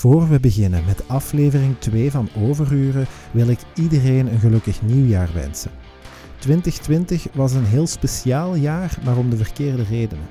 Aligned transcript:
Voor 0.00 0.28
we 0.28 0.40
beginnen 0.40 0.84
met 0.84 1.08
aflevering 1.08 1.78
2 1.78 2.10
van 2.10 2.28
Overuren 2.36 3.06
wil 3.30 3.48
ik 3.48 3.58
iedereen 3.74 4.32
een 4.32 4.38
gelukkig 4.38 4.82
nieuwjaar 4.82 5.28
wensen. 5.34 5.70
2020 6.38 7.26
was 7.32 7.52
een 7.52 7.64
heel 7.64 7.86
speciaal 7.86 8.54
jaar, 8.54 8.98
maar 9.04 9.16
om 9.16 9.30
de 9.30 9.36
verkeerde 9.36 9.82
redenen. 9.82 10.28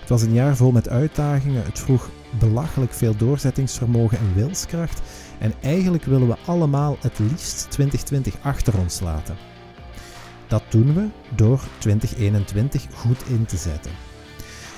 Het 0.00 0.08
was 0.08 0.22
een 0.22 0.32
jaar 0.32 0.56
vol 0.56 0.72
met 0.72 0.88
uitdagingen, 0.88 1.64
het 1.64 1.78
vroeg 1.78 2.10
belachelijk 2.38 2.92
veel 2.92 3.16
doorzettingsvermogen 3.16 4.18
en 4.18 4.34
wilskracht 4.34 5.00
en 5.38 5.52
eigenlijk 5.60 6.04
willen 6.04 6.28
we 6.28 6.36
allemaal 6.46 6.96
het 7.00 7.18
liefst 7.18 7.70
2020 7.70 8.34
achter 8.42 8.78
ons 8.78 9.00
laten. 9.00 9.36
Dat 10.46 10.62
doen 10.68 10.94
we 10.94 11.06
door 11.34 11.60
2021 11.78 12.86
goed 12.94 13.28
in 13.28 13.44
te 13.44 13.56
zetten. 13.56 14.09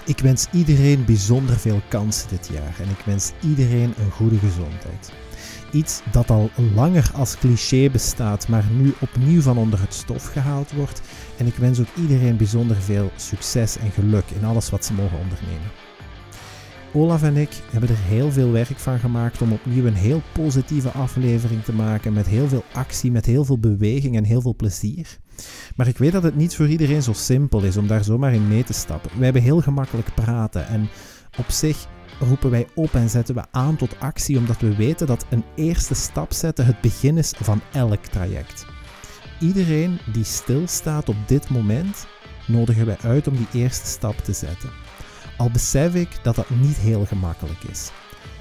Ik 0.04 0.18
wens 0.18 0.46
iedereen 0.52 1.04
bijzonder 1.04 1.56
veel 1.56 1.80
kansen 1.88 2.28
dit 2.28 2.48
jaar 2.52 2.74
en 2.80 2.88
ik 2.88 3.04
wens 3.04 3.32
iedereen 3.42 3.94
een 3.98 4.10
goede 4.10 4.38
gezondheid. 4.38 5.12
Iets 5.72 6.00
dat 6.12 6.30
al 6.30 6.50
langer 6.74 7.10
als 7.14 7.38
cliché 7.38 7.90
bestaat, 7.90 8.48
maar 8.48 8.64
nu 8.70 8.94
opnieuw 9.00 9.40
van 9.40 9.58
onder 9.58 9.80
het 9.80 9.94
stof 9.94 10.24
gehaald 10.24 10.72
wordt. 10.72 11.02
En 11.36 11.46
ik 11.46 11.54
wens 11.54 11.80
ook 11.80 11.96
iedereen 11.96 12.36
bijzonder 12.36 12.76
veel 12.76 13.10
succes 13.16 13.78
en 13.78 13.90
geluk 13.90 14.30
in 14.30 14.44
alles 14.44 14.70
wat 14.70 14.84
ze 14.84 14.92
mogen 14.92 15.18
ondernemen. 15.18 15.70
Olaf 16.94 17.22
en 17.22 17.36
ik 17.36 17.50
hebben 17.70 17.90
er 17.90 17.98
heel 17.98 18.32
veel 18.32 18.50
werk 18.50 18.78
van 18.78 18.98
gemaakt 18.98 19.42
om 19.42 19.52
opnieuw 19.52 19.86
een 19.86 19.94
heel 19.94 20.22
positieve 20.32 20.90
aflevering 20.90 21.64
te 21.64 21.72
maken. 21.72 22.12
Met 22.12 22.26
heel 22.26 22.48
veel 22.48 22.64
actie, 22.72 23.10
met 23.10 23.26
heel 23.26 23.44
veel 23.44 23.58
beweging 23.58 24.16
en 24.16 24.24
heel 24.24 24.40
veel 24.40 24.56
plezier. 24.56 25.18
Maar 25.76 25.86
ik 25.86 25.98
weet 25.98 26.12
dat 26.12 26.22
het 26.22 26.36
niet 26.36 26.56
voor 26.56 26.68
iedereen 26.68 27.02
zo 27.02 27.12
simpel 27.12 27.62
is 27.62 27.76
om 27.76 27.86
daar 27.86 28.04
zomaar 28.04 28.34
in 28.34 28.48
mee 28.48 28.64
te 28.64 28.72
stappen. 28.72 29.10
Wij 29.14 29.24
hebben 29.24 29.42
heel 29.42 29.60
gemakkelijk 29.60 30.14
praten 30.14 30.66
en 30.66 30.88
op 31.38 31.50
zich 31.50 31.86
roepen 32.20 32.50
wij 32.50 32.66
op 32.74 32.94
en 32.94 33.08
zetten 33.08 33.34
we 33.34 33.44
aan 33.50 33.76
tot 33.76 34.00
actie 34.00 34.38
omdat 34.38 34.60
we 34.60 34.76
weten 34.76 35.06
dat 35.06 35.26
een 35.30 35.44
eerste 35.54 35.94
stap 35.94 36.32
zetten 36.32 36.66
het 36.66 36.80
begin 36.80 37.18
is 37.18 37.34
van 37.36 37.60
elk 37.72 38.06
traject. 38.06 38.66
Iedereen 39.40 39.98
die 40.12 40.24
stilstaat 40.24 41.08
op 41.08 41.16
dit 41.26 41.48
moment, 41.48 42.06
nodigen 42.46 42.86
wij 42.86 42.96
uit 43.02 43.26
om 43.26 43.36
die 43.36 43.62
eerste 43.62 43.86
stap 43.86 44.16
te 44.16 44.32
zetten. 44.32 44.70
Al 45.36 45.50
besef 45.50 45.94
ik 45.94 46.08
dat 46.22 46.34
dat 46.34 46.50
niet 46.50 46.76
heel 46.76 47.06
gemakkelijk 47.06 47.62
is. 47.62 47.90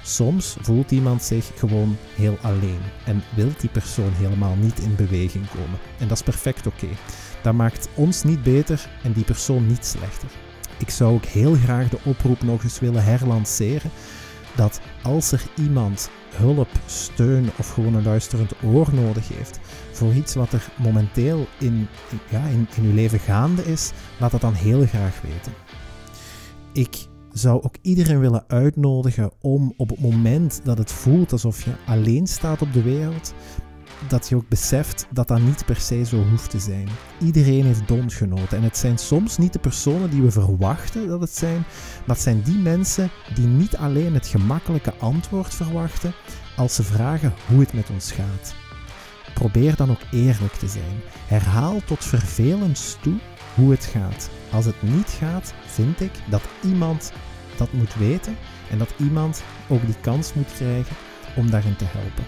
Soms 0.02 0.56
voelt 0.60 0.90
iemand 0.90 1.22
zich 1.22 1.50
gewoon 1.56 1.96
heel 2.14 2.38
alleen 2.42 2.80
en 3.04 3.22
wil 3.34 3.50
die 3.60 3.70
persoon 3.70 4.12
helemaal 4.12 4.56
niet 4.56 4.78
in 4.78 4.94
beweging 4.94 5.48
komen. 5.50 5.78
En 5.98 6.08
dat 6.08 6.16
is 6.16 6.24
perfect 6.24 6.66
oké. 6.66 6.88
Dat 7.42 7.54
maakt 7.54 7.88
ons 7.94 8.22
niet 8.22 8.42
beter 8.42 8.88
en 9.02 9.12
die 9.12 9.24
persoon 9.24 9.66
niet 9.66 9.86
slechter. 9.86 10.28
Ik 10.78 10.90
zou 10.90 11.14
ook 11.14 11.24
heel 11.24 11.54
graag 11.54 11.88
de 11.88 11.98
oproep 12.04 12.42
nog 12.42 12.62
eens 12.62 12.80
willen 12.80 13.04
herlanceren 13.04 13.90
dat 14.56 14.80
als 15.02 15.32
er 15.32 15.42
iemand 15.56 16.10
hulp, 16.34 16.68
steun 16.86 17.50
of 17.58 17.70
gewoon 17.70 17.94
een 17.94 18.04
luisterend 18.04 18.52
oor 18.62 18.88
nodig 18.92 19.28
heeft 19.28 19.60
voor 19.92 20.12
iets 20.12 20.34
wat 20.34 20.52
er 20.52 20.68
momenteel 20.76 21.46
in, 21.58 21.88
ja, 22.28 22.44
in, 22.44 22.68
uw 22.82 22.94
leven 22.94 23.18
gaande 23.18 23.64
is, 23.64 23.90
laat 24.18 24.30
dat 24.30 24.40
dan 24.40 24.54
heel 24.54 24.86
graag 24.86 25.20
weten. 25.20 25.52
Ik 26.72 26.96
zou 27.32 27.62
ook 27.62 27.74
iedereen 27.82 28.20
willen 28.20 28.44
uitnodigen 28.46 29.30
om 29.40 29.74
op 29.76 29.88
het 29.88 30.00
moment 30.00 30.60
dat 30.64 30.78
het 30.78 30.92
voelt 30.92 31.32
alsof 31.32 31.64
je 31.64 31.72
alleen 31.86 32.26
staat 32.26 32.62
op 32.62 32.72
de 32.72 32.82
wereld, 32.82 33.34
dat 34.08 34.28
je 34.28 34.36
ook 34.36 34.48
beseft 34.48 35.06
dat 35.10 35.28
dat 35.28 35.40
niet 35.40 35.64
per 35.64 35.76
se 35.76 36.04
zo 36.04 36.22
hoeft 36.30 36.50
te 36.50 36.58
zijn. 36.58 36.88
Iedereen 37.20 37.64
heeft 37.64 37.86
bondgenoten 37.86 38.58
en 38.58 38.62
het 38.62 38.76
zijn 38.76 38.98
soms 38.98 39.38
niet 39.38 39.52
de 39.52 39.58
personen 39.58 40.10
die 40.10 40.22
we 40.22 40.30
verwachten 40.30 41.08
dat 41.08 41.20
het 41.20 41.36
zijn, 41.36 41.64
maar 42.06 42.16
het 42.16 42.24
zijn 42.24 42.42
die 42.42 42.58
mensen 42.58 43.10
die 43.34 43.46
niet 43.46 43.76
alleen 43.76 44.14
het 44.14 44.26
gemakkelijke 44.26 44.94
antwoord 44.94 45.54
verwachten 45.54 46.12
als 46.56 46.74
ze 46.74 46.82
vragen 46.82 47.34
hoe 47.48 47.60
het 47.60 47.72
met 47.72 47.90
ons 47.90 48.12
gaat. 48.12 48.54
Probeer 49.34 49.76
dan 49.76 49.90
ook 49.90 50.02
eerlijk 50.10 50.52
te 50.52 50.68
zijn. 50.68 51.00
Herhaal 51.26 51.80
tot 51.86 52.04
vervelend 52.04 52.98
toe 53.02 53.14
hoe 53.54 53.70
het 53.70 53.84
gaat. 53.84 54.30
Als 54.50 54.64
het 54.64 54.82
niet 54.82 55.10
gaat, 55.18 55.54
vind 55.66 56.00
ik 56.00 56.12
dat 56.30 56.42
iemand 56.64 57.12
dat 57.56 57.72
moet 57.72 57.94
weten 57.94 58.36
en 58.70 58.78
dat 58.78 58.94
iemand 58.98 59.42
ook 59.68 59.86
die 59.86 60.00
kans 60.00 60.34
moet 60.34 60.52
krijgen 60.54 60.96
om 61.36 61.50
daarin 61.50 61.76
te 61.76 61.84
helpen. 61.84 62.24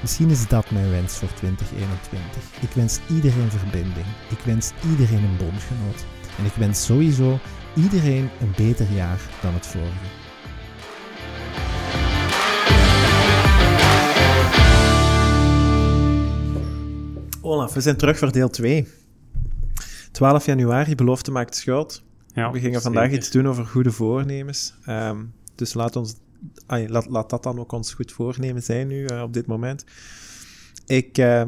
Misschien 0.00 0.30
is 0.30 0.48
dat 0.48 0.70
mijn 0.70 0.90
wens 0.90 1.18
voor 1.18 1.32
2021. 1.34 2.42
Ik 2.60 2.70
wens 2.70 3.00
iedereen 3.10 3.50
verbinding. 3.50 4.06
Ik 4.30 4.38
wens 4.44 4.72
iedereen 4.90 5.24
een 5.24 5.36
bondgenoot. 5.36 6.04
En 6.38 6.44
ik 6.44 6.52
wens 6.52 6.84
sowieso 6.84 7.38
iedereen 7.76 8.30
een 8.40 8.52
beter 8.56 8.86
jaar 8.94 9.20
dan 9.42 9.54
het 9.54 9.66
vorige. 9.66 10.22
Olaf, 17.40 17.74
we 17.74 17.80
zijn 17.80 17.96
terug 17.96 18.18
voor 18.18 18.32
deel 18.32 18.50
2. 18.50 19.03
12 20.14 20.46
januari, 20.46 20.94
belofte 20.94 21.30
maakt 21.30 21.56
schuld. 21.56 22.02
Ja, 22.26 22.50
we 22.50 22.60
gingen 22.60 22.82
vandaag 22.82 23.10
iets 23.10 23.30
doen 23.30 23.48
over 23.48 23.66
goede 23.66 23.90
voornemens. 23.90 24.74
Um, 24.88 25.32
dus 25.54 25.74
laat, 25.74 25.96
ons, 25.96 26.14
ay, 26.66 26.88
laat, 26.88 27.06
laat 27.06 27.30
dat 27.30 27.42
dan 27.42 27.58
ook 27.58 27.72
ons 27.72 27.94
goed 27.94 28.12
voornemen 28.12 28.62
zijn 28.62 28.88
nu, 28.88 29.06
uh, 29.08 29.22
op 29.22 29.32
dit 29.32 29.46
moment. 29.46 29.84
Ik 30.86 31.18
uh, 31.18 31.42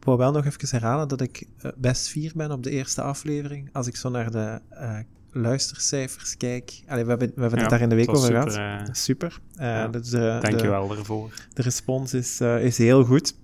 wou 0.00 0.18
wel 0.18 0.32
nog 0.32 0.46
even 0.46 0.68
herhalen 0.68 1.08
dat 1.08 1.20
ik 1.20 1.46
uh, 1.64 1.70
best 1.76 2.08
fier 2.08 2.32
ben 2.34 2.50
op 2.50 2.62
de 2.62 2.70
eerste 2.70 3.02
aflevering. 3.02 3.68
Als 3.72 3.86
ik 3.86 3.96
zo 3.96 4.10
naar 4.10 4.30
de 4.30 4.60
uh, 4.72 4.98
luistercijfers 5.32 6.36
kijk. 6.36 6.82
Allee, 6.86 7.04
we 7.04 7.10
hebben, 7.10 7.32
we 7.34 7.40
hebben 7.40 7.58
ja, 7.58 7.64
het 7.64 7.70
daar 7.70 7.80
in 7.80 7.88
de 7.88 7.94
week 7.94 8.10
over 8.10 8.26
super, 8.26 8.50
gehad. 8.50 8.96
super. 8.96 9.40
Ja, 9.52 9.88
dus 9.88 10.10
Dank 10.10 10.60
je 10.60 10.68
wel 10.68 10.88
daarvoor. 10.88 11.32
De 11.54 11.62
respons 11.62 12.14
is, 12.14 12.40
is 12.40 12.78
heel 12.78 13.04
goed. 13.04 13.34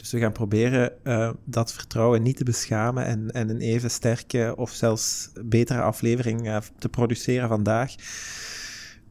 Dus 0.00 0.12
we 0.12 0.18
gaan 0.18 0.32
proberen 0.32 0.92
uh, 1.04 1.30
dat 1.44 1.72
vertrouwen 1.72 2.22
niet 2.22 2.36
te 2.36 2.44
beschamen 2.44 3.04
en, 3.04 3.30
en 3.30 3.48
een 3.48 3.60
even 3.60 3.90
sterke 3.90 4.54
of 4.56 4.70
zelfs 4.70 5.30
betere 5.44 5.80
aflevering 5.80 6.46
uh, 6.46 6.56
te 6.78 6.88
produceren 6.88 7.48
vandaag. 7.48 7.94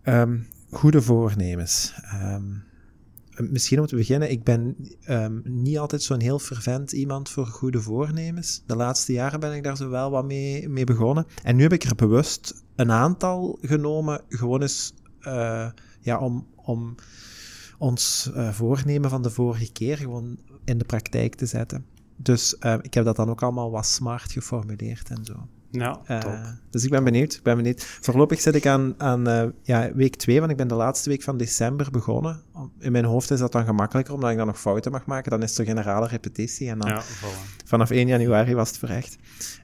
Um, 0.03 0.47
goede 0.69 1.01
voornemens. 1.01 1.93
Um, 2.23 2.63
misschien 3.49 3.79
om 3.79 3.85
te 3.85 3.95
beginnen, 3.95 4.31
ik 4.31 4.43
ben 4.43 4.75
um, 5.09 5.41
niet 5.43 5.77
altijd 5.77 6.03
zo'n 6.03 6.21
heel 6.21 6.39
fervent 6.39 6.91
iemand 6.91 7.29
voor 7.29 7.45
goede 7.45 7.81
voornemens. 7.81 8.63
De 8.65 8.75
laatste 8.75 9.13
jaren 9.13 9.39
ben 9.39 9.53
ik 9.53 9.63
daar 9.63 9.77
zo 9.77 9.89
wel 9.89 10.11
wat 10.11 10.25
mee, 10.25 10.83
begonnen. 10.83 11.25
En 11.43 11.55
nu 11.55 11.61
heb 11.61 11.73
ik 11.73 11.83
er 11.83 11.95
bewust 11.95 12.63
een 12.75 12.91
aantal 12.91 13.57
genomen, 13.61 14.21
gewoon 14.29 14.61
eens 14.61 14.93
ja, 16.01 16.19
om, 16.19 16.47
om 16.55 16.95
ons 17.77 18.31
voornemen 18.51 19.09
van 19.09 19.21
de 19.21 19.29
vorige 19.29 19.71
keer 19.71 19.97
gewoon 19.97 20.37
in 20.69 20.77
de 20.77 20.85
praktijk 20.85 21.35
te 21.35 21.45
zetten. 21.45 21.85
Dus 22.15 22.55
uh, 22.59 22.75
ik 22.81 22.93
heb 22.93 23.05
dat 23.05 23.15
dan 23.15 23.29
ook 23.29 23.41
allemaal 23.41 23.71
wat 23.71 23.85
smart 23.85 24.31
geformuleerd 24.31 25.09
en 25.09 25.25
zo. 25.25 25.47
Ja, 25.71 26.01
uh, 26.07 26.47
dus 26.69 26.83
ik 26.83 26.89
ben 26.89 27.03
benieuwd. 27.03 27.33
Ik 27.33 27.43
ben 27.43 27.55
benieuwd. 27.55 27.83
Voorlopig 27.83 28.41
zit 28.41 28.55
ik 28.55 28.65
aan, 28.65 28.93
aan 28.97 29.29
uh, 29.29 29.43
ja, 29.61 29.93
week 29.93 30.15
2, 30.15 30.39
want 30.39 30.51
ik 30.51 30.57
ben 30.57 30.67
de 30.67 30.75
laatste 30.75 31.09
week 31.09 31.21
van 31.21 31.37
december 31.37 31.91
begonnen. 31.91 32.41
In 32.79 32.91
mijn 32.91 33.05
hoofd 33.05 33.31
is 33.31 33.39
dat 33.39 33.51
dan 33.51 33.65
gemakkelijker, 33.65 34.13
omdat 34.13 34.31
ik 34.31 34.37
dan 34.37 34.47
nog 34.47 34.59
fouten 34.59 34.91
mag 34.91 35.05
maken. 35.05 35.31
Dan 35.31 35.43
is 35.43 35.49
het 35.49 35.59
een 35.59 35.65
generale 35.65 36.07
repetitie. 36.07 36.69
En 36.69 36.79
dan 36.79 36.89
ja, 36.89 37.01
vanaf 37.65 37.89
1 37.89 38.07
januari 38.07 38.53
was 38.55 38.67
het 38.67 38.77
verrecht. 38.77 39.17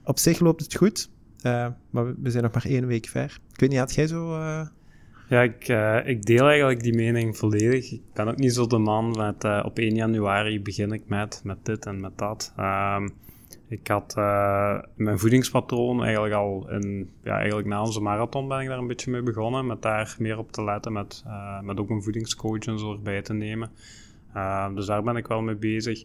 Op 0.03 0.19
zich 0.19 0.39
loopt 0.39 0.61
het 0.61 0.75
goed, 0.75 1.09
maar 1.89 2.21
we 2.21 2.31
zijn 2.31 2.43
nog 2.43 2.53
maar 2.53 2.65
één 2.65 2.87
week 2.87 3.07
ver. 3.07 3.39
Ik 3.51 3.59
weet 3.59 3.69
niet, 3.69 3.79
had 3.79 3.95
jij 3.95 4.07
zo... 4.07 4.39
Ja, 5.27 5.41
ik, 5.41 5.67
uh, 5.67 6.07
ik 6.07 6.25
deel 6.25 6.47
eigenlijk 6.47 6.83
die 6.83 6.95
mening 6.95 7.37
volledig. 7.37 7.91
Ik 7.91 8.01
ben 8.13 8.27
ook 8.27 8.37
niet 8.37 8.53
zo 8.53 8.67
de 8.67 8.77
man 8.77 9.15
met 9.17 9.43
uh, 9.43 9.61
op 9.65 9.79
1 9.79 9.95
januari 9.95 10.61
begin 10.61 10.91
ik 10.91 11.03
met, 11.07 11.41
met 11.43 11.65
dit 11.65 11.85
en 11.85 11.99
met 11.99 12.17
dat. 12.17 12.53
Um, 12.59 13.09
ik 13.67 13.87
had 13.87 14.15
uh, 14.17 14.79
mijn 14.95 15.19
voedingspatroon 15.19 16.03
eigenlijk 16.03 16.33
al 16.33 16.69
in, 16.69 17.09
ja, 17.23 17.37
eigenlijk 17.37 17.67
na 17.67 17.81
onze 17.81 18.01
marathon 18.01 18.47
ben 18.47 18.59
ik 18.59 18.67
daar 18.67 18.77
een 18.77 18.87
beetje 18.87 19.11
mee 19.11 19.21
begonnen. 19.21 19.65
Met 19.65 19.81
daar 19.81 20.15
meer 20.19 20.37
op 20.37 20.51
te 20.51 20.63
letten, 20.63 20.93
met, 20.93 21.23
met 21.61 21.79
ook 21.79 21.89
een 21.89 22.03
voedingscoach 22.03 22.59
en 22.59 22.79
zo 22.79 22.93
erbij 22.93 23.21
te 23.21 23.33
nemen. 23.33 23.71
dus 24.75 24.85
daar 24.85 25.03
ben 25.03 25.15
ik 25.15 25.27
wel 25.27 25.41
mee 25.41 25.55
bezig. 25.55 26.03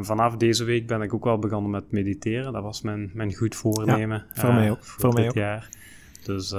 vanaf 0.00 0.36
deze 0.36 0.64
week 0.64 0.86
ben 0.86 1.02
ik 1.02 1.14
ook 1.14 1.24
wel 1.24 1.38
begonnen 1.38 1.70
met 1.70 1.90
mediteren. 1.90 2.52
Dat 2.52 2.62
was 2.62 2.82
mijn, 2.82 3.10
mijn 3.14 3.34
goed 3.34 3.54
voornemen. 3.54 4.24
Ja, 4.34 4.40
voor 4.40 4.54
mij 4.54 4.70
ook. 4.70 4.84
Voor, 4.84 5.00
voor 5.00 5.10
dit 5.10 5.18
mij 5.18 5.28
ook. 5.28 5.34
jaar. 5.34 5.68
Dus 6.24 6.54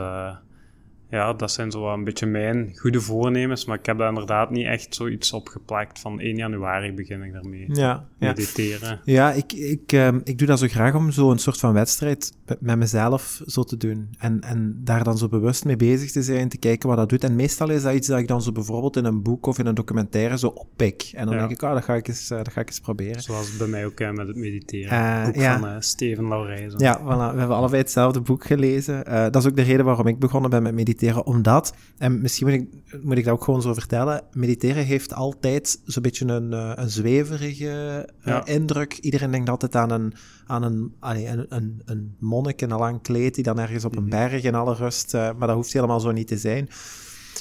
ja, 1.09 1.33
dat 1.33 1.51
zijn 1.51 1.71
zo 1.71 1.93
een 1.93 2.03
beetje 2.03 2.25
mijn 2.25 2.71
goede 2.75 3.01
voornemens, 3.01 3.65
maar 3.65 3.79
ik 3.79 3.85
heb 3.85 3.97
daar 3.97 4.09
inderdaad 4.09 4.49
niet 4.49 4.65
echt 4.65 4.95
zoiets 4.95 5.31
op 5.33 5.47
geplakt. 5.47 5.99
Van 5.99 6.19
1 6.19 6.35
januari 6.35 6.93
begin 6.93 7.23
ik 7.23 7.33
daarmee. 7.33 7.65
Ja, 7.67 8.05
mediteren. 8.17 8.99
Ja, 9.03 9.31
ik, 9.31 9.53
ik, 9.53 9.91
um, 9.91 10.21
ik 10.23 10.37
doe 10.37 10.47
dat 10.47 10.59
zo 10.59 10.67
graag 10.67 10.95
om 10.95 11.11
zo 11.11 11.31
een 11.31 11.37
soort 11.37 11.59
van 11.59 11.73
wedstrijd 11.73 12.33
met 12.59 12.77
mezelf 12.77 13.41
zo 13.45 13.63
te 13.63 13.77
doen. 13.77 14.09
En, 14.17 14.41
en 14.41 14.81
daar 14.83 15.03
dan 15.03 15.17
zo 15.17 15.27
bewust 15.27 15.65
mee 15.65 15.75
bezig 15.75 16.11
te 16.11 16.23
zijn, 16.23 16.49
te 16.49 16.57
kijken 16.57 16.89
wat 16.89 16.97
dat 16.97 17.09
doet. 17.09 17.23
En 17.23 17.35
meestal 17.35 17.69
is 17.69 17.81
dat 17.83 17.93
iets 17.93 18.07
dat 18.07 18.19
ik 18.19 18.27
dan 18.27 18.41
zo 18.41 18.51
bijvoorbeeld 18.51 18.97
in 18.97 19.05
een 19.05 19.21
boek 19.21 19.45
of 19.45 19.59
in 19.59 19.65
een 19.65 19.75
documentaire 19.75 20.37
zo 20.37 20.47
oppik. 20.47 21.11
En 21.13 21.25
dan 21.25 21.33
Ja. 21.33 21.39
denk 21.39 21.51
ik, 21.51 21.61
oh, 21.61 21.73
dat 21.73 21.83
ga 21.83 21.93
ik 21.93 22.07
eens, 22.07 22.31
uh, 22.31 22.37
dat 22.37 22.51
ga 22.51 22.61
ik 22.61 22.67
eens 22.67 22.79
proberen. 22.79 23.21
Zoals 23.21 23.57
bij 23.57 23.67
mij 23.67 23.85
ook 23.85 23.99
eh, 23.99 24.11
met 24.11 24.27
het 24.27 24.37
mediteren. 24.37 24.91
Eh, 24.91 25.25
boek 25.25 25.35
ja. 25.35 25.59
van 25.59 25.69
eh, 25.69 25.75
Steven 25.79 26.27
Laurijzen. 26.27 26.79
Ja, 26.79 26.99
voilà. 26.99 27.33
we 27.33 27.39
hebben 27.39 27.55
allebei 27.55 27.81
hetzelfde 27.81 28.21
boek 28.21 28.45
gelezen. 28.45 29.03
Uh, 29.07 29.13
dat 29.13 29.35
is 29.35 29.45
ook 29.47 29.55
de 29.55 29.61
reden 29.61 29.85
waarom 29.85 30.07
ik 30.07 30.19
begonnen 30.19 30.49
ben 30.49 30.63
met 30.63 30.73
mediteren 30.73 30.93
mediteren, 30.95 31.25
omdat, 31.25 31.74
en 31.97 32.21
misschien 32.21 32.47
moet 32.47 32.56
ik, 32.56 33.03
moet 33.03 33.18
ik 33.18 33.24
dat 33.24 33.33
ook 33.33 33.44
gewoon 33.44 33.62
zo 33.62 33.74
vertellen, 33.74 34.21
mediteren 34.31 34.86
heeft 34.86 35.13
altijd 35.13 35.80
zo'n 35.86 36.03
beetje 36.03 36.25
een, 36.25 36.51
uh, 36.51 36.71
een 36.75 36.89
zweverige 36.89 38.09
uh, 38.25 38.42
indruk. 38.44 38.97
Iedereen 38.97 39.31
denkt 39.31 39.50
altijd 39.50 39.75
aan 39.75 39.92
een, 39.92 40.13
aan 40.47 40.63
een, 40.63 40.94
allee, 41.00 41.27
een, 41.27 41.45
een, 41.50 41.81
een 41.86 42.15
monnik 42.19 42.62
in 42.62 42.71
een 42.71 42.77
lang 42.77 43.01
kleed 43.01 43.36
die 43.36 43.44
dan 43.44 43.59
ergens 43.59 43.86
op 43.86 43.95
een 43.95 44.01
mhm. 44.01 44.12
berg 44.12 44.44
in 44.44 44.56
alle 44.56 44.74
rust, 44.74 45.13
uh, 45.13 45.21
maar 45.38 45.47
dat 45.47 45.56
hoeft 45.56 45.74
helemaal 45.74 46.00
zo 46.00 46.12
niet 46.12 46.27
te 46.27 46.38
zijn. 46.38 46.69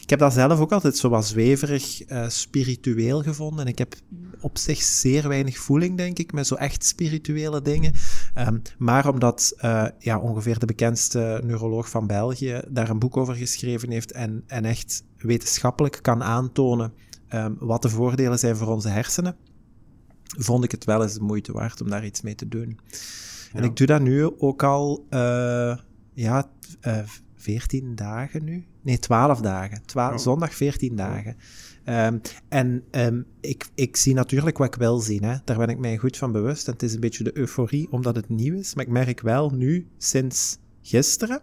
Ik 0.04 0.10
heb 0.10 0.18
dat 0.18 0.32
zelf 0.32 0.60
ook 0.60 0.72
altijd 0.72 0.96
zo 0.96 1.08
wat 1.08 1.26
zweverig 1.26 2.10
uh, 2.10 2.28
spiritueel 2.28 3.22
gevonden. 3.22 3.64
En 3.64 3.70
ik 3.70 3.78
heb 3.78 3.94
op 4.40 4.58
zich 4.58 4.82
zeer 4.82 5.28
weinig 5.28 5.58
voeling, 5.58 5.96
denk 5.96 6.18
ik, 6.18 6.32
met 6.32 6.46
zo 6.46 6.54
echt 6.54 6.84
spirituele 6.84 7.62
dingen. 7.62 7.92
Um, 8.38 8.62
maar 8.78 9.08
omdat 9.08 9.54
uh, 9.64 9.86
ja, 9.98 10.18
ongeveer 10.18 10.58
de 10.58 10.66
bekendste 10.66 11.40
neuroloog 11.44 11.88
van 11.90 12.06
België 12.06 12.62
daar 12.68 12.90
een 12.90 12.98
boek 12.98 13.16
over 13.16 13.34
geschreven 13.34 13.90
heeft 13.90 14.12
en, 14.12 14.44
en 14.46 14.64
echt 14.64 15.04
wetenschappelijk 15.16 15.98
kan 16.02 16.22
aantonen 16.22 16.92
um, 17.34 17.56
wat 17.58 17.82
de 17.82 17.88
voordelen 17.88 18.38
zijn 18.38 18.56
voor 18.56 18.68
onze 18.68 18.88
hersenen, 18.88 19.36
vond 20.24 20.64
ik 20.64 20.70
het 20.70 20.84
wel 20.84 21.02
eens 21.02 21.14
de 21.14 21.22
moeite 21.22 21.52
waard 21.52 21.80
om 21.80 21.90
daar 21.90 22.04
iets 22.04 22.20
mee 22.20 22.34
te 22.34 22.48
doen. 22.48 22.78
Ja. 23.52 23.58
En 23.58 23.64
ik 23.64 23.76
doe 23.76 23.86
dat 23.86 24.00
nu 24.00 24.38
ook 24.38 24.62
al, 24.62 25.06
uh, 25.10 25.76
ja, 26.12 26.50
14 27.34 27.94
dagen 27.94 28.44
nu. 28.44 28.64
Nee, 28.84 28.98
12 28.98 29.40
dagen. 29.40 29.82
Twa 29.86 30.12
oh. 30.12 30.18
Zondag 30.18 30.54
14 30.54 30.96
dagen. 30.96 31.36
Um, 31.88 32.20
en 32.48 32.84
um, 32.90 33.26
ik, 33.40 33.66
ik 33.74 33.96
zie 33.96 34.14
natuurlijk 34.14 34.58
wat 34.58 34.66
ik 34.66 34.74
wil 34.74 34.98
zien. 34.98 35.24
Hè. 35.24 35.36
Daar 35.44 35.56
ben 35.56 35.68
ik 35.68 35.78
mij 35.78 35.96
goed 35.96 36.16
van 36.16 36.32
bewust. 36.32 36.66
En 36.66 36.72
het 36.72 36.82
is 36.82 36.94
een 36.94 37.00
beetje 37.00 37.24
de 37.24 37.38
euforie 37.38 37.90
omdat 37.90 38.16
het 38.16 38.28
nieuw 38.28 38.54
is. 38.54 38.74
Maar 38.74 38.84
ik 38.84 38.90
merk 38.90 39.20
wel 39.20 39.50
nu, 39.50 39.88
sinds 39.98 40.58
gisteren, 40.82 41.42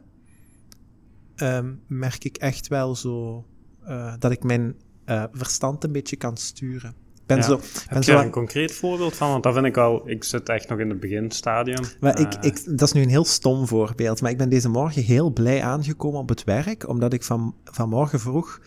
um, 1.35 1.81
merk 1.87 2.23
ik 2.23 2.37
echt 2.37 2.67
wel 2.67 2.95
zo 2.95 3.45
uh, 3.87 4.13
dat 4.19 4.31
ik 4.31 4.43
mijn 4.43 4.75
uh, 5.05 5.23
verstand 5.31 5.83
een 5.83 5.91
beetje 5.91 6.15
kan 6.15 6.37
sturen 6.37 7.00
ben 7.35 7.43
ja. 7.43 7.43
zo, 7.43 7.59
Heb 7.87 8.03
je 8.03 8.11
een 8.11 8.29
concreet 8.29 8.71
voorbeeld 8.71 9.15
van? 9.15 9.29
Want 9.29 9.43
dat 9.43 9.53
vind 9.53 9.65
ik 9.65 9.77
al... 9.77 10.09
Ik 10.09 10.23
zit 10.23 10.49
echt 10.49 10.69
nog 10.69 10.79
in 10.79 10.89
het 10.89 10.99
beginstadium. 10.99 11.83
Maar 11.99 12.19
ik, 12.19 12.33
eh. 12.33 12.49
ik, 12.49 12.63
dat 12.65 12.87
is 12.87 12.93
nu 12.93 13.01
een 13.01 13.09
heel 13.09 13.25
stom 13.25 13.67
voorbeeld. 13.67 14.21
Maar 14.21 14.31
ik 14.31 14.37
ben 14.37 14.49
deze 14.49 14.69
morgen 14.69 15.03
heel 15.03 15.29
blij 15.29 15.63
aangekomen 15.63 16.19
op 16.19 16.29
het 16.29 16.43
werk, 16.43 16.87
omdat 16.87 17.13
ik 17.13 17.23
van, 17.23 17.55
vanmorgen 17.63 18.19
vroeg... 18.19 18.61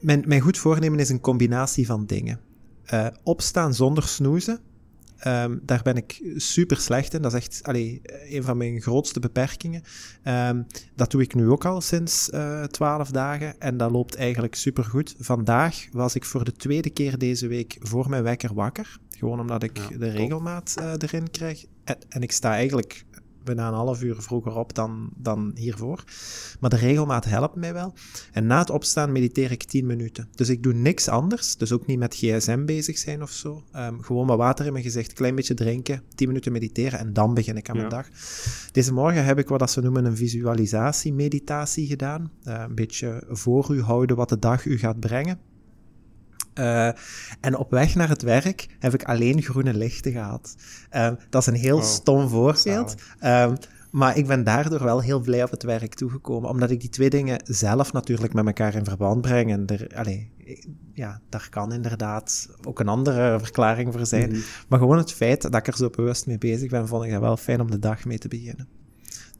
Mijn, 0.00 0.24
mijn 0.26 0.40
goed 0.40 0.58
voornemen 0.58 0.98
is 0.98 1.08
een 1.08 1.20
combinatie 1.20 1.86
van 1.86 2.06
dingen. 2.06 2.40
Uh, 2.94 3.06
opstaan 3.22 3.74
zonder 3.74 4.02
snoezen. 4.02 4.60
Um, 5.26 5.60
daar 5.62 5.82
ben 5.82 5.96
ik 5.96 6.22
super 6.36 6.76
slecht 6.76 7.14
in. 7.14 7.22
Dat 7.22 7.34
is 7.34 7.38
echt 7.38 7.60
allee, 7.62 8.00
een 8.28 8.42
van 8.42 8.56
mijn 8.56 8.80
grootste 8.80 9.20
beperkingen. 9.20 9.82
Um, 10.24 10.66
dat 10.94 11.10
doe 11.10 11.22
ik 11.22 11.34
nu 11.34 11.48
ook 11.48 11.64
al 11.64 11.80
sinds 11.80 12.30
uh, 12.34 12.62
twaalf 12.62 13.10
dagen 13.10 13.60
en 13.60 13.76
dat 13.76 13.90
loopt 13.90 14.14
eigenlijk 14.14 14.54
super 14.54 14.84
goed. 14.84 15.14
Vandaag 15.18 15.86
was 15.92 16.14
ik 16.14 16.24
voor 16.24 16.44
de 16.44 16.52
tweede 16.52 16.90
keer 16.90 17.18
deze 17.18 17.46
week 17.46 17.76
voor 17.80 18.08
mijn 18.08 18.22
wekker 18.22 18.54
wakker. 18.54 18.98
Gewoon 19.18 19.40
omdat 19.40 19.62
ik 19.62 19.78
ja, 19.78 19.98
de 19.98 20.10
regelmaat 20.10 20.74
uh, 20.78 20.92
erin 20.98 21.30
krijg. 21.30 21.64
En, 21.84 21.96
en, 22.08 22.22
ik 22.22 22.32
sta 22.32 22.52
eigenlijk 22.52 23.04
bijna 23.44 23.68
een 23.68 23.74
half 23.74 24.02
uur 24.02 24.22
vroeger 24.22 24.56
op 24.56 24.74
dan, 24.74 25.10
dan 25.16 25.52
hiervoor. 25.54 26.04
Maar 26.60 26.70
de 26.70 26.76
regelmaat 26.76 27.24
helpt 27.24 27.54
mij 27.54 27.72
wel. 27.72 27.94
En 28.32 28.46
na 28.46 28.58
het 28.58 28.70
opstaan 28.70 29.12
mediteer 29.12 29.50
ik 29.50 29.62
10 29.62 29.86
minuten. 29.86 30.28
Dus 30.34 30.48
ik 30.48 30.62
doe 30.62 30.72
niks 30.72 31.08
anders. 31.08 31.56
Dus 31.56 31.72
ook 31.72 31.86
niet 31.86 31.98
met 31.98 32.14
gsm 32.14 32.64
bezig 32.64 32.98
zijn 32.98 33.22
of 33.22 33.30
zo. 33.30 33.62
Um, 33.76 34.02
gewoon 34.02 34.26
wat 34.26 34.38
water 34.38 34.66
in 34.66 34.72
mijn 34.72 34.84
gezicht, 34.84 35.12
klein 35.12 35.34
beetje 35.34 35.54
drinken, 35.54 36.02
10 36.14 36.28
minuten 36.28 36.52
mediteren 36.52 36.98
en 36.98 37.12
dan 37.12 37.34
begin 37.34 37.56
ik 37.56 37.68
aan 37.68 37.76
mijn 37.76 37.88
dag. 37.88 38.08
Deze 38.72 38.92
morgen 38.92 39.24
heb 39.24 39.38
ik 39.38 39.48
wat 39.48 39.70
ze 39.70 39.80
noemen 39.80 40.04
een 40.04 40.16
visualisatie-meditatie 40.16 41.86
gedaan. 41.86 42.30
Uh, 42.44 42.64
een 42.68 42.74
beetje 42.74 43.24
voor 43.28 43.74
u 43.74 43.82
houden 43.82 44.16
wat 44.16 44.28
de 44.28 44.38
dag 44.38 44.64
u 44.64 44.78
gaat 44.78 45.00
brengen. 45.00 45.38
Uh, 46.58 46.86
en 47.40 47.56
op 47.56 47.70
weg 47.70 47.94
naar 47.94 48.08
het 48.08 48.22
werk 48.22 48.66
heb 48.78 48.94
ik 48.94 49.04
alleen 49.04 49.42
groene 49.42 49.74
lichten 49.74 50.12
gehad. 50.12 50.54
Uh, 50.92 51.10
dat 51.30 51.40
is 51.40 51.46
een 51.46 51.54
heel 51.60 51.76
oh, 51.76 51.82
stom 51.82 52.28
voorbeeld. 52.28 52.94
Uh, 53.22 53.52
maar 53.90 54.16
ik 54.16 54.26
ben 54.26 54.44
daardoor 54.44 54.82
wel 54.82 55.00
heel 55.00 55.20
blij 55.20 55.42
op 55.42 55.50
het 55.50 55.62
werk 55.62 55.94
toegekomen. 55.94 56.50
Omdat 56.50 56.70
ik 56.70 56.80
die 56.80 56.88
twee 56.88 57.10
dingen 57.10 57.40
zelf 57.44 57.92
natuurlijk 57.92 58.32
met 58.32 58.46
elkaar 58.46 58.74
in 58.74 58.84
verband 58.84 59.20
breng. 59.20 59.52
En 59.52 59.66
er, 59.66 59.88
ja, 60.92 61.20
daar 61.28 61.46
kan 61.50 61.72
inderdaad 61.72 62.48
ook 62.64 62.80
een 62.80 62.88
andere 62.88 63.38
verklaring 63.42 63.92
voor 63.92 64.06
zijn. 64.06 64.28
Mm 64.28 64.34
-hmm. 64.34 64.44
Maar 64.68 64.78
gewoon 64.78 64.98
het 64.98 65.12
feit 65.12 65.42
dat 65.42 65.54
ik 65.54 65.66
er 65.66 65.76
zo 65.76 65.90
bewust 65.90 66.26
mee 66.26 66.38
bezig 66.38 66.70
ben, 66.70 66.88
vond 66.88 67.04
ik 67.04 67.10
dat 67.10 67.20
wel 67.20 67.36
fijn 67.36 67.60
om 67.60 67.70
de 67.70 67.78
dag 67.78 68.04
mee 68.04 68.18
te 68.18 68.28
beginnen. 68.28 68.68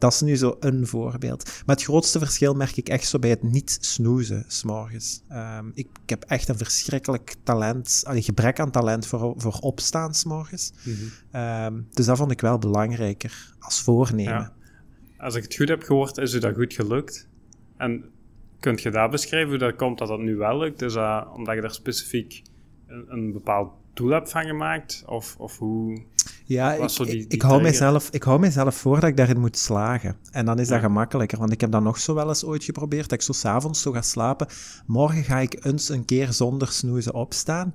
Dat 0.04 0.12
is 0.12 0.20
nu 0.20 0.36
zo 0.36 0.56
een 0.60 0.86
voorbeeld. 0.86 1.44
Maar 1.66 1.76
het 1.76 1.84
grootste 1.84 2.18
verschil 2.18 2.54
merk 2.54 2.76
ik 2.76 2.88
echt 2.88 3.08
zo 3.08 3.18
bij 3.18 3.30
het 3.30 3.42
niet 3.42 3.78
snoezen 3.80 4.44
s'morgens. 4.46 5.22
Um, 5.32 5.72
ik, 5.74 5.88
ik, 6.02 6.10
heb 6.10 6.24
echt 6.24 6.48
een 6.48 6.56
verschrikkelijk 6.56 7.34
talent, 7.42 8.02
allee, 8.06 8.22
gebrek 8.22 8.60
aan 8.60 8.70
talent 8.70 9.06
voor, 9.06 9.34
voor 9.36 9.52
opstaan 9.60 10.14
s'morgens. 10.14 10.72
Mm 10.82 10.94
-hmm. 10.94 11.40
um, 11.40 11.88
dus 11.90 12.06
dat 12.06 12.16
vond 12.16 12.30
ik 12.30 12.40
wel 12.40 12.58
belangrijker 12.58 13.54
als 13.58 13.82
voornemen. 13.82 14.32
Ja. 14.32 14.52
Als 15.18 15.34
ik 15.34 15.42
het 15.42 15.54
goed 15.54 15.68
heb 15.68 15.82
gehoord, 15.82 16.18
is 16.18 16.34
u 16.34 16.38
dat 16.38 16.54
goed 16.54 16.74
gelukt? 16.74 17.28
En 17.76 18.04
kunt 18.60 18.82
je 18.82 18.90
daar 18.90 19.10
beschrijven 19.10 19.48
hoe 19.48 19.58
dat 19.58 19.76
komt 19.76 19.98
dat 19.98 20.08
dat 20.08 20.20
nu 20.20 20.36
wel 20.36 20.58
lukt? 20.58 20.82
Is 20.82 20.92
dat 20.92 21.32
omdat 21.34 21.54
je 21.54 21.60
daar 21.60 21.74
specifiek 21.74 22.42
een, 22.86 23.04
een 23.08 23.32
bepaald 23.32 23.72
doel 23.94 24.10
hebt 24.10 24.30
van 24.30 24.44
gemaakt? 24.44 25.02
Of, 25.06 25.34
of 25.38 25.58
hoe... 25.58 26.02
Ja, 26.44 26.72
ik, 26.72 26.96
die, 26.96 27.06
die 27.06 27.26
ik, 27.28 27.42
hou 27.42 27.62
mijzelf, 27.62 28.08
ik 28.10 28.22
hou 28.22 28.40
mijzelf 28.40 28.74
voor 28.74 29.00
dat 29.00 29.08
ik 29.08 29.16
daarin 29.16 29.40
moet 29.40 29.58
slagen. 29.58 30.16
En 30.30 30.44
dan 30.44 30.58
is 30.58 30.68
dat 30.68 30.80
gemakkelijker, 30.80 31.38
want 31.38 31.52
ik 31.52 31.60
heb 31.60 31.70
dat 31.70 31.82
nog 31.82 31.98
zo 31.98 32.14
wel 32.14 32.28
eens 32.28 32.44
ooit 32.44 32.64
geprobeerd, 32.64 33.08
dat 33.08 33.18
ik 33.18 33.24
zo 33.24 33.32
s'avonds 33.32 33.82
zo 33.82 33.92
ga 33.92 34.02
slapen. 34.02 34.46
Morgen 34.86 35.24
ga 35.24 35.38
ik 35.38 35.64
eens 35.64 35.88
een 35.88 36.04
keer 36.04 36.32
zonder 36.32 36.68
snoezen 36.68 37.14
opstaan. 37.14 37.74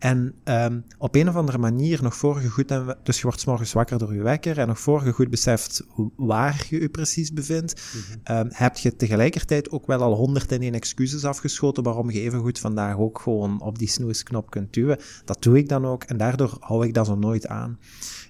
En 0.00 0.34
um, 0.44 0.84
op 0.98 1.14
een 1.14 1.28
of 1.28 1.34
andere 1.34 1.58
manier, 1.58 2.02
nog 2.02 2.16
voor 2.16 2.42
je 2.42 2.48
goed... 2.48 2.68
dus 3.02 3.16
je 3.16 3.22
wordt 3.22 3.46
morgens 3.46 3.72
wakker 3.72 3.98
door 3.98 4.14
je 4.14 4.22
wekker 4.22 4.58
en 4.58 4.66
nog 4.66 4.80
voor 4.80 5.04
je 5.04 5.12
goed 5.12 5.30
beseft 5.30 5.84
waar 6.16 6.66
je 6.68 6.80
je 6.80 6.88
precies 6.88 7.32
bevindt, 7.32 7.82
mm 7.94 8.00
-hmm. 8.00 8.36
um, 8.36 8.48
heb 8.52 8.76
je 8.76 8.96
tegelijkertijd 8.96 9.70
ook 9.70 9.86
wel 9.86 10.02
al 10.02 10.14
101 10.14 10.74
excuses 10.74 11.24
afgeschoten 11.24 11.82
waarom 11.82 12.10
je 12.10 12.20
even 12.20 12.40
goed 12.40 12.58
vandaag 12.58 12.98
ook 12.98 13.18
gewoon 13.18 13.60
op 13.60 13.78
die 13.78 13.88
snoesknop 13.88 14.50
kunt 14.50 14.72
duwen. 14.72 14.98
Dat 15.24 15.42
doe 15.42 15.58
ik 15.58 15.68
dan 15.68 15.86
ook 15.86 16.02
en 16.02 16.16
daardoor 16.16 16.56
hou 16.60 16.86
ik 16.86 16.94
dat 16.94 17.06
zo 17.06 17.14
nooit 17.14 17.46
aan. 17.46 17.78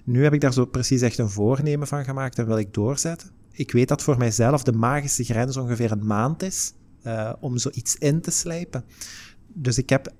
Nu 0.03 0.23
heb 0.23 0.33
ik 0.33 0.41
daar 0.41 0.53
zo 0.53 0.65
precies 0.65 1.01
echt 1.01 1.17
een 1.17 1.29
voornemen 1.29 1.87
van 1.87 2.05
gemaakt 2.05 2.39
en 2.39 2.45
wil 2.45 2.57
ik 2.57 2.73
doorzetten. 2.73 3.29
Ik 3.51 3.71
weet 3.71 3.87
dat 3.87 4.03
voor 4.03 4.17
mijzelf 4.17 4.63
de 4.63 4.71
magische 4.73 5.23
grens 5.23 5.57
ongeveer 5.57 5.91
een 5.91 6.05
maand 6.05 6.43
is 6.43 6.73
uh, 7.03 7.33
om 7.39 7.57
zoiets 7.57 7.95
in 7.95 8.21
te 8.21 8.31
slijpen. 8.31 8.83
Dus 9.47 9.77
ik 9.77 9.89
heb 9.89 10.13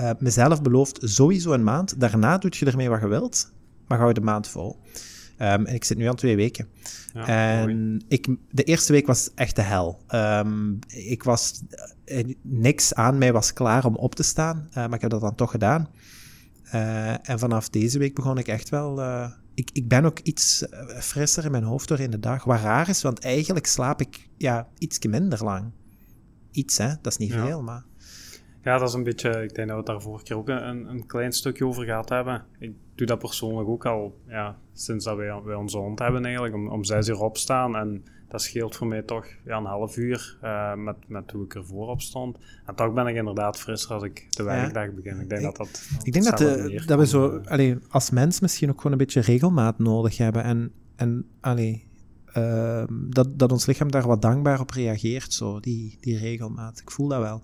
uh, 0.00 0.10
mezelf 0.18 0.62
beloofd 0.62 0.98
sowieso 1.02 1.52
een 1.52 1.64
maand. 1.64 2.00
Daarna 2.00 2.38
doet 2.38 2.56
je 2.56 2.66
ermee 2.66 2.88
wat 2.88 3.00
je 3.00 3.08
wilt, 3.08 3.52
maar 3.86 3.98
hou 3.98 4.12
de 4.12 4.20
maand 4.20 4.48
vol. 4.48 4.80
Um, 5.38 5.66
en 5.66 5.74
ik 5.74 5.84
zit 5.84 5.98
nu 5.98 6.04
aan 6.04 6.14
twee 6.14 6.36
weken. 6.36 6.68
Ja, 7.12 7.26
en 7.26 8.04
ik, 8.08 8.28
de 8.50 8.62
eerste 8.62 8.92
week 8.92 9.06
was 9.06 9.30
echt 9.34 9.56
de 9.56 9.62
hel. 9.62 10.02
Um, 10.14 10.78
ik 10.86 11.22
was, 11.22 11.62
uh, 12.06 12.34
niks 12.42 12.94
aan 12.94 13.18
mij 13.18 13.32
was 13.32 13.52
klaar 13.52 13.84
om 13.84 13.96
op 13.96 14.14
te 14.14 14.22
staan, 14.22 14.66
uh, 14.68 14.74
maar 14.74 14.94
ik 14.94 15.00
heb 15.00 15.10
dat 15.10 15.20
dan 15.20 15.34
toch 15.34 15.50
gedaan. 15.50 15.88
en 17.22 17.38
vanaf 17.38 17.68
deze 17.68 17.98
week 17.98 18.14
begon 18.14 18.38
ik 18.38 18.48
echt 18.48 18.68
wel. 18.68 19.02
ik, 19.54 19.70
ik 19.72 19.88
ben 19.88 20.04
ook 20.04 20.18
iets 20.18 20.66
frisser 21.00 21.44
in 21.44 21.50
mijn 21.50 21.64
hoofd 21.64 21.88
door 21.88 22.00
in 22.00 22.10
de 22.10 22.20
dag. 22.20 22.44
Wat 22.44 22.60
raar 22.60 22.88
is, 22.88 23.02
want 23.02 23.18
eigenlijk 23.18 23.66
slaap 23.66 24.00
ik 24.00 24.28
ja, 24.36 24.68
iets 24.78 24.98
minder 25.06 25.44
lang. 25.44 25.72
Iets, 26.50 26.78
hè? 26.78 26.88
Dat 27.02 27.12
is 27.12 27.18
niet 27.18 27.32
ja. 27.32 27.46
veel, 27.46 27.62
maar. 27.62 27.84
Ja, 28.62 28.78
dat 28.78 28.88
is 28.88 28.94
een 28.94 29.02
beetje, 29.02 29.30
ik 29.30 29.54
denk 29.54 29.68
dat 29.68 29.68
we 29.68 29.74
het 29.74 29.86
daar 29.86 30.02
vorige 30.02 30.24
keer 30.24 30.36
ook 30.36 30.48
een, 30.48 30.90
een 30.90 31.06
klein 31.06 31.32
stukje 31.32 31.66
over 31.66 31.84
gehad 31.84 32.08
hebben. 32.08 32.44
Ik 32.58 32.72
doe 32.94 33.06
dat 33.06 33.18
persoonlijk 33.18 33.68
ook 33.68 33.86
al, 33.86 34.20
ja, 34.28 34.58
sinds 34.72 35.04
dat 35.04 35.16
wij, 35.16 35.42
wij 35.44 35.54
onze 35.54 35.78
hond 35.78 35.98
hebben 35.98 36.24
eigenlijk, 36.24 36.54
om, 36.54 36.68
om 36.68 36.84
zes 36.84 37.08
uur 37.08 37.20
opstaan. 37.20 37.76
En 37.76 38.04
dat 38.28 38.42
scheelt 38.42 38.76
voor 38.76 38.86
mij 38.86 39.02
toch 39.02 39.26
ja, 39.44 39.56
een 39.56 39.64
half 39.64 39.96
uur 39.96 40.38
uh, 40.44 40.74
met, 40.74 40.96
met 41.06 41.30
hoe 41.30 41.44
ik 41.44 41.54
ervoor 41.54 41.88
op 41.88 42.00
stond. 42.00 42.38
En 42.66 42.74
toch 42.74 42.92
ben 42.92 43.06
ik 43.06 43.16
inderdaad 43.16 43.58
frisser 43.58 43.94
als 43.94 44.02
ik 44.02 44.26
de 44.30 44.42
werkdag 44.42 44.84
ja. 44.84 44.90
begin. 44.90 45.20
Ik 45.20 45.28
denk 45.28 45.42
dat 45.42 45.56
dat... 45.56 45.88
Ik 46.02 46.12
denk 46.12 46.24
dat, 46.24 46.38
de, 46.38 46.82
dat 46.86 46.98
we 46.98 47.06
zo, 47.06 47.40
allee, 47.44 47.78
als 47.88 48.10
mens 48.10 48.40
misschien 48.40 48.70
ook 48.70 48.76
gewoon 48.76 48.92
een 48.92 48.98
beetje 48.98 49.20
regelmaat 49.20 49.78
nodig 49.78 50.16
hebben. 50.16 50.42
En, 50.42 50.72
en 50.96 51.26
allee, 51.40 51.89
uh, 52.36 52.82
dat, 53.08 53.38
dat 53.38 53.52
ons 53.52 53.66
lichaam 53.66 53.90
daar 53.90 54.06
wat 54.06 54.22
dankbaar 54.22 54.60
op 54.60 54.70
reageert, 54.70 55.32
zo, 55.32 55.60
die, 55.60 55.98
die 56.00 56.18
regelmaat. 56.18 56.80
Ik 56.80 56.90
voel 56.90 57.08
dat 57.08 57.20
wel. 57.20 57.42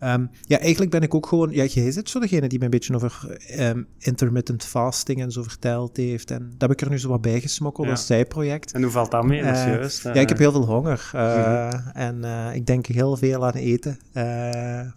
Ja, 0.00 0.14
um, 0.14 0.30
ja 0.42 0.58
eigenlijk 0.58 0.90
ben 0.90 1.02
ik 1.02 1.14
ook 1.14 1.26
gewoon... 1.26 1.50
Ja, 1.50 1.64
jij 1.64 1.90
zit 1.90 2.10
zo 2.10 2.20
degene 2.20 2.48
die 2.48 2.58
me 2.58 2.64
een 2.64 2.70
beetje 2.70 2.94
over 2.94 3.38
um, 3.58 3.86
intermittent 3.98 4.64
fasting 4.64 5.20
en 5.20 5.32
zo 5.32 5.42
verteld 5.42 5.96
heeft. 5.96 6.30
En 6.30 6.50
dat 6.50 6.68
heb 6.68 6.70
ik 6.70 6.80
er 6.80 6.90
nu 6.90 6.98
zo 6.98 7.08
wat 7.08 7.20
bij 7.20 7.40
gesmokkeld 7.40 7.86
ja. 7.86 7.92
als 7.92 8.06
zijproject. 8.06 8.72
En 8.72 8.82
hoe 8.82 8.92
valt 8.92 9.10
dat 9.10 9.24
mee? 9.24 9.40
Uh, 9.40 9.44
juist, 9.44 10.02
ja, 10.02 10.12
ik 10.12 10.28
heb 10.28 10.38
heel 10.38 10.52
veel 10.52 10.66
honger. 10.66 11.10
Uh, 11.14 11.20
mm-hmm. 11.20 11.90
En 11.92 12.54
ik 12.54 12.66
denk 12.66 12.86
heel 12.86 13.16
veel 13.16 13.46
aan 13.46 13.52
eten. 13.52 13.98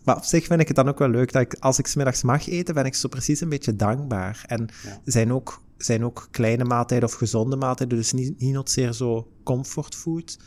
Maar 0.03 0.15
op 0.15 0.23
zich 0.23 0.45
vind 0.45 0.61
ik 0.61 0.67
het 0.67 0.75
dan 0.75 0.87
ook 0.87 0.99
wel 0.99 1.09
leuk 1.09 1.31
dat 1.31 1.41
ik, 1.41 1.55
als 1.59 1.79
ik 1.79 1.87
smiddags 1.87 2.23
mag 2.23 2.47
eten, 2.47 2.73
ben 2.73 2.85
ik 2.85 2.95
zo 2.95 3.07
precies 3.07 3.41
een 3.41 3.49
beetje 3.49 3.75
dankbaar. 3.75 4.43
En 4.47 4.69
zijn 5.03 5.33
ook 5.33 5.61
zijn 5.83 6.05
ook 6.05 6.27
kleine 6.31 6.63
maaltijden 6.63 7.07
of 7.09 7.13
gezonde 7.15 7.55
maaltijden, 7.55 7.97
dus 7.97 8.13
niet, 8.13 8.39
niet 8.39 8.55
zozeer 8.55 8.93
zo 8.93 9.27
comfortfood. 9.43 10.39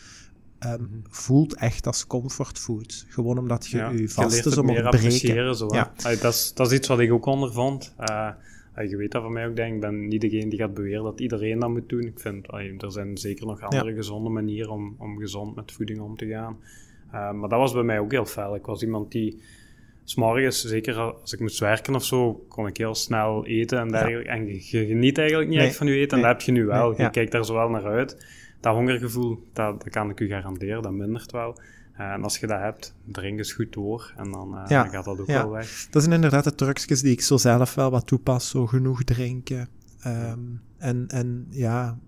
ehm, 0.59 0.83
voelt 1.09 1.55
echt 1.55 1.87
als 1.87 2.07
comfortfood. 2.07 3.05
Gewoon 3.09 3.39
omdat 3.39 3.67
je 3.67 3.77
Ja, 3.77 3.89
je 3.91 4.01
je 4.01 4.09
vaste 4.09 4.33
leert 4.33 4.45
het 4.45 4.55
zo 4.55 4.63
mag 4.63 4.75
meer 4.75 4.83
breken. 4.83 4.99
appreciëren. 4.99 5.57
Zo. 5.57 5.69
Ja. 5.73 5.93
Allee, 6.03 6.19
dat, 6.19 6.33
is, 6.33 6.53
dat 6.55 6.67
is 6.67 6.79
iets 6.79 6.89
wat 6.89 6.99
ik 7.01 7.13
ook 7.13 7.27
ondervond. 7.27 7.95
Eh, 7.99 8.29
allee, 8.75 8.89
je 8.89 8.97
weet 8.97 9.11
dat 9.13 9.23
van 9.23 9.33
mij 9.33 9.47
ook, 9.49 9.57
denk 9.57 9.75
ik. 9.75 9.81
Ben 9.81 10.09
niet 10.09 10.21
degene 10.21 10.51
die 10.51 10.59
gaat 10.59 10.75
beweren 10.75 11.03
dat 11.05 11.21
iedereen 11.21 11.59
dat 11.59 11.69
moet 11.71 11.89
doen. 11.89 12.01
Ik 12.03 12.21
vind, 12.21 12.49
allee, 12.49 12.75
er 12.79 12.93
zijn 12.93 13.19
zeker 13.19 13.47
nog 13.47 13.61
andere 13.63 13.95
gezonde 13.95 14.31
manieren 14.31 14.71
om, 14.71 14.95
om 14.99 15.19
gezond 15.19 15.55
met 15.55 15.73
voeding 15.73 16.01
om 16.01 16.17
te 16.17 16.27
gaan. 16.27 16.57
Eh, 17.11 17.33
maar 17.33 17.49
dat 17.49 17.59
was 17.59 17.73
bij 17.73 17.83
mij 17.83 17.99
ook 17.99 18.11
heel 18.13 18.27
fel. 18.27 18.55
Ik 18.55 18.67
was 18.67 18.83
iemand 18.83 19.13
die... 19.13 19.43
S'morgens, 20.05 20.65
zeker 20.65 20.99
als 20.99 21.33
ik 21.33 21.41
moest 21.41 21.59
werken 21.59 21.95
of 21.95 22.05
zo, 22.05 22.45
kon 22.49 22.67
ik 22.67 22.77
heel 22.77 22.95
snel 22.95 23.47
eten 23.47 23.79
en 23.79 23.89
dergelijke. 23.89 24.29
En 24.29 24.47
je, 24.47 24.53
je 24.55 24.87
geniet 24.87 25.19
eigenlijk 25.19 25.49
niet 25.49 25.59
Nee, 25.59 25.67
echt 25.67 25.77
van 25.77 25.87
je 25.87 25.95
eten. 25.95 26.17
En 26.17 26.23
nee, 26.23 26.33
dat 26.33 26.39
heb 26.39 26.47
je 26.47 26.53
nu 26.53 26.67
wel. 26.67 26.89
nee, 26.89 26.97
je 26.97 27.03
ja. 27.03 27.09
kijkt 27.09 27.33
daar 27.33 27.45
zo 27.45 27.55
wel 27.55 27.69
naar 27.69 27.85
uit. 27.85 28.27
Dat 28.61 28.75
hongergevoel, 28.75 29.43
dat, 29.53 29.83
dat 29.83 29.93
kan 29.93 30.11
ik 30.11 30.21
u 30.21 30.29
garanderen, 30.29 30.83
dat 30.83 30.93
mindert 30.93 31.33
wel. 31.33 31.59
Eh, 31.93 32.13
en 32.13 32.23
als 32.23 32.39
je 32.39 32.47
dat 32.47 32.61
hebt, 32.61 32.95
drink 33.05 33.39
eens 33.39 33.53
goed 33.53 33.73
door. 33.73 34.13
En 34.17 34.31
dan, 34.31 34.57
eh, 34.57 34.69
Ja, 34.69 34.83
dan 34.83 34.93
gaat 34.93 35.05
dat 35.05 35.21
ook 35.21 35.27
wel 35.27 35.51
weg. 35.51 35.87
Dat 35.91 36.03
zijn 36.03 36.15
inderdaad 36.15 36.45
de 36.45 36.55
trucjes 36.55 37.01
die 37.01 37.13
ik 37.13 37.21
zo 37.21 37.37
zelf 37.37 37.75
wel 37.75 37.91
wat 37.91 38.07
toepas. 38.07 38.49
Zo 38.49 38.67
genoeg 38.67 39.05
drinken. 39.05 39.69
Ehm, 40.01 40.39
en, 40.79 41.09
en 41.09 41.47
ja, 41.51 41.99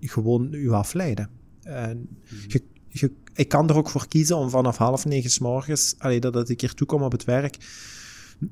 gewoon 0.00 0.48
u 0.52 0.70
afleiden. 0.70 1.30
En 1.62 2.08
je, 2.48 2.62
je, 2.88 3.12
ik 3.40 3.48
kan 3.48 3.68
er 3.68 3.76
ook 3.76 3.88
voor 3.88 4.08
kiezen 4.08 4.36
om 4.36 4.50
vanaf 4.50 4.76
half 4.76 5.04
negen 5.04 5.30
's 5.30 5.38
morgens, 5.38 5.94
allee, 5.98 6.20
dat, 6.20 6.32
dat 6.32 6.48
ik 6.48 6.60
hier 6.60 6.74
toe 6.74 6.86
kom 6.86 7.02
op 7.02 7.12
het 7.12 7.24
werk, 7.24 7.56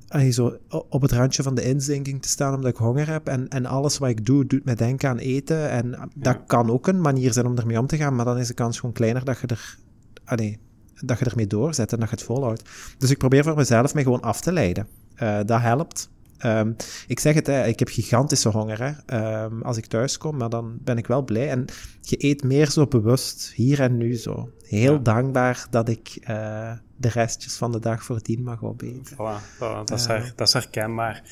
allee, 0.09 0.31
zo 0.31 0.59
op 0.69 1.03
het 1.03 1.13
randje 1.13 1.43
van 1.43 1.55
de 1.55 1.63
inzinking 1.63 2.23
te 2.23 2.29
staan 2.29 2.55
omdat 2.55 2.71
ik 2.71 2.77
honger 2.77 3.09
heb. 3.09 3.27
En, 3.27 3.49
en 3.49 3.67
alles 3.67 3.99
wat 3.99 4.09
ik 4.09 4.27
doe, 4.27 4.47
doet 4.47 4.65
me 4.65 4.75
denken 4.75 5.09
aan 5.09 5.19
eten. 5.19 5.71
En 5.71 6.11
dat 6.15 6.39
kan 6.47 6.71
ook 6.71 6.87
een 6.87 7.01
manier 7.01 7.33
zijn 7.33 7.47
om 7.47 7.57
ermee 7.57 7.79
om 7.79 7.87
te 7.87 7.97
gaan, 7.97 8.15
maar 8.15 8.25
dan 8.25 8.39
is 8.39 8.47
de 8.47 8.55
kans 8.55 8.79
gewoon 8.79 8.95
kleiner 8.95 9.25
dat 9.25 9.39
je 9.39 9.47
er... 9.47 9.79
Allee, 10.25 10.59
dat 10.95 11.19
je 11.19 11.25
ermee 11.25 11.47
doorzet 11.47 11.93
en 11.93 11.99
dat 11.99 12.09
je 12.09 12.15
het 12.15 12.25
volhoudt. 12.25 12.63
Dus 12.99 13.11
ik 13.11 13.19
probeer 13.19 13.45
voor 13.45 13.57
mezelf 13.57 13.95
mij 13.95 14.03
gewoon 14.03 14.21
af 14.21 14.41
te 14.41 14.53
leiden. 14.53 14.87
Eh, 15.15 15.39
dat 15.47 15.61
helpt. 15.61 16.11
Ehm, 16.39 16.73
ik 17.07 17.21
zeg 17.21 17.35
het, 17.35 17.47
hè, 17.47 17.67
ik 17.67 17.79
heb 17.79 17.89
gigantische 17.89 18.49
honger 18.49 18.83
hè, 18.83 18.93
ehm, 19.17 19.63
als 19.63 19.77
ik 19.77 19.87
thuis 19.87 20.19
kom, 20.19 20.37
maar 20.37 20.49
dan 20.49 20.79
ben 20.81 20.99
ik 20.99 21.07
wel 21.07 21.23
blij. 21.25 21.51
En 21.51 21.65
je 22.01 22.25
eet 22.25 22.43
meer 22.45 22.71
zo 22.71 22.87
bewust, 22.87 23.53
hier 23.55 23.81
en 23.81 23.97
nu 23.97 24.15
zo. 24.17 24.51
Heel 24.63 24.93
Ja. 24.93 24.99
dankbaar 24.99 25.67
dat 25.71 25.89
ik 25.89 26.19
eh, 26.23 26.73
de 26.97 27.09
restjes 27.09 27.57
van 27.57 27.73
de 27.73 27.81
dag 27.81 28.03
voor 28.03 28.21
tien 28.21 28.43
mag 28.43 28.63
opeten. 28.65 29.15
Voilà, 29.15 29.55
voilà, 29.57 29.85
dat, 29.85 29.91
is 29.99 30.07
her- 30.07 30.33
dat 30.37 30.47
is 30.47 30.53
herkenbaar. 30.53 31.23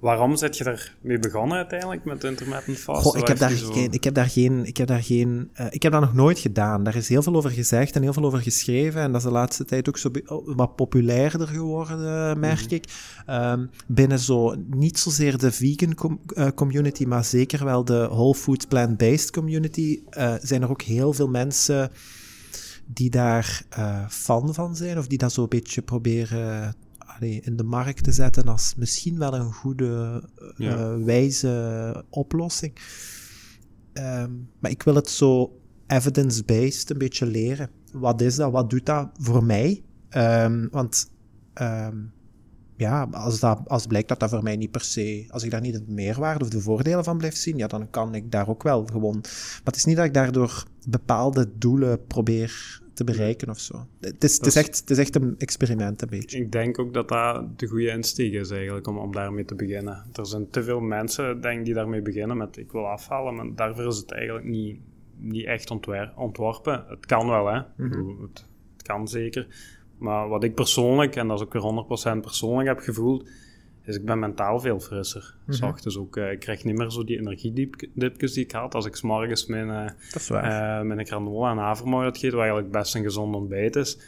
Waarom 0.00 0.36
zit 0.36 0.56
je 0.58 0.64
ermee 0.64 1.18
begonnen 1.18 1.56
uiteindelijk 1.56 2.04
met 2.04 2.24
intermittent 2.24 2.78
fast? 2.78 3.02
Goh, 3.02 3.18
ik 3.18 3.26
heb, 3.26 3.38
daar 3.38 3.50
zo- 3.50 3.72
ik 3.90 4.04
heb 4.04 4.14
daar 4.14 4.28
geen, 4.28 4.64
ik 4.64 4.76
heb 4.76 4.86
daar 4.86 5.02
geen, 5.02 5.50
eh, 5.52 5.66
ik 5.70 5.82
heb 5.82 5.92
dat 5.92 6.00
nog 6.00 6.14
nooit 6.14 6.38
gedaan. 6.38 6.84
Daar 6.84 6.96
is 6.96 7.08
heel 7.08 7.22
veel 7.22 7.34
over 7.34 7.50
gezegd 7.50 7.94
en 7.96 8.02
heel 8.02 8.12
veel 8.12 8.24
over 8.24 8.38
geschreven. 8.40 9.00
En 9.00 9.12
dat 9.12 9.20
is 9.20 9.26
de 9.26 9.32
laatste 9.32 9.64
tijd 9.64 9.88
ook 9.88 9.98
zo 9.98 10.10
oh, 10.26 10.56
wat 10.56 10.76
populairder 10.76 11.46
geworden, 11.48 12.38
merk 12.40 12.64
Mhm. 12.64 12.74
ik. 12.74 12.84
Ehm, 13.26 13.66
binnen 13.86 14.18
zo, 14.18 14.54
niet 14.70 14.98
zozeer 14.98 15.38
de 15.38 15.52
vegan 15.52 15.94
com- 15.94 16.20
eh, 16.34 16.48
community, 16.54 17.04
maar 17.04 17.24
zeker 17.24 17.64
wel 17.64 17.84
de 17.84 18.06
whole 18.10 18.34
food 18.34 18.68
plant-based 18.68 19.30
community, 19.30 20.00
eh, 20.10 20.34
zijn 20.42 20.62
er 20.62 20.70
ook 20.70 20.82
heel 20.82 21.12
veel 21.12 21.28
mensen 21.28 21.90
die 22.86 23.10
daar 23.10 23.62
eh, 23.68 24.04
fan 24.08 24.54
van 24.54 24.76
zijn, 24.76 24.98
of 24.98 25.06
die 25.06 25.18
dat 25.18 25.32
zo 25.32 25.42
een 25.42 25.48
beetje 25.48 25.82
proberen 25.82 26.74
allee, 27.20 27.40
in 27.44 27.56
de 27.56 27.64
markt 27.64 28.04
te 28.04 28.12
zetten 28.12 28.44
als 28.44 28.74
misschien 28.76 29.18
wel 29.18 29.34
een 29.34 29.52
goede, 29.52 30.22
eh, 30.56 30.94
wijze 31.04 32.04
oplossing. 32.10 32.72
Ehm, 33.92 34.30
maar 34.58 34.70
ik 34.70 34.82
wil 34.82 34.94
het 34.94 35.08
zo 35.08 35.60
evidence-based 35.86 36.90
een 36.90 36.98
beetje 36.98 37.26
leren. 37.26 37.70
Wat 37.92 38.20
is 38.20 38.36
dat? 38.36 38.52
Wat 38.52 38.70
doet 38.70 38.86
dat 38.86 39.08
voor 39.18 39.44
mij? 39.44 39.82
Ehm, 40.08 40.68
want 40.70 41.10
ehm, 41.54 41.96
ja, 42.76 43.08
als, 43.10 43.40
dat, 43.40 43.60
als 43.66 43.86
blijkt 43.86 44.08
dat 44.08 44.20
dat 44.20 44.30
voor 44.30 44.42
mij 44.42 44.56
niet 44.56 44.70
per 44.70 44.80
se, 44.80 45.24
als 45.28 45.42
ik 45.42 45.50
daar 45.50 45.60
niet 45.60 45.74
de 45.74 45.84
meerwaarde 45.86 46.44
of 46.44 46.50
de 46.50 46.60
voordelen 46.60 47.04
van 47.04 47.18
blijf 47.18 47.36
zien, 47.36 47.56
ja, 47.56 47.66
dan 47.66 47.90
kan 47.90 48.14
ik 48.14 48.30
daar 48.30 48.48
ook 48.48 48.62
wel 48.62 48.86
gewoon. 48.86 49.18
Maar 49.20 49.60
het 49.64 49.76
is 49.76 49.84
niet 49.84 49.96
dat 49.96 50.04
ik 50.04 50.14
daardoor 50.14 50.64
bepaalde 50.88 51.50
doelen 51.58 52.06
probeer 52.06 52.79
te 53.04 53.12
bereiken 53.12 53.48
of 53.48 53.58
zo. 53.58 53.86
Het 54.00 54.24
is, 54.24 54.36
het 54.36 54.46
is, 54.46 54.56
echt, 54.56 54.80
het 54.80 54.90
is 54.90 54.98
echt 54.98 55.14
een 55.14 55.34
experiment, 55.38 56.02
een 56.02 56.08
beetje. 56.08 56.38
Ik 56.38 56.52
denk 56.52 56.78
ook 56.78 56.94
dat 56.94 57.08
dat 57.08 57.58
de 57.58 57.66
goede 57.66 57.88
insteek 57.88 58.32
is 58.32 58.50
eigenlijk, 58.50 58.86
om, 58.86 58.98
om 58.98 59.12
daarmee 59.12 59.44
te 59.44 59.54
beginnen. 59.54 60.04
Er 60.12 60.26
zijn 60.26 60.50
te 60.50 60.62
veel 60.62 60.80
mensen, 60.80 61.40
denk 61.40 61.64
die 61.64 61.74
daarmee 61.74 62.02
beginnen 62.02 62.36
met 62.36 62.56
ik 62.56 62.72
wil 62.72 62.86
afhalen, 62.88 63.34
maar 63.34 63.54
daarvoor 63.54 63.86
is 63.86 63.96
het 63.96 64.12
eigenlijk 64.12 64.46
niet, 64.46 64.78
niet 65.16 65.46
echt 65.46 65.70
ontworpen. 66.14 66.84
Het 66.88 67.06
kan 67.06 67.28
wel, 67.28 67.46
hè. 67.46 67.60
Bedoel, 67.76 68.20
het, 68.22 68.46
het 68.72 68.82
kan 68.82 69.08
zeker. 69.08 69.46
Maar 69.98 70.28
wat 70.28 70.44
ik 70.44 70.54
persoonlijk, 70.54 71.16
en 71.16 71.28
dat 71.28 71.38
is 71.38 71.44
ook 71.44 71.52
weer 71.52 72.16
100% 72.16 72.20
persoonlijk 72.20 72.68
heb 72.68 72.78
gevoeld, 72.78 73.28
is 73.90 73.96
ik 73.96 74.04
ben 74.04 74.18
mentaal 74.18 74.60
veel 74.60 74.80
frisser. 74.80 75.34
S 75.48 75.62
ochtends 75.62 75.98
ook, 75.98 76.16
eh, 76.16 76.30
ik 76.30 76.40
krijg 76.40 76.64
niet 76.64 76.76
meer 76.76 76.90
zo 76.90 77.04
die 77.04 77.18
energiedipjes 77.18 78.32
die 78.32 78.44
ik 78.44 78.52
had 78.52 78.74
als 78.74 78.86
ik 78.86 78.96
's 78.96 79.02
morgens 79.02 79.46
mijn... 79.46 79.94
met 80.86 80.98
een 80.98 81.06
granola 81.06 81.50
en 81.50 81.56
havermout 81.56 82.02
had 82.02 82.14
gegeten, 82.14 82.36
wat 82.36 82.46
eigenlijk 82.46 82.72
best 82.72 82.94
een 82.94 83.02
gezond 83.02 83.34
ontbijt 83.34 83.76
is. 83.76 83.98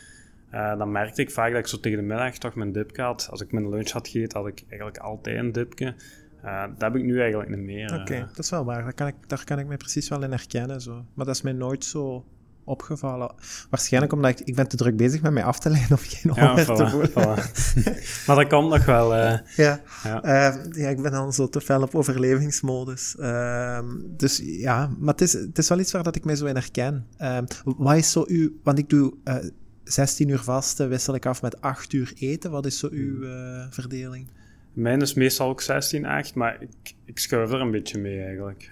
Dan 0.51 0.93
merkte 0.93 1.23
ik 1.23 1.31
vaak 1.31 1.51
dat 1.51 1.61
ik 1.61 1.67
zo 1.67 1.81
tegen 1.81 1.99
de 1.99 2.05
middag 2.05 2.39
toch 2.39 2.55
mijn 2.55 2.73
dipje 2.73 3.03
had. 3.03 3.29
Als 3.31 3.41
ik 3.41 3.53
mijn 3.53 3.69
lunch 3.69 3.91
had 3.91 4.09
gegeten, 4.09 4.39
had 4.39 4.49
ik 4.49 4.65
eigenlijk 4.69 4.99
altijd 4.99 5.39
een 5.39 5.53
dipje. 5.53 5.95
Eh, 6.43 6.63
dat 6.63 6.81
heb 6.81 6.97
ik 6.97 7.03
nu 7.03 7.21
eigenlijk 7.21 7.51
niet 7.51 7.59
meer. 7.59 8.01
Oké, 8.01 8.19
dat 8.29 8.39
is 8.39 8.51
wel 8.51 8.65
waar. 8.65 8.83
Daar 8.83 8.95
kan, 8.95 9.07
ik, 9.07 9.15
daar 9.27 9.45
kan 9.45 9.59
ik 9.59 9.67
mij 9.67 9.77
precies 9.77 10.09
wel 10.09 10.23
in 10.23 10.31
herkennen. 10.31 10.81
Zo. 10.81 11.05
Maar 11.15 11.27
dat 11.27 11.35
is 11.35 11.43
mij 11.43 11.53
nooit 11.53 11.85
zo 11.85 12.25
opgevallen. 12.65 13.35
Waarschijnlijk 13.71 14.13
omdat 14.13 14.31
ik, 14.31 14.41
ik 14.41 14.55
ben 14.55 14.69
te 14.69 14.77
druk 14.77 14.97
bezig 14.97 15.23
met 15.23 15.33
mij 15.33 15.45
af 15.45 15.59
te 15.59 15.71
leiden 15.71 15.97
om 15.97 16.03
geen 16.03 16.33
ja, 16.35 16.47
honger 16.49 16.65
te 16.65 16.87
voilà, 16.87 16.91
voelen. 16.91 17.11
voilà. 17.11 17.43
maar 18.27 18.37
dat 18.37 18.47
komt 18.47 18.69
nog 18.71 18.85
wel. 18.85 19.15
eh. 19.15 19.39
Ja. 19.57 19.81
Ja. 20.05 20.23
Ehm, 20.23 20.79
ja, 20.79 20.89
ik 20.89 21.03
ben 21.03 21.13
dan 21.13 21.33
zo 21.33 21.49
te 21.49 21.61
fel 21.61 21.83
op 21.83 21.95
overlevingsmodus. 21.95 23.17
Ehm, 23.19 23.87
dus 24.17 24.41
ja, 24.45 24.91
maar 24.99 25.13
het 25.13 25.23
is, 25.23 25.33
het 25.33 25.59
is 25.59 25.69
wel 25.69 25.79
iets 25.79 25.93
waar 25.93 26.03
dat 26.03 26.17
ik 26.17 26.25
mij 26.25 26.37
zo 26.37 26.47
in 26.47 26.55
herken. 26.55 27.07
Ehm, 27.17 27.45
wat 27.65 27.97
is 27.97 28.11
zo 28.11 28.25
uw... 28.27 28.51
Want 28.63 28.79
ik 28.79 28.89
doe 28.91 29.15
eh 29.25 29.37
16 29.85 30.29
uur 30.29 30.39
vasten, 30.39 30.89
wissel 30.89 31.15
ik 31.15 31.27
af 31.27 31.43
met 31.43 31.61
8 31.61 31.93
uur 31.93 32.13
eten. 32.17 32.51
Wat 32.51 32.67
is 32.67 32.79
zo 32.79 32.89
uw 32.91 33.23
eh, 33.23 33.67
verdeling? 33.71 34.31
Mijn 34.73 35.01
is 35.01 35.15
meestal 35.15 35.49
ook 35.49 35.61
16, 35.61 36.07
8, 36.07 36.35
maar 36.35 36.63
ik, 36.63 36.95
ik 37.05 37.19
schuif 37.19 37.53
er 37.53 37.61
een 37.61 37.71
beetje 37.71 37.99
mee 37.99 38.23
eigenlijk. 38.23 38.71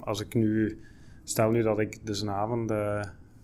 Als 0.00 0.20
ik 0.20 0.34
nu, 0.34 0.78
stel 1.24 1.50
nu 1.50 1.62
dat 1.62 1.78
ik 1.78 1.98
dus 2.02 2.20
een 2.20 2.30
avond 2.30 2.72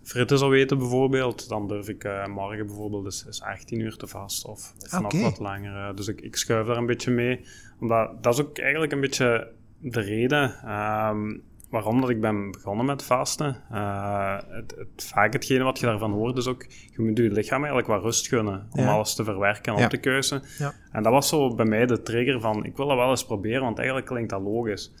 fritten 0.07 0.37
zou 0.37 0.57
eten 0.57 0.77
bijvoorbeeld, 0.77 1.49
dan 1.49 1.67
durf 1.67 1.89
ik 1.89 2.03
eh, 2.03 2.25
morgen 2.27 2.65
bijvoorbeeld 2.65 3.03
dus, 3.03 3.23
dus 3.23 3.41
18 3.41 3.79
uur 3.79 3.95
te 3.97 4.07
vasten 4.07 4.49
of, 4.49 4.73
of 4.79 4.91
nog 4.91 5.13
Oké. 5.13 5.21
wat 5.21 5.39
langer. 5.39 5.87
eh. 5.89 5.95
dus 5.95 6.07
ik, 6.07 6.21
ik 6.21 6.35
schuif 6.35 6.67
daar 6.67 6.77
een 6.77 6.85
beetje 6.85 7.11
mee, 7.11 7.45
omdat 7.79 8.23
dat 8.23 8.33
is 8.33 8.41
ook 8.41 8.57
eigenlijk 8.57 8.91
een 8.91 9.01
beetje 9.01 9.51
de 9.79 9.99
reden 10.01 10.53
ehm, 10.63 11.37
waarom 11.69 12.01
dat 12.01 12.09
ik 12.09 12.21
ben 12.21 12.51
begonnen 12.51 12.85
met 12.85 13.03
vasten. 13.03 13.57
Eh, 13.71 14.37
het, 14.47 14.75
het, 14.77 15.03
vaak 15.13 15.33
hetgene 15.33 15.63
wat 15.63 15.79
je 15.79 15.85
daarvan 15.85 16.11
hoort 16.11 16.37
is 16.37 16.47
ook, 16.47 16.63
je 16.69 17.01
moet 17.01 17.17
je 17.17 17.31
lichaam 17.31 17.57
eigenlijk 17.57 17.87
wat 17.87 18.01
rust 18.03 18.27
gunnen 18.27 18.67
om 18.71 18.81
Ja. 18.81 18.91
alles 18.91 19.15
te 19.15 19.23
verwerken 19.23 19.73
en 19.73 19.79
Ja. 19.79 19.85
op 19.85 19.89
te 19.91 19.97
keuzen. 19.97 20.41
Ja. 20.57 20.73
En 20.91 21.03
dat 21.03 21.11
was 21.11 21.29
zo 21.29 21.55
bij 21.55 21.65
mij 21.65 21.85
de 21.85 22.01
trigger 22.01 22.39
van, 22.41 22.65
ik 22.65 22.75
wil 22.77 22.87
dat 22.87 22.97
wel 22.97 23.09
eens 23.09 23.25
proberen, 23.25 23.61
want 23.61 23.77
eigenlijk 23.77 24.07
klinkt 24.07 24.29
dat 24.29 24.41
logisch. 24.41 24.93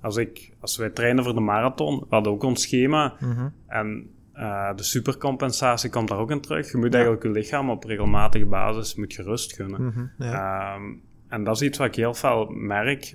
Als, 0.00 0.16
ik, 0.16 0.52
als 0.60 0.76
wij 0.76 0.90
trainen 0.90 1.24
voor 1.24 1.34
de 1.34 1.40
marathon, 1.40 1.98
we 1.98 2.06
hadden 2.08 2.32
ook 2.32 2.42
ons 2.42 2.62
schema, 2.62 3.14
Mhm. 3.20 3.48
en 3.66 4.08
eh, 4.34 4.74
de 4.76 4.82
supercompensatie 4.82 5.90
komt 5.90 6.08
daar 6.08 6.18
ook 6.18 6.30
in 6.30 6.40
terug. 6.40 6.70
Je 6.70 6.76
moet 6.76 6.86
Ja. 6.86 6.92
eigenlijk 6.92 7.22
je 7.22 7.30
lichaam 7.30 7.70
op 7.70 7.84
regelmatige 7.84 8.46
basis 8.46 8.94
moet 8.94 9.12
je 9.12 9.22
rust 9.22 9.52
gunnen. 9.54 9.84
Mhm, 9.86 10.04
ja. 10.18 10.74
Ehm, 10.74 10.82
en 11.28 11.44
dat 11.44 11.54
is 11.56 11.62
iets 11.62 11.78
wat 11.78 11.86
ik 11.86 11.94
heel 11.94 12.14
veel 12.14 12.46
merk. 12.50 13.14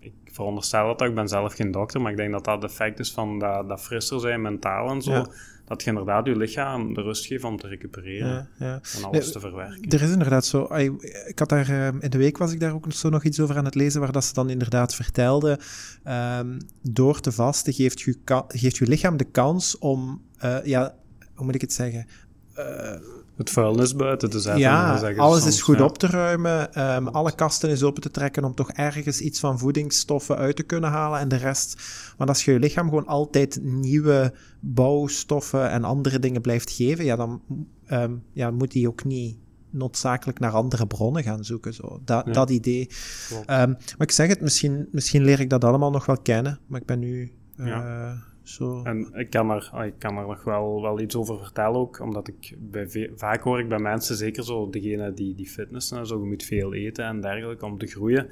Ik 0.00 0.12
veronderstel 0.24 0.86
dat 0.86 1.02
ook, 1.02 1.08
ik 1.08 1.14
ben 1.14 1.28
zelf 1.28 1.54
geen 1.54 1.70
dokter, 1.70 2.00
maar 2.00 2.10
ik 2.10 2.16
denk 2.16 2.32
dat 2.32 2.44
dat 2.44 2.62
het 2.62 2.70
effect 2.70 2.98
is 2.98 3.12
van 3.12 3.38
dat, 3.38 3.68
dat 3.68 3.82
frisser 3.82 4.20
zijn 4.20 4.42
mentaal 4.42 4.90
en 4.90 5.02
zo. 5.02 5.12
Ja. 5.12 5.26
Dat 5.64 5.82
je 5.82 5.88
inderdaad 5.88 6.26
je 6.26 6.36
lichaam 6.36 6.94
de 6.94 7.02
rust 7.02 7.26
geeft 7.26 7.44
om 7.44 7.56
te 7.56 7.68
recupereren 7.68 8.28
ja, 8.28 8.66
ja. 8.66 8.80
en 8.96 9.04
alles 9.04 9.24
Nee, 9.24 9.30
te 9.30 9.40
verwerken. 9.40 9.90
Er 9.90 10.02
is 10.02 10.10
inderdaad 10.10 10.46
zo. 10.46 10.74
Ik 11.26 11.38
had 11.38 11.48
daar 11.48 11.68
eh, 11.68 11.86
in 12.00 12.10
de 12.10 12.18
week 12.18 12.38
was 12.38 12.52
ik 12.52 12.60
daar 12.60 12.74
ook 12.74 12.92
zo 12.92 13.08
nog 13.08 13.24
iets 13.24 13.40
over 13.40 13.56
aan 13.56 13.64
het 13.64 13.74
lezen, 13.74 14.00
waar 14.00 14.12
dat 14.12 14.24
ze 14.24 14.34
dan 14.34 14.50
inderdaad 14.50 14.94
vertelde. 14.94 15.58
ehm, 16.04 16.58
door 16.82 17.20
te 17.20 17.32
vasten 17.32 17.72
geeft 17.72 18.00
je, 18.00 18.16
geeft 18.48 18.76
je 18.76 18.86
lichaam 18.86 19.16
de 19.16 19.24
kans 19.24 19.78
om, 19.78 20.22
eh, 20.38 20.64
ja, 20.64 20.94
hoe 21.34 21.44
moet 21.44 21.54
ik 21.54 21.60
het 21.60 21.72
zeggen? 21.72 22.06
Eh, 22.54 22.96
Het 23.36 23.50
vuilnis 23.50 23.96
buiten 23.96 24.30
te 24.30 24.40
zetten. 24.40 24.60
ja, 24.60 24.96
zeggen 24.98 25.14
ze 25.16 25.20
alles 25.22 25.42
soms, 25.42 25.54
is 25.54 25.62
goed 25.62 25.78
ja. 25.78 25.84
op 25.84 25.98
te 25.98 26.06
ruimen, 26.06 26.74
ehm, 26.74 27.06
alle 27.06 27.34
kasten 27.34 27.70
is 27.70 27.82
open 27.82 28.02
te 28.02 28.10
trekken 28.10 28.44
om 28.44 28.54
toch 28.54 28.70
ergens 28.70 29.20
iets 29.20 29.40
van 29.40 29.58
voedingsstoffen 29.58 30.36
uit 30.36 30.56
te 30.56 30.62
kunnen 30.62 30.90
halen 30.90 31.20
en 31.20 31.28
de 31.28 31.36
rest. 31.36 31.82
Want 32.16 32.30
als 32.30 32.44
je 32.44 32.52
je 32.52 32.58
lichaam 32.58 32.88
gewoon 32.88 33.06
altijd 33.06 33.58
nieuwe 33.62 34.32
bouwstoffen 34.60 35.70
en 35.70 35.84
andere 35.84 36.18
dingen 36.18 36.40
blijft 36.40 36.70
geven, 36.70 37.04
ja, 37.04 37.16
dan 37.16 37.42
ehm, 37.86 38.12
ja, 38.32 38.50
moet 38.50 38.70
die 38.70 38.88
ook 38.88 39.04
niet 39.04 39.36
noodzakelijk 39.70 40.38
naar 40.38 40.52
andere 40.52 40.86
bronnen 40.86 41.22
gaan 41.22 41.44
zoeken. 41.44 41.74
Zo. 41.74 42.00
Dat, 42.04 42.26
Ja. 42.26 42.32
dat 42.32 42.50
idee. 42.50 42.88
Ehm, 43.46 43.68
maar 43.70 43.96
ik 44.06 44.10
zeg 44.10 44.28
het, 44.28 44.40
misschien, 44.40 44.88
misschien 44.90 45.24
leer 45.24 45.40
ik 45.40 45.50
dat 45.50 45.64
allemaal 45.64 45.90
nog 45.90 46.06
wel 46.06 46.18
kennen, 46.18 46.58
maar 46.66 46.80
ik 46.80 46.86
ben 46.86 46.98
nu... 46.98 47.32
eh, 47.56 47.66
Ja. 47.66 48.16
Zo. 48.42 48.82
En 48.82 49.10
ik 49.14 49.30
kan 49.30 49.50
er, 49.50 49.84
ik 49.84 49.94
kan 49.98 50.16
er 50.16 50.26
nog 50.26 50.44
wel, 50.44 50.82
wel 50.82 51.00
iets 51.00 51.16
over 51.16 51.38
vertellen 51.38 51.80
ook, 51.80 52.00
omdat 52.00 52.28
ik 52.28 52.54
bij 52.58 53.10
vaak 53.14 53.42
hoor 53.42 53.58
ik 53.58 53.68
bij 53.68 53.78
mensen, 53.78 54.16
zeker 54.16 54.44
zo 54.44 54.70
degene 54.70 55.14
die, 55.14 55.34
die 55.34 55.48
fitnessen 55.48 55.98
en 55.98 56.06
zo, 56.06 56.18
je 56.18 56.26
moet 56.26 56.42
veel 56.42 56.74
eten 56.74 57.04
en 57.04 57.20
dergelijke 57.20 57.64
om 57.64 57.78
te 57.78 57.86
groeien. 57.86 58.28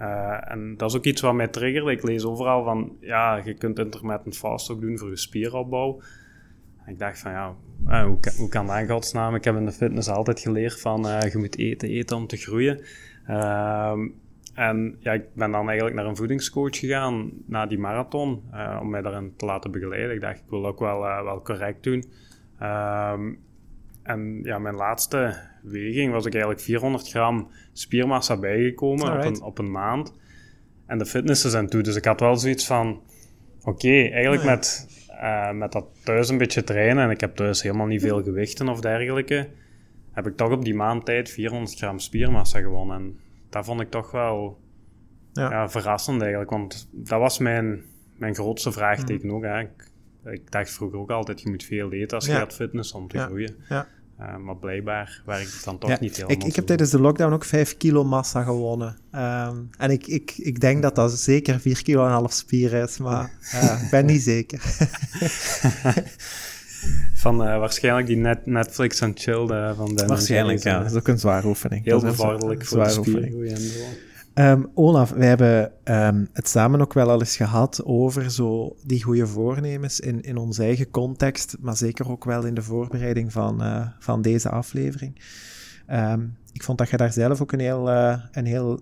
Uh, 0.00 0.50
en 0.50 0.76
dat 0.76 0.90
is 0.90 0.96
ook 0.96 1.04
iets 1.04 1.20
wat 1.20 1.34
mij 1.34 1.48
triggerde. 1.48 1.90
Ik 1.90 2.02
lees 2.02 2.24
overal 2.24 2.64
van, 2.64 2.96
ja, 3.00 3.36
je 3.44 3.54
kunt 3.54 3.78
intermittent 3.78 4.36
fast 4.36 4.70
ook 4.70 4.80
doen 4.80 4.98
voor 4.98 5.10
je 5.10 5.16
spieropbouw. 5.16 6.00
ik 6.86 6.98
dacht 6.98 7.18
van, 7.18 7.30
ja, 7.30 7.54
uh, 7.86 8.04
hoe, 8.04 8.20
kan, 8.20 8.32
hoe 8.36 8.48
kan 8.48 8.66
dat 8.66 8.78
in 8.78 8.88
godsnaam? 8.88 9.34
Ik 9.34 9.44
heb 9.44 9.56
in 9.56 9.64
de 9.64 9.72
fitness 9.72 10.08
altijd 10.08 10.40
geleerd 10.40 10.80
van, 10.80 11.06
uh, 11.06 11.20
je 11.20 11.38
moet 11.38 11.58
eten, 11.58 11.88
eten 11.88 12.16
om 12.16 12.26
te 12.26 12.36
groeien. 12.36 12.80
Ehm, 13.26 14.08
en 14.54 14.96
ja, 14.98 15.12
ik 15.12 15.34
ben 15.34 15.50
dan 15.50 15.66
eigenlijk 15.66 15.96
naar 15.96 16.06
een 16.06 16.16
voedingscoach 16.16 16.78
gegaan 16.78 17.30
na 17.46 17.66
die 17.66 17.78
marathon, 17.78 18.42
uh, 18.52 18.78
om 18.80 18.90
mij 18.90 19.02
daarin 19.02 19.32
te 19.36 19.44
laten 19.44 19.70
begeleiden. 19.70 20.14
Ik 20.14 20.20
dacht, 20.20 20.38
ik 20.38 20.50
wil 20.50 20.66
ook 20.66 20.78
wel, 20.78 21.04
uh, 21.04 21.22
wel 21.22 21.42
correct 21.42 21.82
doen. 21.82 22.04
Um, 22.62 23.38
en 24.02 24.40
ja, 24.42 24.58
mijn 24.58 24.74
laatste 24.74 25.36
weging 25.62 26.12
was 26.12 26.26
ik 26.26 26.32
eigenlijk 26.32 26.62
400 26.62 27.08
gram 27.08 27.50
spiermassa 27.72 28.36
bijgekomen 28.36 29.18
op 29.18 29.24
een, 29.24 29.42
op 29.42 29.58
een 29.58 29.70
maand. 29.70 30.14
En 30.86 30.98
de 30.98 31.06
fitness 31.06 31.44
zijn 31.44 31.68
toe. 31.68 31.82
Dus 31.82 31.96
ik 31.96 32.04
had 32.04 32.20
wel 32.20 32.36
zoiets 32.36 32.66
van, 32.66 33.02
oké, 33.62 33.88
eigenlijk 33.88 34.44
met, 34.44 34.86
uh, 35.10 35.50
met 35.52 35.72
dat 35.72 35.86
thuis 36.04 36.28
een 36.28 36.38
beetje 36.38 36.64
trainen, 36.64 37.04
en 37.04 37.10
ik 37.10 37.20
heb 37.20 37.36
thuis 37.36 37.62
helemaal 37.62 37.86
niet 37.86 38.00
veel 38.00 38.22
gewichten 38.22 38.68
of 38.68 38.80
dergelijke, 38.80 39.48
heb 40.12 40.26
ik 40.26 40.36
toch 40.36 40.50
op 40.50 40.64
die 40.64 40.74
maand 40.74 41.04
tijd 41.04 41.30
400 41.30 41.76
gram 41.76 41.98
spiermassa 41.98 42.60
gewonnen. 42.60 42.96
En 42.96 43.18
dat 43.52 43.64
vond 43.64 43.80
ik 43.80 43.90
toch 43.90 44.10
wel 44.10 44.60
ja. 45.32 45.50
ja. 45.50 45.68
verrassend 45.68 46.20
eigenlijk. 46.20 46.50
Want 46.50 46.88
dat 46.90 47.20
was 47.20 47.38
mijn, 47.38 47.82
mijn 48.16 48.34
grootste 48.34 48.72
vraagteken 48.72 49.28
mm. 49.28 49.34
ook. 49.34 49.42
Hè. 49.42 49.60
Ik, 49.60 49.90
ik, 50.24 50.50
dacht 50.50 50.70
vroeger 50.70 50.98
ook 50.98 51.10
altijd, 51.10 51.40
je 51.40 51.50
moet 51.50 51.64
veel 51.64 51.92
eten 51.92 52.16
als 52.16 52.26
je 52.26 52.32
gaat 52.32 52.54
fitness 52.54 52.92
om 52.92 53.08
te 53.08 53.18
groeien. 53.18 53.56
Uh, 54.20 54.36
maar 54.36 54.56
blijkbaar 54.56 55.22
werkt 55.26 55.52
het 55.52 55.64
dan 55.64 55.78
toch 55.78 56.00
niet 56.00 56.16
helemaal 56.16 56.36
Ik, 56.36 56.44
ik 56.44 56.56
heb 56.56 56.66
tijdens 56.66 56.90
de 56.90 57.00
lockdown 57.00 57.32
ook 57.32 57.44
5 57.44 57.76
kilo 57.76 58.04
massa 58.04 58.42
gewonnen. 58.42 58.98
Um, 59.14 59.70
en 59.78 59.90
ik, 59.90 60.06
ik, 60.06 60.34
ik 60.36 60.60
denk 60.60 60.82
dat 60.82 60.94
dat 60.94 61.12
zeker 61.12 61.60
4 61.60 61.82
kilo 61.82 62.04
en 62.04 62.10
half 62.10 62.32
spier 62.32 62.72
is, 62.72 62.98
maar 62.98 63.38
uh, 63.54 63.82
ik 63.82 63.90
ben 63.90 64.06
niet 64.06 64.22
zeker. 64.32 64.62
van 67.14 67.34
uh, 67.34 67.58
waarschijnlijk 67.58 68.06
die 68.06 68.16
net, 68.16 68.46
Netflix 68.46 69.00
en 69.00 69.12
chill 69.14 69.46
van 69.74 69.94
de 69.94 70.06
Waarschijnlijk, 70.06 70.62
ja. 70.62 70.78
Dat 70.78 70.90
is 70.90 70.96
ook 70.96 71.08
een 71.08 71.18
zware 71.18 71.46
oefening. 71.46 71.84
Heel 71.84 72.00
bevorderlijk 72.00 72.64
voor 72.64 72.84
de 72.84 72.90
spier. 72.90 73.32
Um, 74.34 74.70
Olaf, 74.74 75.10
wij 75.10 75.28
hebben 75.28 75.72
um, 75.84 76.28
het 76.32 76.48
samen 76.48 76.80
ook 76.80 76.92
wel 76.92 77.10
al 77.10 77.20
eens 77.20 77.36
gehad 77.36 77.84
over 77.84 78.30
zo 78.30 78.76
die 78.84 79.02
goede 79.02 79.26
voornemens 79.26 80.00
in, 80.00 80.22
in 80.22 80.36
onze 80.36 80.62
eigen 80.62 80.90
context, 80.90 81.56
maar 81.60 81.76
zeker 81.76 82.10
ook 82.10 82.24
wel 82.24 82.44
in 82.44 82.54
de 82.54 82.62
voorbereiding 82.62 83.32
van, 83.32 83.62
uh, 83.62 83.86
van 83.98 84.22
deze 84.22 84.48
aflevering. 84.48 85.20
Um, 85.90 86.36
ik 86.52 86.62
vond 86.62 86.78
dat 86.78 86.90
je 86.90 86.96
daar 86.96 87.12
zelf 87.12 87.40
ook 87.40 87.52
een 87.52 87.60
heel, 87.60 87.90
een 88.32 88.46
heel 88.46 88.80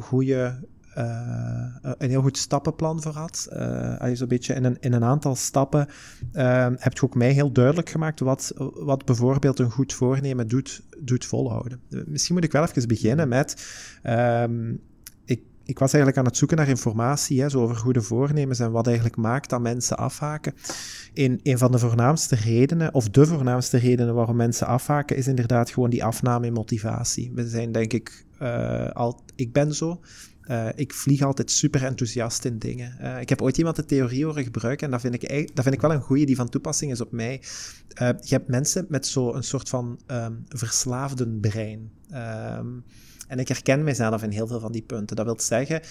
goede 0.00 0.58
een 1.98 2.10
heel 2.10 2.22
goed 2.22 2.38
stappenplan 2.38 3.02
voor 3.02 3.12
had. 3.12 3.48
Uh, 3.52 4.10
zo'n 4.12 4.28
beetje 4.28 4.54
in 4.54 4.64
een, 4.64 4.76
in 4.80 4.92
een 4.92 5.04
aantal 5.04 5.36
stappen 5.36 5.88
uh, 6.32 6.66
heb 6.76 6.92
je 6.92 7.02
ook 7.02 7.14
mij 7.14 7.32
heel 7.32 7.52
duidelijk 7.52 7.90
gemaakt 7.90 8.20
wat, 8.20 8.52
wat 8.74 9.04
bijvoorbeeld 9.04 9.58
een 9.58 9.70
goed 9.70 9.92
voornemen 9.92 10.48
doet, 10.48 10.82
doet 10.98 11.24
volhouden. 11.24 11.80
Misschien 12.06 12.34
moet 12.34 12.44
ik 12.44 12.52
wel 12.52 12.62
even 12.62 12.88
beginnen 12.88 13.28
met. 13.28 13.66
Um, 14.02 14.80
ik, 15.24 15.40
ik 15.64 15.78
was 15.78 15.92
eigenlijk 15.92 16.16
aan 16.22 16.28
het 16.30 16.36
zoeken 16.36 16.56
naar 16.56 16.68
informatie 16.68 17.40
hè, 17.40 17.48
zo 17.48 17.62
over 17.62 17.76
goede 17.76 18.02
voornemens 18.02 18.58
en 18.58 18.70
wat 18.70 18.86
eigenlijk 18.86 19.16
maakt 19.16 19.50
dat 19.50 19.60
mensen 19.60 19.96
afhaken. 19.96 20.54
In 21.12 21.40
een 21.42 21.58
van 21.58 21.72
de 21.72 21.78
voornaamste 21.78 22.36
redenen, 22.36 22.94
of 22.94 23.08
de 23.08 23.26
voornaamste 23.26 23.78
redenen 23.78 24.14
waarom 24.14 24.36
mensen 24.36 24.66
afhaken, 24.66 25.16
is 25.16 25.26
inderdaad 25.26 25.70
gewoon 25.70 25.90
die 25.90 26.04
afname 26.04 26.46
in 26.46 26.52
motivatie. 26.52 27.30
We 27.34 27.48
zijn 27.48 27.72
denk 27.72 27.92
ik 27.92 28.26
uh, 28.42 28.88
al, 28.88 29.20
ik 29.34 29.52
ben 29.52 29.74
zo. 29.74 30.00
Uh, 30.50 30.68
ik 30.74 30.94
vlieg 30.94 31.22
altijd 31.22 31.50
super 31.50 31.84
enthousiast 31.84 32.44
in 32.44 32.58
dingen. 32.58 32.96
Uh, 33.00 33.20
ik 33.20 33.28
heb 33.28 33.42
ooit 33.42 33.58
iemand 33.58 33.76
de 33.76 33.84
theorie 33.84 34.24
horen 34.24 34.44
gebruiken 34.44 34.86
en 34.86 34.90
dat 34.92 35.00
vind 35.00 35.14
ik, 35.14 35.54
dat 35.54 35.64
vind 35.64 35.74
ik 35.74 35.80
wel 35.80 35.92
een 35.92 36.00
goede 36.00 36.24
die 36.24 36.36
van 36.36 36.48
toepassing 36.48 36.92
is 36.92 37.00
op 37.00 37.12
mij. 37.12 37.42
Uh, 38.02 38.08
je 38.20 38.34
hebt 38.34 38.48
mensen 38.48 38.86
met 38.88 39.06
zo'n 39.06 39.42
soort 39.42 39.68
van 39.68 40.00
um, 40.06 40.44
verslaafde 40.48 41.28
brein. 41.28 41.90
Um, 42.58 42.84
en 43.28 43.38
ik 43.38 43.48
herken 43.48 43.84
mezelf 43.84 44.22
in 44.22 44.30
heel 44.30 44.46
veel 44.46 44.60
van 44.60 44.72
die 44.72 44.82
punten. 44.82 45.16
Dat 45.16 45.24
wil 45.24 45.40
zeggen, 45.40 45.82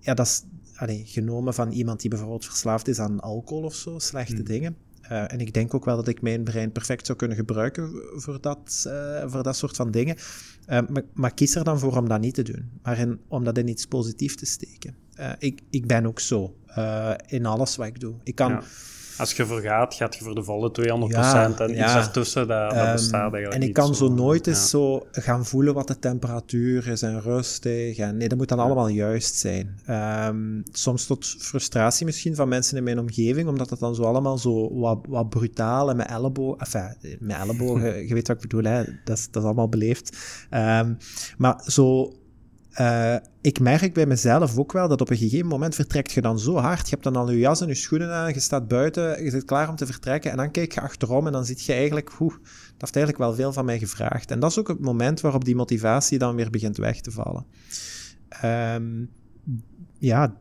ja, 0.00 0.14
dat 0.14 0.26
is 0.26 0.42
allee, 0.76 1.02
genomen 1.06 1.54
van 1.54 1.70
iemand 1.70 2.00
die 2.00 2.10
bijvoorbeeld 2.10 2.44
verslaafd 2.44 2.88
is 2.88 2.98
aan 2.98 3.20
alcohol 3.20 3.64
of 3.64 3.74
zo, 3.74 3.98
slechte 3.98 4.34
hmm. 4.34 4.44
dingen. 4.44 4.76
Uh, 5.12 5.32
en 5.32 5.40
ik 5.40 5.54
denk 5.54 5.74
ook 5.74 5.84
wel 5.84 5.96
dat 5.96 6.08
ik 6.08 6.22
mijn 6.22 6.44
brein 6.44 6.72
perfect 6.72 7.06
zou 7.06 7.18
kunnen 7.18 7.36
gebruiken 7.36 7.90
voor 8.14 8.40
dat, 8.40 8.84
uh, 8.86 9.24
voor 9.26 9.42
dat 9.42 9.56
soort 9.56 9.76
van 9.76 9.90
dingen. 9.90 10.16
Uh, 10.16 10.22
maar, 10.66 11.02
maar, 11.12 11.34
kies 11.34 11.54
er 11.54 11.64
dan 11.64 11.78
voor 11.78 11.96
om 11.96 12.08
dat 12.08 12.20
niet 12.20 12.34
te 12.34 12.42
doen, 12.42 12.70
maar 12.82 12.98
in, 12.98 13.20
om 13.28 13.44
dat 13.44 13.58
in 13.58 13.68
iets 13.68 13.86
positiefs 13.86 14.36
te 14.36 14.46
steken. 14.46 14.94
ik, 15.38 15.60
ik 15.70 15.86
ben 15.86 16.06
ook 16.06 16.20
zo 16.20 16.56
in 17.26 17.46
alles 17.46 17.76
wat 17.76 17.86
ik 17.86 18.00
doe. 18.00 18.14
Ik 18.22 18.34
kan. 18.34 18.62
Als 19.18 19.32
je 19.32 19.46
voor 19.46 19.60
gaat, 19.60 19.94
gaat 19.94 20.14
je 20.14 20.24
voor 20.24 20.34
de 20.34 20.42
volle 20.42 20.70
200% 20.70 20.74
ja, 21.08 21.56
en 21.58 21.70
iets 21.70 21.94
ertussen, 21.94 22.48
dat, 22.48 22.70
dat 22.70 22.86
um, 22.86 22.92
bestaat 22.92 23.32
eigenlijk 23.32 23.62
En 23.62 23.68
ik 23.68 23.74
kan 23.74 23.94
zo, 23.94 24.08
nooit 24.08 24.46
eens 24.46 24.70
zo 24.70 25.06
gaan 25.12 25.44
voelen 25.44 25.74
wat 25.74 25.86
de 25.86 25.98
temperatuur 25.98 26.88
is 26.88 27.02
en 27.02 27.20
rustig. 27.20 27.98
En 27.98 28.16
nee, 28.16 28.28
dat 28.28 28.38
moet 28.38 28.48
dan 28.48 28.58
allemaal 28.58 28.88
juist 28.88 29.34
zijn. 29.34 29.78
Um, 29.90 30.62
soms 30.72 31.06
tot 31.06 31.26
frustratie 31.38 32.06
misschien 32.06 32.34
van 32.34 32.48
mensen 32.48 32.76
in 32.76 32.84
mijn 32.84 32.98
omgeving, 32.98 33.48
omdat 33.48 33.70
het 33.70 33.78
dan 33.78 33.94
zo 33.94 34.02
allemaal 34.02 34.38
zo 34.38 34.78
wat, 34.78 34.98
wat 35.08 35.28
brutaal 35.28 35.90
en 35.90 35.96
met 35.96 36.06
ellebogen... 36.06 36.58
Enfin, 36.58 37.18
met 37.18 37.36
ellebogen, 37.36 37.98
je 38.08 38.14
weet 38.14 38.28
wat 38.28 38.36
ik 38.36 38.42
bedoel, 38.42 38.72
hè. 38.72 38.84
Dat, 39.04 39.18
is, 39.18 39.28
dat 39.30 39.42
is 39.42 39.48
allemaal 39.48 39.68
beleefd. 39.68 40.16
Um, 40.50 40.96
maar 41.38 41.62
zo 41.66 42.12
uh, 42.80 43.16
ik 43.40 43.60
merk 43.60 43.94
bij 43.94 44.06
mezelf 44.06 44.58
ook 44.58 44.72
wel 44.72 44.88
dat 44.88 45.00
op 45.00 45.10
een 45.10 45.16
gegeven 45.16 45.46
moment 45.46 45.74
vertrekt 45.74 46.12
je 46.12 46.20
dan 46.20 46.38
zo 46.38 46.56
hard. 46.56 46.84
Je 46.84 46.90
hebt 46.90 47.02
dan 47.02 47.16
al 47.16 47.30
je 47.30 47.38
jas 47.38 47.60
en 47.60 47.68
je 47.68 47.74
schoenen 47.74 48.12
aan, 48.12 48.32
je 48.32 48.40
staat 48.40 48.68
buiten, 48.68 49.24
je 49.24 49.30
zit 49.30 49.44
klaar 49.44 49.68
om 49.68 49.76
te 49.76 49.86
vertrekken. 49.86 50.30
En 50.30 50.36
dan 50.36 50.50
kijk 50.50 50.72
je 50.72 50.80
achterom 50.80 51.26
en 51.26 51.32
dan 51.32 51.44
zit 51.44 51.64
je 51.64 51.72
eigenlijk, 51.72 52.20
oeh, 52.20 52.34
dat 52.34 52.80
heeft 52.80 52.96
eigenlijk 52.96 53.18
wel 53.24 53.34
veel 53.34 53.52
van 53.52 53.64
mij 53.64 53.78
gevraagd. 53.78 54.30
En 54.30 54.40
dat 54.40 54.50
is 54.50 54.58
ook 54.58 54.68
het 54.68 54.80
moment 54.80 55.20
waarop 55.20 55.44
die 55.44 55.56
motivatie 55.56 56.18
dan 56.18 56.36
weer 56.36 56.50
begint 56.50 56.76
weg 56.76 57.00
te 57.00 57.10
vallen. 57.10 57.46
Um, 58.44 59.10
ja, 59.98 60.36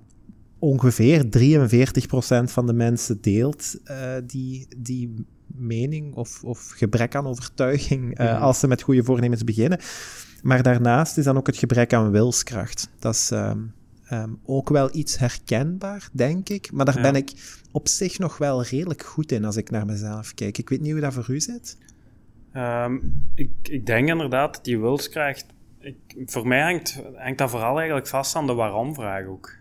ongeveer 0.60 1.24
43% 1.24 1.24
van 2.44 2.66
de 2.66 2.74
mensen 2.74 3.22
deelt 3.22 3.76
uh, 3.86 4.14
die, 4.26 4.68
die 4.78 5.26
mening 5.48 6.16
of, 6.16 6.44
of 6.44 6.70
gebrek 6.76 7.16
aan 7.16 7.28
overtuiging 7.28 8.20
uh, 8.20 8.42
als 8.42 8.60
ze 8.60 8.68
met 8.68 8.82
goede 8.82 9.04
voornemens 9.04 9.44
beginnen. 9.44 9.80
Maar 10.46 10.64
daarnaast 10.64 11.18
is 11.18 11.24
dan 11.24 11.38
ook 11.38 11.48
het 11.48 11.58
gebrek 11.58 11.94
aan 11.94 12.12
wilskracht. 12.12 12.90
Dat 13.00 13.14
is 13.14 13.32
um, 13.32 13.74
um, 14.12 14.40
ook 14.46 14.70
wel 14.70 14.96
iets 14.96 15.18
herkenbaar, 15.18 16.10
denk 16.12 16.50
ik. 16.50 16.72
Maar 16.72 16.86
daar 16.86 17.02
ben 17.02 17.16
ik 17.16 17.32
op 17.72 17.88
zich 17.88 18.20
nog 18.20 18.38
wel 18.38 18.64
redelijk 18.64 19.04
goed 19.04 19.32
in 19.32 19.46
als 19.46 19.56
ik 19.56 19.70
naar 19.70 19.86
mezelf 19.86 20.34
kijk. 20.34 20.58
Ik 20.58 20.70
weet 20.70 20.82
niet 20.82 20.92
hoe 20.92 21.02
dat 21.02 21.14
voor 21.14 21.30
u 21.30 21.40
zit. 21.40 21.78
Um, 22.54 23.24
ik, 23.36 23.50
ik 23.64 23.86
denk 23.86 24.08
inderdaad 24.08 24.54
dat 24.54 24.64
die 24.64 24.80
wilskracht. 24.80 25.46
Ik, 25.80 25.96
voor 26.26 26.48
mij 26.48 26.62
hangt, 26.62 27.02
hangt 27.16 27.38
dat 27.38 27.50
vooral 27.50 27.78
eigenlijk 27.78 28.08
vast 28.08 28.36
aan 28.36 28.48
de 28.48 28.54
waarom-vraag 28.54 29.26
ook. 29.26 29.56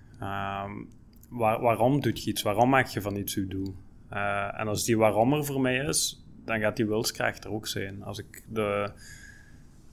Waar, 1.29 1.61
waarom 1.61 2.01
doe 2.01 2.13
je 2.15 2.31
iets? 2.31 2.43
Waarom 2.43 2.69
maak 2.69 2.87
je 2.87 3.01
van 3.01 3.17
iets 3.17 3.35
je 3.35 3.47
doel? 3.47 3.75
Uh, 4.13 4.61
en 4.61 4.69
als 4.69 4.85
die 4.85 4.99
waarom 4.99 5.33
er 5.33 5.45
voor 5.45 5.61
mij 5.61 5.77
is, 5.77 6.25
dan 6.45 6.61
gaat 6.61 6.77
die 6.77 6.87
wilskracht 6.87 7.45
er 7.45 7.53
ook 7.53 7.67
zijn. 7.67 8.03
Als 8.03 8.19
ik 8.19 8.43
de 8.49 8.93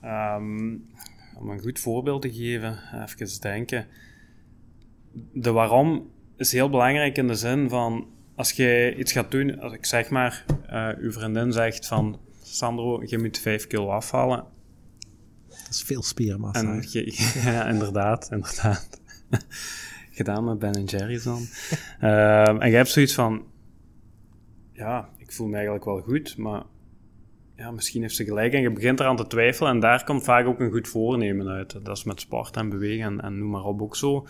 Um, 0.04 0.90
om 1.38 1.50
een 1.50 1.60
goed 1.60 1.80
voorbeeld 1.80 2.22
te 2.22 2.32
geven, 2.32 2.78
even 3.08 3.40
denken. 3.40 3.86
De 5.32 5.50
waarom 5.50 6.10
is 6.36 6.52
heel 6.52 6.70
belangrijk 6.70 7.16
in 7.16 7.26
de 7.26 7.34
zin 7.34 7.68
van 7.68 8.06
als 8.34 8.52
je 8.52 8.94
iets 8.98 9.12
gaat 9.12 9.30
doen, 9.30 9.60
als 9.60 9.72
ik 9.72 9.84
zeg 9.84 10.10
maar, 10.10 10.44
uh, 10.70 10.88
uw 10.98 11.12
vriendin 11.12 11.52
zegt 11.52 11.86
van 11.86 12.20
Sandro, 12.42 13.02
je 13.04 13.18
moet 13.18 13.38
5 13.38 13.66
kilo 13.66 13.88
afvallen. 13.88 14.44
Dat 15.48 15.68
is 15.70 15.82
veel 15.82 16.02
spiermassa. 16.02 16.60
En 16.60 16.84
ja, 17.52 17.68
inderdaad, 17.68 18.28
inderdaad. 18.30 19.00
Gedaan 20.10 20.44
met 20.44 20.58
Ben 20.58 20.84
Jerry's 20.84 21.22
dan. 21.22 21.46
uh, 22.00 22.48
en 22.62 22.70
je 22.70 22.76
hebt 22.76 22.88
zoiets 22.88 23.14
van, 23.14 23.44
ja, 24.72 25.08
ik 25.18 25.32
voel 25.32 25.46
me 25.46 25.54
eigenlijk 25.54 25.84
wel 25.84 26.00
goed, 26.00 26.36
maar 26.36 26.62
ja, 27.62 27.70
misschien 27.70 28.02
heeft 28.02 28.14
ze 28.14 28.24
gelijk 28.24 28.52
en 28.52 28.60
je 28.60 28.70
begint 28.70 29.00
eraan 29.00 29.16
te 29.16 29.26
twijfelen 29.26 29.70
en 29.70 29.80
daar 29.80 30.04
komt 30.04 30.24
vaak 30.24 30.46
ook 30.46 30.60
een 30.60 30.70
goed 30.70 30.88
voornemen 30.88 31.48
uit. 31.48 31.84
Dat 31.84 31.96
is 31.96 32.04
met 32.04 32.20
sport 32.20 32.56
en 32.56 32.68
bewegen 32.68 33.04
en, 33.04 33.20
en 33.20 33.38
noem 33.38 33.50
maar 33.50 33.64
op 33.64 33.82
ook 33.82 33.96
zo. 33.96 34.26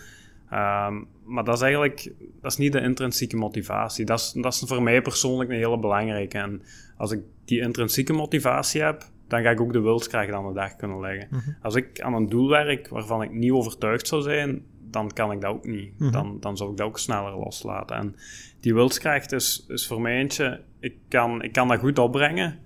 Um, 0.52 1.06
maar 1.24 1.44
dat 1.44 1.54
is 1.54 1.60
eigenlijk 1.60 2.12
dat 2.40 2.50
is 2.50 2.56
niet 2.56 2.72
de 2.72 2.80
intrinsieke 2.80 3.36
motivatie. 3.36 4.04
Dat 4.04 4.18
is, 4.18 4.32
dat 4.32 4.52
is 4.52 4.62
voor 4.66 4.82
mij 4.82 5.02
persoonlijk 5.02 5.50
een 5.50 5.56
hele 5.56 5.78
belangrijke. 5.78 6.38
En 6.38 6.62
als 6.96 7.10
ik 7.12 7.20
die 7.44 7.60
intrinsieke 7.60 8.12
motivatie 8.12 8.82
heb, 8.82 9.04
dan 9.28 9.42
ga 9.42 9.50
ik 9.50 9.60
ook 9.60 9.72
de 9.72 9.80
wilskracht 9.80 10.32
aan 10.32 10.46
de 10.46 10.52
dag 10.52 10.76
kunnen 10.76 11.00
leggen. 11.00 11.28
Mhm. 11.30 11.50
Als 11.62 11.74
ik 11.74 12.00
aan 12.00 12.14
een 12.14 12.28
doel 12.28 12.48
werk 12.48 12.88
waarvan 12.88 13.22
ik 13.22 13.32
niet 13.32 13.52
overtuigd 13.52 14.06
zou 14.06 14.22
zijn, 14.22 14.64
dan 14.90 15.12
kan 15.12 15.32
ik 15.32 15.40
dat 15.40 15.50
ook 15.50 15.66
niet. 15.66 15.98
Mhm. 15.98 16.10
dan, 16.10 16.36
dan 16.40 16.56
zou 16.56 16.70
ik 16.70 16.76
dat 16.76 16.86
ook 16.86 16.98
sneller 16.98 17.36
loslaten. 17.36 17.96
En 17.96 18.16
die 18.60 18.74
wilskracht 18.74 19.32
is, 19.32 19.64
is 19.68 19.86
voor 19.86 20.00
mij 20.00 20.18
eentje, 20.18 20.60
ik 20.80 20.94
kan, 21.08 21.42
ik 21.42 21.52
kan 21.52 21.68
dat 21.68 21.78
goed 21.78 21.98
opbrengen, 21.98 22.58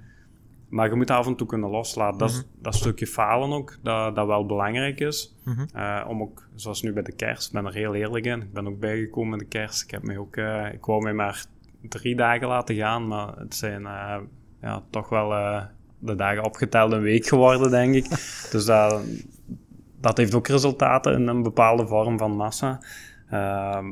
maar 0.68 0.88
je 0.88 0.94
moet 0.94 1.10
af 1.10 1.26
en 1.26 1.36
toe 1.36 1.46
kunnen 1.46 1.70
loslaten. 1.70 2.18
Dat, 2.18 2.32
Mhm. 2.32 2.42
dat 2.62 2.74
stukje 2.74 3.06
falen 3.06 3.52
ook, 3.52 3.78
dat, 3.82 4.14
dat 4.14 4.26
wel 4.26 4.46
belangrijk 4.46 5.00
is. 5.00 5.36
Mhm. 5.44 5.64
Eh, 5.72 6.04
om 6.08 6.22
ook, 6.22 6.48
zoals 6.54 6.82
nu 6.82 6.92
bij 6.92 7.02
de 7.02 7.12
kerst, 7.16 7.46
ik 7.46 7.52
ben 7.52 7.66
er 7.66 7.74
heel 7.74 7.94
eerlijk 7.94 8.24
in. 8.24 8.40
Ik 8.42 8.52
ben 8.52 8.66
ook 8.68 8.78
bijgekomen 8.80 9.30
met 9.30 9.38
de 9.38 9.46
kerst. 9.46 9.82
Ik 9.82 9.90
heb 9.90 10.02
mij 10.02 10.18
ook, 10.18 10.36
eh, 10.36 10.72
ik 10.72 10.84
wou 10.84 11.02
mij 11.02 11.12
maar 11.14 11.44
drie 11.88 12.16
dagen 12.16 12.48
laten 12.48 12.74
gaan, 12.74 13.08
maar 13.08 13.36
het 13.36 13.54
zijn 13.54 13.86
eh, 13.86 14.16
ja, 14.60 14.82
toch 14.90 15.08
wel 15.08 15.28
de 15.98 16.14
dagen 16.14 16.44
opgeteld 16.44 16.92
een 16.92 17.00
week 17.02 17.26
geworden, 17.26 17.70
denk 17.70 17.94
ik. 17.94 18.08
dus 18.52 18.64
dat, 18.64 19.02
dat 20.00 20.16
heeft 20.16 20.34
ook 20.34 20.46
resultaten 20.46 21.12
in 21.12 21.26
een 21.26 21.42
bepaalde 21.42 21.86
vorm 21.86 22.18
van 22.18 22.36
massa. 22.36 22.80
Ehm, 23.30 23.86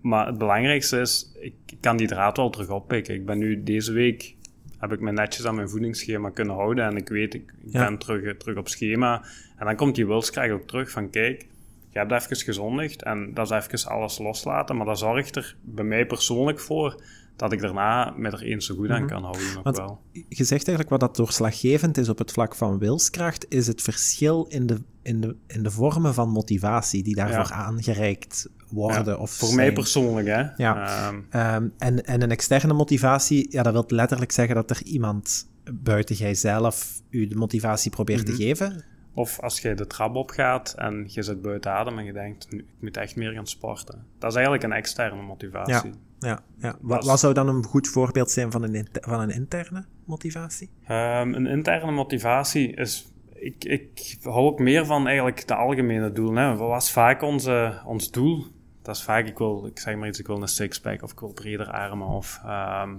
maar 0.00 0.26
het 0.26 0.38
belangrijkste 0.38 1.00
is, 1.00 1.32
ik 1.40 1.54
kan 1.80 1.96
die 1.96 2.06
draad 2.06 2.36
wel 2.36 2.50
terug 2.50 2.70
oppikken. 2.70 3.14
Ik 3.14 3.26
ben 3.26 3.38
nu 3.38 3.62
deze 3.62 3.92
week, 3.92 4.36
heb 4.80 4.92
ik 4.92 5.00
me 5.00 5.12
netjes 5.12 5.46
aan 5.46 5.54
mijn 5.54 5.68
voedingsschema 5.68 6.30
kunnen 6.30 6.54
houden 6.54 6.84
en 6.84 6.96
ik 6.96 7.08
weet, 7.08 7.34
ik, 7.34 7.52
ik 7.64 7.72
Ja. 7.72 7.84
ben 7.84 7.98
terug, 7.98 8.36
terug 8.36 8.56
op 8.56 8.68
schema. 8.68 9.22
En 9.56 9.66
dan 9.66 9.76
komt 9.76 9.94
die 9.94 10.06
wilskracht 10.06 10.50
ook 10.50 10.66
terug 10.66 10.90
van, 10.90 11.10
kijk, 11.10 11.46
je 11.90 11.98
hebt 11.98 12.12
even 12.12 12.36
gezondigd 12.36 13.02
en 13.02 13.34
dat 13.34 13.50
is 13.50 13.56
even 13.56 13.90
alles 13.90 14.18
loslaten, 14.18 14.76
maar 14.76 14.86
dat 14.86 14.98
zorgt 14.98 15.36
er 15.36 15.56
bij 15.60 15.84
mij 15.84 16.06
persoonlijk 16.06 16.60
voor 16.60 17.02
dat 17.40 17.52
ik 17.52 17.60
daarna 17.60 18.14
met 18.16 18.32
er 18.32 18.42
eens 18.42 18.66
zo 18.66 18.74
goed 18.74 18.88
aan 18.88 19.02
Mhm. 19.02 19.10
kan 19.12 19.22
houden 19.22 19.52
nog 19.54 19.62
Want- 19.62 19.76
wel. 19.76 20.00
Je 20.12 20.44
zegt 20.44 20.68
eigenlijk 20.68 20.88
wat 20.88 21.00
dat 21.00 21.16
doorslaggevend 21.16 21.96
is 21.98 22.08
op 22.08 22.18
het 22.18 22.32
vlak 22.32 22.54
van 22.54 22.78
wilskracht, 22.78 23.46
is 23.48 23.66
het 23.66 23.82
verschil 23.82 24.46
in 24.48 24.66
de, 24.66 24.76
in 25.02 25.20
de, 25.20 25.36
in 25.46 25.62
de 25.62 25.70
vormen 25.70 26.14
van 26.14 26.28
motivatie 26.28 27.02
die 27.02 27.14
daarvoor 27.14 27.52
aangereikt 27.54 28.48
worden. 28.68 29.04
Ja, 29.04 29.16
of 29.16 29.30
Voor 29.30 29.54
mij 29.54 29.72
persoonlijk, 29.72 30.26
hè. 30.26 30.42
Ja. 30.56 30.86
Ehm, 31.06 31.20
Ehm, 31.30 31.68
en, 31.78 32.04
en 32.06 32.22
een 32.22 32.30
externe 32.30 32.72
motivatie, 32.72 33.46
ja, 33.52 33.62
dat 33.62 33.72
wil 33.72 33.84
letterlijk 33.86 34.32
zeggen 34.32 34.54
dat 34.54 34.70
er 34.70 34.82
iemand 34.84 35.48
buiten 35.74 36.14
jijzelf 36.16 37.00
u 37.10 37.26
de 37.26 37.34
motivatie 37.36 37.90
probeert 37.90 38.26
Mhm. 38.26 38.30
te 38.36 38.42
geven. 38.42 38.84
Of 39.14 39.40
als 39.40 39.60
je 39.60 39.74
de 39.74 39.86
trap 39.86 40.14
opgaat 40.14 40.74
en 40.76 41.04
je 41.06 41.22
zit 41.22 41.42
buiten 41.42 41.72
adem 41.72 41.98
en 41.98 42.04
je 42.04 42.12
denkt, 42.12 42.50
nu, 42.50 42.58
ik 42.58 42.66
moet 42.80 42.96
echt 42.96 43.16
meer 43.16 43.32
gaan 43.32 43.46
sporten. 43.46 44.06
Dat 44.18 44.30
is 44.30 44.34
eigenlijk 44.34 44.64
een 44.64 44.72
externe 44.72 45.22
motivatie. 45.22 45.90
Ja, 46.18 46.42
ja. 46.58 46.76
Wat, 46.80 47.20
zou 47.20 47.34
dan 47.34 47.48
een 47.48 47.64
goed 47.64 47.88
voorbeeld 47.88 48.30
zijn 48.30 48.50
van 48.50 48.62
een, 48.62 48.74
inter- 48.74 49.02
van 49.02 49.20
een 49.20 49.30
interne 49.30 49.84
motivatie? 50.04 50.70
Ehm, 50.86 51.32
een 51.34 51.46
interne 51.46 51.92
motivatie 51.92 52.74
is... 52.74 53.12
Ik, 53.34 53.64
ik 53.64 54.16
hou 54.22 54.36
ook 54.36 54.58
meer 54.58 54.86
van 54.86 55.06
eigenlijk 55.06 55.48
de 55.48 55.54
algemene 55.54 56.12
doelen. 56.12 56.42
Hè. 56.42 56.56
Wat 56.56 56.68
was 56.68 56.92
vaak 56.92 57.22
onze, 57.22 57.80
ons 57.84 58.10
doel? 58.10 58.46
Dat 58.82 58.96
is 58.96 59.02
vaak, 59.02 59.26
ik 59.26 59.38
wil, 59.38 59.66
ik 59.66 59.78
zeg 59.78 59.96
maar 59.96 60.08
iets, 60.08 60.18
ik 60.18 60.26
wil 60.26 60.42
een 60.42 60.48
sixpack 60.48 61.02
of 61.02 61.12
ik 61.12 61.20
wil 61.20 61.32
breder 61.32 61.70
armen. 61.70 62.06
Of 62.06 62.40
ehm, 62.44 62.90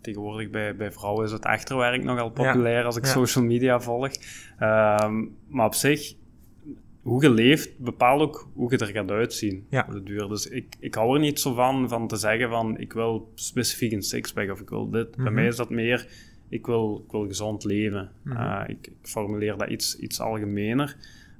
tegenwoordig 0.00 0.50
bij, 0.50 0.76
bij 0.76 0.92
vrouwen 0.92 1.24
is 1.24 1.32
het 1.32 1.44
achterwerk 1.44 2.02
nogal 2.04 2.30
populair 2.30 2.84
als 2.84 2.96
ik 2.96 3.04
Ja. 3.04 3.10
social 3.10 3.44
media 3.44 3.80
volg. 3.80 4.10
Ehm, 4.58 5.24
maar 5.48 5.66
op 5.66 5.74
zich, 5.74 6.14
hoe 7.02 7.22
je 7.22 7.30
leeft 7.30 7.78
bepaalt 7.78 8.20
ook 8.20 8.48
hoe 8.54 8.70
je 8.70 8.78
er 8.78 8.86
gaat 8.86 9.10
uitzien 9.10 9.66
Ja. 9.70 9.84
op 9.88 9.92
de 9.92 10.02
duur. 10.02 10.28
Dus 10.28 10.46
ik, 10.46 10.76
ik 10.80 10.94
hou 10.94 11.14
er 11.14 11.20
niet 11.20 11.40
zo 11.40 11.54
van, 11.54 11.88
van 11.88 12.06
te 12.08 12.16
zeggen 12.16 12.48
van 12.48 12.78
ik 12.78 12.92
wil 12.92 13.30
specifiek 13.34 13.92
een 13.92 14.02
sixpack 14.02 14.50
of 14.50 14.60
ik 14.60 14.68
wil 14.68 14.90
dit. 14.90 15.16
Bij 15.16 15.24
Mhm. 15.24 15.34
mij 15.34 15.46
is 15.46 15.56
dat 15.56 15.70
meer, 15.70 16.06
ik 16.48 16.66
wil, 16.66 17.02
ik 17.06 17.10
wil 17.12 17.26
gezond 17.26 17.64
leven. 17.64 18.10
Mhm. 18.22 18.36
Uh, 18.36 18.60
ik, 18.66 18.86
ik 18.86 18.92
formuleer 19.02 19.56
dat 19.56 19.68
iets, 19.68 19.98
iets 19.98 20.20
algemener. 20.20 20.96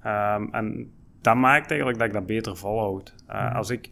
Um, 0.06 0.48
en 0.54 0.90
dat 1.20 1.36
maakt 1.36 1.68
eigenlijk 1.70 1.98
dat 1.98 2.08
ik 2.08 2.14
dat 2.14 2.26
beter 2.26 2.56
volhoud. 2.56 3.14
Uh, 3.30 3.46
Mhm. 3.46 3.56
Als 3.56 3.70
ik 3.70 3.90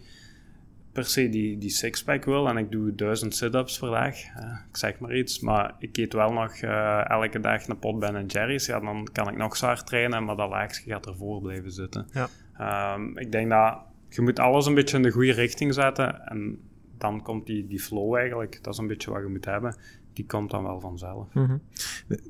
per 0.98 1.06
se 1.06 1.28
die, 1.28 1.58
die 1.58 1.70
sixpack 1.70 2.24
wil 2.24 2.48
en 2.48 2.56
ik 2.56 2.70
doe 2.70 2.94
duizend 2.94 3.34
sit-ups 3.34 3.78
per 3.78 3.90
dag, 3.90 4.14
uh, 4.14 4.58
ik 4.68 4.76
zeg 4.76 4.98
maar 4.98 5.16
iets, 5.16 5.40
maar 5.40 5.74
ik 5.78 5.96
eet 5.96 6.12
wel 6.12 6.32
nog 6.32 6.62
uh, 6.62 7.10
elke 7.10 7.40
dag 7.40 7.66
een 7.66 7.78
pot 7.78 7.98
Ben 7.98 8.26
Jerry's, 8.26 8.66
ja, 8.66 8.80
dan 8.80 9.08
kan 9.12 9.28
ik 9.28 9.36
nog 9.36 9.56
zo 9.56 9.66
hard 9.66 9.86
trainen, 9.86 10.24
maar 10.24 10.36
dat 10.36 10.48
laagje 10.48 10.90
gaat 10.90 11.06
ervoor 11.06 11.40
blijven 11.40 11.72
zitten. 11.72 12.06
Ja. 12.12 12.94
Um, 12.94 13.18
ik 13.18 13.32
denk 13.32 13.50
dat 13.50 13.78
je 14.08 14.22
moet 14.22 14.38
alles 14.38 14.66
een 14.66 14.74
beetje 14.74 14.96
in 14.96 15.02
de 15.02 15.10
goede 15.10 15.32
richting 15.32 15.74
zetten 15.74 16.26
en 16.26 16.58
dan 16.98 17.22
komt 17.22 17.46
die, 17.46 17.66
die 17.66 17.80
flow 17.80 18.14
eigenlijk, 18.14 18.58
dat 18.62 18.72
is 18.72 18.78
een 18.78 18.86
beetje 18.86 19.10
wat 19.10 19.22
je 19.22 19.28
moet 19.28 19.44
hebben, 19.44 19.76
die 20.12 20.26
komt 20.26 20.50
dan 20.50 20.62
wel 20.62 20.80
vanzelf. 20.80 21.34
Mm 21.34 21.44
-hmm. 21.44 21.60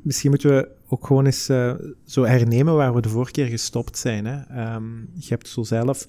Misschien 0.03 0.31
moeten 0.31 0.51
we 0.51 0.69
ook 0.89 1.07
gewoon 1.07 1.25
eens 1.25 1.49
uh, 1.49 1.75
zo 2.05 2.25
hernemen 2.25 2.75
waar 2.75 2.95
we 2.95 3.01
de 3.01 3.09
vorige 3.09 3.33
keer 3.33 3.47
gestopt 3.47 3.99
zijn. 3.99 4.27
Hè? 4.27 4.75
Um, 4.75 5.11
je 5.15 5.29
hebt 5.29 5.49
zo 5.49 5.63
zelf 5.63 6.07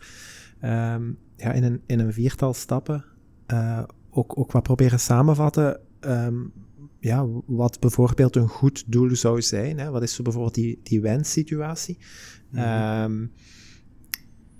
um, 0.61 1.17
ja, 1.35 1.51
in, 1.51 1.63
een, 1.63 1.81
in 1.85 1.99
een 1.99 2.13
viertal 2.13 2.53
stappen 2.53 3.05
uh, 3.47 3.83
ook, 4.09 4.37
ook 4.39 4.51
wat 4.51 4.63
proberen 4.63 4.99
samenvatten. 4.99 5.79
Um, 6.01 6.53
ja, 6.99 7.25
wat 7.45 7.79
bijvoorbeeld 7.79 8.35
een 8.35 8.47
goed 8.47 8.83
doel 8.87 9.15
zou 9.15 9.41
zijn. 9.41 9.79
Hè? 9.79 9.89
Wat 9.89 10.03
is 10.03 10.13
zo 10.13 10.23
bijvoorbeeld 10.23 10.55
die, 10.55 10.79
die 10.83 11.01
wenssituatie? 11.01 11.97
Mm 12.49 12.59
-hmm. 12.59 13.31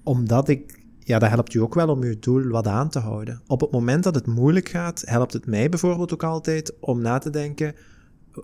omdat 0.04 0.50
ik 0.50 0.80
ja, 1.10 1.20
dat 1.20 1.30
helpt 1.30 1.54
u 1.54 1.60
ook 1.60 1.74
wel 1.74 1.88
om 1.88 2.02
uw 2.02 2.20
doel 2.20 2.48
wat 2.48 2.68
aan 2.68 2.90
te 2.90 3.00
houden. 3.00 3.42
Op 3.48 3.62
het 3.62 3.72
moment 3.72 4.04
dat 4.04 4.16
het 4.16 4.28
moeilijk 4.28 4.70
gaat, 4.70 5.02
helpt 5.06 5.34
het 5.34 5.46
mij 5.46 5.70
bijvoorbeeld 5.70 6.14
ook 6.14 6.24
altijd 6.24 6.74
om 6.80 7.02
na 7.02 7.18
te 7.18 7.30
denken, 7.30 7.76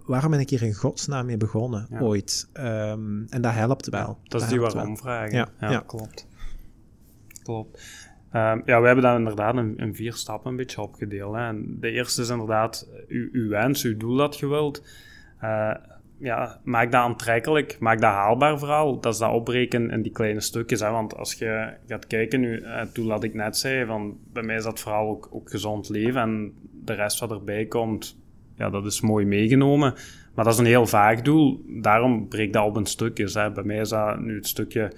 waarom 0.06 0.32
ben 0.32 0.40
ik 0.40 0.50
hier 0.50 0.64
in 0.64 0.74
godsnaam 0.74 1.26
mee 1.26 1.38
begonnen, 1.38 1.88
ja. 1.90 2.00
ooit? 2.00 2.50
Um, 2.54 3.26
en 3.30 3.42
dat 3.42 3.54
helpt 3.54 3.90
wel. 3.90 4.20
Dat 4.24 4.42
is 4.42 4.48
die 4.48 4.60
waarom-vraag. 4.60 5.32
Ja, 5.32 5.50
ja, 5.60 5.72
ja, 5.72 5.80
klopt. 5.80 6.28
Klopt. 7.46 7.80
Um, 8.34 8.62
ja, 8.66 8.82
we 8.82 8.86
hebben 8.86 9.04
dat 9.04 9.18
inderdaad 9.18 9.56
in, 9.56 9.96
vier 9.96 10.14
stappen 10.14 10.52
een 10.52 10.58
beetje 10.58 10.82
opgedeeld. 10.82 11.36
Hè. 11.36 11.48
En 11.48 11.78
de 11.80 11.92
eerste 11.92 12.22
is 12.22 12.30
inderdaad 12.30 12.90
uw, 13.08 13.50
wens, 13.50 13.84
uw 13.84 13.98
doel 13.98 14.16
dat 14.16 14.40
je 14.40 14.48
wilt. 14.48 14.84
Uh, 15.44 15.74
ja, 16.18 16.60
maak 16.64 16.92
dat 16.92 17.02
aantrekkelijk, 17.02 17.78
maak 17.80 18.02
dat 18.02 18.12
haalbaar 18.12 18.60
vooral. 18.60 19.00
Dat 19.00 19.14
is 19.14 19.20
dat 19.20 19.32
opbreken 19.32 19.92
in 19.92 20.02
die 20.02 20.12
kleine 20.12 20.40
stukjes. 20.42 20.80
Hè? 20.80 20.92
Want 20.92 21.16
als 21.16 21.34
je 21.34 21.74
gaat 21.88 22.08
kijken 22.08 22.40
nu, 22.40 22.66
het 22.66 22.96
doel 22.96 23.08
dat 23.08 23.24
ik 23.24 23.34
net 23.34 23.58
zei, 23.58 23.86
van 23.86 24.18
bij 24.34 24.44
mij 24.44 24.56
is 24.56 24.64
dat 24.64 24.80
vooral 24.80 25.10
ook, 25.10 25.30
ook 25.32 25.50
gezond 25.50 25.90
leven. 25.90 26.22
En 26.22 26.54
de 26.84 26.94
rest 26.94 27.20
wat 27.20 27.32
erbij 27.32 27.66
komt, 27.66 28.20
ja, 28.56 28.70
dat 28.70 28.86
is 28.86 29.02
mooi 29.02 29.26
meegenomen. 29.26 29.94
Maar 30.34 30.46
dat 30.46 30.54
is 30.54 30.60
een 30.60 30.66
heel 30.66 30.86
vaag 30.88 31.22
doel. 31.22 31.66
Daarom 31.68 32.28
breek 32.28 32.54
dat 32.54 32.66
op 32.66 32.78
in 32.78 32.86
stukjes. 32.86 33.34
Hè? 33.34 33.52
Bij 33.52 33.64
mij 33.64 33.78
is 33.78 33.90
dat 33.90 34.20
nu 34.20 34.36
het 34.36 34.48
stukje... 34.48 34.92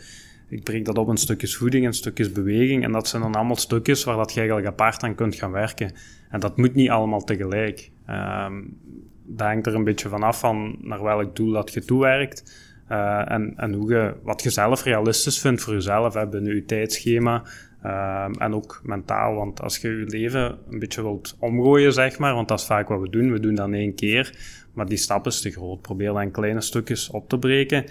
Ik 0.49 0.63
breek 0.63 0.85
dat 0.85 0.97
op 0.97 1.09
in 1.09 1.17
stukjes 1.17 1.55
voeding 1.55 1.85
en 1.85 1.93
stukjes 1.93 2.31
beweging. 2.31 2.83
En 2.83 2.91
dat 2.91 3.07
zijn 3.07 3.21
dan 3.21 3.35
allemaal 3.35 3.55
stukjes 3.55 4.03
waar 4.03 4.17
dat 4.17 4.33
je 4.33 4.39
eigenlijk 4.39 4.69
apart 4.69 5.03
aan 5.03 5.15
kunt 5.15 5.35
gaan 5.35 5.51
werken. 5.51 5.91
En 6.29 6.39
dat 6.39 6.57
moet 6.57 6.73
niet 6.73 6.89
allemaal 6.89 7.23
tegelijk. 7.23 7.91
Um, 8.09 8.77
hangt 9.37 9.65
er 9.65 9.75
een 9.75 9.83
beetje 9.83 10.09
vanaf 10.09 10.39
van 10.39 10.77
naar 10.81 11.03
welk 11.03 11.35
doel 11.35 11.51
dat 11.51 11.73
je 11.73 11.85
toewerkt. 11.85 12.65
Uh, 12.91 13.31
en, 13.31 13.53
en 13.55 13.73
hoe 13.73 13.93
je, 13.93 14.13
wat 14.23 14.43
je 14.43 14.49
zelf 14.49 14.83
realistisch 14.83 15.39
vindt 15.39 15.61
voor 15.61 15.73
jezelf, 15.73 16.13
hè, 16.13 16.27
binnen 16.27 16.55
je 16.55 16.65
tijdschema. 16.65 17.43
Uh, 17.85 18.25
en 18.37 18.53
ook 18.53 18.81
mentaal, 18.83 19.35
want 19.35 19.61
als 19.61 19.77
je 19.77 19.89
je 19.89 20.05
leven 20.05 20.57
een 20.69 20.79
beetje 20.79 21.01
wilt 21.01 21.35
omgooien, 21.39 21.93
zeg 21.93 22.17
maar, 22.17 22.33
want 22.33 22.47
dat 22.47 22.59
is 22.59 22.65
vaak 22.65 22.87
wat 22.87 23.01
we 23.01 23.09
doen, 23.09 23.31
we 23.31 23.39
doen 23.39 23.55
dat 23.55 23.71
één 23.71 23.95
keer, 23.95 24.37
maar 24.73 24.85
die 24.85 24.97
stap 24.97 25.25
is 25.25 25.41
te 25.41 25.51
groot. 25.51 25.81
Probeer 25.81 26.13
dat 26.13 26.21
in 26.21 26.31
kleine 26.31 26.61
stukjes 26.61 27.09
op 27.09 27.29
te 27.29 27.39
breken. 27.39 27.85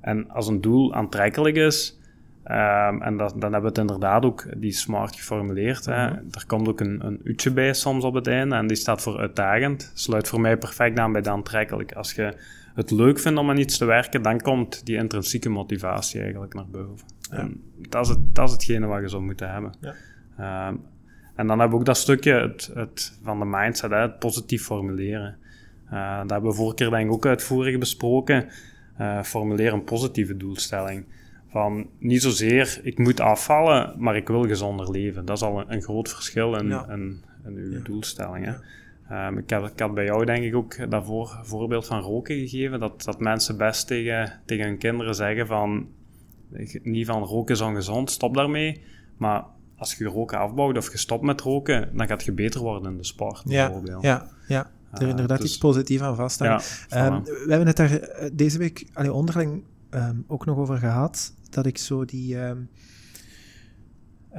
En 0.00 0.30
als 0.30 0.48
een 0.48 0.60
doel 0.60 0.94
aantrekkelijk 0.94 1.56
is, 1.56 1.97
Um, 2.50 3.02
en 3.02 3.16
dat, 3.16 3.30
dan 3.30 3.52
hebben 3.52 3.60
we 3.60 3.66
het 3.66 3.78
inderdaad 3.78 4.24
ook 4.24 4.46
die 4.56 4.72
smart 4.72 5.16
geformuleerd. 5.16 5.84
Hè. 5.84 6.06
Mhm. 6.06 6.18
Er 6.30 6.44
komt 6.46 6.68
ook 6.68 6.80
een, 6.80 7.06
een 7.06 7.20
uurtje 7.24 7.52
bij 7.52 7.72
soms 7.72 8.04
op 8.04 8.14
het 8.14 8.26
einde 8.26 8.56
en 8.56 8.66
die 8.66 8.76
staat 8.76 9.02
voor 9.02 9.18
uitdagend. 9.18 9.90
Sluit 9.94 10.28
voor 10.28 10.40
mij 10.40 10.56
perfect 10.56 10.98
aan 10.98 11.12
bij 11.12 11.20
de 11.20 11.30
aantrekkelijk. 11.30 11.92
Als 11.92 12.12
je 12.12 12.34
het 12.74 12.90
leuk 12.90 13.18
vindt 13.18 13.38
om 13.38 13.50
aan 13.50 13.58
iets 13.58 13.78
te 13.78 13.84
werken, 13.84 14.22
dan 14.22 14.40
komt 14.40 14.86
die 14.86 14.96
intrinsieke 14.96 15.48
motivatie 15.48 16.20
eigenlijk 16.20 16.54
naar 16.54 16.68
boven. 16.70 17.06
Ja. 17.30 17.36
En 17.36 17.62
dat 17.88 18.04
is, 18.04 18.08
het, 18.08 18.34
dat 18.34 18.46
is 18.46 18.52
hetgene 18.52 18.86
wat 18.86 19.00
je 19.00 19.08
zou 19.08 19.22
moeten 19.22 19.50
hebben. 19.50 19.74
Ja. 19.80 20.68
Um, 20.68 20.80
en 21.34 21.46
dan 21.46 21.58
hebben 21.58 21.70
we 21.70 21.76
ook 21.76 21.86
dat 21.86 21.96
stukje 21.96 22.32
het, 22.32 22.70
het, 22.74 23.18
van 23.22 23.38
de 23.38 23.44
mindset, 23.44 23.90
hè, 23.90 23.96
het 23.96 24.18
positief 24.18 24.64
formuleren. 24.64 25.36
Uh, 25.92 26.18
dat 26.20 26.30
hebben 26.30 26.50
we 26.50 26.56
vorige 26.56 26.74
keer 26.74 26.90
denk 26.90 27.06
ik 27.06 27.12
ook 27.12 27.26
uitvoerig 27.26 27.78
besproken. 27.78 28.48
Uh, 29.00 29.22
formuleer 29.22 29.72
een 29.72 29.84
positieve 29.84 30.36
doelstelling 30.36 31.04
van 31.50 31.86
niet 31.98 32.22
zozeer 32.22 32.80
ik 32.82 32.98
moet 32.98 33.20
afvallen, 33.20 33.94
maar 33.98 34.16
ik 34.16 34.28
wil 34.28 34.46
gezonder 34.46 34.90
leven. 34.90 35.24
Dat 35.24 35.36
is 35.36 35.42
al 35.42 35.60
een, 35.60 35.72
een 35.72 35.82
groot 35.82 36.08
verschil 36.08 36.56
in, 36.56 36.66
ja. 36.68 36.88
in, 36.88 37.22
in 37.44 37.54
uw 37.56 37.72
Ja. 37.72 37.78
doelstellingen. 37.84 38.60
Um, 39.12 39.38
ik, 39.38 39.50
had, 39.50 39.70
ik 39.70 39.78
had 39.80 39.94
bij 39.94 40.04
jou 40.04 40.24
denk 40.24 40.44
ik 40.44 40.54
ook 40.54 40.90
daarvoor 40.90 41.36
een 41.38 41.46
voorbeeld 41.46 41.86
van 41.86 42.00
roken 42.00 42.36
gegeven, 42.36 42.80
dat, 42.80 43.02
dat 43.02 43.20
mensen 43.20 43.56
best 43.56 43.86
tegen, 43.86 44.40
tegen 44.44 44.64
hun 44.64 44.78
kinderen 44.78 45.14
zeggen 45.14 45.46
van 45.46 45.86
niet 46.82 47.06
van 47.06 47.22
roken 47.22 47.54
is 47.54 47.60
ongezond, 47.60 48.10
stop 48.10 48.34
daarmee, 48.34 48.82
maar 49.16 49.44
als 49.76 49.94
je 49.94 50.04
roken 50.04 50.38
afbouwt 50.38 50.76
of 50.76 50.92
je 50.92 50.98
stopt 50.98 51.22
met 51.24 51.40
roken, 51.40 51.90
dan 51.96 52.06
gaat 52.06 52.24
je 52.24 52.32
beter 52.32 52.60
worden 52.60 52.90
in 52.92 52.96
de 52.98 53.04
sport 53.04 53.42
Ja, 53.44 53.64
bijvoorbeeld. 53.66 54.02
ja, 54.02 54.28
ja. 54.48 54.70
Er 54.92 55.02
Uh, 55.02 55.08
inderdaad 55.08 55.38
dus- 55.40 55.46
iets 55.46 55.58
positiefs 55.58 56.02
aan 56.02 56.16
vasthangen. 56.16 56.60
Ja, 56.88 57.06
Ehm, 57.06 57.22
we 57.22 57.46
hebben 57.48 57.66
het 57.66 57.76
daar 57.76 57.92
eh, 57.92 58.30
deze 58.32 58.58
week 58.58 58.86
allee, 58.92 59.12
onderling 59.12 59.62
ehm, 59.90 60.16
ook 60.26 60.44
nog 60.46 60.56
over 60.58 60.76
gehad. 60.78 61.32
Dat 61.50 61.66
ik 61.66 61.78
zo 61.78 62.04
die. 62.04 62.40
ehm, 62.40 62.62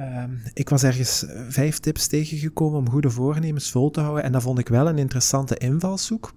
Ehm, 0.00 0.30
ik 0.54 0.68
was 0.68 0.82
ergens 0.82 1.26
eh, 1.26 1.42
vijf 1.48 1.78
tips 1.78 2.06
tegengekomen 2.06 2.78
om 2.78 2.90
goede 2.90 3.10
voornemens 3.10 3.70
vol 3.70 3.90
te 3.90 4.00
houden. 4.00 4.24
En 4.24 4.32
dat 4.32 4.42
vond 4.42 4.58
ik 4.58 4.68
wel 4.68 4.88
een 4.88 4.98
interessante 4.98 5.56
invalshoek. 5.56 6.32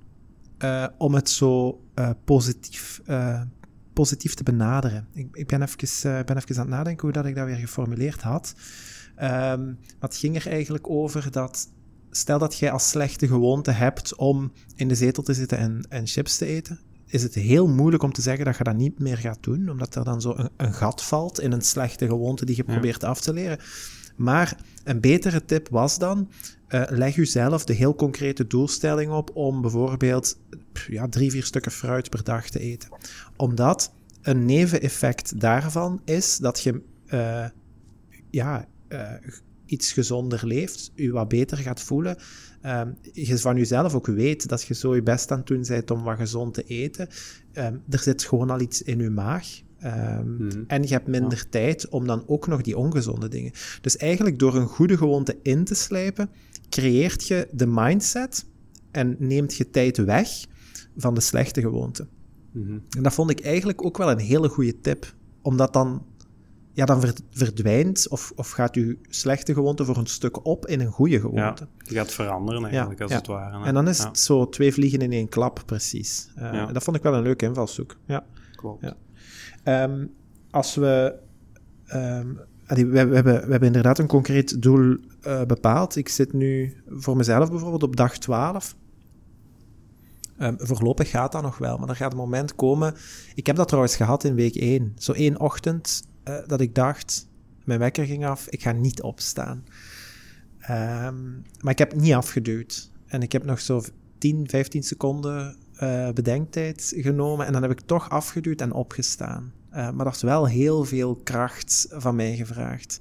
Uh, 0.59 0.88
om 0.97 1.13
het 1.13 1.29
zo 1.29 1.81
uh, 1.95 2.09
positief, 2.25 3.01
positief 3.93 4.33
te 4.33 4.43
benaderen. 4.43 5.07
Ik, 5.13 5.27
ik 5.31 5.47
ben, 5.47 5.62
even, 5.62 6.25
ben 6.25 6.38
even 6.38 6.55
aan 6.55 6.62
het 6.62 6.69
nadenken 6.69 7.01
hoe 7.01 7.12
dat 7.12 7.25
ik 7.25 7.36
dat 7.36 7.45
weer 7.45 7.55
geformuleerd 7.55 8.21
had. 8.21 8.55
Um, 9.21 9.77
ging 9.99 10.36
er 10.36 10.47
eigenlijk 10.47 10.89
over 10.89 11.31
dat. 11.31 11.71
Stel 12.12 12.39
dat 12.39 12.57
jij 12.57 12.71
als 12.71 12.89
slechte 12.89 13.27
gewoonte 13.27 13.71
hebt 13.71 14.15
om 14.15 14.51
in 14.75 14.88
de 14.88 14.95
zetel 14.95 15.23
te 15.23 15.33
zitten 15.33 15.57
en, 15.57 15.86
en 15.89 16.07
chips 16.07 16.38
te 16.38 16.45
eten 16.45 16.79
is 17.13 17.23
het 17.23 17.34
heel 17.34 17.67
moeilijk 17.67 18.04
om 18.04 18.13
te 18.13 18.21
zeggen 18.21 18.45
dat 18.45 18.58
je 18.58 18.63
dat 18.63 18.76
niet 18.76 18.99
meer 18.99 19.17
gaat 19.17 19.43
doen, 19.43 19.69
omdat 19.69 19.95
er 19.95 20.04
dan 20.04 20.21
zo 20.21 20.34
een, 20.38 20.49
een 20.58 20.73
gat 20.73 21.04
valt 21.04 21.39
in 21.39 21.52
een 21.52 21.62
slechte 21.62 22.08
gewoonte 22.08 22.45
die 22.45 22.56
je 22.56 22.63
probeert 22.63 23.04
af 23.04 23.21
te 23.21 23.34
leren. 23.34 23.60
Maar 24.15 24.58
een 24.84 24.99
betere 24.99 25.45
tip 25.45 25.69
was 25.69 25.99
dan, 25.99 26.30
uh, 26.69 26.84
leg 26.89 27.15
jezelf 27.15 27.65
de 27.65 27.73
heel 27.73 27.95
concrete 27.95 28.47
doelstelling 28.47 29.12
op 29.12 29.36
om 29.36 29.62
bijvoorbeeld 29.62 30.39
ja, 30.88 31.08
drie, 31.08 31.32
vier 31.32 31.43
stukken 31.43 31.71
fruit 31.71 32.10
per 32.10 32.23
dag 32.23 32.49
te 32.49 32.60
eten. 32.60 32.89
Omdat 33.36 33.93
een 34.21 34.45
neveneffect 34.45 35.39
daarvan 35.39 36.02
is 36.06 36.38
dat 36.38 36.62
je 36.62 36.82
uh, 37.08 37.45
ja, 38.30 38.67
uh, 38.89 39.12
iets 39.65 39.91
gezonder 39.91 40.47
leeft, 40.47 40.91
je 40.95 41.12
wat 41.12 41.28
beter 41.28 41.58
gaat 41.58 41.82
voelen, 41.82 42.17
um, 42.65 42.97
je 43.13 43.38
van 43.38 43.58
jezelf 43.58 43.95
ook 43.95 44.08
weet 44.08 44.47
dat 44.47 44.63
je 44.63 44.73
zo 44.73 44.95
je 44.95 45.04
best 45.04 45.32
aan 45.32 45.38
het 45.38 45.47
doen 45.47 45.63
bent 45.67 45.91
om 45.91 46.04
wat 46.04 46.17
gezond 46.17 46.54
te 46.54 46.63
eten. 46.63 47.08
Um, 47.54 47.82
er 47.89 47.99
zit 47.99 48.23
gewoon 48.23 48.49
al 48.49 48.62
iets 48.62 48.82
in 48.82 48.99
je 48.99 49.10
maag. 49.10 49.62
Um, 49.86 50.63
En 50.67 50.84
je 50.84 50.93
hebt 50.93 51.08
minder 51.08 51.49
tijd 51.49 51.89
om 51.89 52.08
dan 52.08 52.23
ook 52.28 52.47
nog 52.47 52.62
die 52.62 52.78
ongezonde 52.78 53.28
dingen. 53.28 53.52
Dus 53.82 53.97
eigenlijk 53.97 54.39
door 54.39 54.56
een 54.56 54.67
goede 54.67 54.97
gewoonte 54.97 55.38
in 55.41 55.63
te 55.63 55.76
slijpen, 55.76 56.30
creëert 56.69 57.28
je 57.28 57.47
de 57.52 57.67
mindset 57.67 58.45
en 58.91 59.15
neemt 59.19 59.56
je 59.56 59.69
tijd 59.69 59.97
weg 59.97 60.30
van 60.97 61.13
de 61.13 61.21
slechte 61.21 61.62
gewoonte. 61.62 62.08
Mm 62.52 62.82
En 62.97 63.04
dat 63.04 63.13
vond 63.13 63.30
ik 63.30 63.39
eigenlijk 63.39 63.86
ook 63.86 63.97
wel 63.97 64.12
een 64.12 64.19
hele 64.19 64.49
goede 64.49 64.80
tip, 64.80 65.15
omdat 65.41 65.73
dan 65.73 66.06
ja, 66.73 66.86
dan 66.86 67.03
verdwijnt 67.31 68.07
of, 68.09 68.31
of 68.36 68.51
gaat 68.51 68.75
uw 68.75 68.95
slechte 69.09 69.53
gewoonte 69.53 69.86
voor 69.86 69.97
een 69.97 70.05
stuk 70.05 70.45
op 70.45 70.67
in 70.67 70.79
een 70.79 70.91
goede 70.91 71.19
gewoonte. 71.19 71.67
Ja, 71.67 71.86
die 71.88 71.97
gaat 71.97 72.12
veranderen 72.12 72.65
eigenlijk, 72.65 73.01
als 73.01 73.13
het 73.13 73.27
ware. 73.27 73.65
En 73.65 73.73
dan 73.73 73.88
is 73.88 74.03
het 74.03 74.19
zo 74.19 74.49
twee 74.49 74.73
vliegen 74.73 74.99
in 74.99 75.12
één 75.12 75.29
klap, 75.29 75.63
precies. 75.65 76.29
Uh, 76.38 76.73
dat 76.73 76.83
vond 76.83 76.97
ik 76.97 77.03
wel 77.03 77.13
een 77.13 77.21
leuke 77.21 77.45
invalshoek. 77.45 77.97
Ja. 78.05 78.25
Klopt. 78.55 78.93
Um, 79.63 80.13
als 80.51 80.75
we... 80.75 81.15
Um, 81.93 82.39
we, 82.65 82.86
we, 82.86 82.97
hebben, 82.97 83.23
we 83.23 83.51
hebben 83.51 83.63
inderdaad 83.63 83.99
een 83.99 84.07
concreet 84.07 84.62
doel 84.62 84.97
uh, 85.27 85.43
bepaald. 85.43 85.95
Ik 85.95 86.09
zit 86.09 86.33
nu 86.33 86.77
voor 86.88 87.17
mezelf 87.17 87.49
bijvoorbeeld 87.49 87.83
op 87.83 87.95
dag 87.95 88.17
12. 88.17 88.75
Um, 90.39 90.55
voorlopig 90.57 91.09
gaat 91.09 91.31
dat 91.31 91.41
nog 91.41 91.57
wel, 91.57 91.77
maar 91.77 91.89
er 91.89 91.95
gaat 91.95 92.12
een 92.12 92.17
moment 92.17 92.55
komen. 92.55 92.95
Ik 93.36 93.47
heb 93.47 93.55
dat 93.55 93.67
trouwens 93.67 93.95
gehad 93.95 94.23
in 94.23 94.36
week 94.36 94.55
1. 94.55 94.93
Zo 94.97 95.12
één 95.12 95.39
ochtend 95.39 96.03
uh, 96.27 96.36
dat 96.47 96.62
ik 96.62 96.75
dacht, 96.75 97.27
mijn 97.63 97.79
wekker 97.79 98.05
ging 98.05 98.25
af, 98.25 98.47
ik 98.47 98.62
ga 98.62 98.71
niet 98.71 99.01
opstaan. 99.01 99.63
Um, 100.69 101.43
maar 101.62 101.71
ik 101.71 101.77
heb 101.77 101.95
niet 101.95 102.13
afgeduwd. 102.13 102.91
En 103.05 103.21
ik 103.21 103.31
heb 103.31 103.45
nog 103.45 103.59
zo 103.59 103.81
10, 104.17 104.49
15 104.49 104.83
seconden 104.83 105.55
uh, 105.81 106.09
bedenktijd 106.09 106.93
genomen. 106.95 107.45
En 107.45 107.53
dan 107.53 107.62
heb 107.62 107.71
ik 107.71 107.79
toch 107.79 108.09
afgeduwd 108.09 108.62
en 108.62 108.71
opgestaan. 108.71 109.53
Uh, 109.69 109.91
maar 109.91 110.05
dat 110.05 110.15
is 110.15 110.21
wel 110.21 110.47
heel 110.47 110.83
veel 110.83 111.15
kracht 111.15 111.88
van 111.89 112.15
mij 112.15 112.36
gevraagd. 112.36 112.99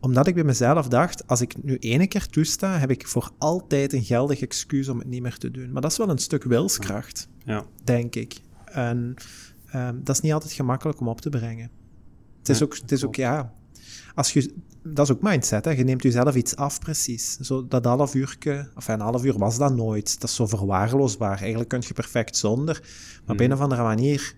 Omdat 0.00 0.26
ik 0.26 0.34
bij 0.34 0.44
mezelf 0.44 0.88
dacht, 0.88 1.26
als 1.26 1.40
ik 1.40 1.62
nu 1.62 1.76
ene 1.76 2.06
keer 2.06 2.26
toesta, 2.26 2.78
heb 2.78 2.90
ik 2.90 3.06
voor 3.06 3.30
altijd 3.38 3.92
een 3.92 4.04
geldig 4.04 4.40
excuus 4.40 4.88
om 4.88 4.98
het 4.98 5.08
niet 5.08 5.22
meer 5.22 5.38
te 5.38 5.50
doen. 5.50 5.72
Maar 5.72 5.82
dat 5.82 5.90
is 5.90 5.98
wel 5.98 6.08
een 6.08 6.18
stuk 6.18 6.44
wilskracht, 6.44 7.28
ja. 7.44 7.64
denk 7.84 8.14
ik. 8.14 8.40
En 8.64 9.14
um, 9.74 10.04
dat 10.04 10.14
is 10.14 10.20
niet 10.20 10.32
altijd 10.32 10.52
gemakkelijk 10.52 11.00
om 11.00 11.08
op 11.08 11.20
te 11.20 11.28
brengen. 11.28 11.70
Het 12.40 12.48
is, 12.48 12.62
ook, 12.62 12.76
het 12.76 12.92
is 12.92 13.04
ook, 13.04 13.16
ja, 13.16 13.52
als 14.14 14.32
je, 14.32 14.54
dat 14.82 15.08
is 15.08 15.16
ook 15.16 15.22
mindset, 15.22 15.64
hè. 15.64 15.70
je 15.70 15.84
neemt 15.84 16.02
jezelf 16.02 16.34
iets 16.34 16.56
af 16.56 16.78
precies. 16.78 17.36
Zo 17.36 17.66
dat 17.68 17.84
half 17.84 18.14
uurke, 18.14 18.68
of 18.74 18.88
een 18.88 19.00
half 19.00 19.24
uur 19.24 19.38
was 19.38 19.58
dat 19.58 19.74
nooit. 19.74 20.20
Dat 20.20 20.30
is 20.30 20.36
zo 20.36 20.46
verwaarloosbaar. 20.46 21.38
Eigenlijk 21.38 21.68
kun 21.68 21.82
je 21.86 21.94
perfect 21.94 22.36
zonder. 22.36 22.80
Maar 23.24 23.34
op 23.34 23.40
een 23.40 23.44
hmm. 23.44 23.54
of 23.54 23.60
andere 23.60 23.82
manier 23.82 24.34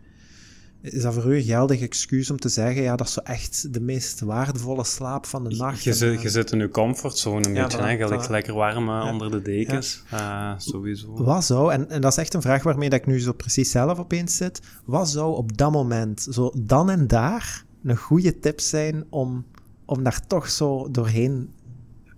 is 0.82 1.02
dat 1.02 1.14
voor 1.14 1.32
u 1.32 1.36
een 1.36 1.42
geldig 1.42 1.80
excuus 1.80 2.30
om 2.30 2.38
te 2.38 2.48
zeggen, 2.48 2.82
ja, 2.82 2.96
dat 2.96 3.06
is 3.06 3.12
zo 3.12 3.20
echt 3.20 3.74
de 3.74 3.80
meest 3.80 4.20
waardevolle 4.20 4.84
slaap 4.84 5.26
van 5.26 5.44
de 5.44 5.56
nacht. 5.56 5.84
Je, 5.84 5.92
zit, 5.92 6.22
je 6.22 6.28
zit 6.28 6.52
in 6.52 6.58
je 6.58 6.68
comfortzone 6.68 7.46
een 7.46 7.54
beetje, 7.54 7.78
eigenlijk 7.78 8.28
lekker 8.28 8.54
warm 8.54 8.88
eh, 8.88 9.08
onder 9.10 9.30
de 9.30 9.42
dekens, 9.42 10.02
ja. 10.10 10.52
uh, 10.52 10.58
sowieso. 10.58 11.24
Wat 11.24 11.44
zou, 11.44 11.72
en, 11.72 11.90
en 11.90 12.00
dat 12.00 12.10
is 12.10 12.18
echt 12.18 12.34
een 12.34 12.42
vraag 12.42 12.62
waarmee 12.62 12.88
dat 12.88 12.98
ik 12.98 13.06
nu 13.06 13.20
zo 13.20 13.32
precies 13.32 13.70
zelf 13.70 13.98
opeens 13.98 14.36
zit, 14.36 14.60
wat 14.84 15.08
zou 15.08 15.36
op 15.36 15.56
dat 15.56 15.72
moment, 15.72 16.26
zo 16.30 16.52
dan 16.58 16.90
en 16.90 17.06
daar, 17.06 17.64
een 17.82 17.96
goede 17.96 18.38
tip 18.38 18.60
zijn 18.60 19.04
om, 19.10 19.46
om 19.84 20.02
daar 20.02 20.26
toch 20.26 20.50
zo 20.50 20.90
doorheen... 20.90 21.50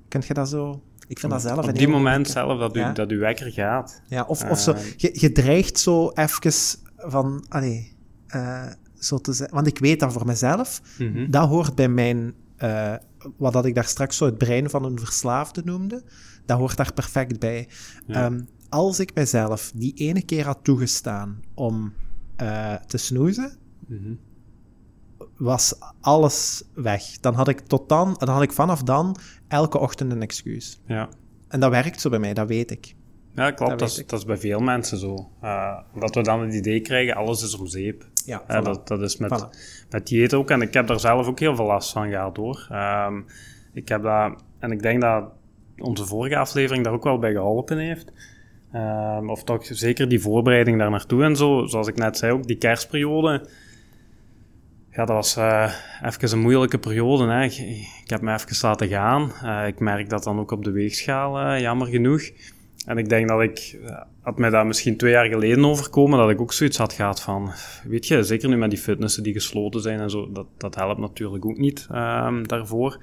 Kun 0.09 0.23
je 0.27 0.35
dat 0.35 0.49
zo... 0.49 0.83
Ik 1.09 1.19
vind 1.19 1.33
dat 1.33 1.43
zelf... 1.43 1.69
Op 1.69 1.75
die 1.75 1.89
moment 1.89 2.29
zelf 2.29 2.59
dat 2.59 2.77
u, 2.77 2.81
ja? 2.81 2.93
dat 2.93 3.11
u 3.11 3.19
wekker 3.19 3.53
gaat. 3.53 4.03
Ja, 4.07 4.25
of, 4.25 4.51
of 4.51 4.59
zo... 4.59 4.73
Eh. 4.73 4.83
Je, 4.97 5.11
je 5.13 5.33
dreigt 5.33 5.79
zo 5.79 6.11
even 6.11 6.53
van... 6.97 7.45
Allee, 7.49 7.93
uh, 8.35 8.67
zo 8.95 9.19
te 9.19 9.33
zeggen... 9.33 9.55
Want 9.55 9.67
ik 9.67 9.79
weet 9.79 10.01
dat 10.01 10.13
voor 10.13 10.27
mezelf. 10.27 10.81
Mm 10.99 11.31
Dat 11.31 11.49
hoort 11.49 11.75
bij 11.75 11.89
mijn... 11.89 12.35
Uh, 12.59 12.95
wat 13.37 13.53
dat 13.53 13.65
ik 13.65 13.75
daar 13.75 13.85
straks 13.85 14.17
zo 14.17 14.25
het 14.25 14.39
brein 14.39 14.71
van 14.71 14.85
een 14.85 14.99
verslaafde 14.99 15.63
noemde. 15.65 16.03
Dat 16.47 16.59
hoort 16.59 16.77
daar 16.77 16.93
perfect 16.93 17.39
bij. 17.39 17.69
Ja. 18.07 18.27
Um, 18.27 18.49
als 18.69 19.01
ik 19.01 19.15
mezelf 19.15 19.73
die 19.75 19.95
ene 19.95 20.23
keer 20.23 20.45
had 20.45 20.59
toegestaan 20.63 21.41
om 21.55 21.93
uh, 22.43 22.75
te 22.75 22.97
snoezen... 22.97 23.53
Mm 23.87 23.99
-hmm 23.99 24.19
was 25.45 25.75
alles 26.01 26.65
weg. 26.75 27.03
Dan 27.21 27.35
had 27.35 27.49
ik 27.49 27.61
tot 27.61 27.89
dan, 27.89 28.15
dan 28.19 28.29
had 28.29 28.43
ik 28.43 28.53
vanaf 28.53 28.83
dan 28.83 29.17
elke 29.49 29.79
ochtend 29.79 30.13
een 30.13 30.23
excuus. 30.23 30.81
Ja. 30.87 31.09
En 31.49 31.61
dat 31.61 31.71
werkt 31.71 32.01
zo 32.01 32.11
bij 32.11 32.19
mij, 32.19 32.35
dat 32.35 32.49
weet 32.49 32.71
ik. 32.71 32.95
Ja, 33.35 33.51
klopt. 33.51 33.79
Dat, 33.79 33.89
is, 33.89 34.07
dat 34.07 34.19
is 34.19 34.25
bij 34.25 34.37
veel 34.37 34.61
mensen 34.61 34.99
zo. 34.99 35.31
Uh, 35.43 35.79
dat 35.99 36.15
we 36.15 36.23
dan 36.23 36.41
het 36.41 36.55
idee 36.55 36.81
krijgen, 36.81 37.15
alles 37.15 37.43
is 37.43 37.59
om 37.59 37.67
zeep. 37.67 38.05
Ja, 38.25 38.43
uh, 38.49 38.65
dat, 38.65 38.89
dat 38.89 39.01
is 39.01 39.17
met, 39.17 39.45
voilà. 39.45 39.59
met 39.91 40.07
dieet 40.07 40.35
ook. 40.35 40.51
En 40.51 40.61
ik 40.61 40.75
heb 40.75 40.87
daar 40.87 41.01
zelf 41.01 41.27
ook 41.27 41.39
heel 41.39 41.57
veel 41.57 41.65
last 41.65 41.93
van 41.93 42.09
gehad, 42.09 42.37
hoor. 42.37 42.69
Um, 42.73 43.27
ik 43.73 43.89
heb 43.89 44.03
dat... 44.03 44.43
En 44.59 44.71
ik 44.71 44.83
denk 44.83 45.01
dat 45.01 45.25
onze 45.79 46.07
vorige 46.07 46.37
aflevering 46.37 46.85
daar 46.85 46.93
ook 46.93 47.05
wel 47.05 47.19
bij 47.19 47.33
geholpen 47.33 47.79
heeft. 47.79 48.13
Um, 48.75 49.31
of 49.31 49.45
toch 49.45 49.65
zeker 49.65 50.09
die 50.09 50.21
voorbereiding 50.21 50.79
daar 50.79 50.91
naartoe 50.91 51.25
en 51.25 51.37
zo. 51.37 51.67
Zoals 51.67 51.89
ik 51.89 51.97
net 51.97 52.17
zei, 52.19 52.33
ook 52.33 52.47
die 52.47 52.57
kerstperiode 52.59 53.49
ja, 54.95 55.05
dat 55.05 55.17
was 55.17 55.37
uh, 55.37 55.75
even 56.03 56.33
een 56.33 56.39
moeilijke 56.39 56.79
periode. 56.79 57.45
Ik, 57.45 58.11
heb 58.11 58.21
me 58.21 58.33
even 58.33 58.57
laten 58.61 58.89
gaan. 58.89 59.33
Uh, 59.45 59.67
ik 59.67 59.79
merk 59.79 60.09
dat 60.09 60.25
dan 60.25 60.39
ook 60.39 60.51
op 60.51 60.65
de 60.65 60.71
weegschaal, 60.71 61.41
uh, 61.41 61.61
jammer 61.61 61.87
genoeg. 61.87 62.31
En 62.87 62.99
ik 62.99 63.09
denk 63.09 63.29
dat 63.29 63.43
ik, 63.43 63.79
had 64.21 64.39
mij 64.39 64.51
dat 64.51 64.67
misschien 64.67 64.97
twee 64.97 65.13
jaar 65.13 65.27
geleden 65.27 65.65
overkomen, 65.65 66.19
dat 66.19 66.31
ik 66.31 66.41
ook 66.41 66.53
zoiets 66.53 66.77
had 66.77 66.93
gehad 66.93 67.23
van, 67.23 67.53
weet 67.85 68.07
je, 68.07 68.23
zeker 68.23 68.49
nu 68.49 68.57
met 68.57 68.71
die 68.71 68.79
fitnessen 68.79 69.23
die 69.23 69.33
gesloten 69.33 69.81
zijn 69.81 70.01
en 70.01 70.11
zo, 70.11 70.33
dat, 70.33 70.47
dat 70.57 70.75
helpt 70.75 71.01
natuurlijk 71.01 71.45
ook 71.45 71.59
niet 71.59 71.87
um, 71.91 72.49
daarvoor. 72.49 72.99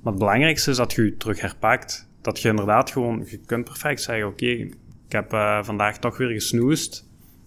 Maar 0.00 0.12
het 0.12 0.22
belangrijkste 0.22 0.70
is 0.70 0.76
dat 0.76 0.92
je 0.92 1.04
je 1.04 1.16
terug 1.16 1.40
herpakt. 1.40 2.08
Dat 2.20 2.40
je 2.40 2.48
inderdaad 2.48 2.90
gewoon, 2.90 3.24
je 3.26 3.40
kunt 3.46 3.64
perfect 3.64 4.02
zeggen, 4.02 4.26
oké, 4.26 4.46
ik 4.46 4.74
heb 5.08 5.30
vandaag 5.62 5.98
toch 5.98 6.16
weer 6.16 6.30
gesnoest. 6.30 7.05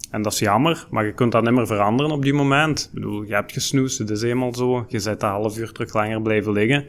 En 0.10 0.22
dat 0.22 0.34
is 0.34 0.40
jammer, 0.40 0.88
maar 0.90 1.06
je 1.06 1.14
kunt 1.14 1.32
dat 1.32 1.44
niet 1.44 1.54
meer 1.54 1.68
veranderen 1.68 2.12
op 2.12 2.22
die 2.22 2.34
moment. 2.34 2.80
Ik 2.80 2.94
bedoel, 2.94 3.24
je 3.24 3.34
hebt 3.34 3.52
gesnoest, 3.52 3.98
het 3.98 4.10
is 4.10 4.22
eenmaal 4.22 4.56
zo. 4.56 4.86
Je 4.88 5.00
zet 5.00 5.24
een 5.24 5.30
half 5.30 5.58
uur 5.58 5.72
terug 5.72 5.94
langer 5.94 6.22
blijven 6.22 6.52
liggen. 6.52 6.86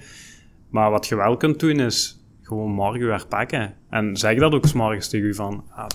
Maar 0.69 0.91
wat 0.91 1.07
je 1.07 1.17
wel 1.17 1.37
kunt 1.37 1.61
doen, 1.61 1.81
is 1.81 2.25
gewoon 2.43 2.71
morgen 2.71 3.07
weer 3.07 3.27
pakken. 3.29 3.75
En 3.91 4.17
zeg 4.17 4.39
dat 4.39 4.53
ook 4.53 4.67
s 4.67 4.73
morgens 4.73 5.09
tegen 5.09 5.27
je 5.27 5.35
van... 5.35 5.65
Ah, 5.71 5.87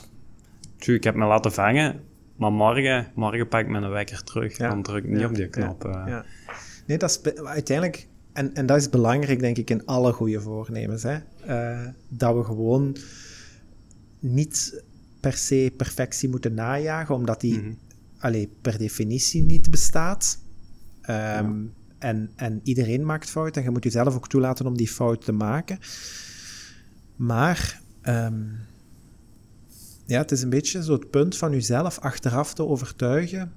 ik 0.77 1.03
heb 1.03 1.15
me 1.15 1.25
laten 1.25 1.51
vangen, 1.51 2.01
maar 2.35 2.51
morgen, 2.51 3.07
morgen 3.15 3.47
pak 3.47 3.61
ik 3.61 3.67
mijn 3.67 3.89
wekker 3.89 4.23
terug. 4.23 4.57
Dan 4.57 4.81
druk 4.83 5.03
ik 5.03 5.09
niet 5.09 5.25
op 5.25 5.35
die 5.35 5.49
knop. 5.49 5.83
Ja, 5.83 6.05
eh. 6.05 6.07
ja. 6.07 6.25
Nee, 6.85 6.97
dat 6.97 7.09
is 7.09 7.33
uiteindelijk... 7.43 8.07
En, 8.33 8.53
en 8.53 8.65
dat 8.65 8.77
is 8.77 8.89
belangrijk, 8.89 9.39
denk 9.39 9.57
ik, 9.57 9.69
in 9.69 9.85
alle 9.85 10.11
goede 10.11 10.41
voornemens. 10.41 11.03
Hè? 11.03 11.17
Uh, 11.47 11.87
dat 12.07 12.35
we 12.35 12.43
gewoon 12.43 12.97
niet 14.19 14.83
per 15.25 15.37
se 15.37 15.73
perfectie 15.77 16.29
moeten 16.29 16.53
najagen, 16.53 17.15
omdat 17.15 17.41
die 17.41 17.59
mm 17.59 17.77
per 18.61 18.77
definitie 18.77 19.43
niet 19.43 19.71
bestaat. 19.71 20.39
Um, 21.09 21.73
en, 21.97 22.31
en 22.35 22.59
iedereen 22.63 23.05
maakt 23.05 23.29
fouten 23.29 23.61
en 23.61 23.67
je 23.67 23.73
moet 23.73 23.83
jezelf 23.83 24.15
ook 24.15 24.27
toelaten 24.27 24.65
om 24.65 24.77
die 24.77 24.87
fout 24.87 25.25
te 25.25 25.31
maken. 25.31 25.79
Maar 27.15 27.81
um, 28.03 28.57
ja, 30.05 30.17
het 30.17 30.31
is 30.31 30.41
een 30.41 30.49
beetje 30.49 30.83
zo 30.83 30.93
het 30.93 31.09
punt 31.09 31.37
van 31.37 31.51
jezelf 31.51 31.99
achteraf 31.99 32.53
te 32.53 32.65
overtuigen 32.65 33.53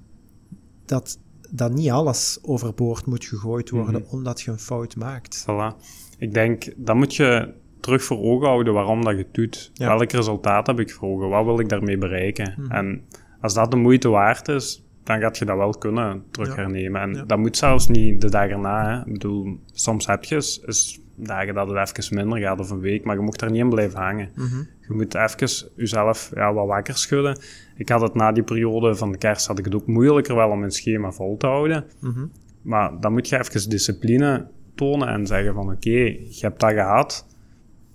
dat 0.85 1.19
dat 1.51 1.73
niet 1.75 1.91
alles 1.91 2.39
overboord 2.43 3.07
moet 3.07 3.25
gegooid 3.25 3.71
worden 3.71 4.03
Mhm. 4.03 4.11
omdat 4.11 4.41
je 4.41 4.51
een 4.51 4.59
fout 4.59 4.97
maakt. 4.97 5.43
Voilà. 5.43 5.77
Ik 6.19 6.35
denk, 6.35 6.73
dat 6.77 6.97
moet 6.97 7.15
je 7.15 7.55
terug 7.81 8.03
voor 8.03 8.19
ogen 8.19 8.49
houden 8.49 8.73
waarom 8.73 9.05
dat 9.05 9.13
je 9.13 9.19
het 9.19 9.35
doet. 9.35 9.71
Ja. 9.75 9.97
Welk 9.97 10.13
resultaat 10.13 10.67
heb 10.67 10.81
ik 10.81 10.91
voor 10.91 11.09
ogen? 11.09 11.29
Wat 11.29 11.45
wil 11.45 11.61
ik 11.61 11.69
daarmee 11.69 11.99
bereiken? 11.99 12.55
Mhm. 12.57 12.71
En 12.71 13.03
als 13.41 13.55
dat 13.55 13.71
de 13.71 13.77
moeite 13.77 14.09
waard 14.09 14.49
is, 14.49 14.85
dan 15.05 15.21
gaat 15.21 15.39
je 15.39 15.45
dat 15.45 15.57
wel 15.57 15.71
kunnen 15.71 16.23
terug 16.31 16.57
hernemen. 16.57 17.01
En 17.01 17.25
dat 17.27 17.39
moet 17.39 17.57
zelfs 17.57 17.89
niet 17.89 18.21
de 18.21 18.31
dag 18.31 18.49
erna. 18.49 18.89
Hè. 18.89 19.07
Ik 19.07 19.13
bedoel, 19.13 19.61
soms 19.73 20.07
heb 20.07 20.25
je 20.25 20.35
eens 20.35 21.01
dagen 21.19 21.55
dat 21.55 21.69
het 21.69 21.99
even 21.99 22.17
minder 22.17 22.39
gaat 22.39 22.61
of 22.61 22.71
een 22.71 22.81
week, 22.81 23.05
maar 23.05 23.17
je 23.17 23.23
mocht 23.23 23.41
er 23.41 23.51
niet 23.51 23.61
in 23.61 23.69
blijven 23.69 24.01
hangen. 24.01 24.31
Mhm. 24.35 24.59
Je 24.89 24.95
moet 24.95 25.15
even 25.15 25.71
jezelf 25.77 26.31
ja, 26.35 26.53
wat 26.53 26.67
wakker 26.67 26.97
schudden. 26.97 27.39
Ik 27.77 27.89
had 27.89 28.01
het 28.01 28.15
na 28.15 28.33
die 28.33 28.43
periode 28.43 28.95
van 28.95 29.13
de 29.13 29.19
kerst 29.19 29.47
had 29.47 29.59
ik 29.59 29.65
het 29.65 29.75
ook 29.75 29.87
moeilijker 29.87 30.35
wel 30.35 30.51
om 30.51 30.59
mijn 30.59 30.71
schema 30.71 31.13
vol 31.13 31.37
te 31.37 31.47
houden. 31.47 31.85
Mhm. 32.01 32.27
Maar 32.63 33.01
dan 33.01 33.13
moet 33.13 33.29
je 33.29 33.39
even 33.39 33.71
discipline 33.71 34.47
tonen 34.75 35.09
en 35.09 35.27
zeggen 35.27 35.55
van 35.55 35.73
oké, 35.73 35.91
je 35.91 36.39
hebt 36.41 36.61
dat 36.61 36.73
gehad. 36.73 37.27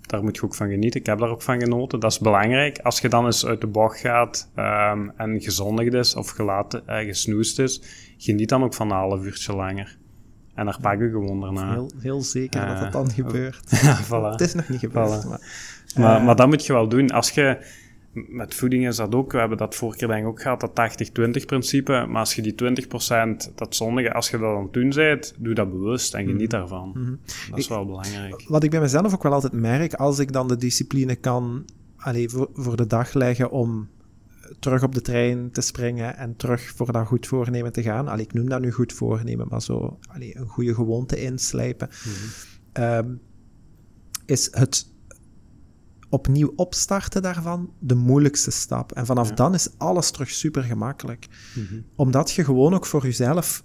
Daar 0.06 0.22
moet 0.22 0.36
je 0.36 0.42
ook 0.42 0.54
van 0.54 0.68
genieten. 0.68 1.00
Ik 1.00 1.06
heb 1.06 1.18
daar 1.18 1.28
ook 1.28 1.42
van 1.42 1.60
genoten. 1.60 2.00
Dat 2.00 2.10
is 2.12 2.18
belangrijk. 2.18 2.78
Als 2.78 3.00
je 3.00 3.08
dan 3.08 3.24
eens 3.24 3.46
uit 3.46 3.60
de 3.60 3.66
bocht 3.66 3.98
gaat 3.98 4.50
ehm, 4.54 5.08
en 5.16 5.40
gezondigd 5.40 5.92
is 5.94 6.14
of 6.14 6.30
gelaten, 6.30 6.86
eh, 6.86 7.06
gesnoest 7.06 7.58
is, 7.58 7.82
geniet 8.18 8.48
dan 8.48 8.62
ook 8.64 8.74
van 8.74 8.90
een 8.90 8.96
half 8.96 9.24
uurtje 9.24 9.54
langer. 9.56 9.96
En 10.54 10.64
daar 10.64 10.78
pak 10.80 10.98
je 11.00 11.08
gewoon 11.10 11.40
daarna. 11.40 11.72
Heel, 11.72 11.90
heel 12.00 12.22
zeker 12.22 12.66
dat 12.66 12.76
Eh, 12.76 12.80
dat 12.80 12.92
dan 12.92 13.10
gebeurt. 13.10 13.60
Ja, 13.82 14.04
voilà. 14.04 14.30
Het 14.30 14.40
is 14.40 14.54
nog 14.54 14.68
niet 14.68 14.80
gebeurd. 14.80 15.24
Voilà. 15.24 15.28
Maar, 15.28 15.40
Maar, 15.96 16.16
eh, 16.18 16.24
maar 16.24 16.36
dat 16.36 16.46
moet 16.46 16.66
je 16.66 16.72
wel 16.72 16.88
doen. 16.88 17.10
Als 17.10 17.30
je, 17.30 17.58
met 18.14 18.54
voeding 18.54 18.86
is 18.86 18.96
dat 18.96 19.14
ook, 19.14 19.32
we 19.32 19.38
hebben 19.38 19.58
dat 19.58 19.74
vorige 19.74 19.98
keer 19.98 20.08
denk 20.08 20.20
ik 20.20 20.28
ook 20.28 20.42
gehad, 20.42 20.60
dat 20.60 21.00
80-20 21.40 21.44
principe. 21.46 22.06
Maar 22.08 22.18
als 22.18 22.34
je 22.34 22.42
die 22.42 22.54
20% 23.48 23.54
dat 23.54 23.76
zondige, 23.76 24.12
als 24.12 24.30
je 24.30 24.38
dat 24.38 24.56
aan 24.56 24.62
het 24.62 24.72
doen 24.72 24.90
bent, 24.90 25.34
doe 25.38 25.54
dat 25.54 25.70
bewust 25.70 26.14
en 26.14 26.26
geniet 26.26 26.50
daarvan. 26.50 26.90
mhm. 26.94 27.14
Dat 27.50 27.58
is 27.58 27.68
wel 27.68 27.86
belangrijk. 27.86 28.44
Wat 28.48 28.64
ik 28.64 28.70
bij 28.70 28.80
mezelf 28.80 29.14
ook 29.14 29.22
wel 29.22 29.32
altijd 29.32 29.52
merk, 29.52 29.94
als 29.94 30.18
ik 30.18 30.32
dan 30.32 30.48
de 30.48 30.56
discipline 30.56 31.16
kan 31.16 31.64
allee, 31.96 32.28
voor, 32.28 32.48
voor 32.52 32.76
de 32.76 32.86
dag 32.86 33.12
leggen 33.12 33.50
om 33.50 33.88
terug 34.58 34.82
op 34.82 34.94
de 34.94 35.00
trein 35.00 35.50
te 35.50 35.60
springen 35.60 36.16
en 36.16 36.36
terug 36.36 36.72
voor 36.76 36.92
dat 36.92 37.06
goed 37.06 37.26
voornemen 37.26 37.72
te 37.72 37.82
gaan. 37.82 38.08
Allee, 38.08 38.24
ik 38.24 38.32
noem 38.32 38.48
dat 38.48 38.60
nu 38.60 38.72
goed 38.72 38.92
voornemen, 38.92 39.46
maar 39.48 39.62
zo 39.62 39.98
allee, 40.06 40.36
een 40.36 40.46
goede 40.46 40.74
gewoonte 40.74 41.22
inslijpen. 41.22 41.88
Ehm, 42.72 43.14
is 44.26 44.48
het 44.50 44.92
opnieuw 46.14 46.52
opstarten 46.56 47.22
daarvan 47.22 47.72
de 47.78 47.94
moeilijkste 47.94 48.50
stap. 48.50 48.92
En 48.92 49.06
vanaf 49.06 49.28
Ja. 49.28 49.34
dan 49.34 49.54
is 49.54 49.68
alles 49.78 50.10
terug 50.10 50.30
super 50.30 50.62
gemakkelijk. 50.62 51.26
Mhm. 51.54 51.80
Omdat 51.96 52.30
je 52.32 52.44
gewoon 52.44 52.74
ook 52.74 52.86
voor 52.86 53.02
jezelf, 53.02 53.64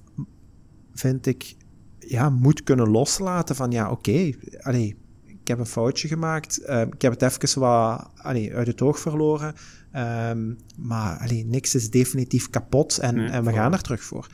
vind 0.94 1.26
ik, 1.26 1.56
ja, 2.00 2.30
moet 2.30 2.64
kunnen 2.64 2.90
loslaten 2.90 3.56
van 3.56 3.72
ja, 3.72 3.92
oké, 3.92 4.32
allee, 4.60 4.98
ik 5.26 5.48
heb 5.48 5.60
een 5.60 5.66
foutje 5.66 6.08
gemaakt, 6.08 6.58
eh, 6.58 6.82
ik 6.82 7.02
heb 7.02 7.12
het 7.20 7.22
even 7.22 7.60
wat 7.60 8.10
allee, 8.16 8.56
uit 8.56 8.68
het 8.68 8.82
oog 8.82 9.00
verloren, 9.00 9.54
ehm, 9.92 10.54
maar 10.78 11.18
allee, 11.20 11.46
niks 11.46 11.76
is 11.76 11.90
definitief 11.90 12.50
kapot 12.50 12.98
en, 12.98 13.16
Nee, 13.16 13.30
en 13.30 13.44
we 13.46 13.52
gaan 13.54 13.74
er 13.74 13.82
terug 13.82 14.04
voor. 14.04 14.28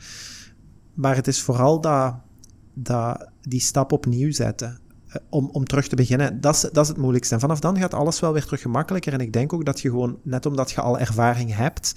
Maar 0.94 1.16
het 1.16 1.26
is 1.26 1.42
vooral 1.42 1.80
dat, 1.80 2.14
dat 2.74 3.28
die 3.40 3.60
stap 3.60 3.92
opnieuw 3.92 4.32
zetten. 4.32 4.78
Om, 5.28 5.48
om 5.52 5.64
terug 5.64 5.88
te 5.88 5.96
beginnen, 5.96 6.40
dat 6.40 6.54
is, 6.54 6.60
dat 6.60 6.82
is 6.82 6.88
het 6.88 6.96
moeilijkste. 6.96 7.34
En 7.34 7.40
vanaf 7.40 7.60
dan 7.60 7.78
gaat 7.78 7.94
alles 7.94 8.20
wel 8.20 8.32
weer 8.32 8.44
terug 8.44 8.60
gemakkelijker. 8.60 9.12
En 9.12 9.20
ik 9.20 9.32
denk 9.32 9.52
ook 9.52 9.64
dat 9.64 9.80
je 9.80 9.90
gewoon, 9.90 10.18
net 10.22 10.46
omdat 10.46 10.70
je 10.70 10.80
al 10.80 10.98
ervaring 10.98 11.54
hebt, 11.54 11.94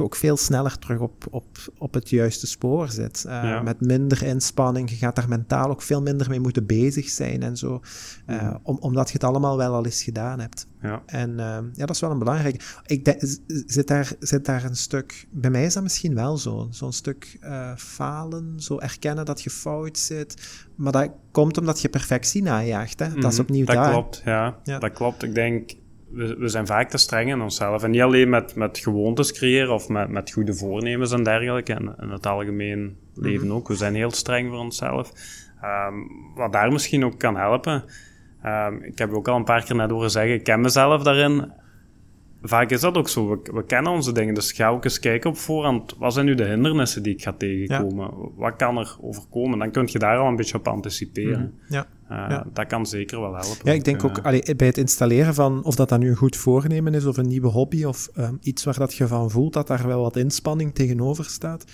je 0.00 0.06
ook 0.06 0.16
veel 0.16 0.36
sneller 0.36 0.78
terug 0.78 0.98
op, 1.00 1.26
op, 1.30 1.46
op 1.78 1.94
het 1.94 2.08
juiste 2.10 2.46
spoor 2.46 2.88
zit. 2.88 3.24
Eh, 3.24 3.32
Ja. 3.42 3.62
Met 3.62 3.80
minder 3.80 4.22
inspanning. 4.22 4.90
Je 4.90 4.96
gaat 4.96 5.16
daar 5.16 5.28
mentaal 5.28 5.70
ook 5.70 5.82
veel 5.82 6.02
minder 6.02 6.28
mee 6.28 6.40
moeten 6.40 6.66
bezig 6.66 7.08
zijn 7.08 7.42
en 7.42 7.56
zo. 7.56 7.80
Eh, 8.26 8.54
om, 8.62 8.76
omdat 8.80 9.06
je 9.06 9.12
het 9.12 9.24
allemaal 9.24 9.56
wel 9.56 9.74
al 9.74 9.84
eens 9.84 10.02
gedaan 10.02 10.40
hebt. 10.40 10.66
Ja. 10.82 11.02
En 11.06 11.30
eh, 11.40 11.46
ja, 11.72 11.86
dat 11.86 11.90
is 11.94 12.00
wel 12.00 12.10
een 12.10 12.18
belangrijke. 12.18 12.64
Ik 12.86 13.04
denk, 13.04 13.20
z- 13.22 13.36
zit, 13.66 13.86
daar, 13.88 14.12
zit 14.18 14.44
daar 14.44 14.64
een 14.64 14.76
stuk... 14.76 15.26
Bij 15.30 15.50
mij 15.50 15.64
is 15.64 15.74
dat 15.74 15.82
misschien 15.82 16.14
wel 16.14 16.36
zo. 16.36 16.68
Zo'n 16.70 16.92
stuk 16.92 17.38
falen, 17.76 18.54
zo 18.60 18.78
erkennen 18.78 19.24
dat 19.24 19.42
je 19.42 19.50
fout 19.50 19.98
zit. 19.98 20.58
Maar 20.74 20.92
dat 20.92 21.10
komt 21.30 21.58
omdat 21.58 21.80
je 21.80 21.88
perfectie 21.88 22.42
najaagt. 22.42 22.98
Hè? 22.98 23.08
Dat 23.14 23.24
is 23.32 23.38
Mhm, 23.38 23.40
opnieuw 23.40 23.64
Dat 23.64 23.74
daar. 23.76 23.90
klopt, 23.92 24.22
ja. 24.24 24.56
Ja. 24.64 24.78
Dat 24.78 24.92
klopt. 24.92 25.22
Ik 25.22 25.34
denk, 25.34 25.70
we, 26.12 26.36
we 26.38 26.48
zijn 26.48 26.66
vaak 26.66 26.90
te 26.90 26.98
streng 26.98 27.30
in 27.30 27.40
onszelf. 27.40 27.82
En 27.82 27.90
niet 27.90 28.00
alleen 28.00 28.28
met, 28.28 28.54
met 28.54 28.78
gewoontes 28.78 29.32
creëren 29.32 29.74
of 29.74 29.88
met, 29.88 30.08
met 30.08 30.30
goede 30.32 30.54
voornemens 30.54 31.12
en 31.12 31.22
dergelijke. 31.22 31.72
En 31.74 31.94
in 32.00 32.08
het 32.10 32.26
algemeen 32.26 32.96
leven 33.14 33.46
Mhm. 33.46 33.56
ook. 33.56 33.68
We 33.68 33.74
zijn 33.74 33.94
heel 33.94 34.10
streng 34.10 34.48
voor 34.48 34.58
onszelf. 34.58 35.12
Ehm, 35.60 35.94
wat 36.34 36.52
daar 36.52 36.72
misschien 36.72 37.04
ook 37.04 37.18
kan 37.18 37.36
helpen. 37.36 37.84
ehm, 38.42 38.74
ik 38.82 38.98
heb 38.98 39.12
ook 39.12 39.28
al 39.28 39.36
een 39.36 39.44
paar 39.44 39.64
keer 39.64 39.76
net 39.76 39.90
horen 39.90 40.10
zeggen, 40.10 40.32
ik 40.34 40.44
ken 40.44 40.60
mezelf 40.60 41.02
daarin. 41.02 41.52
Vaak 42.42 42.70
is 42.70 42.80
dat 42.80 42.96
ook 42.96 43.08
zo. 43.08 43.28
We, 43.28 43.38
we 43.52 43.64
kennen 43.64 43.92
onze 43.92 44.12
dingen. 44.12 44.34
Dus 44.34 44.52
ga 44.52 44.68
ook 44.68 44.84
eens 44.84 44.98
kijken 44.98 45.30
op 45.30 45.36
voorhand. 45.36 45.94
Wat 45.98 46.12
zijn 46.12 46.26
nu 46.26 46.34
de 46.34 46.44
hindernissen 46.44 47.02
die 47.02 47.14
ik 47.14 47.22
ga 47.22 47.32
tegenkomen? 47.32 48.10
Wat 48.36 48.56
kan 48.56 48.78
er 48.78 48.96
overkomen? 49.00 49.58
Dan 49.58 49.70
kun 49.70 49.88
je 49.92 49.98
daar 49.98 50.18
al 50.18 50.28
een 50.28 50.36
beetje 50.36 50.58
op 50.58 50.68
anticiperen. 50.68 51.54
Ja. 51.68 51.86
Eh, 52.08 52.16
Ja. 52.28 52.46
Dat 52.52 52.66
kan 52.66 52.86
zeker 52.86 53.20
wel 53.20 53.32
helpen. 53.34 53.56
Ja, 53.64 53.72
ik 53.72 53.84
denk 53.84 54.04
ook 54.04 54.18
Eh, 54.18 54.24
allee, 54.24 54.56
bij 54.56 54.66
het 54.66 54.78
installeren 54.78 55.34
van 55.34 55.64
of 55.64 55.74
dat 55.74 55.88
dan 55.88 56.00
nu 56.00 56.08
een 56.10 56.16
goed 56.16 56.36
voornemen 56.36 56.94
is 56.94 57.04
of 57.06 57.16
een 57.16 57.28
nieuwe 57.28 57.48
hobby 57.48 57.84
of 57.84 58.08
ehm, 58.14 58.34
iets 58.40 58.64
waar 58.64 58.78
dat 58.78 58.94
je 58.94 59.06
van 59.06 59.30
voelt 59.30 59.52
dat 59.52 59.66
daar 59.66 59.86
wel 59.86 60.00
wat 60.02 60.16
inspanning 60.16 60.74
tegenover 60.74 61.24
staat, 61.24 61.64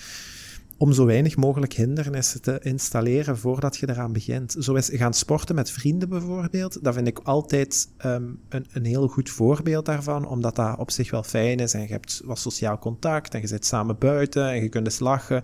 om 0.78 0.92
zo 0.92 1.04
weinig 1.04 1.36
mogelijk 1.36 1.72
hindernissen 1.72 2.42
te 2.42 2.58
installeren 2.62 3.38
voordat 3.38 3.76
je 3.76 3.88
eraan 3.90 4.12
begint. 4.12 4.56
Zo 4.58 4.74
is 4.74 4.90
gaan 4.92 5.14
sporten 5.14 5.54
met 5.54 5.70
vrienden 5.70 6.08
bijvoorbeeld, 6.08 6.84
dat 6.84 6.94
vind 6.94 7.06
ik 7.06 7.18
altijd 7.18 7.88
ehm, 7.96 8.24
een, 8.48 8.66
een 8.72 8.84
heel 8.84 9.08
goed 9.08 9.30
voorbeeld 9.30 9.84
daarvan, 9.86 10.26
omdat 10.28 10.56
dat 10.56 10.78
op 10.78 10.90
zich 10.90 11.10
wel 11.10 11.22
fijn 11.22 11.58
is 11.58 11.74
en 11.74 11.80
je 11.80 11.86
hebt 11.86 12.22
wat 12.24 12.38
sociaal 12.38 12.78
contact 12.78 13.34
en 13.34 13.40
je 13.40 13.46
zit 13.46 13.66
samen 13.66 13.98
buiten 13.98 14.48
en 14.50 14.62
je 14.62 14.68
kunt 14.68 14.86
eens 14.86 14.98
lachen. 14.98 15.42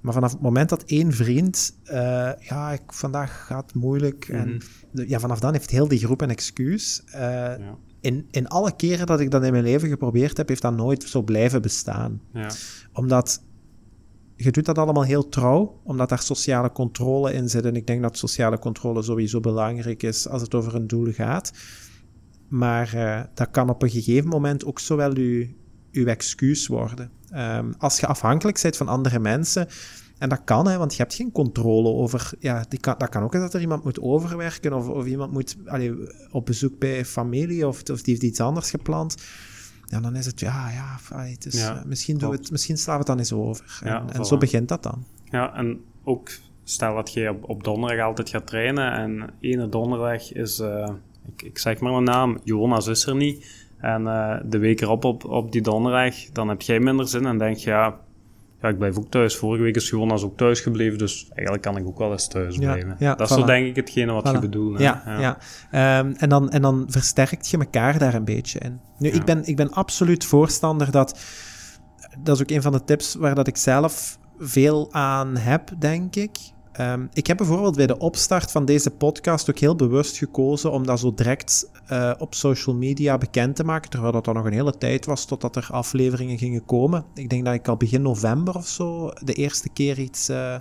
Maar 0.00 0.12
vanaf 0.12 0.32
het 0.32 0.40
moment 0.40 0.68
dat 0.68 0.82
één 0.82 1.12
vriend, 1.12 1.74
eh, 1.84 2.30
ja, 2.38 2.72
ik, 2.72 2.82
vandaag 2.86 3.46
gaat 3.46 3.64
het 3.66 3.74
moeilijk. 3.74 4.28
En 4.28 4.48
Mhm. 4.48 4.58
de- 4.90 5.08
ja, 5.08 5.18
vanaf 5.20 5.40
dan 5.40 5.52
heeft 5.52 5.70
heel 5.70 5.88
die 5.88 5.98
groep 5.98 6.20
een 6.20 6.30
excuus. 6.30 7.02
Eh, 7.06 7.20
Ja, 7.20 7.58
in, 8.00 8.26
in 8.30 8.48
alle 8.48 8.76
keren 8.76 9.06
dat 9.06 9.20
ik 9.20 9.30
dat 9.30 9.44
in 9.44 9.52
mijn 9.52 9.64
leven 9.64 9.88
geprobeerd 9.88 10.36
heb, 10.36 10.48
heeft 10.48 10.62
dat 10.62 10.76
nooit 10.76 11.02
zo 11.02 11.22
blijven 11.22 11.62
bestaan. 11.62 12.20
ja, 12.32 12.50
Omdat 12.92 13.42
je 14.44 14.50
doet 14.50 14.64
dat 14.64 14.78
allemaal 14.78 15.04
heel 15.04 15.28
trouw, 15.28 15.80
omdat 15.84 16.08
daar 16.08 16.22
sociale 16.22 16.72
controle 16.72 17.32
in 17.32 17.48
zit. 17.48 17.64
En 17.64 17.76
ik 17.76 17.86
denk 17.86 18.02
dat 18.02 18.18
sociale 18.18 18.58
controle 18.58 19.02
sowieso 19.02 19.40
belangrijk 19.40 20.02
is 20.02 20.28
als 20.28 20.42
het 20.42 20.54
over 20.54 20.74
een 20.74 20.86
doel 20.86 21.12
gaat. 21.12 21.52
Maar 22.48 22.94
eh, 22.94 23.20
dat 23.34 23.50
kan 23.50 23.70
op 23.70 23.82
een 23.82 23.90
gegeven 23.90 24.28
moment 24.28 24.64
ook 24.64 24.78
zowel 24.78 25.16
uw, 25.16 25.46
uw 25.92 26.06
excuus 26.06 26.66
worden. 26.66 27.10
Ehm, 27.30 27.72
als 27.78 28.00
je 28.00 28.06
afhankelijk 28.06 28.62
bent 28.62 28.76
van 28.76 28.88
andere 28.88 29.18
mensen, 29.18 29.68
en 30.18 30.28
dat 30.28 30.40
kan, 30.44 30.68
hè, 30.68 30.78
want 30.78 30.92
je 30.92 31.02
hebt 31.02 31.14
geen 31.14 31.32
controle 31.32 31.88
over... 31.88 32.30
Ja, 32.38 32.64
die 32.68 32.80
kan, 32.80 32.94
dat 32.98 33.08
kan 33.08 33.22
ook 33.22 33.34
eens 33.34 33.42
dat 33.42 33.54
er 33.54 33.60
iemand 33.60 33.84
moet 33.84 34.00
overwerken 34.00 34.72
of, 34.72 34.88
of 34.88 35.06
iemand 35.06 35.32
moet 35.32 35.56
allee, 35.66 35.92
op 36.30 36.46
bezoek 36.46 36.78
bij 36.78 37.04
familie 37.04 37.66
of, 37.66 37.82
of 37.90 38.02
die 38.02 38.14
heeft 38.14 38.22
iets 38.22 38.40
anders 38.40 38.70
gepland. 38.70 39.16
Ja, 39.92 40.00
dan 40.00 40.16
is 40.16 40.26
het, 40.26 40.40
ja, 40.40 40.70
ja, 40.70 40.98
allee, 41.10 41.32
het 41.32 41.46
is, 41.46 41.60
Ja, 41.60 41.76
eh, 41.76 41.84
misschien, 41.84 42.18
doen 42.18 42.30
we 42.30 42.36
het, 42.36 42.50
misschien 42.50 42.78
slaan 42.78 42.94
we 42.94 42.98
het 42.98 43.08
dan 43.08 43.18
eens 43.18 43.32
over. 43.32 43.80
En, 43.82 43.88
Ja, 43.88 44.04
en 44.12 44.24
zo 44.24 44.36
begint 44.36 44.68
dat 44.68 44.82
dan. 44.82 45.04
ja, 45.30 45.54
en 45.54 45.80
ook 46.04 46.30
stel 46.64 46.94
dat 46.94 47.12
je 47.12 47.30
op, 47.30 47.48
op 47.48 47.64
donderdag 47.64 48.06
altijd 48.06 48.28
gaat 48.28 48.46
trainen 48.46 48.92
en 48.92 49.30
ene 49.40 49.68
donderdag 49.68 50.32
is, 50.32 50.58
eh, 50.58 50.88
ik, 51.26 51.42
ik 51.42 51.58
zeg 51.58 51.80
maar 51.80 51.92
mijn 51.92 52.04
naam, 52.04 52.38
Jonas 52.44 52.86
is 52.86 53.06
er 53.06 53.16
niet. 53.16 53.66
En 53.78 54.06
eh, 54.06 54.36
de 54.44 54.58
week 54.58 54.80
erop 54.80 55.04
op, 55.04 55.24
op 55.24 55.52
die 55.52 55.62
donderdag, 55.62 56.14
dan 56.32 56.48
heb 56.48 56.62
jij 56.62 56.80
minder 56.80 57.08
zin 57.08 57.26
en 57.26 57.38
denk 57.38 57.56
je, 57.56 57.70
ja, 57.70 58.00
ja, 58.62 58.68
ik 58.68 58.78
blijf 58.78 58.98
ook 58.98 59.10
thuis. 59.10 59.36
Vorige 59.36 59.62
week 59.62 59.76
is 59.76 59.88
Jonas 59.90 60.22
ook 60.22 60.36
thuis 60.36 60.60
gebleven, 60.60 60.98
dus 60.98 61.26
eigenlijk 61.28 61.62
kan 61.62 61.76
ik 61.76 61.86
ook 61.86 61.98
wel 61.98 62.12
eens 62.12 62.28
thuis 62.28 62.54
Ja, 62.56 62.60
blijven. 62.60 62.96
ja, 62.98 63.14
dat 63.14 63.30
is 63.30 63.36
zo 63.36 63.44
denk 63.44 63.66
ik 63.66 63.76
hetgene 63.76 64.12
wat 64.12 64.30
je 64.30 64.38
bedoelt. 64.38 64.78
hè. 64.78 64.84
Ja, 64.84 65.02
ja. 65.06 65.38
Ehm, 65.70 66.12
en, 66.16 66.28
dan, 66.28 66.50
en 66.50 66.62
dan 66.62 66.84
versterkt 66.88 67.48
je 67.48 67.58
elkaar 67.58 67.98
daar 67.98 68.14
een 68.14 68.24
beetje 68.24 68.58
in. 68.58 68.80
Nu, 68.98 69.08
ik, 69.08 69.24
ben, 69.24 69.44
ik 69.44 69.56
ben 69.56 69.70
absoluut 69.70 70.24
voorstander 70.24 70.90
dat... 70.90 71.20
Dat 72.22 72.36
is 72.36 72.42
ook 72.42 72.50
een 72.50 72.62
van 72.62 72.72
de 72.72 72.84
tips 72.84 73.14
waar 73.14 73.34
dat 73.34 73.46
ik 73.46 73.56
zelf 73.56 74.18
veel 74.38 74.92
aan 74.92 75.36
heb, 75.36 75.70
denk 75.78 76.16
ik. 76.16 76.38
Ehm, 76.72 77.06
ik 77.12 77.26
heb 77.26 77.36
bijvoorbeeld 77.36 77.76
bij 77.76 77.86
de 77.86 77.98
opstart 77.98 78.50
van 78.50 78.64
deze 78.64 78.90
podcast 78.90 79.50
ook 79.50 79.58
heel 79.58 79.76
bewust 79.76 80.16
gekozen 80.16 80.72
om 80.72 80.86
dat 80.86 81.00
zo 81.00 81.14
direct 81.14 81.70
eh, 81.86 82.12
op 82.18 82.34
social 82.34 82.74
media 82.76 83.18
bekend 83.18 83.56
te 83.56 83.64
maken, 83.64 83.90
terwijl 83.90 84.12
dat 84.12 84.24
dan 84.24 84.34
nog 84.34 84.44
een 84.44 84.52
hele 84.52 84.78
tijd 84.78 85.06
was 85.06 85.24
totdat 85.24 85.56
er 85.56 85.68
afleveringen 85.70 86.38
gingen 86.38 86.64
komen. 86.64 87.04
Ik 87.14 87.30
denk 87.30 87.44
dat 87.44 87.54
ik 87.54 87.68
al 87.68 87.76
begin 87.76 88.02
november 88.02 88.54
of 88.54 88.66
zo 88.66 89.10
de 89.24 89.32
eerste 89.32 89.68
keer 89.68 89.98
iets, 89.98 90.28
eh, 90.28 90.54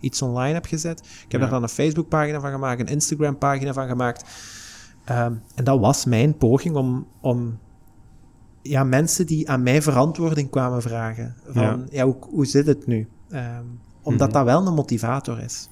iets 0.00 0.22
online 0.22 0.54
heb 0.54 0.66
gezet. 0.66 0.98
Ik 1.00 1.06
heb 1.22 1.30
Ja. 1.32 1.38
daar 1.38 1.50
dan 1.50 1.62
een 1.62 1.68
Facebookpagina 1.68 2.40
van 2.40 2.50
gemaakt, 2.50 2.80
een 2.80 2.86
Instagram-pagina 2.86 3.72
van 3.72 3.88
gemaakt. 3.88 4.24
Ehm, 5.04 5.32
en 5.54 5.64
dat 5.64 5.80
was 5.80 6.04
mijn 6.04 6.36
poging 6.36 6.74
om, 6.76 7.06
om 7.20 7.58
ja, 8.62 8.84
mensen 8.84 9.26
die 9.26 9.50
aan 9.50 9.62
mij 9.62 9.82
verantwoording 9.82 10.50
kwamen 10.50 10.82
vragen. 10.82 11.34
Van, 11.48 11.86
ja. 11.90 12.04
hoe, 12.04 12.16
hoe 12.30 12.46
zit 12.46 12.66
het 12.66 12.86
nu? 12.86 13.08
Ehm, 13.30 13.64
omdat 14.06 14.32
dat 14.32 14.44
wel 14.44 14.66
een 14.66 14.74
motivator 14.74 15.40
is. 15.40 15.68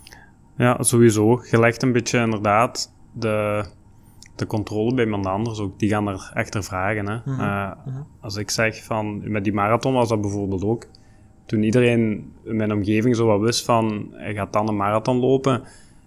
Ja, 0.57 0.83
sowieso. 0.83 1.41
Je 1.51 1.61
legt 1.61 1.83
een 1.83 1.93
beetje 1.93 2.19
inderdaad 2.19 2.93
de, 3.13 3.65
de 4.37 4.47
controle 4.47 4.95
bij 4.95 5.05
iemand 5.05 5.27
anders 5.27 5.59
ook. 5.59 5.79
Die 5.79 5.89
gaan 5.89 6.09
er 6.09 6.31
echter 6.35 6.65
vragen. 6.65 7.09
Hè. 7.09 7.17
Mhm, 7.25 7.41
Eh, 7.41 7.71
mhm. 7.87 7.97
Als 8.21 8.37
ik 8.37 8.51
zeg 8.51 8.85
van, 8.85 9.31
met 9.31 9.45
die 9.45 9.53
marathon 9.53 9.93
was 9.95 10.09
dat 10.09 10.21
bijvoorbeeld 10.21 10.65
ook. 10.65 10.87
Toen 11.47 11.63
iedereen 11.63 12.33
in 12.45 12.57
mijn 12.57 12.73
omgeving 12.73 13.17
zo 13.17 13.27
wat 13.27 13.41
wist 13.41 13.65
van, 13.65 14.09
hij 14.11 14.35
gaat 14.35 14.53
dan 14.53 14.69
een 14.69 14.77
marathon 14.77 15.17
lopen. 15.21 15.63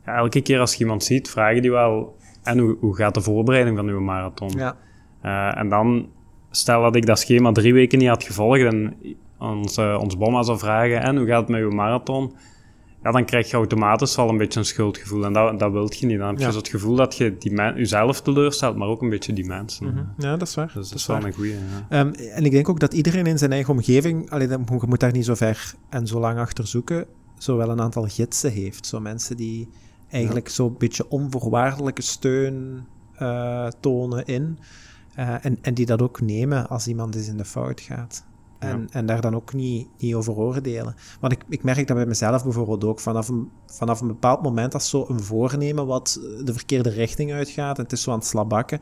Ja, 0.06 0.16
elke 0.16 0.42
keer 0.42 0.60
als 0.60 0.74
je 0.74 0.80
iemand 0.80 1.04
ziet, 1.04 1.30
vragen 1.30 1.62
die 1.62 1.72
wel, 1.72 2.16
en 2.44 2.58
hoe, 2.60 2.78
hoe 2.80 2.96
gaat 2.96 3.14
de 3.14 3.22
voorbereiding 3.22 3.78
van 3.78 3.88
uw 3.88 4.00
marathon? 4.00 4.50
Ja. 4.50 4.76
Eh, 5.22 5.60
en 5.60 5.70
dan, 5.70 6.10
stel 6.50 6.82
dat 6.82 6.96
ik 6.96 7.06
dat 7.06 7.20
schema 7.20 7.52
drie 7.52 7.74
weken 7.74 8.00
niet 8.00 8.08
had 8.08 8.24
gevolgd 8.24 8.62
en 8.64 8.96
ons, 9.40 9.78
eh, 9.78 9.98
ons 10.02 10.18
bomma 10.18 10.44
zou 10.44 10.58
vragen, 10.58 11.02
en 11.02 11.18
hoe 11.18 11.28
gaat 11.28 11.40
het 11.42 11.50
met 11.50 11.62
uw 11.62 11.70
marathon? 11.72 12.34
Ja, 13.04 13.12
dan 13.12 13.26
krijg 13.26 13.50
je 13.50 13.56
automatisch 13.58 14.16
wel 14.16 14.30
een 14.30 14.38
beetje 14.38 14.60
een 14.60 14.66
schuldgevoel. 14.66 15.26
En 15.26 15.34
dat, 15.34 15.60
dat 15.60 15.72
wilt 15.72 16.00
je 16.00 16.06
niet. 16.06 16.18
Dan 16.18 16.28
heb 16.28 16.38
je 16.38 16.44
Ja. 16.44 16.52
zo 16.52 16.58
het 16.58 16.68
gevoel 16.68 16.96
dat 16.96 17.16
je 17.18 17.38
die 17.38 17.52
jezelf 17.56 18.22
teleurstelt, 18.22 18.76
maar 18.76 18.88
ook 18.88 19.02
een 19.02 19.10
beetje 19.10 19.34
die 19.34 19.46
mensen. 19.46 19.86
Mhm. 19.88 20.04
Ja, 20.18 20.38
dat 20.38 20.48
is 20.48 20.56
waar. 20.56 20.66
Dus 20.66 20.74
dat 20.74 20.90
dat 20.90 20.98
is 21.00 21.06
wel 21.08 21.18
waar. 21.18 21.26
een 21.26 21.34
goeie, 21.34 21.54
ja. 21.54 21.86
Ehm, 21.90 22.14
en 22.14 22.46
ik 22.46 22.52
denk 22.52 22.70
ook 22.70 22.80
dat 22.80 22.94
iedereen 22.94 23.26
in 23.26 23.38
zijn 23.38 23.52
eigen 23.52 23.74
omgeving, 23.74 24.30
allee, 24.30 24.48
dat- 24.48 24.60
je 24.70 24.88
moet 24.88 25.00
daar 25.00 25.12
niet 25.12 25.26
zo 25.26 25.36
ver 25.36 25.74
en 25.90 26.08
zo 26.08 26.20
lang 26.20 26.40
achter 26.40 26.68
zoeken, 26.68 27.06
zo 27.38 27.58
wel 27.58 27.70
een 27.70 27.82
aantal 27.82 28.06
gidsen 28.08 28.52
heeft. 28.52 28.86
Zo 28.86 29.00
mensen 29.00 29.38
die 29.38 29.70
eigenlijk 30.10 30.50
zo'n 30.50 30.76
beetje 30.78 31.10
onvoorwaardelijke 31.10 32.02
steun 32.02 32.86
eh, 33.18 33.68
tonen 33.80 34.26
in. 34.26 34.60
eh, 35.16 35.46
en, 35.46 35.58
en 35.62 35.74
die 35.74 35.86
dat 35.86 36.02
ook 36.02 36.22
nemen 36.22 36.70
als 36.70 36.88
iemand 36.88 37.16
eens 37.16 37.28
in 37.28 37.38
de 37.38 37.46
fout 37.46 37.82
gaat. 37.82 38.26
En, 38.60 38.88
en 38.92 39.06
daar 39.06 39.22
dan 39.22 39.36
ook 39.36 39.54
niet, 39.54 39.88
niet 39.98 40.14
over 40.16 40.34
oordelen. 40.34 40.96
Want 41.20 41.34
ik, 41.34 41.44
ik 41.50 41.64
merk 41.64 41.88
dat 41.88 41.96
bij 41.98 42.06
mezelf 42.06 42.44
bijvoorbeeld 42.44 42.84
ook. 42.84 43.00
Vanaf 43.00 43.28
een, 43.28 43.50
vanaf 43.66 44.02
een 44.02 44.08
bepaald 44.08 44.42
moment 44.42 44.74
als 44.74 44.90
zo 44.90 45.06
een 45.10 45.24
voornemen 45.24 45.86
wat 45.86 46.20
de 46.44 46.54
verkeerde 46.54 46.90
richting 46.90 47.34
uitgaat 47.34 47.78
en 47.78 47.84
het 47.84 47.92
is 47.92 48.02
zo 48.02 48.12
aan 48.12 48.18
het 48.18 48.28
slabakken. 48.28 48.80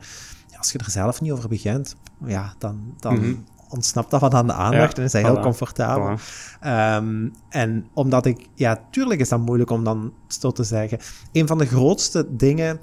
Als 0.58 0.72
je 0.72 0.78
er 0.78 0.90
zelf 0.90 1.20
niet 1.20 1.32
over 1.32 1.48
begint, 1.48 1.96
ja, 2.24 2.54
dan, 2.58 2.94
dan 3.00 3.14
Mhm. 3.14 3.34
ontsnapt 3.68 4.10
dat 4.10 4.20
wat 4.20 4.34
aan 4.34 4.46
de 4.46 4.52
aandacht 4.52 4.92
Ja, 4.92 4.98
en 4.98 5.04
is 5.04 5.12
dat 5.12 5.22
heel 5.22 5.40
comfortabel. 5.40 6.18
Voilà. 6.18 6.58
Ehm, 6.60 7.28
en 7.48 7.86
omdat 7.94 8.26
ik, 8.26 8.48
ja, 8.54 8.84
tuurlijk 8.90 9.20
is 9.20 9.28
dat 9.28 9.40
moeilijk 9.40 9.70
om 9.70 9.84
dan 9.84 10.12
zo 10.28 10.50
te 10.50 10.64
zeggen. 10.64 10.98
Een 11.32 11.46
van 11.46 11.58
de 11.58 11.66
grootste 11.66 12.26
dingen 12.36 12.80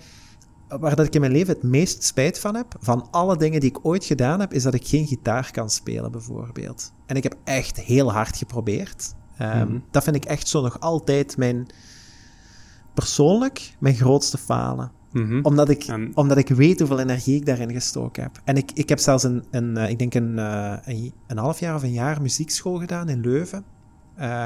waar 0.80 0.96
dat 0.96 1.06
ik 1.06 1.14
in 1.16 1.20
mijn 1.20 1.32
leven 1.34 1.54
het 1.54 1.64
meest 1.64 2.04
spijt 2.04 2.40
van 2.40 2.56
heb, 2.56 2.76
van 2.80 3.08
alle 3.12 3.38
dingen 3.38 3.60
die 3.60 3.70
ik 3.70 3.80
ooit 3.86 4.06
gedaan 4.06 4.40
heb, 4.40 4.54
is 4.54 4.64
dat 4.64 4.74
ik 4.74 4.88
geen 4.88 5.08
gitaar 5.08 5.52
kan 5.52 5.70
spelen, 5.70 6.12
bijvoorbeeld. 6.12 6.94
En 7.06 7.16
ik 7.16 7.24
heb 7.24 7.36
echt 7.44 7.80
heel 7.82 8.12
hard 8.12 8.38
geprobeerd. 8.38 9.14
Ehm, 9.38 9.68
Mhm. 9.68 9.80
Dat 9.92 10.04
vind 10.04 10.16
ik 10.16 10.26
echt 10.26 10.48
zo 10.48 10.62
nog 10.62 10.80
altijd 10.80 11.38
mijn, 11.38 11.68
persoonlijk, 12.94 13.76
mijn 13.80 13.96
grootste 13.96 14.38
falen 14.38 14.92
Mhm. 15.12 15.40
omdat 15.44 15.70
ik, 15.70 15.84
En- 15.84 16.12
omdat 16.14 16.38
ik 16.38 16.50
weet 16.50 16.80
hoeveel 16.80 17.00
energie 17.00 17.36
ik 17.36 17.46
daarin 17.46 17.72
gestoken 17.72 18.24
heb. 18.24 18.42
En 18.44 18.56
ik, 18.58 18.72
ik 18.74 18.90
heb 18.90 19.00
zelfs 19.00 19.24
een, 19.24 19.44
een 19.52 19.78
eh, 19.78 19.90
ik 19.90 20.00
denk 20.00 20.14
een, 20.14 20.40
eh, 20.40 20.78
een, 20.86 21.14
een 21.28 21.38
half 21.38 21.60
jaar 21.60 21.76
of 21.76 21.84
een 21.84 21.92
jaar 21.92 22.22
muziekschool 22.22 22.80
gedaan 22.80 23.10
in 23.10 23.20
Leuven. 23.22 23.64
Eh, 24.16 24.45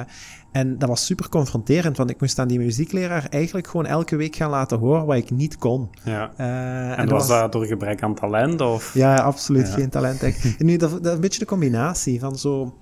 en 0.52 0.78
dat 0.78 0.90
was 0.90 1.06
super 1.06 1.30
confronterend, 1.30 1.98
want 1.98 2.10
ik 2.10 2.20
moest 2.22 2.40
aan 2.40 2.48
die 2.48 2.60
muziekleraar 2.60 3.26
eigenlijk 3.30 3.68
gewoon 3.68 3.86
elke 3.86 4.16
week 4.16 4.36
gaan 4.36 4.50
laten 4.50 4.78
horen 4.78 5.06
wat 5.06 5.18
ik 5.18 5.32
niet 5.32 5.58
kon. 5.58 5.90
Ja. 6.04 6.32
Eh, 6.38 7.00
En, 7.00 7.10
was 7.10 7.28
dat 7.28 7.52
door 7.52 7.66
gebrek 7.66 8.04
aan 8.04 8.16
talent? 8.16 8.62
Of? 8.62 8.94
Ja, 8.94 9.16
absoluut 9.16 9.68
Ja. 9.68 9.74
geen 9.74 9.90
talent. 9.90 10.24
En 10.24 10.34
nu, 10.66 10.78
dat, 10.78 11.04
dat 11.04 11.14
een 11.14 11.22
beetje 11.22 11.40
de 11.40 11.46
combinatie 11.46 12.20
van 12.20 12.38
zo... 12.38 12.74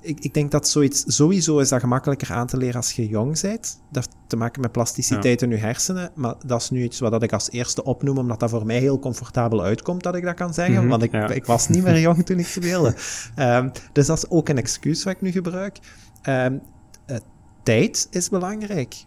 Ik, 0.00 0.20
ik 0.20 0.34
denk 0.34 0.50
dat 0.50 0.68
zoiets... 0.68 1.04
Sowieso 1.06 1.58
is 1.58 1.68
dat 1.68 1.80
gemakkelijker 1.80 2.32
aan 2.32 2.46
te 2.46 2.56
leren 2.56 2.76
als 2.76 2.92
je 2.92 3.08
jong 3.08 3.40
bent. 3.40 3.80
Dat 3.90 4.04
heeft 4.04 4.16
te 4.26 4.36
maken 4.36 4.60
met 4.60 4.72
plasticiteit 4.72 5.42
in 5.42 5.50
je 5.50 5.56
hersenen. 5.56 6.10
Maar 6.14 6.34
dat 6.46 6.60
is 6.62 6.70
nu 6.70 6.82
iets 6.82 6.98
wat 7.00 7.22
ik 7.22 7.32
als 7.32 7.50
eerste 7.50 7.84
opnoem, 7.84 8.18
omdat 8.18 8.40
dat 8.40 8.50
voor 8.50 8.66
mij 8.66 8.78
heel 8.78 8.98
comfortabel 8.98 9.62
uitkomt 9.62 10.02
dat 10.02 10.14
ik 10.14 10.24
dat 10.24 10.34
kan 10.34 10.54
zeggen. 10.54 10.74
Mhm, 10.80 10.88
want 10.88 11.02
ik, 11.02 11.12
ja. 11.12 11.28
ik 11.28 11.44
was 11.44 11.68
niet 11.68 11.82
meer 11.82 12.00
jong 12.08 12.24
toen 12.24 12.38
ik 12.38 12.46
speelde. 12.46 12.94
Ehm, 13.34 13.68
dus 13.92 14.06
dat 14.06 14.16
is 14.16 14.30
ook 14.30 14.48
een 14.48 14.58
excuus 14.58 15.04
wat 15.04 15.12
ik 15.12 15.20
nu 15.20 15.30
gebruik. 15.30 15.78
Ehm, 16.24 16.58
eh, 17.06 17.16
tijd 17.62 18.06
is 18.10 18.28
belangrijk. 18.28 19.04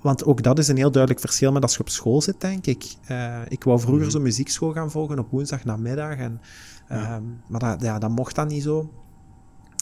Want 0.00 0.24
ook 0.24 0.42
dat 0.42 0.58
is 0.58 0.68
een 0.68 0.76
heel 0.76 0.90
duidelijk 0.90 1.20
verschil 1.22 1.52
met 1.52 1.62
als 1.62 1.74
je 1.74 1.80
op 1.80 1.88
school 1.88 2.22
zit, 2.22 2.40
denk 2.40 2.66
ik. 2.66 2.84
Eh, 3.06 3.38
ik 3.48 3.64
wou 3.64 3.80
vroeger 3.80 4.02
Mhm. 4.02 4.10
zo'n 4.10 4.22
muziekschool 4.22 4.72
gaan 4.72 4.90
volgen 4.90 5.18
op 5.18 5.30
woensdagnamiddag. 5.30 6.16
En, 6.16 6.40
Ja. 6.88 7.14
ehm, 7.14 7.22
maar 7.48 7.60
dat, 7.60 7.82
ja, 7.82 7.98
dat 7.98 8.10
mocht 8.10 8.34
dan 8.34 8.46
niet 8.48 8.62
zo. 8.62 8.90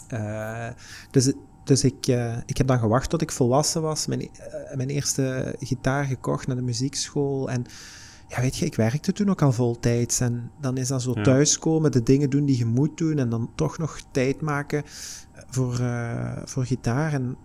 Eh, 0.07 0.67
dus 1.11 1.33
dus 1.63 1.83
ik, 1.83 2.07
ik 2.45 2.57
heb 2.57 2.67
dan 2.67 2.79
gewacht 2.79 3.09
tot 3.09 3.21
ik 3.21 3.31
volwassen 3.31 3.81
was. 3.81 4.05
Mijn, 4.05 4.29
mijn 4.75 4.89
eerste 4.89 5.55
gitaar 5.59 6.05
gekocht 6.05 6.47
naar 6.47 6.55
de 6.55 6.61
muziekschool. 6.61 7.49
En 7.49 7.65
ja, 8.27 8.41
weet 8.41 8.57
je, 8.57 8.65
ik 8.65 8.75
werkte 8.75 9.11
toen 9.11 9.29
ook 9.29 9.41
al 9.41 9.51
voltijds. 9.51 10.19
En 10.19 10.51
dan 10.61 10.77
is 10.77 10.87
dat 10.87 11.01
zo 11.01 11.11
Ja. 11.15 11.21
thuiskomen, 11.23 11.91
de 11.91 12.03
dingen 12.03 12.29
doen 12.29 12.45
die 12.45 12.57
je 12.57 12.65
moet 12.65 12.97
doen. 12.97 13.17
En 13.17 13.29
dan 13.29 13.49
toch 13.55 13.77
nog 13.77 13.99
tijd 14.11 14.41
maken 14.41 14.83
voor, 15.49 15.79
eh, 15.79 16.31
voor 16.45 16.65
gitaar. 16.65 17.13
En 17.13 17.35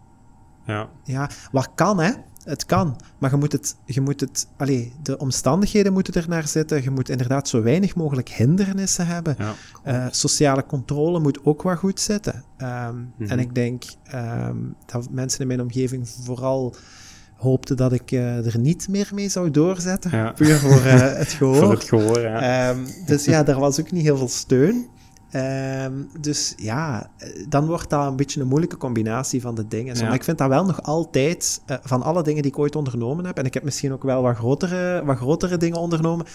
Ja. 0.66 0.88
ja, 1.02 1.30
wat 1.52 1.68
kan, 1.74 2.00
hè? 2.00 2.10
Het 2.44 2.66
kan, 2.66 2.96
maar 3.18 3.30
je 3.30 3.36
moet 3.36 3.52
het, 3.52 3.76
je 3.84 4.00
moet 4.00 4.20
het, 4.20 4.46
allee, 4.56 4.92
de 5.02 5.18
omstandigheden 5.18 5.92
moeten 5.92 6.14
er 6.14 6.28
naar 6.28 6.48
zitten. 6.48 6.82
Je 6.82 6.90
moet 6.90 7.08
inderdaad 7.08 7.48
zo 7.48 7.62
weinig 7.62 7.94
mogelijk 7.94 8.28
hindernissen 8.28 9.06
hebben. 9.06 9.36
Ja. 9.38 9.52
Eh, 9.82 10.06
sociale 10.10 10.66
controle 10.66 11.20
moet 11.20 11.44
ook 11.44 11.62
wat 11.62 11.78
goed 11.78 12.00
zitten. 12.00 12.44
Ehm, 12.56 12.96
Mhm. 13.16 13.30
En 13.30 13.38
ik 13.38 13.54
denk 13.54 13.84
ehm, 14.04 14.56
dat 14.86 15.10
mensen 15.10 15.40
in 15.40 15.46
mijn 15.46 15.60
omgeving 15.60 16.08
vooral 16.08 16.74
hoopten 17.36 17.76
dat 17.76 17.92
ik 17.92 18.12
eh, 18.12 18.46
er 18.46 18.58
niet 18.58 18.88
meer 18.88 19.10
mee 19.14 19.28
zou 19.28 19.50
doorzetten. 19.50 20.10
Ja. 20.10 20.32
Puur 20.32 20.58
voor 20.58 20.80
het 20.82 21.32
gehoor. 21.38 21.56
Voor 21.56 21.70
het 21.70 21.84
gehoor, 21.84 22.20
ja. 22.20 22.68
Ehm, 22.70 22.78
dus 23.06 23.24
ja, 23.24 23.42
daar 23.42 23.58
was 23.58 23.80
ook 23.80 23.90
niet 23.90 24.02
heel 24.02 24.16
veel 24.16 24.28
steun. 24.28 24.86
Ehm, 25.34 25.92
dus 26.20 26.54
ja, 26.56 27.10
eh, 27.18 27.28
dan 27.48 27.66
wordt 27.66 27.90
dat 27.90 28.06
een 28.06 28.16
beetje 28.16 28.40
een 28.40 28.46
moeilijke 28.46 28.76
combinatie 28.76 29.40
van 29.40 29.54
de 29.54 29.68
dingen. 29.68 29.96
Ja. 29.96 30.04
Maar 30.04 30.14
ik 30.14 30.24
vind 30.24 30.38
dat 30.38 30.48
wel 30.48 30.64
nog 30.64 30.82
altijd, 30.82 31.62
eh, 31.66 31.76
van 31.82 32.02
alle 32.02 32.22
dingen 32.22 32.42
die 32.42 32.50
ik 32.50 32.58
ooit 32.58 32.76
ondernomen 32.76 33.24
heb, 33.24 33.38
en 33.38 33.44
ik 33.44 33.54
heb 33.54 33.62
misschien 33.62 33.92
ook 33.92 34.02
wel 34.02 34.22
wat 34.22 34.36
grotere, 34.36 35.04
wat 35.04 35.16
grotere 35.16 35.56
dingen 35.56 35.78
ondernomen, 35.78 36.26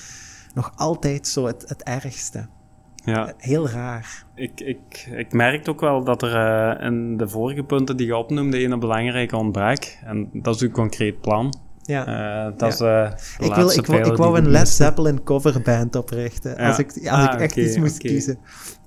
nog 0.53 0.71
altijd 0.75 1.27
zo 1.27 1.45
het, 1.45 1.63
het 1.67 1.83
ergste. 1.83 2.47
ja. 2.95 3.33
Heel 3.37 3.69
raar. 3.69 4.25
Ik, 4.35 4.59
ik, 4.61 5.09
ik 5.17 5.33
merkte 5.33 5.69
ook 5.69 5.79
wel 5.79 6.03
dat 6.03 6.21
er 6.21 6.35
eh, 6.35 6.85
in 6.85 7.17
de 7.17 7.27
vorige 7.27 7.63
punten 7.63 7.97
die 7.97 8.05
je 8.07 8.17
opnoemde 8.17 8.63
een 8.63 8.79
belangrijke 8.79 9.37
ontbrak. 9.37 9.97
En 10.05 10.29
dat 10.33 10.55
is 10.55 10.61
uw 10.61 10.71
concreet 10.71 11.21
plan. 11.21 11.53
Ja. 11.81 12.05
Eh, 12.05 12.57
dat 12.57 12.73
is 12.73 12.79
eh, 12.79 13.11
ik, 13.37 13.53
wil, 13.53 13.69
ik, 13.69 13.85
wou, 13.85 14.11
ik 14.11 14.15
wou 14.15 14.37
een 14.37 14.49
Led 14.49 14.59
misten. 14.59 14.85
Zeppelin 14.85 15.23
coverband 15.23 15.95
oprichten. 15.95 16.55
Ja. 16.57 16.67
Als 16.67 16.79
ik, 16.79 16.87
als 16.87 17.07
Ah, 17.07 17.33
ik 17.33 17.39
echt 17.39 17.51
oké, 17.51 17.61
iets 17.61 17.77
moest 17.77 17.97
kiezen. 17.97 18.37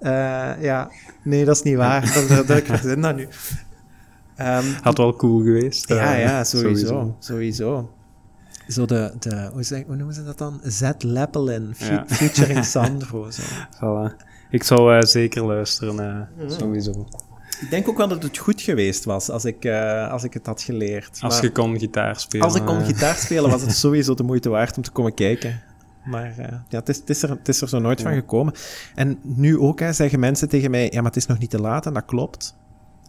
Eh, 0.02 0.62
ja, 0.62 0.90
nee, 1.22 1.44
dat 1.44 1.56
is 1.56 1.62
niet 1.62 1.76
waar. 1.76 2.12
dat, 2.14 2.28
dat, 2.28 2.46
dat, 2.46 2.56
ik 2.56 2.66
verzin 2.66 3.00
dat 3.00 3.16
nu. 3.16 3.28
Ehm, 4.36 4.64
Had 4.82 4.98
wel 4.98 5.16
cool 5.16 5.42
geweest. 5.42 5.88
Ja, 5.88 6.14
eh, 6.14 6.22
ja, 6.22 6.44
sowieso. 6.44 7.16
Sowieso. 7.18 7.90
Zo 8.68 8.84
de, 8.86 9.12
de 9.18 9.50
hoe, 9.52 9.62
zeg, 9.62 9.82
hoe 9.86 9.96
noemen 9.96 10.14
ze 10.14 10.24
dat 10.24 10.38
dan? 10.38 10.60
Z 10.64 10.90
Leppelin, 10.98 11.74
Ja. 11.78 12.04
featuring 12.06 12.64
Sandro. 12.74 13.30
Zo. 13.30 13.42
Voilà. 13.76 14.16
Ik 14.50 14.62
zou 14.62 14.94
eh, 14.96 15.02
zeker 15.02 15.44
luisteren, 15.44 15.98
eh, 16.00 16.44
Mhm. 16.44 16.50
sowieso. 16.58 17.06
Ik 17.60 17.70
denk 17.70 17.88
ook 17.88 17.96
wel 17.96 18.08
dat 18.08 18.22
het 18.22 18.38
goed 18.38 18.60
geweest 18.62 19.04
was 19.04 19.28
als 19.30 19.44
ik, 19.44 19.64
eh, 19.64 20.10
als 20.10 20.24
ik 20.24 20.34
het 20.34 20.46
had 20.46 20.62
geleerd. 20.62 21.18
Als 21.20 21.34
Maar 21.34 21.42
je 21.42 21.50
kon 21.52 21.78
gitaar 21.78 22.20
spelen. 22.20 22.46
als 22.46 22.54
ik 22.54 22.64
kon 22.64 22.84
gitaar 22.84 23.14
spelen, 23.16 23.50
was 23.50 23.62
het 23.62 23.74
sowieso 23.84 24.14
de 24.14 24.22
moeite 24.22 24.48
waard 24.48 24.76
om 24.76 24.82
te 24.82 24.90
komen 24.90 25.14
kijken. 25.14 25.60
Maar 26.04 26.38
eh, 26.38 26.58
ja, 26.68 26.78
het, 26.78 26.88
is, 26.88 26.96
het, 26.96 27.10
is 27.10 27.22
er, 27.22 27.30
het 27.30 27.48
is 27.48 27.60
er 27.60 27.68
zo 27.68 27.78
nooit 27.78 27.98
Ja. 27.98 28.04
van 28.04 28.14
gekomen. 28.14 28.54
En 28.94 29.18
nu 29.22 29.58
ook 29.58 29.80
hè, 29.80 29.92
zeggen 29.92 30.20
mensen 30.20 30.48
tegen 30.48 30.70
mij: 30.70 30.84
ja, 30.90 30.96
maar 30.96 31.10
het 31.10 31.16
is 31.16 31.26
nog 31.26 31.38
niet 31.38 31.50
te 31.50 31.60
laat 31.60 31.86
en 31.86 31.92
dat 31.94 32.04
klopt. 32.04 32.56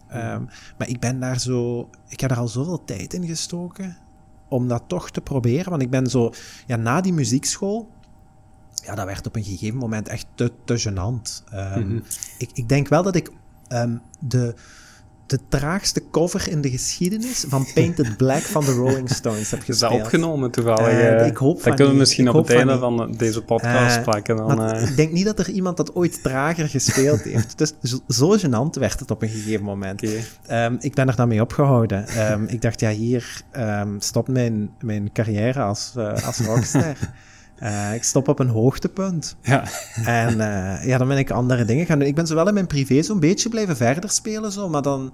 Ehm, 0.08 0.42
maar 0.78 0.88
ik 0.88 1.00
ben 1.00 1.20
daar 1.20 1.40
zo, 1.40 1.90
ik 2.08 2.20
heb 2.20 2.30
er 2.30 2.36
al 2.36 2.48
zoveel 2.48 2.84
tijd 2.84 3.14
in 3.14 3.26
gestoken 3.26 3.96
om 4.48 4.68
dat 4.68 4.82
toch 4.86 5.10
te 5.10 5.20
proberen. 5.20 5.70
Want 5.70 5.82
ik 5.82 5.90
ben 5.90 6.06
zo, 6.06 6.32
ja, 6.66 6.76
na 6.76 7.00
die 7.00 7.12
muziekschool, 7.12 7.88
ja, 8.84 8.94
dat 8.94 9.06
werd 9.06 9.26
op 9.26 9.36
een 9.36 9.44
gegeven 9.44 9.78
moment 9.78 10.08
echt 10.08 10.26
te, 10.34 10.52
te 10.64 10.80
gênant. 10.88 11.44
Ehm, 11.52 11.78
Mhm. 11.88 11.98
ik, 12.38 12.50
ik 12.52 12.68
denk 12.68 12.88
wel 12.88 13.02
dat 13.02 13.14
ik 13.14 13.30
ehm, 13.68 13.96
de, 14.20 14.54
de 15.26 15.38
traagste 15.48 16.02
cover 16.10 16.48
in 16.50 16.60
de 16.60 16.70
geschiedenis 16.70 17.44
van 17.48 17.66
Painted 17.74 18.16
Black 18.16 18.42
van 18.42 18.64
de 18.64 18.72
Rolling 18.72 19.10
Stones 19.10 19.50
heb 19.50 19.60
Is 19.60 19.66
dat 19.66 19.76
gespeeld. 19.78 20.02
opgenomen 20.02 20.50
toevallig? 20.50 20.86
Eh, 20.86 21.20
eh? 21.20 21.26
ik 21.26 21.36
hoop 21.36 21.54
Dat 21.54 21.62
kunnen 21.64 21.84
we 21.84 21.90
niet. 21.90 21.98
misschien 21.98 22.26
Ik 22.26 22.34
op 22.34 22.46
het 22.48 22.56
van 22.58 22.68
einde 22.68 22.78
van 22.78 23.14
deze 23.16 23.42
podcast 23.42 23.96
Eh, 23.96 24.02
plakken. 24.02 24.36
Dan, 24.36 24.76
ik 24.76 24.96
denk 24.96 25.12
niet 25.12 25.24
dat 25.24 25.38
er 25.38 25.50
iemand 25.50 25.76
dat 25.76 25.94
ooit 25.94 26.22
trager 26.22 26.68
gespeeld 26.68 27.22
heeft. 27.32 27.58
Dus 27.58 27.72
zo, 27.82 27.98
zo 28.08 28.36
gênant 28.38 28.78
werd 28.78 29.00
het 29.00 29.10
op 29.10 29.22
een 29.22 29.28
gegeven 29.28 29.64
moment. 29.64 30.02
Ehm, 30.46 30.76
ik 30.78 30.94
ben 30.94 31.08
er 31.08 31.16
dan 31.16 31.28
mee 31.28 31.40
opgehouden. 31.40 32.06
Ehm, 32.06 32.44
ik 32.44 32.62
dacht, 32.62 32.80
ja, 32.80 32.90
hier 32.90 33.42
ehm, 33.50 33.88
stopt 33.98 34.28
mijn, 34.28 34.70
mijn 34.80 35.12
carrière 35.12 35.60
als, 35.62 35.92
als 36.24 36.38
rockster. 36.38 36.96
Eh, 37.58 37.94
ik 37.94 38.04
stop 38.04 38.28
op 38.28 38.38
een 38.38 38.48
hoogtepunt. 38.48 39.36
Ja. 39.42 39.64
En 40.04 40.40
eh, 40.40 40.86
ja, 40.86 40.98
dan 40.98 41.08
ben 41.08 41.18
ik 41.18 41.30
andere 41.30 41.64
dingen 41.64 41.86
gaan 41.86 41.98
doen. 41.98 42.08
Ik 42.08 42.14
ben 42.14 42.26
zowel 42.26 42.48
in 42.48 42.54
mijn 42.54 42.66
privé 42.66 43.02
zo'n 43.02 43.20
beetje 43.20 43.48
blijven 43.48 43.76
verder 43.76 44.10
spelen, 44.10 44.52
zo, 44.52 44.68
maar 44.68 44.82
dan, 44.82 45.12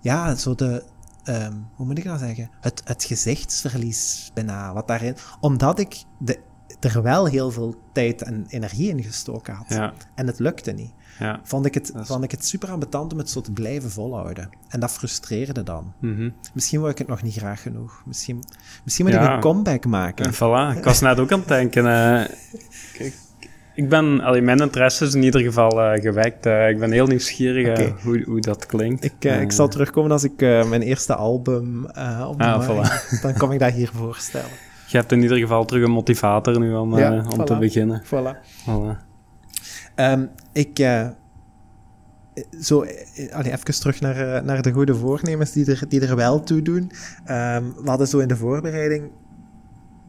ja, 0.00 0.34
zo 0.34 0.54
de, 0.54 0.82
ehm, 1.24 1.52
hoe 1.74 1.86
moet 1.86 1.98
ik 1.98 2.04
dat 2.04 2.18
zeggen? 2.18 2.50
Het, 2.60 2.82
het 2.84 3.04
gezichtsverlies 3.04 4.30
bijna, 4.34 4.72
wat 4.72 4.88
daarin... 4.88 5.16
Omdat 5.40 5.78
ik 5.78 6.02
de, 6.18 6.38
er 6.80 7.02
wel 7.02 7.26
heel 7.26 7.50
veel 7.50 7.74
tijd 7.92 8.22
en 8.22 8.44
energie 8.48 8.88
in 8.88 9.02
gestoken 9.02 9.54
had. 9.54 9.66
Ja. 9.68 9.92
En 10.14 10.26
het 10.26 10.38
lukte 10.38 10.72
niet. 10.72 10.90
Ja. 11.18 11.40
Vond 11.42 11.66
ik, 11.66 11.74
het, 11.74 11.92
is- 11.94 12.06
vond 12.06 12.24
ik 12.24 12.30
het 12.30 12.44
super 12.46 12.70
ambetant 12.70 13.12
om 13.12 13.18
het 13.18 13.30
zo 13.30 13.40
te 13.40 13.52
blijven 13.52 13.90
volhouden. 13.90 14.50
En 14.68 14.80
dat 14.80 14.90
frustreerde 14.90 15.62
dan. 15.62 15.92
Mhm. 15.98 16.30
Misschien 16.54 16.78
wou 16.80 16.92
ik 16.92 16.98
het 16.98 17.06
nog 17.08 17.22
niet 17.22 17.34
graag 17.34 17.62
genoeg. 17.62 18.02
Misschien, 18.06 18.44
misschien 18.84 19.04
moet 19.06 19.14
ik 19.14 19.20
een 19.20 19.40
comeback 19.40 19.84
maken. 19.86 20.24
En 20.24 20.34
voilà, 20.34 20.76
ik 20.78 20.84
was 20.84 21.00
net 21.00 21.18
ook 21.20 21.32
aan 21.32 21.38
het 21.38 21.48
denken. 21.48 21.86
eh, 21.86 22.28
kijk, 22.92 23.14
ik 23.74 23.88
ben, 23.88 24.20
allee, 24.20 24.42
mijn 24.42 24.58
interesse 24.60 25.04
is 25.04 25.14
in 25.14 25.22
ieder 25.22 25.40
geval 25.40 25.82
eh, 25.82 26.02
gewekt. 26.02 26.46
eh, 26.46 26.68
ik 26.68 26.78
ben 26.78 26.92
heel 26.92 27.06
nieuwsgierig 27.06 28.02
hoe, 28.02 28.22
hoe 28.26 28.40
dat 28.40 28.66
klinkt. 28.66 29.04
Ik, 29.04 29.24
ik 29.24 29.52
zal 29.52 29.68
terugkomen 29.68 30.10
als 30.10 30.24
ik 30.24 30.40
mijn 30.40 30.82
eerste 30.82 31.14
album 31.14 31.84
op 31.84 31.94
Ah, 32.40 32.68
markt- 32.68 33.22
Dan 33.22 33.34
kom 33.36 33.52
ik 33.52 33.58
dat 33.58 33.72
hier 33.72 33.90
voorstellen. 33.94 34.50
Je 34.92 34.98
hebt 34.98 35.12
in 35.12 35.22
ieder 35.22 35.38
geval 35.38 35.64
terug 35.64 35.84
een 35.84 35.90
motivator 35.90 36.58
nu 36.58 36.74
om, 36.74 36.98
Ja, 36.98 37.12
eh, 37.12 37.30
om 37.38 37.44
te 37.44 37.58
beginnen. 37.58 38.02
Voilà. 38.04 38.36
Voilà. 38.64 39.04
Ehm, 39.94 40.26
ik... 40.52 40.78
eh, 40.78 41.08
zo, 42.60 42.82
eh, 42.82 43.34
allee, 43.34 43.52
even 43.52 43.80
terug 43.80 44.00
naar, 44.00 44.44
naar 44.44 44.62
de 44.62 44.72
goede 44.72 44.94
voornemens 44.94 45.52
die 45.52 45.66
er, 45.66 45.84
die 45.88 46.06
er 46.06 46.16
wel 46.16 46.40
toe 46.42 46.62
doen. 46.62 46.90
Ehm, 47.24 47.64
we 47.82 47.88
hadden 47.88 48.08
zo 48.08 48.18
in 48.18 48.28
de 48.28 48.36
voorbereiding... 48.36 49.10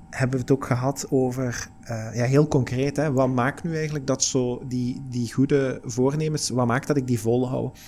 Hebben 0.09 0.35
we 0.35 0.41
het 0.41 0.51
ook 0.51 0.65
gehad 0.65 1.05
over... 1.09 1.67
eh, 1.83 2.15
ja, 2.15 2.25
heel 2.25 2.47
concreet, 2.47 2.97
hè, 2.97 3.11
wat 3.11 3.29
maakt 3.29 3.63
nu 3.63 3.75
eigenlijk 3.75 4.07
dat 4.07 4.23
zo... 4.23 4.61
Die, 4.67 5.01
die 5.09 5.33
goede 5.33 5.81
voornemens... 5.83 6.49
Wat 6.49 6.67
maakt 6.67 6.87
dat 6.87 6.97
ik 6.97 7.07
die 7.07 7.19
volhoud? 7.19 7.79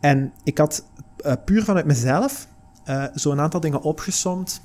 En 0.00 0.32
ik 0.44 0.58
had 0.58 0.84
eh, 1.16 1.32
puur 1.44 1.64
vanuit 1.64 1.86
mezelf... 1.86 2.48
eh 2.84 3.04
zo 3.14 3.30
een 3.30 3.40
aantal 3.40 3.60
dingen 3.60 3.82
opgesomd. 3.82 4.62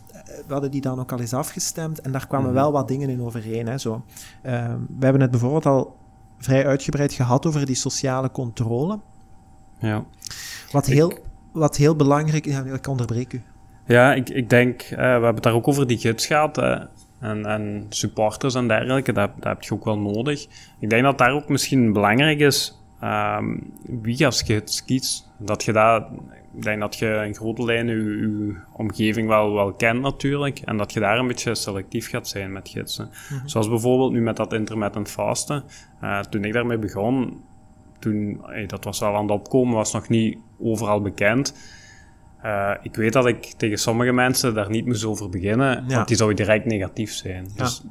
We 0.47 0.53
hadden 0.53 0.71
die 0.71 0.81
dan 0.81 0.99
ook 0.99 1.11
al 1.11 1.19
eens 1.19 1.33
afgestemd. 1.33 2.01
En 2.01 2.11
daar 2.11 2.27
kwamen 2.27 2.45
Mhm. 2.47 2.55
wel 2.55 2.71
wat 2.71 2.87
dingen 2.87 3.09
in 3.09 3.21
overeen. 3.21 3.67
Hè, 3.67 3.77
zo. 3.77 4.03
Ehm, 4.41 4.77
we 4.97 5.03
hebben 5.03 5.21
het 5.21 5.31
bijvoorbeeld 5.31 5.65
al 5.65 5.95
vrij 6.39 6.65
uitgebreid 6.65 7.13
gehad 7.13 7.45
over 7.45 7.65
die 7.65 7.75
sociale 7.75 8.31
controle. 8.31 8.99
Ja. 9.79 10.03
Wat 10.71 10.85
heel, 10.85 11.13
wat 11.51 11.77
heel 11.77 11.95
belangrijk 11.95 12.45
is... 12.45 12.57
Ik 12.57 12.87
onderbreek 12.87 13.33
u. 13.33 13.41
Ja, 13.85 14.13
ik, 14.13 14.29
ik 14.29 14.49
denk, 14.49 14.81
eh, 14.81 14.89
we 14.97 15.01
hebben 15.01 15.33
het 15.33 15.43
daar 15.43 15.53
ook 15.53 15.67
over 15.67 15.87
die 15.87 15.97
gids 15.97 16.25
gehad. 16.25 16.57
eh, 16.57 16.81
en, 17.19 17.45
en 17.45 17.85
supporters 17.89 18.55
en 18.55 18.67
dergelijke, 18.67 19.13
dat, 19.13 19.31
dat 19.35 19.43
heb 19.43 19.61
je 19.61 19.73
ook 19.73 19.85
wel 19.85 19.97
nodig. 19.99 20.47
Ik 20.79 20.89
denk 20.89 21.03
dat 21.03 21.17
daar 21.17 21.33
ook 21.33 21.49
misschien 21.49 21.93
belangrijk 21.93 22.39
is 22.39 22.79
ehm, 23.01 23.57
wie 24.01 24.25
als 24.25 24.41
gids 24.41 24.85
kiest. 24.85 25.29
Dat 25.37 25.63
je 25.63 25.71
dat, 25.73 26.03
ik 26.55 26.63
denk 26.63 26.79
dat 26.79 26.95
je 26.95 27.23
in 27.25 27.35
grote 27.35 27.63
lijnen 27.65 27.95
je, 27.95 28.17
je 28.19 28.55
omgeving 28.73 29.27
wel, 29.27 29.53
wel 29.53 29.73
kent 29.73 30.01
natuurlijk. 30.01 30.59
En 30.59 30.77
dat 30.77 30.93
je 30.93 30.99
daar 30.99 31.19
een 31.19 31.27
beetje 31.27 31.55
selectief 31.55 32.09
gaat 32.09 32.27
zijn 32.27 32.51
met 32.51 32.69
gidsen. 32.69 33.09
Zoals 33.45 33.69
bijvoorbeeld 33.69 34.11
nu 34.11 34.21
met 34.21 34.37
dat 34.37 34.53
intermittent 34.53 35.09
fasten. 35.09 35.63
Eh, 36.01 36.19
toen 36.19 36.43
ik 36.43 36.53
daarmee 36.53 36.77
begon, 36.77 37.41
toen, 37.99 38.41
dat 38.67 38.83
was 38.83 38.99
wel 38.99 39.15
aan 39.15 39.21
het 39.21 39.31
opkomen, 39.31 39.75
was 39.75 39.93
nog 39.93 40.09
niet 40.09 40.37
overal 40.59 41.01
bekend. 41.01 41.57
Eh, 42.41 42.71
ik 42.81 42.95
weet 42.95 43.13
dat 43.13 43.25
ik 43.27 43.43
tegen 43.45 43.77
sommige 43.77 44.11
mensen 44.11 44.53
daar 44.53 44.69
niet 44.69 44.85
moest 44.85 45.05
over 45.05 45.29
beginnen, 45.29 45.83
Ja. 45.87 45.95
want 45.95 46.07
die 46.07 46.17
zou 46.17 46.33
direct 46.33 46.65
negatief 46.65 47.11
zijn. 47.13 47.47
Dus 47.55 47.83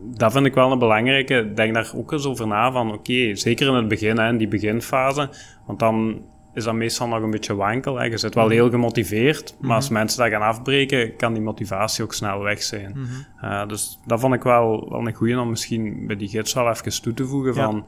dat 0.00 0.32
vind 0.32 0.46
ik 0.46 0.54
wel 0.54 0.72
een 0.72 0.78
belangrijke. 0.78 1.52
Denk 1.54 1.74
daar 1.74 1.90
ook 1.94 2.12
eens 2.12 2.26
over 2.26 2.46
na 2.46 2.72
van, 2.72 2.92
oké, 2.92 3.34
zeker 3.34 3.66
in 3.68 3.74
het 3.74 3.88
begin, 3.88 4.18
hè, 4.18 4.28
in 4.28 4.36
die 4.36 4.48
beginfase, 4.48 5.30
want 5.66 5.78
dan 5.78 6.22
is 6.58 6.64
dat 6.64 6.74
meestal 6.74 7.08
nog 7.08 7.22
een 7.22 7.30
beetje 7.30 7.54
wankel. 7.54 7.96
Hè. 7.98 8.04
Je 8.04 8.18
zit 8.18 8.34
wel 8.34 8.48
heel 8.48 8.70
gemotiveerd, 8.70 9.54
maar 9.60 9.76
als 9.76 9.88
mensen 9.88 10.22
dat 10.22 10.30
gaan 10.32 10.48
afbreken, 10.48 11.16
kan 11.16 11.32
die 11.32 11.42
motivatie 11.42 12.04
ook 12.04 12.14
snel 12.14 12.42
weg 12.42 12.62
zijn. 12.62 12.96
Eh, 13.40 13.66
dus 13.66 13.98
dat 14.06 14.20
vond 14.20 14.34
ik 14.34 14.42
wel, 14.42 14.88
wel 14.90 15.06
een 15.06 15.14
goeie 15.14 15.40
om 15.40 15.48
misschien 15.50 16.06
bij 16.06 16.16
die 16.16 16.28
gids 16.28 16.54
wel 16.54 16.68
even 16.68 17.02
toe 17.02 17.14
te 17.14 17.26
voegen 17.26 17.54
van... 17.54 17.86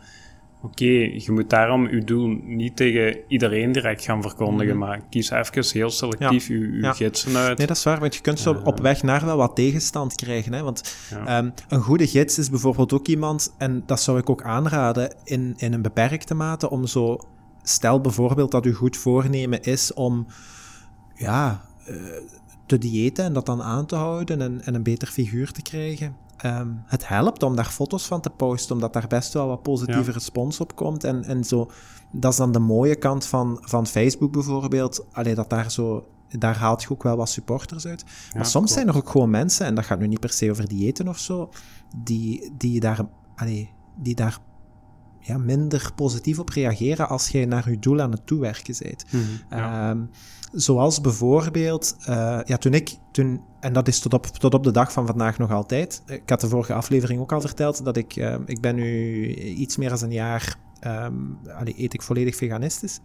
Oké, 0.62 0.84
je 0.84 1.26
moet 1.28 1.50
daarom 1.50 1.88
je 1.88 2.04
doel 2.04 2.38
niet 2.42 2.76
tegen 2.76 3.18
iedereen 3.28 3.72
direct 3.72 4.04
gaan 4.04 4.22
verkondigen, 4.22 4.78
maar 4.78 5.00
kies 5.10 5.30
even 5.30 5.64
heel 5.72 5.90
selectief 5.90 6.48
je, 6.48 6.58
je 6.58 6.78
Ja. 6.80 6.92
gidsen 6.92 7.36
uit. 7.36 7.58
Nee, 7.58 7.66
dat 7.66 7.76
is 7.76 7.84
waar, 7.84 8.00
want 8.00 8.14
je 8.14 8.20
kunt 8.20 8.38
zo 8.38 8.60
op 8.64 8.80
weg 8.80 9.02
naar 9.02 9.24
wel 9.24 9.36
wat 9.36 9.56
tegenstand 9.56 10.14
krijgen. 10.14 10.52
Hè? 10.52 10.62
Want 10.62 10.96
Ja. 11.10 11.26
ehm, 11.26 11.50
een 11.68 11.80
goede 11.80 12.06
gids 12.06 12.38
is 12.38 12.50
bijvoorbeeld 12.50 12.92
ook 12.92 13.06
iemand, 13.06 13.54
en 13.58 13.82
dat 13.86 14.00
zou 14.00 14.18
ik 14.18 14.30
ook 14.30 14.42
aanraden 14.42 15.14
in, 15.24 15.54
in 15.56 15.72
een 15.72 15.82
beperkte 15.82 16.34
mate, 16.34 16.70
om 16.70 16.86
zo... 16.86 17.20
Stel 17.62 18.00
bijvoorbeeld 18.00 18.50
dat 18.50 18.64
uw 18.64 18.74
goed 18.74 18.96
voornemen 18.96 19.62
is 19.62 19.94
om 19.94 20.26
ja, 21.14 21.64
eh, 21.86 21.94
te 22.66 22.78
diëten 22.78 23.24
en 23.24 23.32
dat 23.32 23.46
dan 23.46 23.62
aan 23.62 23.86
te 23.86 23.96
houden 23.96 24.40
en, 24.40 24.62
en 24.64 24.74
een 24.74 24.82
beter 24.82 25.08
figuur 25.08 25.52
te 25.52 25.62
krijgen. 25.62 26.16
Ehm, 26.36 26.68
het 26.86 27.08
helpt 27.08 27.42
om 27.42 27.56
daar 27.56 27.64
foto's 27.64 28.06
van 28.06 28.20
te 28.20 28.30
posten, 28.30 28.74
omdat 28.74 28.92
daar 28.92 29.06
best 29.06 29.32
wel 29.32 29.46
wat 29.46 29.62
positieve 29.62 30.06
Ja. 30.06 30.12
respons 30.12 30.60
op 30.60 30.76
komt. 30.76 31.04
En, 31.04 31.24
en 31.24 31.44
zo, 31.44 31.70
dat 32.12 32.32
is 32.32 32.38
dan 32.38 32.52
de 32.52 32.58
mooie 32.58 32.96
kant 32.96 33.26
van, 33.26 33.58
van 33.60 33.86
Facebook 33.86 34.32
bijvoorbeeld. 34.32 35.06
Allee, 35.12 35.34
dat 35.34 35.50
daar 35.50 35.70
zo, 35.70 36.06
daar 36.38 36.56
haalt 36.56 36.82
je 36.82 36.90
ook 36.90 37.02
wel 37.02 37.16
wat 37.16 37.28
supporters 37.28 37.86
uit. 37.86 38.04
Maar 38.04 38.46
soms 38.46 38.52
klopt. 38.52 38.70
zijn 38.70 38.88
er 38.88 38.96
ook 38.96 39.08
gewoon 39.08 39.30
mensen, 39.30 39.66
en 39.66 39.74
dat 39.74 39.84
gaat 39.84 39.98
nu 39.98 40.06
niet 40.06 40.20
per 40.20 40.32
se 40.32 40.50
over 40.50 40.68
diëten 40.68 41.08
of 41.08 41.18
zo, 41.18 41.50
die, 41.96 42.52
die 42.56 42.80
daar, 42.80 43.06
allee, 43.36 43.70
die 43.96 44.14
daar 44.14 44.38
ja, 45.20 45.38
minder 45.38 45.90
positief 45.94 46.38
op 46.38 46.48
reageren 46.48 47.08
als 47.08 47.28
jij 47.28 47.44
naar 47.44 47.70
je 47.70 47.78
doel 47.78 48.00
aan 48.00 48.10
het 48.10 48.26
toewerken 48.26 48.74
bent. 48.78 49.04
Mhm, 49.10 49.24
ja. 49.50 49.90
Ehm, 49.90 50.00
zoals 50.52 51.00
bijvoorbeeld, 51.00 51.96
eh, 52.00 52.40
ja, 52.44 52.56
toen 52.56 52.74
ik, 52.74 52.96
toen, 53.12 53.40
en 53.60 53.72
dat 53.72 53.88
is 53.88 54.00
tot 54.00 54.14
op, 54.14 54.26
tot 54.26 54.54
op 54.54 54.64
de 54.64 54.70
dag 54.70 54.92
van 54.92 55.06
vandaag 55.06 55.38
nog 55.38 55.50
altijd. 55.50 56.02
Ik 56.06 56.28
had 56.28 56.40
de 56.40 56.48
vorige 56.48 56.74
aflevering 56.74 57.20
ook 57.20 57.32
al 57.32 57.40
verteld 57.40 57.84
dat 57.84 57.96
ik, 57.96 58.16
eh, 58.16 58.34
ik 58.46 58.60
ben 58.60 58.74
nu 58.74 59.34
iets 59.34 59.76
meer 59.76 59.88
dan 59.88 60.02
een 60.02 60.12
jaar, 60.12 60.56
ehm 60.80 61.14
allee, 61.58 61.74
eet 61.76 61.94
ik 61.94 62.02
volledig 62.02 62.36
veganistisch. 62.36 63.00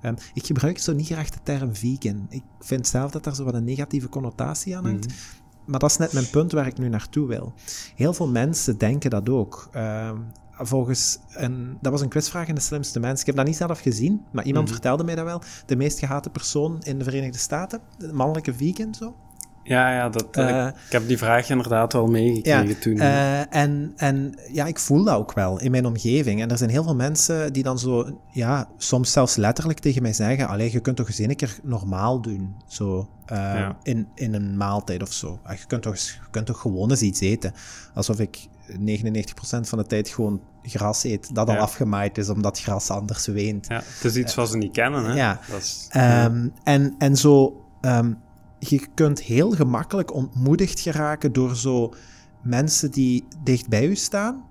Ehm, 0.00 0.14
ik 0.34 0.46
gebruik 0.46 0.78
zo 0.78 0.92
niet 0.92 1.06
graag 1.06 1.30
de 1.30 1.38
term 1.42 1.74
vegan. 1.74 2.26
Ik 2.28 2.42
vind 2.60 2.86
zelf 2.86 3.10
dat 3.10 3.24
daar 3.24 3.34
zo 3.34 3.44
wat 3.44 3.54
een 3.54 3.64
negatieve 3.64 4.08
connotatie 4.08 4.76
aan 4.76 4.84
hangt. 4.84 5.06
Maar 5.64 5.80
dat 5.80 5.90
is 5.90 5.96
net 5.96 6.12
mijn 6.12 6.30
punt 6.30 6.52
waar 6.52 6.66
ik 6.66 6.78
nu 6.78 6.88
naartoe 6.88 7.26
wil. 7.26 7.52
Heel 7.94 8.12
veel 8.12 8.28
mensen 8.28 8.78
denken 8.78 9.10
dat 9.10 9.28
ook. 9.28 9.68
Ehm, 9.72 10.16
volgens 10.66 11.18
een, 11.28 11.78
dat 11.80 11.92
was 11.92 12.00
een 12.00 12.08
quizvraag 12.08 12.48
in 12.48 12.54
de 12.54 12.60
slimste 12.60 13.00
mens. 13.00 13.20
Ik 13.20 13.26
heb 13.26 13.36
dat 13.36 13.46
niet 13.46 13.56
zelf 13.56 13.80
gezien, 13.80 14.22
maar 14.32 14.44
iemand 14.44 14.70
vertelde 14.70 15.04
mij 15.04 15.14
dat 15.14 15.24
wel. 15.24 15.42
De 15.66 15.76
meest 15.76 15.98
gehate 15.98 16.30
persoon 16.30 16.78
in 16.82 16.98
de 16.98 17.04
Verenigde 17.04 17.38
Staten, 17.38 17.80
de 17.98 18.12
mannelijke 18.12 18.54
vegan 18.54 18.94
zo. 18.94 19.14
ja, 19.64 19.92
ja 19.94 20.08
dat, 20.08 20.26
Eh, 20.30 20.66
ik, 20.66 20.74
ik 20.86 20.92
heb 20.92 21.08
die 21.08 21.18
vraag 21.18 21.50
inderdaad 21.50 21.92
wel 21.92 22.06
meegekregen 22.06 22.78
toen. 22.80 22.98
eh, 23.00 23.54
en, 23.56 23.92
en 23.96 24.38
ja, 24.52 24.66
ik 24.66 24.78
voel 24.78 25.04
dat 25.04 25.16
ook 25.16 25.32
wel 25.32 25.60
in 25.60 25.70
mijn 25.70 25.86
omgeving. 25.86 26.40
En 26.40 26.50
er 26.50 26.58
zijn 26.58 26.70
heel 26.70 26.82
veel 26.84 26.94
mensen 26.94 27.52
die 27.52 27.62
dan 27.62 27.78
zo, 27.78 28.20
ja, 28.32 28.68
soms 28.76 29.12
zelfs 29.12 29.36
letterlijk 29.36 29.78
tegen 29.78 30.02
mij 30.02 30.12
zeggen: 30.12 30.48
Allee, 30.48 30.72
je 30.72 30.80
kunt 30.80 30.96
toch 30.96 31.06
eens 31.08 31.18
een 31.18 31.36
keer 31.36 31.58
normaal 31.62 32.20
doen, 32.20 32.54
zo 32.66 33.08
eh, 33.26 33.36
Ja. 33.38 33.76
in, 33.82 34.08
in 34.14 34.34
een 34.34 34.56
maaltijd 34.56 35.02
of 35.02 35.12
zo. 35.12 35.38
Ah, 35.42 35.56
Je 35.58 35.66
kunt, 35.66 35.82
toch, 35.82 35.96
je 35.96 36.12
kunt 36.30 36.46
toch 36.46 36.60
gewoon 36.60 36.90
eens 36.90 37.02
iets 37.02 37.20
eten. 37.20 37.52
Alsof 37.94 38.20
ik 38.20 38.48
99% 38.68 38.74
van 39.60 39.78
de 39.78 39.86
tijd 39.86 40.08
gewoon 40.08 40.40
gras 40.62 41.04
eet 41.04 41.34
dat 41.34 41.48
al 41.48 41.56
afgemaaid 41.56 42.18
is 42.18 42.28
omdat 42.28 42.60
gras 42.60 42.90
anders 42.90 43.26
weent. 43.26 43.66
ja, 43.66 43.76
het 43.76 44.04
is 44.04 44.16
iets 44.16 44.34
wat 44.34 44.50
ze 44.50 44.56
niet 44.56 44.72
kennen, 44.72 45.04
hè? 45.04 45.14
ja. 45.14 45.40
Dat 45.50 45.60
is, 45.60 45.86
Ehm, 45.90 46.48
en, 46.64 46.94
en 46.98 47.16
zo, 47.16 47.64
ehm, 47.80 48.12
je 48.58 48.86
kunt 48.94 49.20
heel 49.20 49.50
gemakkelijk 49.50 50.14
ontmoedigd 50.14 50.80
geraken 50.80 51.32
door 51.32 51.56
zo 51.56 51.94
mensen 52.42 52.90
die 52.90 53.24
dicht 53.44 53.68
bij 53.68 53.86
u 53.86 53.94
staan. 53.96 54.44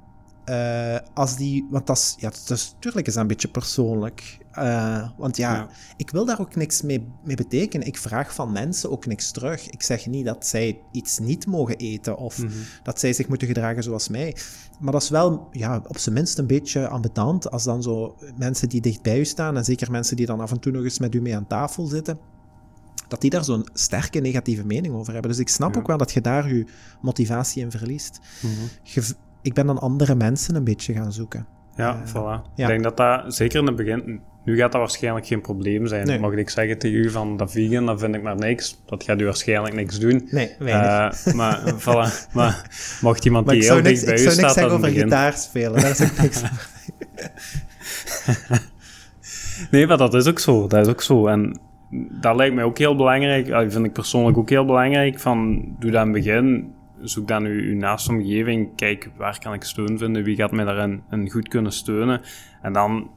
Eh, 0.45 0.97
als 1.13 1.35
die, 1.35 1.67
want 1.69 1.87
dat 1.87 1.97
is, 1.97 2.15
ja, 2.17 2.29
dat 2.29 2.57
is, 2.57 2.75
tuurlijk 2.79 3.07
is 3.07 3.13
dat 3.13 3.21
een 3.21 3.27
beetje 3.27 3.47
persoonlijk. 3.47 4.37
Eh, 4.51 5.09
want 5.17 5.37
ja, 5.37 5.53
Ja. 5.55 5.67
ik 5.97 6.09
wil 6.09 6.25
daar 6.25 6.39
ook 6.39 6.55
niks 6.55 6.81
mee, 6.81 7.07
mee 7.23 7.35
betekenen. 7.35 7.87
Ik 7.87 7.97
vraag 7.97 8.33
van 8.35 8.51
mensen 8.51 8.91
ook 8.91 9.05
niks 9.05 9.31
terug. 9.31 9.69
Ik 9.69 9.81
zeg 9.83 10.05
niet 10.07 10.25
dat 10.25 10.47
zij 10.47 10.81
iets 10.91 11.19
niet 11.19 11.45
mogen 11.45 11.77
eten 11.77 12.17
of 12.17 12.37
Mhm. 12.37 12.51
dat 12.83 12.99
zij 12.99 13.13
zich 13.13 13.27
moeten 13.27 13.47
gedragen 13.47 13.83
zoals 13.83 14.07
mij. 14.07 14.35
Maar 14.79 14.91
dat 14.91 15.01
is 15.01 15.09
wel, 15.09 15.47
ja, 15.51 15.81
op 15.87 15.97
zijn 15.97 16.15
minst 16.15 16.37
een 16.37 16.47
beetje 16.47 16.87
ambetant 16.87 17.51
als 17.51 17.63
dan 17.63 17.83
zo 17.83 18.15
mensen 18.37 18.69
die 18.69 18.81
dicht 18.81 19.01
bij 19.01 19.19
u 19.19 19.25
staan, 19.25 19.57
en 19.57 19.65
zeker 19.65 19.91
mensen 19.91 20.15
die 20.15 20.25
dan 20.25 20.39
af 20.39 20.51
en 20.51 20.59
toe 20.59 20.71
nog 20.71 20.83
eens 20.83 20.99
met 20.99 21.15
u 21.15 21.21
mee 21.21 21.35
aan 21.35 21.47
tafel 21.47 21.85
zitten, 21.85 22.19
dat 23.07 23.21
die 23.21 23.29
daar 23.29 23.43
zo'n 23.43 23.67
sterke 23.73 24.19
negatieve 24.19 24.65
mening 24.65 24.93
over 24.95 25.13
hebben. 25.13 25.31
Dus 25.31 25.39
ik 25.39 25.49
snap 25.49 25.73
Ja. 25.73 25.79
ook 25.79 25.87
wel 25.87 25.97
dat 25.97 26.11
je 26.11 26.21
daar 26.21 26.53
je 26.53 26.65
motivatie 27.01 27.61
in 27.63 27.71
verliest. 27.71 28.19
Mhm. 28.41 28.51
Je 28.83 29.03
ik 29.41 29.53
ben 29.53 29.65
dan 29.65 29.79
andere 29.79 30.15
mensen 30.15 30.55
een 30.55 30.63
beetje 30.63 30.93
gaan 30.93 31.13
zoeken. 31.13 31.47
Ja, 31.75 32.01
Eh, 32.01 32.09
voilà. 32.09 32.41
ja. 32.55 32.63
Ik 32.63 32.67
denk 32.67 32.83
dat 32.83 32.97
dat, 32.97 33.35
zeker 33.35 33.59
in 33.59 33.65
het 33.67 33.75
begin, 33.75 34.21
nu 34.43 34.57
gaat 34.57 34.71
dat 34.71 34.81
waarschijnlijk 34.81 35.27
geen 35.27 35.41
probleem 35.41 35.87
zijn. 35.87 36.07
Nee. 36.07 36.19
Mocht 36.19 36.37
ik 36.37 36.49
zeggen 36.49 36.77
tegen 36.77 36.97
u 36.97 37.09
van 37.09 37.37
dat 37.37 37.51
vegan, 37.51 37.85
dan 37.85 37.99
vind 37.99 38.15
ik 38.15 38.21
maar 38.21 38.35
niks. 38.35 38.81
Dat 38.85 39.03
gaat 39.03 39.21
u 39.21 39.25
waarschijnlijk 39.25 39.75
niks 39.75 39.99
doen. 39.99 40.27
Nee, 40.31 40.55
weinig. 40.59 41.25
Eh, 41.25 41.33
maar, 41.33 41.59
voilà. 41.85 42.31
maar 42.33 42.69
mocht 43.01 43.25
iemand 43.25 43.45
maar 43.45 43.55
die 43.55 43.63
ik 43.63 43.69
heel 43.69 43.81
dicht 43.81 44.05
bij 44.05 44.13
ik 44.13 44.19
u 44.19 44.23
zou 44.23 44.35
niks 44.35 44.51
staat, 44.51 44.53
zeggen 44.53 44.73
over 44.73 44.89
begin... 44.89 45.03
gitaar 45.03 45.33
spelen. 45.33 45.81
Daar 45.81 45.95
zou 45.95 46.09
ik 46.09 46.21
niks 46.21 46.41
Nee, 49.71 49.87
maar 49.87 49.97
dat 49.97 50.13
is 50.13 50.27
ook 50.27 50.39
zo. 50.39 50.67
Dat 50.67 50.85
is 50.85 50.91
ook 50.93 51.01
zo. 51.01 51.27
En 51.27 51.59
dat 52.21 52.35
lijkt 52.35 52.55
mij 52.55 52.63
ook 52.63 52.77
heel 52.77 52.95
belangrijk. 52.95 53.47
Dat 53.47 53.73
vind 53.73 53.85
ik 53.85 53.93
persoonlijk 53.93 54.37
ook 54.37 54.49
heel 54.49 54.65
belangrijk. 54.65 55.19
Van, 55.19 55.65
doe 55.79 55.91
dat 55.91 56.05
in 56.05 56.13
het 56.13 56.23
begin. 56.23 56.73
Zoek 57.01 57.27
dan 57.27 57.45
uw, 57.45 57.61
uw 57.61 57.75
naaste 57.75 58.11
omgeving. 58.11 58.75
Kijk, 58.75 59.09
waar 59.17 59.39
kan 59.39 59.53
ik 59.53 59.63
steun 59.63 59.97
vinden? 59.97 60.23
Wie 60.23 60.35
gaat 60.35 60.51
mij 60.51 60.65
daarin 60.65 61.03
in 61.11 61.29
goed 61.29 61.47
kunnen 61.47 61.71
steunen? 61.71 62.21
En 62.61 62.73
dan, 62.73 63.09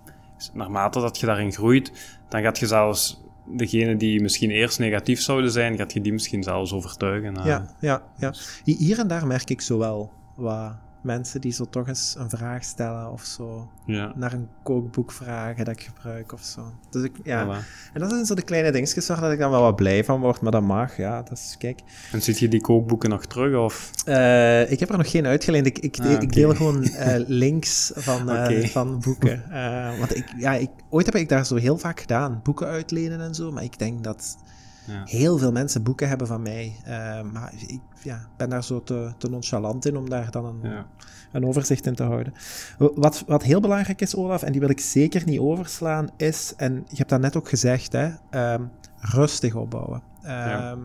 naarmate 0.53 1.01
dat 1.01 1.18
je 1.18 1.26
daarin 1.26 1.53
groeit, 1.53 2.16
dan 2.28 2.43
gaat 2.43 2.59
je 2.59 2.66
zelfs 2.66 3.22
degene 3.47 3.97
die 3.97 4.22
misschien 4.22 4.51
eerst 4.51 4.78
negatief 4.78 5.20
zouden 5.20 5.51
zijn, 5.51 5.76
gaat 5.76 5.93
je 5.93 6.01
die 6.01 6.12
misschien 6.12 6.43
zelfs 6.43 6.72
overtuigen. 6.72 7.35
Ja, 7.45 7.74
ja, 7.80 8.03
ja. 8.16 8.35
Hier 8.64 8.99
en 8.99 9.09
daar 9.09 9.26
merk 9.26 9.51
ik 9.51 9.61
zo 9.61 9.78
wel 9.78 10.12
wat 10.37 10.72
mensen 11.05 11.41
die 11.41 11.53
zo 11.53 11.65
toch 11.65 11.89
eens 11.89 12.15
een 12.19 12.31
vraag 12.31 12.65
stellen 12.65 13.11
of 13.11 13.23
zo. 13.23 13.69
Ja. 13.87 14.13
Naar 14.17 14.33
een 14.33 14.49
kookboek 14.63 15.13
vragen 15.13 15.65
dat 15.65 15.75
ik 15.75 15.83
gebruik 15.83 16.33
of 16.33 16.43
zo. 16.43 16.73
Dus 16.91 17.03
ik, 17.03 17.13
ja. 17.25 17.59
En 17.93 18.01
dat 18.01 18.11
zijn 18.11 18.25
zo 18.25 18.35
de 18.35 18.43
kleine 18.43 18.71
dingetjes 18.71 19.07
waar 19.07 19.33
ik 19.33 19.39
dan 19.39 19.51
wel 19.51 19.61
wat 19.61 19.77
blij 19.77 20.05
van 20.05 20.21
word, 20.21 20.41
maar 20.41 20.53
dat 20.53 20.63
mag, 20.63 20.97
ja. 20.97 21.23
Dat 21.23 21.39
is, 21.39 21.55
kijk. 21.59 21.81
En 22.13 22.23
zit 22.23 22.39
je 22.39 22.49
die 22.49 22.61
kookboeken 22.61 23.11
nog 23.11 23.27
terug, 23.27 23.57
of? 23.57 23.91
Uh, 24.09 24.71
ik 24.71 24.81
heb 24.81 24.91
er 24.91 24.97
nog 24.97 25.11
geen 25.11 25.27
uitgeleend. 25.27 25.67
Ik, 25.67 25.79
ik, 25.79 25.99
ah, 26.01 26.23
ik 26.23 26.33
deel 26.33 26.55
gewoon 26.55 26.83
uh, 26.83 27.15
links 27.45 27.93
van, 27.95 28.31
uh, 28.31 28.67
van 28.67 29.01
boeken. 29.01 29.45
want 29.99 30.17
ik, 30.17 30.35
ja, 30.37 30.53
ik, 30.53 30.71
ooit 30.91 31.07
heb 31.07 31.15
ik 31.15 31.29
daar 31.29 31.47
zo 31.47 31.57
heel 31.57 31.79
vaak 31.79 32.01
gedaan. 32.01 32.41
Boeken 32.43 32.67
uitlenen 32.67 33.21
en 33.21 33.35
zo, 33.35 33.53
maar 33.53 33.65
ik 33.65 33.79
denk 33.79 34.05
dat... 34.05 34.37
Ja. 34.87 35.03
Heel 35.05 35.39
veel 35.39 35.53
mensen 35.53 35.82
boeken 35.82 36.09
hebben 36.09 36.26
van 36.26 36.43
mij. 36.43 36.76
maar 37.32 37.53
ik 37.66 37.80
ja, 38.03 38.28
ben 38.37 38.49
daar 38.49 38.64
zo 38.64 38.82
te, 38.82 39.12
te 39.18 39.28
nonchalant 39.28 39.87
in 39.87 39.97
om 39.97 40.09
daar 40.09 40.30
dan 40.30 40.45
een, 40.45 40.70
ja 40.70 40.87
een 41.35 41.47
overzicht 41.47 41.87
in 41.87 41.95
te 41.95 42.03
houden. 42.03 42.32
Wat, 42.78 43.24
wat 43.26 43.43
heel 43.43 43.61
belangrijk 43.61 44.01
is, 44.01 44.16
Olaf, 44.16 44.43
en 44.43 44.53
die 44.53 44.61
wil 44.61 44.70
ik 44.70 44.80
zeker 44.80 45.22
niet 45.26 45.39
overslaan, 45.39 46.09
is, 46.16 46.53
en 46.57 46.74
je 46.74 46.97
hebt 46.97 47.09
dat 47.09 47.20
net 47.20 47.37
ook 47.37 47.49
gezegd, 47.49 47.93
hè, 47.93 48.11
ehm, 48.30 48.62
rustig 49.01 49.55
opbouwen. 49.55 50.03
Ehm, 50.22 50.80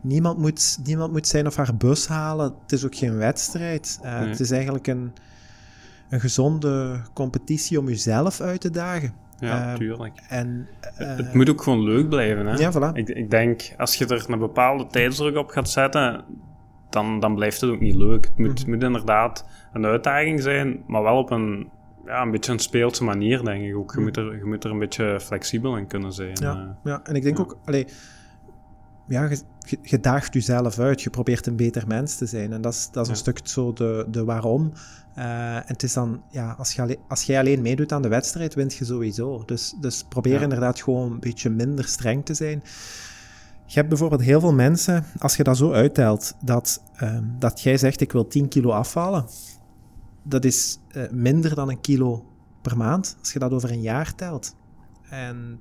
niemand, 0.00 0.38
moet, 0.38 0.78
niemand 0.84 1.12
moet 1.12 1.26
zijn 1.26 1.46
of 1.46 1.56
haar 1.56 1.76
bus 1.76 2.06
halen. 2.06 2.54
Het 2.62 2.72
is 2.72 2.84
ook 2.84 2.94
geen 2.94 3.16
wedstrijd. 3.16 3.98
Uh, 4.04 4.18
Het 4.18 4.40
is 4.40 4.50
eigenlijk 4.50 4.86
een, 4.86 5.12
een 6.08 6.20
gezonde 6.20 7.00
competitie 7.12 7.78
om 7.78 7.88
jezelf 7.88 8.40
uit 8.40 8.60
te 8.60 8.70
dagen. 8.70 9.14
Ja, 9.38 9.72
um, 9.72 9.78
tuurlijk. 9.78 10.20
En, 10.28 10.68
het 10.80 11.26
eh, 11.26 11.32
moet 11.32 11.50
ook 11.50 11.62
gewoon 11.62 11.82
leuk 11.82 12.08
blijven. 12.08 12.46
Hè? 12.46 12.56
Ja, 12.56 12.72
voilà. 12.72 12.96
Ik, 12.96 13.08
ik 13.08 13.30
denk, 13.30 13.74
als 13.76 13.94
je 13.94 14.06
er 14.06 14.24
een 14.28 14.38
bepaalde 14.38 14.86
tijdsdruk 14.86 15.36
op 15.36 15.48
gaat 15.48 15.70
zetten, 15.70 16.24
dan, 16.90 17.20
dan 17.20 17.34
blijft 17.34 17.60
het 17.60 17.70
ook 17.70 17.80
niet 17.80 17.94
leuk. 17.94 18.24
Het 18.24 18.38
moet, 18.38 18.60
mhm. 18.60 18.70
moet 18.70 18.82
inderdaad 18.82 19.46
een 19.72 19.84
uitdaging 19.84 20.42
zijn, 20.42 20.82
maar 20.86 21.02
wel 21.02 21.18
op 21.18 21.30
een, 21.30 21.70
ja, 22.06 22.22
een 22.22 22.30
beetje 22.30 22.52
een 22.52 22.58
speelse 22.58 23.04
manier, 23.04 23.44
denk 23.44 23.64
ik 23.64 23.76
ook. 23.76 23.92
Je, 23.94 24.00
moet 24.00 24.16
er, 24.16 24.36
je 24.36 24.44
moet 24.44 24.64
er 24.64 24.70
een 24.70 24.78
beetje 24.78 25.20
flexibel 25.20 25.76
in 25.76 25.86
kunnen 25.86 26.12
zijn. 26.12 26.36
Ja, 26.40 26.54
uh, 26.54 26.68
ja. 26.84 27.00
en 27.04 27.14
ik 27.14 27.22
denk 27.22 27.40
ook, 27.40 27.58
allee, 27.64 27.86
ja, 29.06 29.28
je, 29.58 29.78
je, 29.82 30.00
daagt 30.00 30.34
jezelf 30.34 30.78
uit, 30.78 31.02
je 31.02 31.10
probeert 31.10 31.46
een 31.46 31.56
beter 31.56 31.86
mens 31.86 32.16
te 32.16 32.26
zijn. 32.26 32.52
En 32.52 32.60
dat 32.60 32.72
is, 32.72 32.88
dat 32.92 33.04
is 33.04 33.10
een 33.10 33.16
stuk 33.16 33.40
zo 33.42 33.72
de, 33.72 34.06
de 34.08 34.24
waarom. 34.24 34.72
Uh, 35.18 35.56
en 35.56 35.62
het 35.66 35.82
is 35.82 35.92
dan, 35.92 36.22
ja, 36.30 36.54
als, 36.58 36.72
je, 36.72 36.98
als 37.08 37.22
jij 37.22 37.38
alleen 37.38 37.62
meedoet 37.62 37.92
aan 37.92 38.02
de 38.02 38.08
wedstrijd, 38.08 38.54
wint 38.54 38.74
je 38.74 38.84
sowieso. 38.84 39.42
Dus, 39.44 39.74
dus 39.80 40.04
probeer 40.08 40.42
inderdaad 40.42 40.80
gewoon 40.82 41.12
een 41.12 41.20
beetje 41.20 41.50
minder 41.50 41.84
streng 41.84 42.24
te 42.24 42.34
zijn. 42.34 42.62
Je 43.66 43.74
hebt 43.74 43.88
bijvoorbeeld 43.88 44.22
heel 44.22 44.40
veel 44.40 44.52
mensen, 44.52 45.04
als 45.18 45.36
je 45.36 45.42
dat 45.42 45.56
zo 45.56 45.72
uittelt, 45.72 46.34
dat, 46.44 46.82
uh, 47.02 47.18
dat 47.38 47.60
jij 47.60 47.76
zegt 47.76 48.00
ik 48.00 48.12
wil 48.12 48.26
10 48.26 48.48
kilo 48.48 48.70
afvallen 48.70 49.24
dat 50.28 50.44
is 50.44 50.78
uh, 50.96 51.10
minder 51.10 51.54
dan 51.54 51.70
een 51.70 51.80
kilo 51.80 52.24
per 52.62 52.76
maand, 52.76 53.16
als 53.18 53.32
je 53.32 53.38
dat 53.38 53.52
over 53.52 53.70
een 53.70 53.80
jaar 53.80 54.14
telt. 54.14 54.56
En 55.10 55.60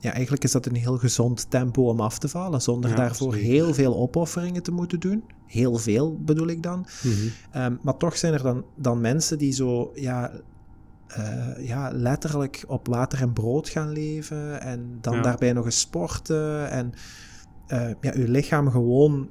ja, 0.00 0.12
eigenlijk 0.12 0.44
is 0.44 0.52
dat 0.52 0.66
een 0.66 0.74
heel 0.74 0.98
gezond 0.98 1.50
tempo 1.50 1.88
om 1.88 2.00
af 2.00 2.18
te 2.18 2.28
vallen, 2.28 2.62
zonder 2.62 2.94
daarvoor 2.94 3.34
heel 3.34 3.74
veel 3.74 3.96
opofferingen 3.96 4.62
te 4.62 4.72
moeten 4.72 5.00
doen. 5.00 5.24
Heel 5.46 5.76
veel 5.76 6.18
bedoel 6.18 6.48
ik 6.48 6.62
dan. 6.62 6.86
Mm 7.02 7.12
-hmm. 7.12 7.62
um, 7.62 7.78
maar 7.82 7.96
toch 7.96 8.16
zijn 8.16 8.32
er 8.32 8.42
dan, 8.42 8.64
dan 8.76 9.00
mensen 9.00 9.38
die 9.38 9.52
zo, 9.52 9.90
ja, 9.94 10.32
uh, 11.18 11.66
ja, 11.66 11.90
letterlijk 11.92 12.64
op 12.66 12.88
water 12.88 13.20
en 13.20 13.32
brood 13.32 13.68
gaan 13.68 13.92
leven 13.92 14.60
en 14.60 14.98
dan 15.00 15.14
ja. 15.14 15.22
daarbij 15.22 15.52
nog 15.52 15.64
eens 15.64 15.80
sporten 15.80 16.70
en 16.70 16.92
uh, 17.68 17.88
ja, 18.00 18.12
je 18.14 18.28
lichaam 18.28 18.70
gewoon 18.70 19.28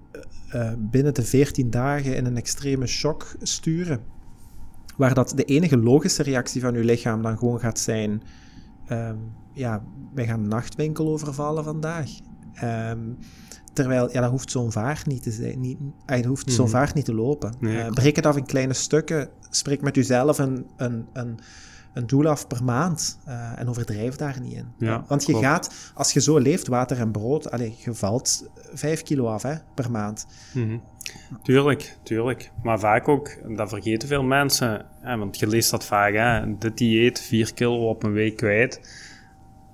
uh, 0.56 0.72
binnen 0.78 1.14
de 1.14 1.24
14 1.24 1.70
dagen 1.70 2.16
in 2.16 2.26
een 2.26 2.38
extreme 2.38 2.88
shock 2.88 3.36
sturen 3.42 4.02
waar 5.00 5.14
dat 5.14 5.34
de 5.36 5.44
enige 5.44 5.78
logische 5.78 6.24
reactie 6.24 6.62
van 6.62 6.74
je 6.74 6.84
lichaam 6.84 7.22
dan 7.22 7.38
gewoon 7.38 7.60
gaat 7.60 7.80
zijn: 7.80 8.22
um, 8.92 9.32
ja, 9.54 9.84
wij 10.14 10.26
gaan 10.26 10.40
een 10.40 10.48
nachtwinkel 10.48 11.08
overvallen 11.08 11.64
vandaag. 11.64 12.10
Um, 12.64 13.18
terwijl, 13.74 14.12
ja, 14.12 14.22
dat 14.22 14.30
hoeft 14.30 14.52
zo'n 14.52 14.72
vaart 14.72 15.06
niet 15.06 15.24
te 15.24 15.32
zijn. 15.32 15.60
Niet, 15.60 15.78
dat 16.06 16.26
hoeft 16.26 16.48
mm 16.48 16.54
zo'n 16.54 16.66
mhm. 16.66 16.76
vaart 16.76 16.94
niet 16.94 17.06
te 17.06 17.14
lopen. 17.14 17.54
Nee, 17.60 17.86
uh, 17.86 17.90
breek 17.90 18.16
het 18.16 18.26
af 18.26 18.38
in 18.38 18.46
kleine 18.46 18.74
stukken. 18.74 19.30
Spreek 19.50 19.82
met 19.82 19.96
jezelf 19.96 20.38
een, 20.38 20.66
een, 20.78 21.08
een 21.14 21.40
een 21.94 22.08
doel 22.08 22.28
af 22.28 22.48
per 22.48 22.64
maand 22.64 23.18
uh, 23.28 23.60
en 23.60 23.70
overdrijf 23.70 24.16
daar 24.16 24.40
niet 24.42 24.54
in. 24.54 24.66
Ja, 24.78 25.04
Want 25.08 25.26
je 25.26 25.36
gaat, 25.36 25.92
als 25.94 26.12
je 26.12 26.22
zo 26.22 26.38
leeft, 26.38 26.68
water 26.68 27.00
en 27.00 27.12
brood, 27.12 27.52
allez, 27.52 27.84
je 27.84 27.94
valt 27.94 28.50
5 28.74 29.04
kilo 29.04 29.28
af 29.28 29.42
hè, 29.42 29.56
per 29.74 29.92
maand. 29.92 30.26
Mm 30.54 30.68
-hmm. 30.68 30.82
Tuurlijk, 31.44 31.98
tuurlijk. 32.04 32.52
Maar 32.64 32.80
vaak 32.80 33.08
ook, 33.08 33.56
dat 33.56 33.70
vergeten 33.70 34.08
veel 34.08 34.24
mensen, 34.24 34.86
hè, 35.02 35.18
want 35.18 35.40
je 35.40 35.48
leest 35.48 35.72
dat 35.72 35.86
vaak, 35.86 36.14
hè, 36.14 36.58
dit 36.58 36.78
dieet, 36.78 37.22
4 37.22 37.54
kilo 37.54 37.90
op 37.90 38.04
een 38.04 38.14
week 38.14 38.38
kwijt 38.38 38.80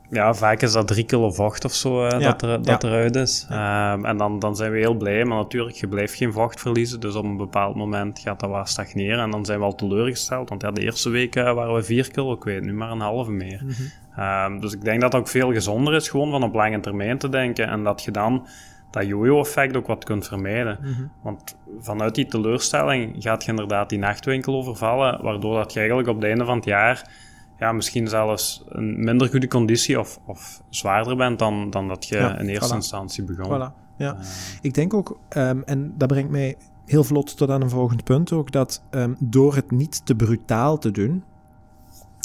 ja, 0.10 0.34
vaak 0.34 0.62
is 0.62 0.72
dat 0.72 0.88
drie 0.88 1.06
kilo 1.06 1.32
vocht 1.32 1.66
of 1.66 1.74
zo 1.74 2.10
dat, 2.10 2.42
er, 2.42 2.62
dat 2.62 2.84
eruit 2.84 3.16
is. 3.16 3.48
Um, 3.52 4.06
en 4.06 4.18
dan, 4.18 4.40
dan 4.40 4.56
zijn 4.56 4.72
we 4.72 4.78
heel 4.78 4.94
blij, 4.94 5.26
maar 5.26 5.38
natuurlijk, 5.38 5.76
je 5.76 5.88
blijft 5.88 6.16
geen 6.16 6.34
vocht 6.34 6.60
verliezen. 6.60 7.00
Dus 7.00 7.16
op 7.16 7.24
een 7.24 7.38
bepaald 7.38 7.76
moment 7.76 8.20
gaat 8.20 8.40
dat 8.40 8.50
wel 8.50 8.66
stagneren. 8.66 9.20
En 9.20 9.32
dan 9.32 9.46
zijn 9.46 9.60
we 9.60 9.66
al 9.66 9.76
teleurgesteld, 9.76 10.50
want 10.50 10.62
ja, 10.62 10.72
de 10.72 10.82
eerste 10.82 11.10
week 11.10 11.36
uh, 11.36 11.54
waren 11.54 11.74
we 11.74 11.84
vier 11.84 12.12
kilo 12.12 12.36
kwijt, 12.36 12.64
nu 12.64 12.74
maar 12.74 12.92
een 12.92 13.00
halve 13.00 13.32
meer. 13.32 13.62
Mm 13.64 13.70
-hmm. 13.70 14.54
um, 14.54 14.60
dus 14.60 14.74
ik 14.74 14.84
denk 14.84 15.02
dat 15.02 15.12
het 15.12 15.22
ook 15.22 15.28
veel 15.28 15.54
gezonder 15.54 15.94
is, 15.94 16.10
gewoon 16.10 16.32
van 16.32 16.44
op 16.44 16.54
lange 16.54 16.80
termijn 16.80 17.18
te 17.18 17.30
denken. 17.30 17.68
En 17.68 17.84
dat 17.84 18.04
je 18.04 18.12
dan 18.12 18.48
dat 18.96 19.08
jojo-effect 19.08 19.76
ook 19.76 19.88
wat 19.88 20.04
kunt 20.04 20.28
vermijden. 20.28 20.78
Mm 20.82 20.94
-hmm. 20.94 21.12
Want 21.22 21.58
vanuit 21.80 22.16
die 22.16 22.26
teleurstelling 22.26 23.16
gaat 23.20 23.44
je 23.44 23.50
inderdaad 23.50 23.90
die 23.90 24.00
nachtwinkel 24.00 24.56
overvallen, 24.56 25.24
waardoor 25.24 25.56
dat 25.56 25.74
je 25.74 25.80
eigenlijk 25.80 26.10
op 26.10 26.16
het 26.16 26.26
einde 26.26 26.46
van 26.46 26.56
het 26.56 26.66
jaar 26.66 27.10
ja, 27.60 27.72
misschien 27.72 28.08
zelfs 28.08 28.64
een 28.68 29.04
minder 29.04 29.30
goede 29.30 29.48
conditie 29.48 30.00
of, 30.00 30.20
of 30.26 30.62
zwaarder 30.70 31.16
bent 31.16 31.40
dan, 31.40 31.70
dan 31.70 31.88
dat 31.88 32.06
je 32.06 32.36
in 32.40 32.48
eerste 32.48 32.76
instantie 32.76 33.24
begon. 33.24 33.46
Voilà. 33.46 33.84
Ja, 33.98 34.14
uh, 34.14 34.26
ik 34.62 34.74
denk 34.74 34.94
ook, 34.94 35.20
um, 35.38 35.64
en 35.64 35.94
dat 35.98 36.08
brengt 36.08 36.32
mij 36.32 36.58
heel 36.86 37.04
vlot 37.04 37.38
tot 37.38 37.50
aan 37.50 37.62
een 37.62 37.70
volgend 37.70 38.04
punt 38.04 38.32
ook, 38.32 38.52
dat 38.52 38.84
um, 38.92 39.16
door 39.20 39.56
het 39.56 39.72
niet 39.72 40.06
te 40.06 40.16
brutaal 40.16 40.78
te 40.78 40.92
doen 40.92 41.24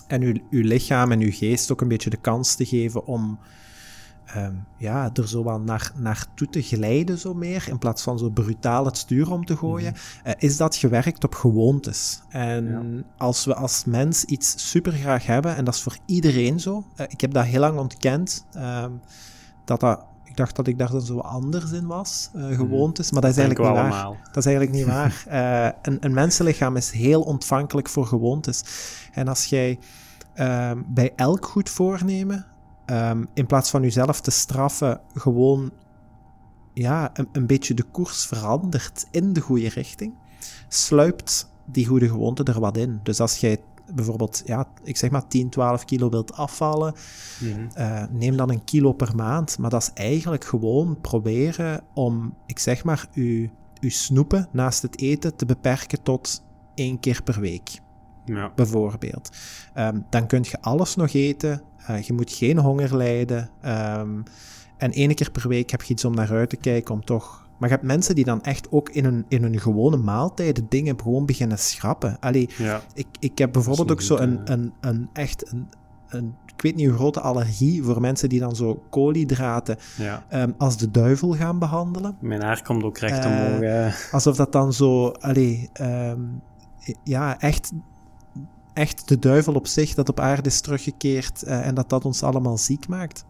en 0.07 0.23
uw, 0.23 0.35
uw 0.51 0.62
lichaam 0.62 1.12
en 1.12 1.21
uw 1.21 1.33
geest 1.33 1.73
ook 1.73 1.81
een 1.81 1.89
beetje 1.89 2.11
de 2.11 2.16
kans 2.16 2.55
te 2.55 2.64
geven 2.64 3.07
om 3.07 3.39
um, 4.37 4.64
ja, 4.76 5.11
er 5.14 5.28
zo 5.28 5.45
wel 5.45 5.61
naar, 5.61 5.93
naartoe 5.97 6.49
te 6.49 6.62
glijden, 6.62 7.18
zo 7.18 7.35
meer, 7.35 7.64
in 7.68 7.78
plaats 7.78 8.03
van 8.03 8.18
zo 8.18 8.31
brutaal 8.31 8.85
het 8.85 8.97
stuur 8.97 9.31
om 9.31 9.45
te 9.45 9.57
gooien, 9.57 9.93
mm. 9.93 10.31
uh, 10.31 10.33
is 10.39 10.57
dat 10.57 10.76
gewerkt 10.76 11.24
op 11.24 11.35
gewoontes. 11.35 12.22
En 12.28 12.64
ja. 12.66 13.03
als 13.16 13.45
we 13.45 13.55
als 13.55 13.85
mens 13.85 14.24
iets 14.24 14.70
super 14.70 14.93
graag 14.93 15.26
hebben, 15.26 15.57
en 15.57 15.64
dat 15.64 15.74
is 15.74 15.83
voor 15.83 15.97
iedereen 16.07 16.61
zo, 16.61 16.85
uh, 16.97 17.07
ik 17.09 17.20
heb 17.20 17.33
dat 17.33 17.45
heel 17.45 17.61
lang 17.61 17.78
ontkend, 17.78 18.47
uh, 18.57 18.85
dat 19.64 19.81
dat 19.81 20.09
ik 20.31 20.37
dacht 20.37 20.57
dat 20.57 20.66
ik 20.66 20.78
daar 20.78 20.91
dan 20.91 21.01
zo 21.01 21.18
anders 21.18 21.70
in 21.70 21.87
was, 21.87 22.31
uh, 22.35 22.57
gewoontes, 22.57 23.11
maar 23.11 23.20
dat 23.20 23.31
is 23.31 23.37
eigenlijk 23.37 23.68
niet 23.68 23.78
waar. 23.78 24.16
Dat 24.33 24.37
is 24.37 24.47
eigenlijk 24.53 24.76
niet 24.76 24.87
waar. 24.87 25.24
Uh, 25.28 25.78
een, 25.83 25.97
een 26.01 26.12
mensenlichaam 26.12 26.76
is 26.76 26.91
heel 26.91 27.22
ontvankelijk 27.22 27.89
voor 27.89 28.07
gewoontes. 28.07 28.64
En 29.12 29.28
als 29.28 29.45
jij 29.45 29.78
uh, 30.37 30.70
bij 30.87 31.12
elk 31.16 31.47
goed 31.47 31.68
voornemen 31.68 32.47
um, 32.91 33.28
in 33.34 33.47
plaats 33.47 33.70
van 33.70 33.82
jezelf 33.82 34.20
te 34.20 34.30
straffen, 34.30 35.01
gewoon 35.14 35.70
ja, 36.74 37.11
een, 37.14 37.28
een, 37.32 37.47
beetje 37.47 37.74
de 37.74 37.82
koers 37.82 38.26
verandert 38.26 39.07
in 39.11 39.32
de 39.32 39.41
goede 39.41 39.68
richting, 39.68 40.14
sluipt 40.68 41.51
die 41.64 41.86
goede 41.86 42.09
gewoonte 42.09 42.43
er 42.43 42.61
wat 42.61 42.76
in. 42.76 43.01
Dus 43.03 43.20
als 43.20 43.36
jij 43.36 43.59
bijvoorbeeld, 43.95 44.43
ja, 44.45 44.68
ik 44.82 44.97
zeg 44.97 45.11
maar 45.11 45.28
10, 45.28 45.49
12 45.49 45.84
kilo 45.84 46.09
wilt 46.09 46.32
afvallen, 46.32 46.95
mm 47.41 47.53
-hmm. 47.53 47.68
uh, 47.78 48.03
neem 48.11 48.36
dan 48.36 48.51
een 48.51 48.64
kilo 48.64 48.93
per 48.93 49.14
maand. 49.14 49.59
Maar 49.59 49.70
dat 49.70 49.82
is 49.82 49.91
eigenlijk 49.95 50.45
gewoon 50.45 51.01
proberen 51.01 51.82
om, 51.95 52.34
ik 52.47 52.59
zeg 52.59 52.84
maar, 52.84 53.09
je, 53.12 53.51
je 53.80 53.91
snoepen 53.91 54.49
naast 54.53 54.82
het 54.82 55.01
eten 55.01 55.36
te 55.36 55.47
beperken 55.47 56.03
tot 56.03 56.43
één 56.74 57.01
keer 57.01 57.22
per 57.22 57.41
week. 57.41 57.80
Ja. 58.35 58.53
Bijvoorbeeld. 58.55 59.31
Um, 59.78 60.05
dan 60.11 60.26
kun 60.26 60.43
je 60.43 60.61
alles 60.61 60.97
nog 60.97 61.12
eten, 61.12 61.62
uh, 61.91 62.01
je 62.03 62.12
moet 62.12 62.33
geen 62.33 62.59
honger 62.59 62.97
lijden. 62.97 63.51
Um, 63.99 64.22
en 64.76 64.93
één 64.93 65.14
keer 65.14 65.31
per 65.31 65.49
week 65.49 65.70
heb 65.70 65.83
je 65.83 65.93
iets 65.93 66.05
om 66.05 66.14
naar 66.14 66.31
uit 66.31 66.51
te 66.51 66.57
kijken 66.57 66.95
om 66.95 67.05
toch... 67.05 67.49
Maar 67.59 67.68
je 67.68 67.74
hebt 67.74 67.87
mensen 67.87 68.14
die 68.14 68.24
dan 68.24 68.43
echt 68.43 68.72
ook 68.72 68.89
in 68.89 69.05
hun, 69.05 69.24
in 69.28 69.43
hun 69.43 69.61
gewone 69.61 69.97
maaltijden 69.97 70.66
dingen 70.68 71.01
gewoon 71.01 71.26
beginnen 71.26 71.59
schrappen. 71.59 72.16
Allee, 72.20 72.49
ja. 72.59 72.81
ik, 72.95 73.07
ik 73.18 73.39
heb 73.39 73.53
bijvoorbeeld 73.53 73.91
ook 73.91 74.01
zo 74.01 74.16
een, 74.16 74.41
een, 74.53 74.72
een, 74.81 75.09
echt 75.12 75.53
een, 75.53 75.68
een, 76.09 76.35
ik 76.57 76.62
weet 76.62 76.74
niet 76.76 76.87
hoe 76.89 76.97
grote 76.97 77.20
allergie 77.20 77.83
voor 77.83 78.01
mensen 78.01 78.28
die 78.28 78.41
dan 78.41 78.57
zo 78.57 78.83
koolhydraten 78.91 79.76
Ja. 79.97 80.24
ehm, 80.28 80.51
als 80.59 80.76
de 80.76 80.91
duivel 80.91 81.31
gaan 81.35 81.59
behandelen. 81.59 82.16
Mijn 82.20 82.43
haar 82.43 82.62
komt 82.62 82.83
ook 82.83 82.99
recht 82.99 83.24
Eh, 83.24 83.31
omhoog. 83.31 83.61
eh. 83.61 83.95
Alsof 84.12 84.37
dat 84.37 84.53
dan 84.53 84.72
zo, 84.72 85.09
allee, 85.09 85.68
ehm, 85.72 86.20
ja, 87.05 87.41
echt, 87.41 87.72
echt 88.81 89.09
de 89.09 89.18
duivel 89.18 89.55
op 89.55 89.66
zich 89.66 89.95
dat 89.95 90.09
op 90.09 90.20
aarde 90.20 90.49
is 90.49 90.61
teruggekeerd 90.61 91.43
eh, 91.43 91.66
en 91.66 91.74
dat 91.74 91.89
dat 91.89 92.05
ons 92.05 92.22
allemaal 92.22 92.59
ziek 92.59 92.89
maakt. 92.89 93.24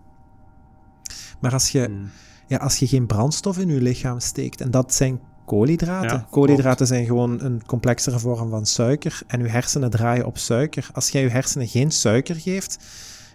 Maar 1.40 1.53
als 1.53 1.70
je, 1.70 1.84
Hmm. 1.84 2.11
ja, 2.46 2.57
als 2.57 2.76
je 2.76 2.86
geen 2.86 3.07
brandstof 3.07 3.59
in 3.59 3.68
je 3.68 3.80
lichaam 3.80 4.20
steekt, 4.20 4.61
en 4.61 4.70
dat 4.70 4.94
zijn 4.94 5.20
koolhydraten. 5.44 6.16
Ja, 6.16 6.26
koolhydraten 6.30 6.86
zijn 6.86 7.07
gewoon 7.07 7.40
een 7.40 7.66
complexere 7.66 8.18
vorm 8.18 8.51
van 8.51 8.66
suiker 8.66 9.22
en 9.26 9.40
je 9.40 9.48
hersenen 9.48 9.90
draaien 9.90 10.26
op 10.26 10.38
suiker. 10.38 10.88
Als 10.92 11.09
jij 11.09 11.22
je 11.22 11.28
hersenen 11.28 11.68
geen 11.68 11.90
suiker 11.90 12.34
geeft, 12.36 12.78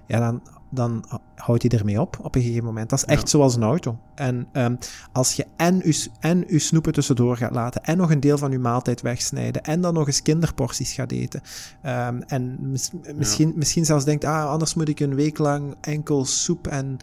ja, 0.08 0.20
dan, 0.20 0.42
dan 0.70 1.06
houdt 1.36 1.62
hij 1.70 1.80
ermee 1.80 2.02
op 2.02 2.18
op 2.22 2.36
een 2.36 2.42
gegeven 2.42 2.64
moment. 2.64 2.90
Dat 2.90 3.00
is 3.00 3.06
echt 3.06 3.22
Ja. 3.22 3.28
zoals 3.28 3.56
een 3.56 3.64
auto. 3.64 3.98
En 4.16 4.48
ehm, 4.52 4.76
als 5.12 5.34
je 5.34 5.46
en 5.58 5.76
je, 5.84 6.08
en 6.20 6.44
je 6.48 6.60
snoepen 6.60 6.94
tussendoor 6.94 7.38
gaat 7.38 7.52
laten 7.56 7.84
en 7.84 7.98
nog 7.98 8.12
een 8.12 8.20
deel 8.20 8.38
van 8.38 8.52
je 8.52 8.60
maaltijd 8.60 9.02
wegsnijden 9.02 9.62
en 9.64 9.82
dan 9.82 9.94
nog 9.94 10.08
eens 10.08 10.22
kinderporties 10.22 10.94
gaat 10.94 11.12
eten 11.12 11.42
ehm, 11.82 12.22
en 12.28 12.58
mis- 12.60 12.92
misschien, 13.16 13.54
misschien 13.56 13.86
zelfs 13.86 14.06
denkt, 14.06 14.24
ah, 14.24 14.50
anders 14.50 14.74
moet 14.74 14.90
ik 14.90 15.00
een 15.00 15.16
week 15.16 15.38
lang 15.38 15.76
enkel 15.82 16.26
soep 16.26 16.68
en 16.68 16.98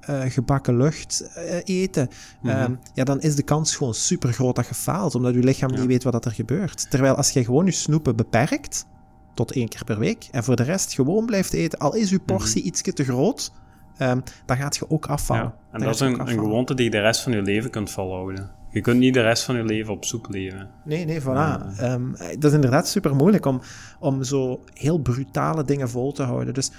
eh, 0.00 0.20
gebakken 0.26 0.76
lucht 0.76 1.20
eh, 1.34 1.56
eten, 1.64 2.08
Mhm. 2.42 2.56
Ehm, 2.56 2.74
ja, 2.94 3.04
dan 3.04 3.20
is 3.20 3.36
de 3.36 3.42
kans 3.42 3.76
gewoon 3.76 3.94
super 3.94 4.32
groot 4.32 4.56
dat 4.56 4.66
je 4.68 4.74
faalt, 4.74 5.14
omdat 5.14 5.34
je 5.34 5.40
lichaam 5.40 5.70
Ja. 5.70 5.78
niet 5.78 5.86
weet 5.86 6.02
wat 6.04 6.24
er 6.24 6.32
gebeurt. 6.32 6.90
Terwijl 6.90 7.14
als 7.14 7.30
je 7.30 7.44
gewoon 7.44 7.64
je 7.64 7.70
snoepen 7.70 8.16
beperkt, 8.16 8.86
tot 9.34 9.52
één 9.52 9.68
keer 9.68 9.84
per 9.84 9.98
week, 9.98 10.28
en 10.30 10.44
voor 10.44 10.56
de 10.56 10.62
rest 10.62 10.94
gewoon 10.94 11.26
blijft 11.26 11.52
eten, 11.52 11.78
al 11.78 11.94
is 11.94 12.10
je 12.10 12.18
portie 12.18 12.62
ietsje 12.62 12.92
te 12.92 13.04
groot, 13.04 13.52
ehm, 13.96 14.20
dan 14.46 14.56
gaat 14.56 14.76
je 14.76 14.90
ook 14.90 15.06
afvallen. 15.06 15.42
Mhm. 15.42 15.52
Ja. 15.52 15.62
En 15.72 15.78
Dan 15.78 15.88
dat 15.88 15.94
is 15.94 16.00
een, 16.00 16.28
gewoonte 16.28 16.74
die 16.74 16.84
je 16.84 16.90
de 16.90 17.00
rest 17.00 17.20
van 17.20 17.32
je 17.32 17.42
leven 17.42 17.70
kunt 17.70 17.90
volhouden. 17.90 18.50
Je 18.70 18.80
kunt 18.80 18.98
niet 18.98 19.14
de 19.14 19.22
rest 19.22 19.42
van 19.42 19.56
je 19.56 19.64
leven 19.64 19.92
op 19.92 20.04
soep 20.04 20.26
leven. 20.30 20.70
Nee, 20.84 21.04
nee, 21.04 21.20
voilà. 21.20 21.24
Ja. 21.24 21.72
Ehm, 21.78 22.12
dat 22.12 22.44
is 22.44 22.52
inderdaad 22.52 22.88
super 22.88 23.14
moeilijk 23.14 23.46
om, 23.46 23.60
om 24.00 24.22
zo 24.22 24.60
heel 24.72 24.98
brutale 24.98 25.64
dingen 25.64 25.88
vol 25.88 26.12
te 26.12 26.22
houden. 26.22 26.54
Dus 26.54 26.70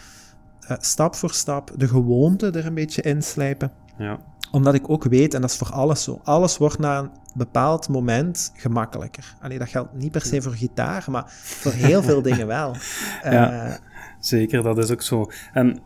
eh, 0.67 0.77
stap 0.79 1.15
voor 1.15 1.31
stap 1.31 1.71
de 1.75 1.87
gewoonte 1.87 2.51
er 2.51 2.65
een 2.65 2.73
beetje 2.73 3.01
inslijpen. 3.01 3.71
Ja. 3.97 4.19
Omdat 4.51 4.73
ik 4.73 4.89
ook 4.89 5.03
weet, 5.03 5.33
en 5.33 5.41
dat 5.41 5.49
is 5.49 5.57
voor 5.57 5.71
alles 5.71 6.03
zo, 6.03 6.21
alles 6.23 6.57
wordt 6.57 6.79
na 6.79 6.99
een 6.99 7.09
bepaald 7.33 7.89
moment 7.89 8.51
gemakkelijker. 8.55 9.35
Allee, 9.41 9.59
dat 9.59 9.69
geldt 9.69 9.93
niet 9.93 10.11
per 10.11 10.21
se 10.21 10.41
voor 10.41 10.51
gitaar, 10.51 11.05
maar 11.07 11.23
voor 11.27 11.71
heel 11.71 12.03
veel 12.03 12.21
dingen 12.29 12.47
wel. 12.47 12.75
Ja. 13.23 13.65
Eh, 13.65 13.75
Zeker, 14.19 14.63
dat 14.63 14.77
is 14.77 14.91
ook 14.91 15.01
zo. 15.01 15.31
En 15.53 15.79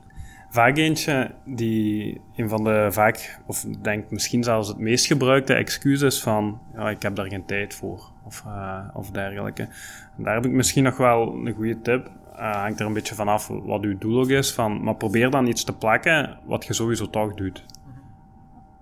vaak 0.49 0.77
eentje 0.77 1.31
die 1.45 2.21
een 2.35 2.49
van 2.49 2.63
de 2.63 2.87
vaak, 2.89 3.39
of 3.45 3.65
denk 3.81 4.11
misschien 4.11 4.43
zelfs 4.43 4.67
het 4.67 4.77
meest 4.77 5.05
gebruikte 5.05 5.53
excuus 5.53 6.01
is 6.01 6.21
van, 6.21 6.59
ja, 6.73 6.89
ik 6.89 7.01
heb 7.01 7.15
daar 7.15 7.27
geen 7.27 7.45
tijd 7.45 7.75
voor, 7.75 8.11
of, 8.25 8.43
eh, 8.45 8.79
of 8.93 9.11
dergelijke. 9.11 9.61
En 10.17 10.23
daar 10.23 10.35
heb 10.35 10.45
ik 10.45 10.51
misschien 10.51 10.83
nog 10.83 10.97
wel 10.97 11.33
een 11.45 11.53
goede 11.53 11.81
tip. 11.81 12.09
Eh, 12.35 12.61
hangt 12.61 12.79
er 12.79 12.85
een 12.85 12.93
beetje 12.93 13.15
vanaf 13.15 13.47
wat 13.47 13.83
uw 13.83 13.97
doel 13.97 14.21
ook 14.21 14.29
is, 14.29 14.53
van, 14.53 14.83
maar 14.83 14.95
probeer 14.95 15.29
dan 15.29 15.47
iets 15.47 15.63
te 15.63 15.73
plakken 15.73 16.37
wat 16.45 16.65
je 16.65 16.73
sowieso 16.73 17.09
toch 17.09 17.33
doet. 17.33 17.65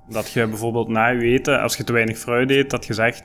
Dat 0.10 0.32
je 0.32 0.47
bijvoorbeeld 0.47 0.88
na 0.88 1.08
je 1.08 1.22
eten, 1.22 1.62
als 1.62 1.78
je 1.78 1.84
te 1.84 1.93
weinig 1.93 2.18
fruit 2.18 2.49
eet, 2.51 2.70
dat 2.70 2.86
je 2.86 2.93
zegt, 2.93 3.24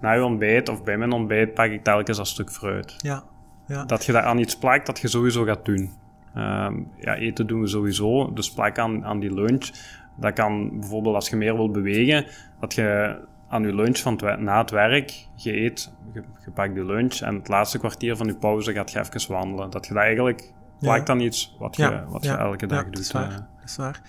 na 0.00 0.12
je 0.12 0.24
ontbijt 0.24 0.68
of 0.68 0.82
bij 0.82 0.96
mijn 0.98 1.12
ontbijt 1.12 1.54
pak 1.54 1.70
ik 1.70 1.82
telkens 1.84 2.18
een 2.18 2.26
stuk 2.26 2.50
fruit 2.50 2.94
ja, 2.98 3.22
ja. 3.66 3.84
dat 3.84 4.04
je 4.04 4.12
daar 4.12 4.22
aan 4.22 4.38
iets 4.38 4.56
plakt 4.56 4.86
dat 4.86 4.98
je 4.98 5.08
sowieso 5.08 5.44
gaat 5.44 5.64
doen. 5.64 5.92
Ehm, 6.34 6.74
ja, 7.00 7.14
eten 7.16 7.46
doen 7.46 7.60
we 7.60 7.66
sowieso, 7.66 8.32
dus 8.32 8.52
plak 8.52 8.78
aan, 8.78 9.04
aan 9.04 9.20
die 9.20 9.34
lunch. 9.34 9.70
Dat 10.16 10.32
kan 10.32 10.78
bijvoorbeeld 10.80 11.14
als 11.14 11.28
je 11.28 11.36
meer 11.36 11.54
wilt 11.56 11.72
bewegen, 11.72 12.26
dat 12.60 12.74
je 12.74 13.16
aan 13.48 13.62
je 13.62 13.74
lunch 13.74 13.98
van 13.98 14.20
het 14.24 14.40
na 14.40 14.58
het 14.60 14.70
werk, 14.70 15.26
je 15.34 15.56
eet, 15.62 15.92
je, 16.12 16.22
je 16.44 16.50
pakt 16.50 16.74
je 16.74 16.84
lunch 16.84 17.14
en 17.14 17.34
het 17.34 17.48
laatste 17.48 17.78
kwartier 17.78 18.16
van 18.16 18.26
je 18.26 18.34
pauze 18.34 18.72
gaat 18.72 18.90
je 18.92 18.98
even 18.98 19.32
wandelen. 19.32 19.70
Dat 19.70 19.86
je 19.86 19.94
dat 19.94 20.02
eigenlijk 20.02 20.52
plakt 20.80 21.10
aan 21.10 21.20
iets 21.20 21.56
wat 21.58 21.76
je, 21.76 21.82
Ja, 21.82 22.04
wat 22.08 22.24
je 22.24 22.30
elke 22.30 22.66
dag 22.66 22.84
doet. 22.84 22.92
Dat 22.92 23.02
is 23.02 23.12
waar. 23.12 23.30
eh. 23.30 23.34
dat 23.34 23.64
is 23.64 23.76
waar. 23.76 24.00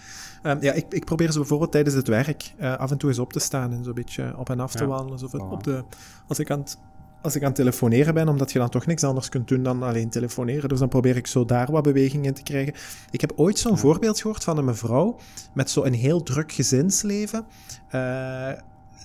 Ehm, 0.45 0.57
ja, 0.61 0.73
ik, 0.73 0.85
ik 0.89 1.05
probeer 1.05 1.31
zo 1.31 1.39
bijvoorbeeld 1.39 1.71
tijdens 1.71 1.95
het 1.95 2.07
werk 2.07 2.53
eh, 2.57 2.75
af 2.75 2.91
en 2.91 2.97
toe 2.97 3.09
eens 3.09 3.19
op 3.19 3.33
te 3.33 3.39
staan 3.39 3.73
en 3.73 3.83
zo'n 3.83 3.93
beetje 3.93 4.33
op 4.37 4.49
en 4.49 4.59
af 4.59 4.71
te 4.71 4.83
Ja, 4.83 4.89
wandelen. 4.89 5.19
Voilà. 5.19 5.51
op 5.51 5.63
de, 5.63 5.83
als, 6.27 6.39
ik 6.39 6.51
aan 6.51 6.59
het, 6.59 6.77
als 7.21 7.35
ik 7.35 7.41
aan 7.41 7.47
het 7.47 7.55
telefoneren 7.55 8.13
ben, 8.13 8.27
omdat 8.27 8.51
je 8.51 8.59
dan 8.59 8.69
toch 8.69 8.85
niks 8.85 9.03
anders 9.03 9.29
kunt 9.29 9.47
doen 9.47 9.63
dan 9.63 9.83
alleen 9.83 10.09
telefoneren. 10.09 10.69
Dus 10.69 10.79
dan 10.79 10.89
probeer 10.89 11.15
ik 11.15 11.27
zo 11.27 11.45
daar 11.45 11.71
wat 11.71 11.83
beweging 11.83 12.25
in 12.25 12.33
te 12.33 12.43
krijgen. 12.43 12.73
Ik 13.11 13.21
heb 13.21 13.33
ooit 13.35 13.59
zo'n 13.59 13.77
voorbeeld 13.77 14.21
gehoord 14.21 14.43
van 14.43 14.57
een 14.57 14.65
mevrouw 14.65 15.17
met 15.53 15.69
zo'n 15.69 15.93
heel 15.93 16.23
druk 16.23 16.51
gezinsleven. 16.51 17.45
Eh, 17.89 18.51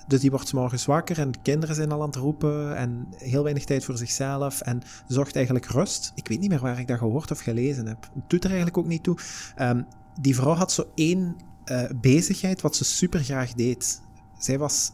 dus 0.07 0.19
die 0.19 0.31
wordt 0.31 0.53
morgens 0.53 0.85
wakker 0.85 1.19
en 1.19 1.31
de 1.31 1.39
kinderen 1.41 1.75
zijn 1.75 1.91
al 1.91 2.01
aan 2.01 2.07
het 2.07 2.15
roepen 2.15 2.75
en 2.75 3.07
heel 3.17 3.43
weinig 3.43 3.65
tijd 3.65 3.85
voor 3.85 3.97
zichzelf 3.97 4.61
en 4.61 4.81
zocht 5.07 5.35
eigenlijk 5.35 5.65
rust. 5.65 6.11
Ik 6.15 6.27
weet 6.27 6.39
niet 6.39 6.49
meer 6.49 6.59
waar 6.59 6.79
ik 6.79 6.87
dat 6.87 6.97
gehoord 6.97 7.31
of 7.31 7.39
gelezen 7.39 7.87
heb. 7.87 8.09
Het 8.13 8.29
doet 8.29 8.43
er 8.43 8.49
eigenlijk 8.49 8.77
ook 8.77 8.87
niet 8.87 9.03
toe. 9.03 9.17
Ehm, 9.55 9.81
die 10.19 10.35
vrouw 10.35 10.53
had 10.53 10.71
zo 10.71 10.83
één 10.95 11.35
eh, 11.63 11.83
bezigheid 12.01 12.61
wat 12.61 12.75
ze 12.75 12.83
super 12.83 13.19
graag 13.19 13.53
deed. 13.53 14.01
Zij 14.39 14.57
was 14.57 14.91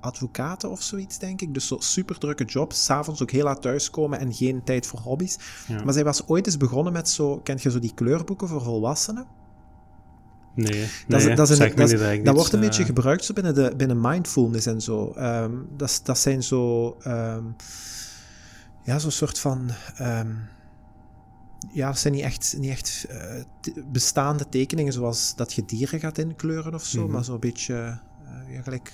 advocaat 0.00 0.64
of 0.64 0.82
zoiets, 0.82 1.18
denk 1.18 1.40
ik. 1.40 1.54
Dus 1.54 1.66
zo 1.66 1.76
super 1.78 2.18
drukke 2.18 2.44
job. 2.44 2.72
S'avonds 2.72 3.22
ook 3.22 3.30
heel 3.30 3.44
laat 3.44 3.62
thuiskomen 3.62 4.18
en 4.18 4.34
geen 4.34 4.64
tijd 4.64 4.86
voor 4.86 4.98
hobby's. 4.98 5.38
Ja. 5.68 5.84
Maar 5.84 5.92
zij 5.94 6.04
was 6.04 6.26
ooit 6.28 6.46
eens 6.46 6.56
begonnen 6.56 6.92
met 6.92 7.08
zo... 7.08 7.38
Kent 7.38 7.62
je 7.62 7.70
zo 7.70 7.78
die 7.78 7.94
kleurboeken 7.94 8.48
voor 8.48 8.62
volwassenen? 8.62 9.26
Nee, 10.54 10.70
nee 10.70 10.88
Dat, 11.08 11.20
is, 11.20 11.36
dat, 11.36 11.50
is 11.50 11.58
een, 11.58 11.74
is- 12.24 12.24
wordt 12.34 12.52
een 12.52 12.58
eh, 12.60 12.66
beetje 12.66 12.84
gebruikt 12.84 13.24
zo 13.24 13.32
binnen, 13.32 13.54
de, 13.54 13.72
binnen 13.76 14.00
mindfulness 14.00 14.66
en 14.66 14.80
zo. 14.80 15.10
Ehm, 15.10 15.52
dat, 15.76 16.00
dat 16.04 16.18
zijn 16.18 16.42
zo... 16.42 16.90
ehm, 17.00 17.44
ja, 18.82 18.98
zo'n 18.98 19.10
soort 19.10 19.38
van... 19.38 19.70
ehm, 19.96 20.30
ja, 21.72 21.86
dat 21.86 21.98
zijn 21.98 22.12
niet 22.14 22.22
echt, 22.22 22.54
niet 22.58 22.70
echt 22.70 23.06
eh, 23.08 23.42
bestaande 23.92 24.48
tekeningen 24.48 24.92
zoals 24.92 25.34
dat 25.36 25.52
je 25.52 25.64
dieren 25.64 26.00
gaat 26.00 26.18
inkleuren 26.18 26.74
of 26.74 26.84
zo, 26.84 27.02
Mhm. 27.02 27.12
maar 27.12 27.24
zo'n 27.24 27.40
beetje... 27.40 27.74
eh, 27.74 28.54
ja, 28.54 28.62
gelijk... 28.62 28.92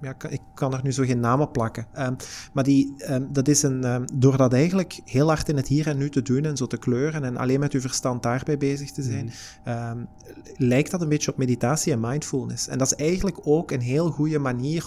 Ja, 0.00 0.14
ik 0.28 0.40
kan- 0.54 0.74
er 0.74 0.80
nu 0.82 0.92
zo 0.92 1.04
geen 1.04 1.20
namen 1.20 1.50
plakken. 1.50 1.86
Ehm, 1.92 2.14
maar 2.52 2.64
die, 2.64 2.94
ehm, 2.98 3.24
dat 3.32 3.48
is 3.48 3.62
een... 3.62 3.84
ehm, 3.84 4.04
door 4.14 4.36
dat 4.36 4.52
eigenlijk 4.52 5.00
heel 5.04 5.26
hard 5.28 5.48
in 5.48 5.56
het 5.56 5.68
hier 5.68 5.86
en 5.86 5.96
nu 5.96 6.10
te 6.10 6.22
doen 6.22 6.44
en 6.44 6.56
zo 6.56 6.66
te 6.66 6.76
kleuren 6.76 7.24
en 7.24 7.36
alleen 7.36 7.60
met 7.60 7.72
je 7.72 7.80
verstand 7.80 8.22
daarbij 8.22 8.56
bezig 8.58 8.90
te 8.90 9.02
zijn, 9.02 9.32
Mhm. 9.64 10.04
lijkt 10.56 10.90
dat 10.90 11.00
een 11.02 11.08
beetje 11.08 11.30
op 11.30 11.36
meditatie 11.36 11.92
en 11.92 12.00
mindfulness. 12.00 12.68
En 12.68 12.78
dat 12.78 12.86
is 12.86 12.94
eigenlijk 12.94 13.38
ook 13.46 13.70
een 13.70 13.80
heel 13.80 14.10
goede 14.10 14.38
manier 14.38 14.86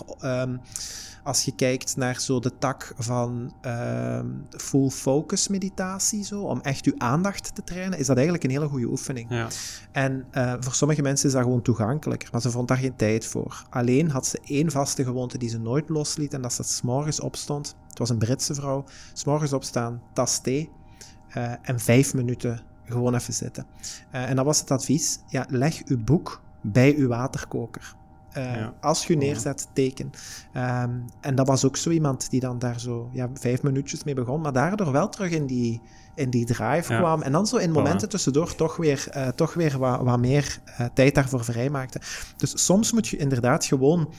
als 1.28 1.44
je 1.44 1.56
kijkt 1.56 1.96
naar 1.96 2.22
zo 2.22 2.40
de 2.40 2.58
tak 2.58 2.94
van 2.98 3.54
ehm, 3.62 4.28
full 4.50 4.90
focus 4.90 5.48
meditatie, 5.48 6.24
zo, 6.24 6.42
om 6.42 6.62
echt 6.62 6.86
je 6.86 6.94
aandacht 6.98 7.56
te 7.56 7.64
trainen, 7.64 8.00
is 8.00 8.06
dat 8.06 8.16
eigenlijk 8.16 8.46
een 8.46 8.52
hele 8.52 8.68
goede 8.68 8.88
oefening. 8.88 9.30
Ja. 9.30 9.48
En 9.92 10.26
eh, 10.32 10.54
voor 10.60 10.74
sommige 10.74 11.02
mensen 11.02 11.28
is 11.28 11.34
dat 11.34 11.44
gewoon 11.44 11.62
toegankelijker, 11.62 12.30
maar 12.32 12.42
ze 12.42 12.52
vond 12.52 12.68
daar 12.68 12.78
geen 12.78 12.96
tijd 12.96 13.26
voor. 13.26 13.66
Alleen 13.70 14.12
had 14.12 14.28
ze 14.28 14.40
één 14.46 14.72
vaste 14.72 15.04
gewoonte 15.04 15.38
die 15.38 15.50
ze 15.50 15.60
nooit 15.60 15.90
losliet 15.90 16.34
en 16.34 16.42
dat 16.42 16.54
ze 16.54 16.64
's 16.64 16.82
morgens 16.82 17.20
opstond. 17.20 17.76
Het 17.90 17.98
was 17.98 18.10
een 18.10 18.18
Britse 18.18 18.54
vrouw. 18.54 18.84
's 19.14 19.24
morgens 19.24 19.54
opstaan, 19.54 20.02
tas 20.14 20.42
thee 20.42 20.70
eh, 21.30 21.54
en 21.62 21.80
vijf 21.80 22.14
minuten 22.14 22.62
gewoon 22.86 23.16
even 23.16 23.34
zitten. 23.34 23.66
Eh, 24.12 24.30
en 24.30 24.36
dat 24.36 24.46
was 24.46 24.60
het 24.60 24.72
advies. 24.72 25.20
Ja, 25.28 25.46
leg 25.50 25.82
uw 25.86 26.04
boek 26.04 26.42
bij 26.62 26.96
uw 26.96 27.08
waterkoker. 27.08 27.96
Eh, 28.32 28.56
Ja. 28.56 28.74
Als 28.82 29.06
je 29.08 29.18
neerzet, 29.18 29.68
teken. 29.74 30.12
Ehm, 30.54 30.92
en 31.22 31.36
dat 31.36 31.48
was 31.48 31.66
ook 31.66 31.78
zo 31.78 31.90
iemand 31.90 32.30
die 32.30 32.40
dan 32.40 32.60
daar 32.60 32.80
zo 32.80 33.10
ja, 33.12 33.30
vijf 33.34 33.64
minuutjes 33.64 34.04
mee 34.04 34.14
begon, 34.16 34.42
maar 34.42 34.54
daardoor 34.54 34.92
wel 34.92 35.10
terug 35.10 35.32
in 35.32 35.46
die, 35.46 35.82
in 36.16 36.30
die 36.30 36.46
drive 36.46 36.94
Ja. 36.94 37.00
kwam. 37.00 37.22
En 37.22 37.32
dan 37.32 37.48
zo 37.48 37.58
in 37.58 37.72
momenten 37.72 38.10
tussendoor 38.10 38.56
toch 38.56 38.76
weer, 38.78 39.08
eh, 39.12 39.28
toch 39.28 39.54
weer 39.54 39.78
wat, 39.78 40.02
wat 40.02 40.20
meer 40.20 40.60
eh, 40.66 40.86
tijd 40.94 41.16
daarvoor 41.16 41.44
vrijmaakte. 41.44 42.00
Dus 42.38 42.66
soms 42.66 42.92
moet 42.92 43.08
je 43.08 43.18
inderdaad 43.18 43.66
gewoon, 43.66 44.14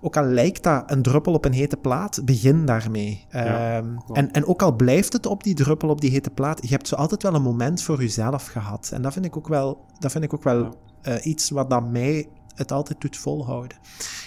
ook 0.00 0.16
al 0.16 0.24
lijkt 0.24 0.62
dat 0.62 0.90
een 0.90 1.02
druppel 1.02 1.32
op 1.32 1.44
een 1.44 1.52
hete 1.52 1.76
plaat, 1.76 2.24
begin 2.24 2.64
daarmee. 2.66 3.26
Ja, 3.30 3.76
Ehm, 3.76 3.96
en, 4.12 4.30
en 4.30 4.46
ook 4.46 4.62
al 4.62 4.72
blijft 4.76 5.12
het 5.12 5.26
op 5.26 5.42
die 5.44 5.54
druppel 5.54 5.88
op 5.88 6.00
die 6.00 6.10
hete 6.10 6.30
plaat, 6.30 6.62
je 6.62 6.68
hebt 6.74 6.88
zo 6.88 6.94
altijd 6.94 7.22
wel 7.22 7.34
een 7.34 7.42
moment 7.42 7.82
voor 7.82 8.00
jezelf 8.00 8.46
gehad. 8.46 8.90
En 8.92 9.02
dat 9.02 9.12
vind 9.12 9.24
ik 9.24 9.36
ook 9.36 9.48
wel, 9.48 9.84
dat 9.98 10.12
vind 10.12 10.24
ik 10.24 10.34
ook 10.34 10.44
wel 10.44 10.76
Ja. 11.02 11.20
iets 11.20 11.50
wat 11.50 11.70
dat 11.70 11.90
mij 11.90 12.28
het 12.54 12.72
altijd 12.72 13.00
doet 13.00 13.16
volhouden. 13.16 13.76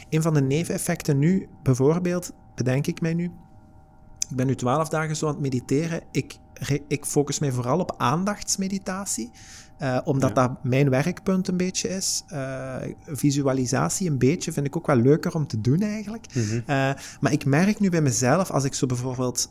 Een 0.10 0.22
van 0.22 0.34
de 0.34 0.42
neveneffecten 0.42 1.18
nu, 1.20 1.48
bijvoorbeeld, 1.64 2.32
bedenk 2.56 2.88
ik 2.88 3.02
mij 3.02 3.14
nu. 3.14 3.24
Ik 4.30 4.36
ben 4.36 4.48
nu 4.48 4.56
twaalf 4.56 4.90
dagen 4.90 5.16
zo 5.16 5.26
aan 5.28 5.32
het 5.34 5.42
mediteren. 5.42 6.02
Ik, 6.12 6.38
ik 6.88 7.06
focus 7.06 7.40
mij 7.40 7.52
vooral 7.52 7.80
op 7.80 7.96
aandachtsmeditatie. 7.98 9.32
eh, 9.78 10.00
omdat 10.04 10.30
Ja. 10.36 10.48
dat 10.48 10.64
mijn 10.64 10.90
werkpunt 10.90 11.48
een 11.48 11.58
beetje 11.58 11.88
is. 11.90 12.24
Eh, 12.28 12.76
visualisatie 13.06 14.10
een 14.10 14.18
beetje 14.18 14.52
vind 14.52 14.66
ik 14.66 14.76
ook 14.78 14.88
wel 14.88 14.96
leuker 14.96 15.36
om 15.36 15.48
te 15.48 15.62
doen 15.62 15.82
eigenlijk. 15.82 16.28
Mhm. 16.34 16.56
Eh, 16.66 16.94
maar 17.20 17.32
ik 17.32 17.46
merk 17.46 17.80
nu 17.80 17.90
bij 17.90 18.02
mezelf, 18.02 18.52
als 18.52 18.64
ik 18.64 18.74
zo 18.74 18.86
bijvoorbeeld 18.86 19.50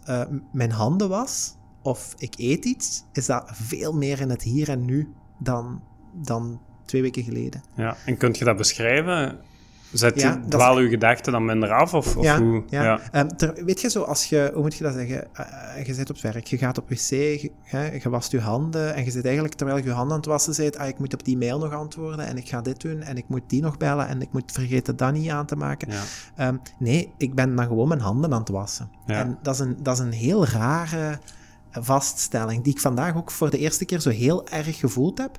mijn 0.53 0.71
handen 0.71 1.09
was, 1.09 1.55
of 1.83 2.15
ik 2.19 2.35
eet 2.39 2.65
iets, 2.65 3.05
is 3.13 3.27
dat 3.27 3.51
veel 3.53 3.93
meer 3.93 4.21
in 4.21 4.31
het 4.31 4.43
hier 4.43 4.69
en 4.69 4.85
nu 4.85 5.09
dan, 5.39 5.83
dan 6.23 6.61
twee 6.85 7.03
weken 7.03 7.23
geleden. 7.23 7.63
Ja, 7.75 7.97
en 8.05 8.17
kunt 8.17 8.39
je 8.39 8.45
dat 8.45 8.57
beschrijven? 8.57 9.39
Zet 9.95 10.21
je, 10.21 10.41
ja, 10.49 10.71
je 10.79 10.89
gedachten 10.89 11.33
dan 11.33 11.45
minder 11.45 11.73
af? 11.73 11.95
Of, 11.95 12.17
of 12.17 12.25
ja, 12.25 12.41
hoe? 12.41 12.63
ja. 12.69 12.83
ja. 13.13 13.21
Um, 13.21 13.65
weet 13.65 13.81
je 13.81 13.91
zo, 13.91 14.03
als 14.03 14.25
je, 14.25 14.51
hoe 14.53 14.63
moet 14.63 14.75
je 14.75 14.85
dat 14.85 14.95
zeggen? 14.95 15.27
Uh, 15.41 15.87
je 15.87 15.95
zit 15.95 16.11
op 16.11 16.15
het 16.15 16.33
werk, 16.33 16.47
je 16.47 16.59
gaat 16.59 16.79
op 16.79 16.89
wc, 16.89 17.09
je, 17.09 17.51
je 18.03 18.11
wast 18.11 18.31
je 18.31 18.41
handen 18.41 18.95
en 18.95 19.05
je 19.05 19.11
zit 19.11 19.25
eigenlijk, 19.25 19.55
terwijl 19.55 19.79
je 19.79 19.85
je 19.85 19.91
handen 19.91 20.13
aan 20.13 20.19
het 20.19 20.29
wassen 20.29 20.55
bent, 20.57 20.77
ah, 20.77 20.89
ik 20.89 20.99
moet 20.99 21.15
op 21.15 21.25
die 21.25 21.39
mail 21.39 21.59
nog 21.59 21.73
antwoorden 21.73 22.27
en 22.27 22.37
ik 22.37 22.49
ga 22.49 22.61
dit 22.61 22.81
doen 22.81 23.01
en 23.01 23.17
ik 23.17 23.25
moet 23.29 23.43
die 23.47 23.63
nog 23.63 23.77
bellen 23.77 24.09
en 24.09 24.23
ik 24.23 24.33
moet 24.33 24.53
vergeten 24.53 24.97
dat 24.97 25.13
niet 25.13 25.31
aan 25.31 25.47
te 25.47 25.57
maken. 25.57 25.89
Um, 26.41 26.61
nee, 26.79 27.13
ik 27.17 27.35
ben 27.35 27.57
dan 27.57 27.67
gewoon 27.67 27.89
mijn 27.89 28.01
handen 28.01 28.33
aan 28.33 28.41
het 28.41 28.49
wassen. 28.49 28.91
En 29.07 29.39
dat 29.43 29.55
is, 29.55 29.61
een, 29.61 29.77
dat 29.83 29.95
is 29.95 30.05
een 30.05 30.13
heel 30.13 30.47
rare 30.47 31.19
vaststelling, 31.71 32.65
die 32.65 32.73
ik 32.73 32.81
vandaag 32.81 33.17
ook 33.17 33.31
voor 33.31 33.51
de 33.51 33.59
eerste 33.59 33.85
keer 33.85 34.01
zo 34.01 34.11
heel 34.11 34.49
erg 34.49 34.79
gevoeld 34.79 35.19
heb. 35.19 35.39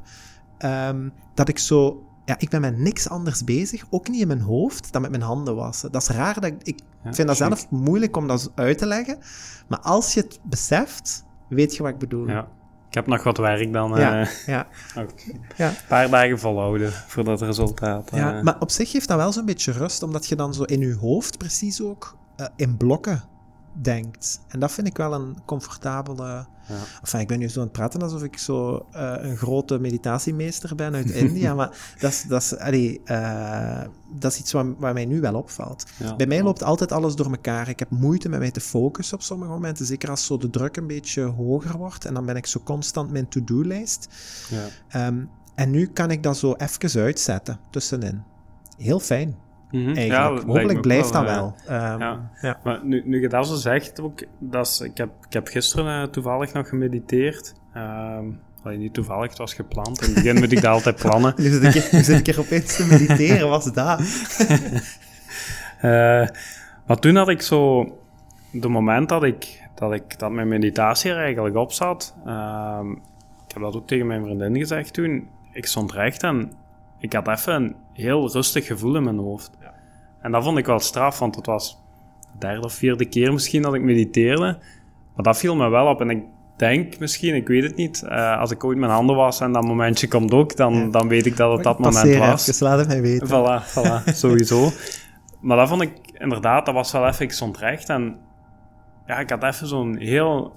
Um, 0.59 1.13
dat 1.33 1.49
ik 1.49 1.59
zo 1.59 2.05
ja, 2.25 2.35
ik 2.37 2.49
ben 2.49 2.61
met 2.61 2.77
niks 2.77 3.09
anders 3.09 3.43
bezig, 3.43 3.85
ook 3.89 4.07
niet 4.07 4.21
in 4.21 4.27
mijn 4.27 4.41
hoofd, 4.41 4.93
dan 4.93 5.01
met 5.01 5.11
mijn 5.11 5.23
handen 5.23 5.55
wassen. 5.55 5.91
Dat 5.91 6.01
is 6.01 6.07
raar, 6.07 6.33
dat 6.33 6.43
ik, 6.43 6.61
ik 6.63 6.79
vind 7.03 7.27
dat 7.27 7.37
zelf 7.37 7.69
moeilijk 7.69 8.17
om 8.17 8.27
dat 8.27 8.51
uit 8.55 8.77
te 8.77 8.85
leggen. 8.85 9.17
Maar 9.67 9.79
als 9.79 10.13
je 10.13 10.19
het 10.19 10.39
beseft, 10.43 11.25
weet 11.49 11.75
je 11.75 11.83
wat 11.83 11.91
ik 11.91 11.97
bedoel. 11.97 12.27
Ja. 12.27 12.47
Ik 12.87 12.93
heb 12.93 13.07
nog 13.07 13.23
wat 13.23 13.37
werk 13.37 13.73
dan. 13.73 13.99
Ja, 13.99 14.21
uh, 14.21 14.27
ja. 14.45 14.67
ja. 15.57 15.67
Een 15.67 15.75
paar 15.87 16.09
dagen 16.09 16.39
volhouden 16.39 16.91
voor 16.91 17.23
dat 17.23 17.41
resultaat. 17.41 18.09
Ja, 18.13 18.37
uh. 18.37 18.43
maar 18.43 18.59
op 18.59 18.71
zich 18.71 18.91
geeft 18.91 19.07
dat 19.07 19.17
wel 19.17 19.31
zo'n 19.31 19.45
beetje 19.45 19.71
rust, 19.71 20.03
omdat 20.03 20.27
je 20.27 20.35
dan 20.35 20.53
zo 20.53 20.63
in 20.63 20.79
je 20.79 20.95
hoofd 20.95 21.37
precies 21.37 21.81
ook 21.81 22.17
uh, 22.37 22.47
in 22.55 22.77
blokken 22.77 23.23
denkt. 23.81 24.39
En 24.47 24.59
dat 24.59 24.71
vind 24.71 24.87
ik 24.87 24.97
wel 24.97 25.13
een 25.13 25.37
comfortabele 25.45 26.45
ja. 26.67 26.75
Enfin, 27.01 27.19
ik 27.19 27.27
ben 27.27 27.39
nu 27.39 27.49
zo 27.49 27.59
aan 27.59 27.65
het 27.65 27.73
praten 27.73 28.01
alsof 28.01 28.23
ik 28.23 28.37
zo 28.37 28.85
uh, 28.95 29.13
een 29.17 29.37
grote 29.37 29.79
meditatiemeester 29.79 30.75
ben 30.75 30.95
uit 30.95 31.09
India, 31.25 31.53
maar 31.53 31.95
dat 31.99 32.11
is, 32.11 32.23
dat 32.23 32.41
is, 32.41 32.57
allee, 32.57 33.01
uh, 33.05 33.81
dat 34.15 34.31
is 34.31 34.39
iets 34.39 34.51
wat, 34.51 34.65
wat, 34.77 34.93
mij 34.93 35.05
nu 35.05 35.21
wel 35.21 35.35
opvalt. 35.35 35.85
Ja, 35.97 36.15
Bij 36.15 36.27
mij 36.27 36.43
loopt 36.43 36.63
altijd 36.63 36.91
alles 36.91 37.15
door 37.15 37.31
elkaar. 37.31 37.69
Ik 37.69 37.79
heb 37.79 37.89
moeite 37.89 38.29
met 38.29 38.39
mij 38.39 38.51
te 38.51 38.61
focussen 38.61 39.17
op 39.17 39.23
sommige 39.23 39.51
momenten, 39.51 39.85
zeker 39.85 40.09
als 40.09 40.25
zo 40.25 40.37
de 40.37 40.49
druk 40.49 40.77
een 40.77 40.87
beetje 40.87 41.21
hoger 41.21 41.77
wordt 41.77 42.05
en 42.05 42.13
dan 42.13 42.25
ben 42.25 42.35
ik 42.35 42.45
zo 42.45 42.59
constant 42.63 43.11
mijn 43.11 43.27
to-do-lijst. 43.27 44.07
Ja. 44.91 45.07
Um, 45.07 45.29
en 45.55 45.71
nu 45.71 45.87
kan 45.87 46.11
ik 46.11 46.23
dat 46.23 46.37
zo 46.37 46.53
even 46.53 47.01
uitzetten 47.01 47.59
tussenin. 47.69 48.23
Heel 48.77 48.99
fijn. 48.99 49.35
Mm 49.71 49.85
-hmm. 49.85 49.95
Ja, 49.95 50.29
Hopelijk 50.29 50.81
blijft 50.81 51.13
dat 51.13 51.23
wel. 51.23 51.55
Um, 51.65 51.99
ja. 51.99 52.31
ja. 52.41 52.59
Maar 52.63 52.79
nu, 52.83 53.01
nu 53.05 53.21
je 53.21 53.29
dat 53.29 53.47
zo 53.47 53.55
zegt, 53.55 53.99
ook, 53.99 54.23
dat 54.39 54.67
is, 54.67 54.79
ik, 54.81 54.97
heb, 54.97 55.09
ik 55.27 55.33
heb 55.33 55.47
gisteren 55.47 56.01
uh, 56.01 56.07
toevallig 56.07 56.53
nog 56.53 56.69
gemediteerd. 56.69 57.53
Um, 57.77 58.39
niet 58.63 58.93
toevallig, 58.93 59.29
het 59.29 59.37
was 59.37 59.53
gepland. 59.53 60.01
In 60.01 60.05
het 60.05 60.13
begin 60.13 60.35
moet 60.35 60.51
ik 60.51 60.61
dat 60.61 60.71
altijd 60.71 60.95
plannen. 60.95 61.33
nu 61.41 61.49
zit 61.49 61.75
ik, 61.75 61.91
nu 61.91 62.03
zit 62.03 62.19
ik 62.19 62.35
er 62.35 62.39
opeens 62.39 62.75
te 62.75 62.85
mediteren, 62.85 63.49
was 63.49 63.73
dat? 63.73 63.99
uh, 65.77 65.81
maar 66.87 66.99
toen 66.99 67.15
had 67.15 67.29
ik 67.29 67.41
zo... 67.41 67.85
De 68.51 68.67
moment 68.67 69.09
dat 69.09 69.23
ik, 69.23 69.67
dat 69.75 69.93
ik 69.93 70.19
dat 70.19 70.31
mijn 70.31 70.47
meditatie 70.47 71.11
er 71.11 71.17
eigenlijk 71.17 71.55
op 71.55 71.71
zat... 71.71 72.15
Um, 72.27 72.91
ik 73.47 73.53
heb 73.53 73.61
dat 73.61 73.75
ook 73.75 73.87
tegen 73.87 74.07
mijn 74.07 74.23
vriendin 74.23 74.57
gezegd 74.57 74.93
toen. 74.93 75.27
Ik 75.51 75.65
stond 75.65 75.91
recht 75.91 76.23
en 76.23 76.51
ik 77.05 77.13
had 77.13 77.27
even 77.27 77.53
een 77.53 77.75
heel 77.93 78.31
rustig 78.31 78.65
gevoel 78.65 78.95
in 78.95 79.03
mijn 79.03 79.17
hoofd. 79.17 79.51
Ja. 79.61 79.73
En 80.21 80.31
dat 80.31 80.43
vond 80.43 80.57
ik 80.57 80.65
wel 80.65 80.79
straf, 80.79 81.19
want 81.19 81.35
het 81.35 81.45
was 81.45 81.77
de 82.31 82.39
derde 82.39 82.61
of 82.61 82.73
vierde 82.73 83.05
keer 83.05 83.33
misschien 83.33 83.61
dat 83.61 83.73
ik 83.73 83.81
mediteerde. 83.81 84.59
Maar 85.15 85.23
dat 85.23 85.37
viel 85.37 85.55
me 85.55 85.69
wel 85.69 85.87
op 85.87 86.01
en 86.01 86.09
ik 86.09 86.23
denk 86.55 86.99
misschien, 86.99 87.35
ik 87.35 87.47
weet 87.47 87.63
het 87.63 87.75
niet, 87.75 88.03
uh, 88.05 88.39
als 88.39 88.51
ik 88.51 88.63
ooit 88.63 88.77
mijn 88.77 88.91
handen 88.91 89.15
was 89.15 89.39
en 89.39 89.51
dat 89.51 89.63
momentje 89.63 90.07
komt 90.07 90.33
ook, 90.33 90.55
dan, 90.55 90.91
dan 90.91 91.07
weet 91.07 91.25
ik 91.25 91.37
dat 91.37 91.51
het 91.51 91.63
dat 91.63 91.79
moment 91.79 92.17
was. 92.17 92.47
Even, 92.47 92.67
laat 92.67 92.77
het 92.77 92.87
mij 92.87 93.01
weten. 93.01 93.27
Voilà, 93.27 93.63
voilà, 93.63 94.13
sowieso. 94.13 94.69
Maar 95.41 95.57
dat 95.57 95.69
vond 95.69 95.81
ik 95.81 95.91
inderdaad, 96.13 96.65
dat 96.65 96.73
was 96.73 96.91
wel 96.91 97.07
even, 97.07 97.25
ik 97.25 97.31
stond 97.31 97.57
recht 97.57 97.89
en 97.89 98.17
ja, 99.07 99.19
ik 99.19 99.29
had 99.29 99.43
even 99.43 99.67
zo'n 99.67 99.97
heel 99.97 100.53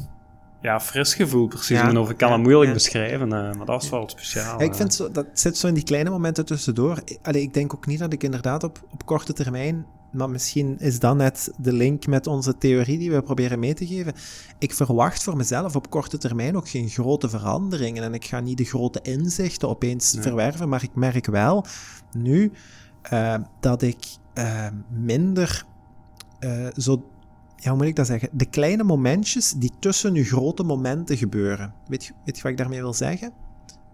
ja, 0.60 0.80
fris 0.80 1.14
gevoel 1.14 1.46
precies 1.46 1.78
ja, 1.78 2.00
of 2.00 2.10
Ik 2.10 2.16
kan 2.16 2.32
het 2.32 2.42
moeilijk 2.42 2.72
beschrijven, 2.72 3.26
uh, 3.26 3.30
maar 3.30 3.56
dat 3.58 3.66
was 3.66 3.90
wel 3.90 4.08
speciaal. 4.08 4.60
ik 4.60 4.74
vind 4.74 4.94
zo, 4.94 5.10
dat 5.10 5.26
zit 5.32 5.56
zo 5.56 5.66
in 5.66 5.74
die 5.74 5.82
kleine 5.82 6.10
momenten 6.10 6.44
tussendoor. 6.44 7.02
Allee, 7.22 7.42
ik 7.42 7.54
denk 7.54 7.74
ook 7.74 7.86
niet 7.86 7.98
dat 7.98 8.12
ik 8.12 8.22
inderdaad 8.22 8.64
op, 8.64 8.80
op 8.90 9.06
korte 9.06 9.32
termijn, 9.32 9.86
maar 10.12 10.30
misschien 10.30 10.78
is 10.78 10.98
dat 10.98 11.16
net 11.16 11.52
de 11.56 11.72
link 11.72 12.06
met 12.06 12.26
onze 12.26 12.58
theorie 12.58 12.98
die 12.98 13.10
we 13.10 13.22
proberen 13.22 13.58
mee 13.58 13.74
te 13.74 13.86
geven. 13.86 14.14
Ik 14.58 14.74
verwacht 14.74 15.22
voor 15.22 15.36
mezelf 15.36 15.76
op 15.76 15.90
korte 15.90 16.18
termijn 16.18 16.56
ook 16.56 16.68
geen 16.68 16.88
grote 16.88 17.28
veranderingen 17.28 18.02
en 18.02 18.14
ik 18.14 18.24
ga 18.24 18.40
niet 18.40 18.58
de 18.58 18.64
grote 18.64 19.00
inzichten 19.02 19.68
opeens 19.68 20.16
verwerven, 20.20 20.68
maar 20.68 20.82
ik 20.82 20.94
merk 20.94 21.26
wel 21.26 21.64
nu 22.12 22.52
uh, 23.12 23.34
dat 23.60 23.82
ik 23.82 24.06
uh, 24.34 24.66
minder 24.88 25.64
zo 26.76 27.07
ja, 27.60 27.68
hoe 27.68 27.78
moet 27.78 27.86
ik 27.86 27.96
dat 27.96 28.06
zeggen? 28.06 28.28
De 28.32 28.46
kleine 28.46 28.82
momentjes 28.82 29.52
die 29.52 29.72
tussen 29.78 30.14
je 30.14 30.24
grote 30.24 30.62
momenten 30.62 31.16
gebeuren. 31.16 31.74
Weet 31.86 32.04
je, 32.04 32.12
weet 32.24 32.36
je 32.36 32.42
wat 32.42 32.52
ik 32.52 32.58
daarmee 32.58 32.80
wil 32.80 32.94
zeggen? 32.94 33.32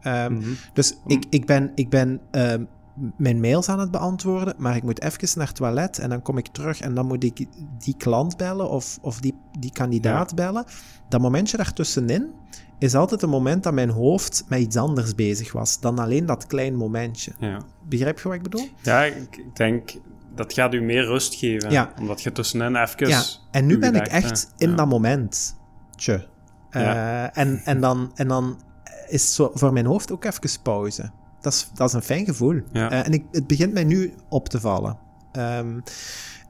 Um, 0.07 0.43
Dus 0.73 0.97
ik, 1.07 1.25
ik 1.31 1.47
ben, 1.47 1.73
ik 1.75 1.89
ben 1.89 2.21
um, 2.31 2.69
mijn 3.17 3.41
mails 3.41 3.69
aan 3.69 3.81
het 3.81 3.91
beantwoorden, 3.91 4.55
maar 4.59 4.77
ik 4.77 4.83
moet 4.83 5.03
even 5.03 5.39
naar 5.39 5.47
het 5.47 5.57
toilet 5.57 5.99
en 5.99 6.09
dan 6.09 6.23
kom 6.23 6.39
ik 6.39 6.47
terug 6.47 6.81
en 6.81 6.95
dan 6.95 7.07
moet 7.07 7.25
ik 7.25 7.47
die 7.79 7.97
klant 7.97 8.37
bellen 8.37 8.71
of, 8.71 8.99
of 9.01 9.21
die, 9.21 9.35
die 9.59 9.73
kandidaat 9.73 10.35
bellen. 10.35 10.65
Dat 11.09 11.21
momentje 11.21 11.57
daartussenin 11.57 12.31
is 12.79 12.95
altijd 12.95 13.23
een 13.23 13.29
moment 13.29 13.63
dat 13.63 13.73
mijn 13.73 13.91
hoofd 13.91 14.45
met 14.49 14.61
iets 14.61 14.77
anders 14.77 15.15
bezig 15.15 15.53
was 15.53 15.81
dan 15.81 15.99
alleen 15.99 16.27
dat 16.27 16.47
klein 16.47 16.75
momentje. 16.75 17.33
Ja. 17.39 17.61
Begrijp 17.89 18.19
je 18.19 18.29
wat 18.29 18.37
ik 18.37 18.43
bedoel? 18.43 18.69
Ja, 18.83 19.05
ik 19.05 19.45
denk 19.55 19.93
dat 20.35 20.53
gaat 20.53 20.75
u 20.75 20.81
meer 20.81 21.05
rust 21.05 21.35
geven. 21.35 21.71
Ja. 21.71 21.93
Omdat 22.01 22.23
je 22.23 22.33
tussenin 22.33 22.77
even... 22.77 23.09
Ja, 23.09 23.23
en 23.51 23.67
nu 23.67 23.79
ben 23.79 23.95
ik 23.95 24.07
echt 24.07 24.53
in 24.57 24.77
dat 24.77 24.89
moment. 24.89 25.57
Tje. 25.97 26.27
Uh, 26.71 27.39
en, 27.39 27.61
en, 27.65 27.81
dan, 27.81 28.11
en 28.15 28.29
dan 28.29 28.61
is 29.09 29.35
zo 29.35 29.51
voor 29.55 29.73
mijn 29.73 29.87
hoofd 29.87 30.13
ook 30.13 30.25
even 30.25 30.63
pauze. 30.63 31.11
Dat 31.41 31.53
is, 31.53 31.71
dat 31.75 31.89
is 31.89 31.95
een 31.95 32.03
fijn 32.03 32.25
gevoel. 32.25 32.61
Ja. 32.73 32.93
Uh, 32.93 33.07
en 33.07 33.13
ik, 33.13 33.25
het 33.31 33.47
begint 33.47 33.73
mij 33.73 33.85
nu 33.85 34.15
op 34.29 34.49
te 34.49 34.61
vallen. 34.61 34.99
Um, 35.33 35.83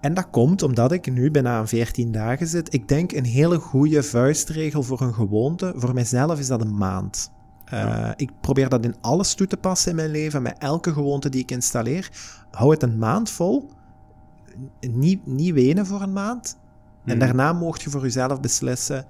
en 0.01 0.14
dat 0.14 0.30
komt 0.30 0.62
omdat 0.62 0.93
ik 0.93 1.12
nu 1.12 1.30
bijna 1.30 1.57
aan 1.57 1.68
14 1.68 2.12
dagen 2.12 2.47
zit. 2.47 2.74
Ik 2.74 2.89
denk 2.89 3.12
een 3.12 3.24
hele 3.24 3.59
goede 3.59 4.03
vuistregel 4.03 4.82
voor 4.82 5.01
een 5.01 5.14
gewoonte. 5.14 5.72
Voor 5.76 5.95
mijzelf 5.95 6.39
is 6.39 6.47
dat 6.47 6.61
een 6.61 6.76
maand. 6.76 7.32
Uh, 7.73 8.11
ik 8.17 8.31
probeer 8.41 8.69
dat 8.69 8.85
in 8.85 8.95
alles 9.01 9.35
toe 9.35 9.47
te 9.47 9.57
passen 9.57 9.91
in 9.91 9.97
mijn 9.97 10.11
leven, 10.11 10.43
met 10.43 10.59
elke 10.59 10.93
gewoonte 10.93 11.29
die 11.29 11.43
ik 11.43 11.51
installeer. 11.51 12.11
Hou 12.51 12.71
het 12.71 12.83
een 12.83 12.99
maand 12.99 13.31
vol. 13.31 13.71
Niet, 14.81 15.27
niet 15.27 15.55
wenen 15.55 15.87
voor 15.87 16.03
een 16.03 16.12
maand. 16.12 16.59
En 17.05 17.11
hmm. 17.11 17.19
daarna 17.19 17.53
mocht 17.53 17.83
je 17.83 17.91
voor 17.91 18.03
jezelf 18.03 18.41
beslissen. 18.41 19.07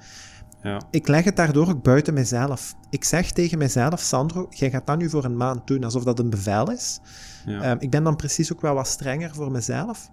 Ja. 0.62 0.80
Ik 0.90 1.08
leg 1.08 1.24
het 1.24 1.36
daardoor 1.36 1.68
ook 1.68 1.82
buiten 1.82 2.14
mezelf. 2.14 2.74
Ik 2.90 3.04
zeg 3.04 3.32
tegen 3.32 3.58
mezelf, 3.58 4.00
Sandro, 4.00 4.46
jij 4.50 4.70
gaat 4.70 4.86
dat 4.86 4.98
nu 4.98 5.10
voor 5.10 5.24
een 5.24 5.36
maand 5.36 5.66
doen, 5.66 5.84
alsof 5.84 6.04
dat 6.04 6.18
een 6.18 6.30
bevel 6.30 6.70
is. 6.70 7.00
Ja. 7.46 7.70
Um, 7.70 7.76
ik 7.80 7.90
ben 7.90 8.04
dan 8.04 8.16
precies 8.16 8.52
ook 8.52 8.60
wel 8.60 8.74
wat 8.74 8.88
strenger 8.88 9.34
voor 9.34 9.50
mezelf. 9.50 10.10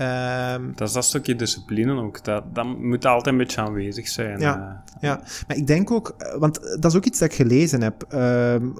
Um, 0.00 0.72
dat 0.74 0.88
is 0.88 0.94
dat 0.94 1.04
stukje 1.04 1.36
discipline 1.36 2.00
ook. 2.02 2.24
Dat, 2.24 2.54
dat 2.54 2.78
moet 2.78 3.06
altijd 3.06 3.26
een 3.26 3.36
beetje 3.36 3.60
aanwezig 3.60 4.08
zijn. 4.08 4.40
Ja, 4.40 4.82
uh, 4.94 5.00
ja. 5.00 5.20
maar 5.46 5.56
ik 5.56 5.66
denk 5.66 5.90
ook, 5.90 6.14
eh, 6.18 6.38
want 6.38 6.60
dat 6.80 6.84
is 6.84 6.96
ook 6.96 7.04
iets 7.04 7.18
dat 7.18 7.30
ik 7.30 7.36
gelezen 7.36 7.82
heb. 7.82 8.06
Um, 8.14 8.74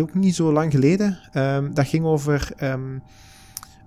ook 0.00 0.14
niet 0.14 0.34
zo 0.34 0.52
lang 0.52 0.72
geleden. 0.72 1.18
Um, 1.34 1.74
dat 1.74 1.86
ging 1.86 2.04
over 2.04 2.52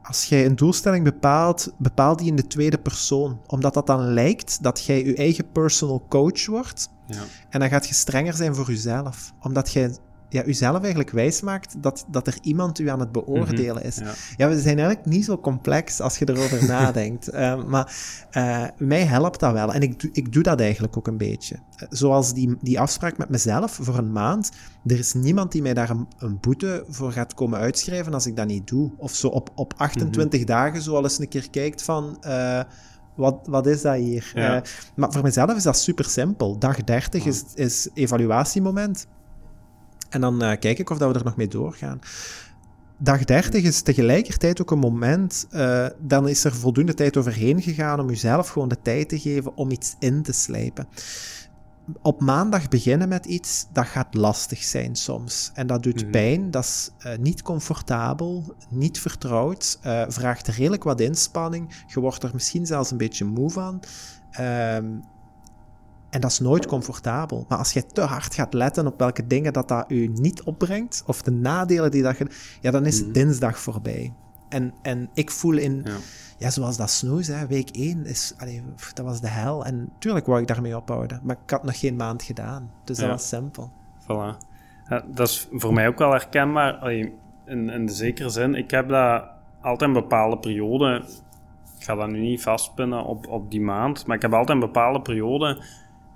als 0.01 0.25
jij 0.25 0.45
een 0.45 0.55
doelstelling 0.55 1.03
bepaalt, 1.03 1.73
bepaal 1.77 2.15
die 2.15 2.27
in 2.27 2.35
de 2.35 2.47
tweede 2.47 2.77
persoon. 2.77 3.41
Omdat 3.47 3.73
dat 3.73 3.87
dan 3.87 4.13
lijkt 4.13 4.63
dat 4.63 4.85
jij 4.85 5.05
je 5.05 5.15
eigen 5.15 5.51
personal 5.51 6.05
coach 6.09 6.45
wordt. 6.45 6.89
Ja. 7.07 7.21
En 7.49 7.59
dan 7.59 7.69
gaat 7.69 7.87
je 7.87 7.93
strenger 7.93 8.33
zijn 8.33 8.55
voor 8.55 8.67
jezelf. 8.67 9.33
Omdat 9.41 9.71
jij 9.71 9.95
ja, 10.31 10.45
uzelf 10.45 10.79
eigenlijk 10.79 11.09
wijsmaakt 11.09 11.75
dat, 11.83 12.05
dat 12.07 12.27
er 12.27 12.37
iemand 12.41 12.79
u 12.79 12.89
aan 12.89 12.99
het 12.99 13.11
beoordelen 13.11 13.75
mhm, 13.75 13.85
is. 13.85 13.99
ja. 14.37 14.49
we 14.49 14.59
zijn 14.59 14.77
eigenlijk 14.79 15.05
niet 15.05 15.25
zo 15.25 15.37
complex 15.37 15.99
als 15.99 16.17
je 16.17 16.29
erover 16.29 16.65
nadenkt. 16.77 17.33
Uh, 17.33 17.65
maar 17.65 17.95
uh, 18.37 18.65
mij 18.77 19.03
helpt 19.03 19.39
dat 19.39 19.53
wel. 19.53 19.73
En 19.73 19.81
ik, 19.81 20.03
ik 20.11 20.33
doe 20.33 20.43
dat 20.43 20.59
eigenlijk 20.59 20.97
ook 20.97 21.07
een 21.07 21.17
beetje. 21.17 21.55
Zoals 21.89 22.33
die, 22.33 22.57
die 22.61 22.79
afspraak 22.79 23.17
met 23.17 23.29
mezelf 23.29 23.79
voor 23.81 23.97
een 23.97 24.11
maand. 24.11 24.51
Er 24.85 24.99
is 24.99 25.13
niemand 25.13 25.51
die 25.51 25.61
mij 25.61 25.73
daar 25.73 25.89
een, 25.89 26.07
een 26.17 26.37
boete 26.39 26.83
voor 26.89 27.11
gaat 27.11 27.33
komen 27.33 27.59
uitschrijven 27.59 28.13
als 28.13 28.25
ik 28.25 28.35
dat 28.35 28.47
niet 28.47 28.67
doe. 28.67 28.91
Of 28.97 29.15
zo 29.15 29.27
op, 29.27 29.51
op 29.55 29.73
28 29.77 30.39
mm 30.39 30.45
dagen 30.45 30.81
zo 30.81 30.95
al 30.95 31.03
eens 31.03 31.19
een 31.19 31.27
keer 31.27 31.49
kijkt 31.49 31.83
van... 31.83 32.17
Uh, 32.25 32.61
wat, 33.15 33.47
wat 33.49 33.67
is 33.67 33.81
dat 33.81 33.95
hier? 33.95 34.31
Ja. 34.35 34.63
maar 34.95 35.11
voor 35.11 35.23
mezelf 35.23 35.55
is 35.55 35.63
dat 35.63 35.77
super 35.77 36.05
simpel. 36.05 36.57
Dag 36.57 36.83
30 36.83 37.25
is, 37.25 37.43
is 37.55 37.89
evaluatiemoment. 37.93 39.07
En 40.11 40.21
dan 40.21 40.43
uh, 40.43 40.51
kijk 40.59 40.79
ik 40.79 40.89
of 40.89 40.97
dat 40.97 41.11
we 41.11 41.19
er 41.19 41.25
nog 41.25 41.35
mee 41.35 41.47
doorgaan. 41.47 41.99
Dag 42.97 43.23
30 43.23 43.63
is 43.63 43.81
tegelijkertijd 43.81 44.61
ook 44.61 44.71
een 44.71 44.79
moment, 44.79 45.47
uh, 45.51 45.85
dan 45.99 46.27
is 46.27 46.43
er 46.43 46.55
voldoende 46.55 46.93
tijd 46.93 47.17
overheen 47.17 47.61
gegaan 47.61 47.99
om 47.99 48.07
jezelf 48.09 48.49
gewoon 48.49 48.67
de 48.67 48.81
tijd 48.81 49.09
te 49.09 49.19
geven 49.19 49.55
om 49.55 49.71
iets 49.71 49.95
in 49.99 50.23
te 50.23 50.31
slijpen. 50.31 50.87
op 52.01 52.21
maandag 52.21 52.67
beginnen 52.67 53.09
met 53.09 53.25
iets, 53.25 53.65
dat 53.73 53.85
gaat 53.85 54.13
lastig 54.13 54.63
zijn 54.63 54.95
soms. 54.95 55.51
En 55.53 55.67
dat 55.67 55.83
doet 55.83 56.01
Mhm. 56.01 56.11
pijn, 56.11 56.51
dat 56.51 56.63
is 56.63 56.89
eh, 56.99 57.17
niet 57.17 57.41
comfortabel, 57.41 58.55
niet 58.69 58.99
vertrouwd, 58.99 59.79
eh, 59.81 60.03
vraagt 60.07 60.47
redelijk 60.47 60.83
wat 60.83 60.99
inspanning. 61.01 61.83
Je 61.87 61.99
wordt 61.99 62.23
er 62.23 62.29
misschien 62.33 62.65
zelfs 62.65 62.91
een 62.91 62.97
beetje 62.97 63.25
moe 63.25 63.49
van. 63.49 63.79
Ehm, 64.31 64.85
en 66.11 66.21
dat 66.21 66.31
is 66.31 66.39
nooit 66.39 66.65
comfortabel. 66.65 67.45
Maar 67.47 67.57
als 67.57 67.71
je 67.73 67.85
te 67.85 68.01
hard 68.01 68.35
gaat 68.35 68.53
letten 68.53 68.87
op 68.87 68.99
welke 68.99 69.27
dingen 69.27 69.53
dat, 69.53 69.67
dat 69.67 69.85
u 69.87 70.07
niet 70.07 70.43
opbrengt, 70.43 71.03
of 71.05 71.21
de 71.21 71.31
nadelen 71.31 71.91
die 71.91 72.03
dat 72.03 72.17
je... 72.17 72.27
Ja, 72.61 72.71
dan 72.71 72.85
is 72.85 73.03
Mhm. 73.03 73.11
dinsdag 73.11 73.59
voorbij. 73.59 74.13
En, 74.49 74.73
en 74.81 75.09
ik 75.13 75.31
voel 75.31 75.57
in... 75.57 75.81
Ja. 75.85 75.95
Ja, 76.37 76.49
zoals 76.49 76.77
dat 76.77 76.89
snoes, 76.89 77.27
hè, 77.27 77.47
week 77.47 77.69
1, 77.69 78.05
is, 78.05 78.33
allee, 78.37 78.63
pff, 78.75 78.93
dat 78.93 79.05
was 79.05 79.21
de 79.21 79.27
hel. 79.27 79.65
En 79.65 79.89
tuurlijk 79.99 80.25
wou 80.25 80.41
ik 80.41 80.47
daarmee 80.47 80.77
ophouden, 80.77 81.19
maar 81.23 81.37
ik 81.43 81.49
had 81.49 81.63
nog 81.63 81.79
geen 81.79 81.95
maand 81.95 82.23
gedaan. 82.23 82.71
Dus 82.83 82.97
dat 82.97 83.09
was 83.09 83.27
simpel. 83.27 83.71
Voilà. 84.03 84.37
Ja, 84.89 85.03
dat 85.07 85.27
is 85.27 85.47
voor 85.51 85.73
mij 85.73 85.87
ook 85.87 85.97
wel 85.97 86.11
herkenbaar. 86.11 86.73
Allee, 86.73 87.13
in, 87.45 87.69
in 87.69 87.85
de 87.85 87.91
zekere 87.93 88.29
zin, 88.29 88.55
ik 88.55 88.71
heb 88.71 88.89
dat 88.89 89.23
altijd 89.61 89.89
een 89.89 90.01
bepaalde 90.01 90.37
periode. 90.37 91.03
Ik 91.77 91.83
ga 91.83 91.95
dat 91.95 92.09
nu 92.09 92.19
niet 92.19 92.41
vastpinnen 92.41 93.03
op, 93.03 93.27
op 93.27 93.51
die 93.51 93.61
maand, 93.61 94.05
maar 94.05 94.15
ik 94.15 94.21
heb 94.21 94.33
altijd 94.33 94.49
een 94.49 94.65
bepaalde 94.65 95.01
periode 95.01 95.63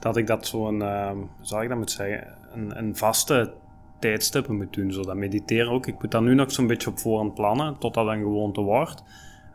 dat 0.06 0.18
ik 0.18 0.28
dat 0.28 0.48
zo'n, 0.48 0.80
uh, 0.80 1.10
hoe 1.10 1.28
zou 1.42 1.64
ik 1.64 1.70
dat 1.70 1.78
moeten 1.78 1.96
zeggen, 1.96 2.28
een, 2.54 2.78
een 2.78 2.96
vaste 2.96 3.54
tijdstippen 4.00 4.56
moet 4.56 4.74
doen. 4.74 4.92
Zo 4.92 5.02
dat 5.02 5.16
mediteren 5.16 5.72
ook. 5.72 5.88
Ik 5.88 6.02
moet 6.02 6.12
dat 6.12 6.22
nu 6.22 6.34
nog 6.34 6.52
zo'n 6.52 6.68
beetje 6.68 6.90
op 6.90 7.00
voorhand 7.00 7.34
plannen, 7.34 7.78
totdat 7.78 8.06
dat 8.06 8.14
een 8.14 8.22
gewoonte 8.22 8.62
wordt. 8.62 9.04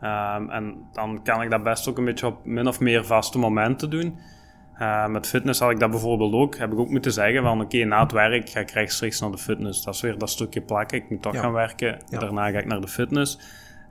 Ehm, 0.01 0.49
en 0.49 0.75
dan 0.93 1.19
kan 1.23 1.41
ik 1.41 1.49
dat 1.49 1.63
best 1.63 1.87
ook 1.87 1.97
een 1.97 2.05
beetje 2.05 2.27
op 2.27 2.45
min 2.45 2.67
of 2.67 2.79
meer 2.79 3.05
vaste 3.05 3.37
momenten 3.37 3.89
doen. 3.89 4.17
Uh, 4.79 5.07
met 5.07 5.27
fitness 5.27 5.59
had 5.59 5.71
ik 5.71 5.79
dat 5.79 5.89
bijvoorbeeld 5.89 6.33
ook. 6.33 6.55
Heb 6.55 6.71
ik 6.71 6.79
ook 6.79 6.89
moeten 6.89 7.11
zeggen 7.11 7.43
van 7.43 7.61
oké, 7.61 7.83
na 7.83 8.01
het 8.01 8.11
werk 8.11 8.49
ga 8.49 8.59
ik 8.59 8.71
rechtstreeks 8.71 9.19
naar 9.19 9.31
de 9.31 9.37
fitness. 9.37 9.83
Dat 9.83 9.93
is 9.93 10.01
weer 10.01 10.17
dat 10.17 10.29
stukje 10.29 10.61
plakken. 10.61 10.97
Ik 10.97 11.09
moet 11.09 11.21
toch 11.21 11.33
Ja. 11.33 11.41
gaan 11.41 11.51
werken. 11.51 12.01
Ja. 12.09 12.19
Daarna 12.19 12.49
ga 12.51 12.57
ik 12.57 12.65
naar 12.65 12.81
de 12.81 12.87
fitness. 12.87 13.39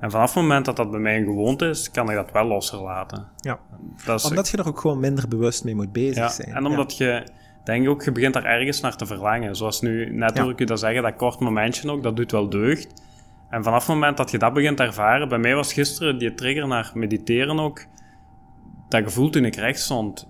En 0.01 0.11
vanaf 0.11 0.35
het 0.35 0.43
moment 0.43 0.65
dat 0.65 0.77
dat 0.77 0.91
bij 0.91 1.01
mij 1.01 1.17
een 1.17 1.25
gewoonte 1.25 1.69
is, 1.69 1.91
kan 1.91 2.09
ik 2.11 2.15
dat 2.17 2.33
wel 2.33 2.45
losser 2.45 2.81
laten. 2.81 3.27
Ja. 3.37 3.59
Dat 4.05 4.19
is, 4.19 4.29
Omdat 4.29 4.49
je 4.49 4.57
er 4.57 4.69
ook 4.69 4.81
gewoon 4.81 5.01
minder 5.01 5.29
bewust 5.29 5.65
mee 5.65 5.75
moet 5.75 5.93
bezig 5.93 6.17
ja, 6.17 6.29
zijn. 6.29 6.55
en 6.55 6.67
omdat 6.67 6.97
je, 6.97 7.27
denk 7.65 7.83
ik 7.83 7.89
ook, 7.89 8.03
je 8.03 8.13
begint 8.13 8.35
daar 8.35 8.45
ergens 8.45 8.81
naar 8.81 8.97
te 8.97 9.07
verlangen. 9.07 9.57
Zoals 9.57 9.81
nu, 9.81 10.15
net 10.17 10.37
Ja. 10.37 10.43
hoor 10.43 10.51
ik 10.51 10.59
je 10.59 10.67
dat 10.67 10.79
zeggen, 10.81 11.03
dat 11.03 11.17
kort 11.17 11.39
momentje 11.41 11.91
ook, 11.91 12.03
dat 12.03 12.17
doet 12.17 12.31
wel 12.33 12.49
deugd. 12.49 13.03
En 13.51 13.63
vanaf 13.65 13.87
het 13.87 13.95
moment 13.95 14.17
dat 14.17 14.31
je 14.31 14.39
dat 14.39 14.53
begint 14.53 14.77
te 14.77 14.83
ervaren, 14.83 15.29
bij 15.29 15.39
mij 15.39 15.55
was 15.55 15.73
gisteren 15.73 16.19
die 16.19 16.35
trigger 16.35 16.67
naar 16.69 16.91
mediteren 16.95 17.59
ook, 17.61 17.85
dat 18.89 19.03
gevoel 19.03 19.31
toen 19.31 19.45
ik 19.45 19.55
recht 19.57 19.81
stond, 19.81 20.29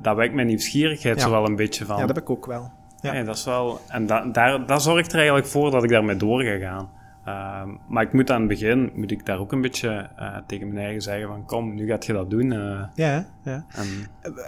dat 0.00 0.16
wekt 0.16 0.34
mijn 0.34 0.46
nieuwsgierigheid 0.46 1.16
Ja. 1.16 1.22
zo 1.24 1.30
wel 1.30 1.46
een 1.46 1.56
beetje 1.56 1.84
van. 1.84 1.94
Ja, 1.98 2.06
dat 2.06 2.14
heb 2.14 2.24
ik 2.24 2.30
ook 2.30 2.46
wel. 2.46 2.70
Ja. 3.00 3.22
Dat 3.22 3.36
is 3.36 3.44
wel... 3.44 3.80
En 3.88 4.06
da, 4.06 4.24
daar, 4.24 4.66
dat 4.66 4.82
zorgt 4.82 5.10
er 5.10 5.16
eigenlijk 5.16 5.46
voor 5.46 5.70
dat 5.70 5.84
ik 5.84 5.90
daarmee 5.90 6.16
door 6.16 6.42
ga 6.42 6.58
gaan. 6.58 6.90
Ehm, 7.24 7.68
maar 7.88 8.02
ik 8.02 8.12
moet 8.12 8.30
aan 8.30 8.38
het 8.40 8.48
begin, 8.48 8.90
moet 8.94 9.10
ik 9.10 9.26
daar 9.26 9.38
ook 9.38 9.52
een 9.52 9.60
beetje 9.60 10.08
eh, 10.16 10.36
tegen 10.46 10.68
mijn 10.68 10.84
eigen 10.84 11.02
zeggen 11.02 11.28
van, 11.28 11.44
kom, 11.44 11.74
nu 11.74 11.86
gaat 11.86 12.06
je 12.06 12.12
dat 12.12 12.30
doen. 12.30 12.52
eh, 12.52 12.82
Ja, 12.94 13.26
ja. 13.44 13.64
en, 13.74 13.86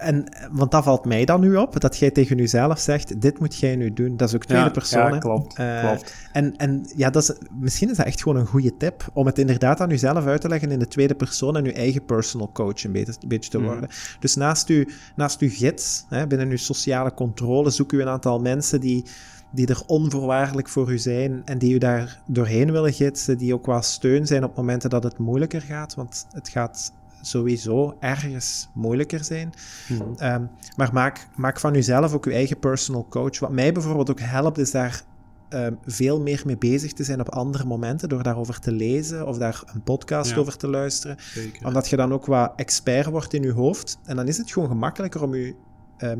En, 0.01 0.25
want 0.53 0.71
dat 0.71 0.85
valt 0.85 1.05
mij 1.05 1.25
dan 1.25 1.41
nu 1.41 1.57
op, 1.57 1.81
dat 1.81 1.99
jij 1.99 2.11
tegen 2.11 2.37
jezelf 2.37 2.79
zegt, 2.79 3.21
dit 3.21 3.39
moet 3.39 3.57
jij 3.57 3.77
nu 3.77 3.93
doen. 3.93 4.17
Dat 4.17 4.29
is 4.29 4.35
ook 4.35 4.45
tweede 4.45 4.65
ja, 4.65 4.71
persoon. 4.71 5.07
Ja, 5.07 5.13
hè. 5.13 5.19
klopt, 5.19 5.57
Eh, 5.59 5.81
klopt. 5.81 6.15
En, 6.33 6.57
en 6.57 6.87
ja, 6.97 7.11
dat 7.11 7.23
is, 7.23 7.33
misschien 7.61 7.91
is 7.91 7.97
dat 7.97 8.07
echt 8.07 8.23
gewoon 8.23 8.39
een 8.39 8.47
goede 8.47 8.77
tip 8.77 9.09
om 9.13 9.27
het 9.27 9.39
inderdaad 9.39 9.81
aan 9.81 9.89
jezelf 9.89 10.27
uit 10.27 10.41
te 10.41 10.49
leggen 10.49 10.71
in 10.71 10.79
de 10.79 10.89
tweede 10.89 11.15
persoon 11.15 11.57
en 11.57 11.65
je 11.65 11.73
eigen 11.73 12.05
personal 12.05 12.53
coach 12.53 12.85
een 12.85 12.93
beetje, 12.93 13.13
een 13.21 13.29
beetje 13.29 13.51
te 13.51 13.59
Mhm. 13.59 13.67
worden. 13.67 13.89
Dus 14.21 14.35
naast 14.35 14.69
uw, 14.69 14.85
naast 15.17 15.41
uw 15.41 15.51
gids, 15.51 16.05
hè, 16.09 16.27
binnen 16.27 16.49
uw 16.51 16.57
sociale 16.57 17.15
controle, 17.15 17.71
zoek 17.71 17.93
u 17.93 18.01
een 18.01 18.09
aantal 18.09 18.41
mensen 18.41 18.81
die, 18.81 19.05
die 19.51 19.67
er 19.67 19.83
onvoorwaardelijk 19.87 20.69
voor 20.69 20.93
u 20.93 20.99
zijn 20.99 21.43
en 21.45 21.59
die 21.59 21.75
u 21.75 21.79
daar 21.79 22.21
doorheen 22.27 22.73
willen 22.73 22.93
gidsen, 22.93 23.39
die 23.39 23.55
ook 23.55 23.67
wel 23.67 23.83
steun 23.83 24.27
zijn 24.27 24.45
op 24.45 24.57
momenten 24.57 24.91
dat 24.91 25.03
het 25.03 25.19
moeilijker 25.19 25.61
gaat, 25.63 25.95
want 25.95 26.27
het 26.33 26.49
gaat 26.49 26.93
sowieso 27.21 27.97
ergens 28.01 28.69
moeilijker 28.75 29.25
zijn. 29.25 29.53
Mhm. 29.89 30.03
Ehm, 30.17 30.45
maar 30.77 30.91
maak, 30.93 31.29
maak 31.37 31.61
van 31.61 31.73
jezelf 31.73 32.15
ook 32.15 32.25
je 32.25 32.33
eigen 32.33 32.59
personal 32.59 33.07
coach. 33.09 33.39
Wat 33.39 33.51
mij 33.53 33.73
bijvoorbeeld 33.73 34.11
ook 34.11 34.21
helpt, 34.21 34.59
is 34.59 34.71
daar 34.71 35.03
ehm, 35.49 35.75
veel 35.85 36.21
meer 36.21 36.43
mee 36.47 36.57
bezig 36.59 36.93
te 36.93 37.05
zijn 37.05 37.21
op 37.21 37.29
andere 37.29 37.65
momenten, 37.65 38.09
door 38.09 38.23
daarover 38.23 38.59
te 38.61 38.73
lezen 38.73 39.27
of 39.27 39.39
daar 39.39 39.63
een 39.75 39.83
podcast 39.83 40.31
Ja. 40.31 40.37
over 40.37 40.57
te 40.57 40.69
luisteren. 40.69 41.17
Zeker. 41.21 41.67
Omdat 41.67 41.89
je 41.89 41.97
dan 41.97 42.13
ook 42.13 42.27
wat 42.27 42.53
expert 42.57 43.07
wordt 43.07 43.33
in 43.35 43.43
je 43.43 43.53
hoofd. 43.53 43.99
En 44.05 44.17
dan 44.17 44.29
is 44.29 44.37
het 44.39 44.53
gewoon 44.53 44.69
gemakkelijker 44.69 45.23
om 45.23 45.35
je... 45.35 45.55
ehm, 45.97 46.19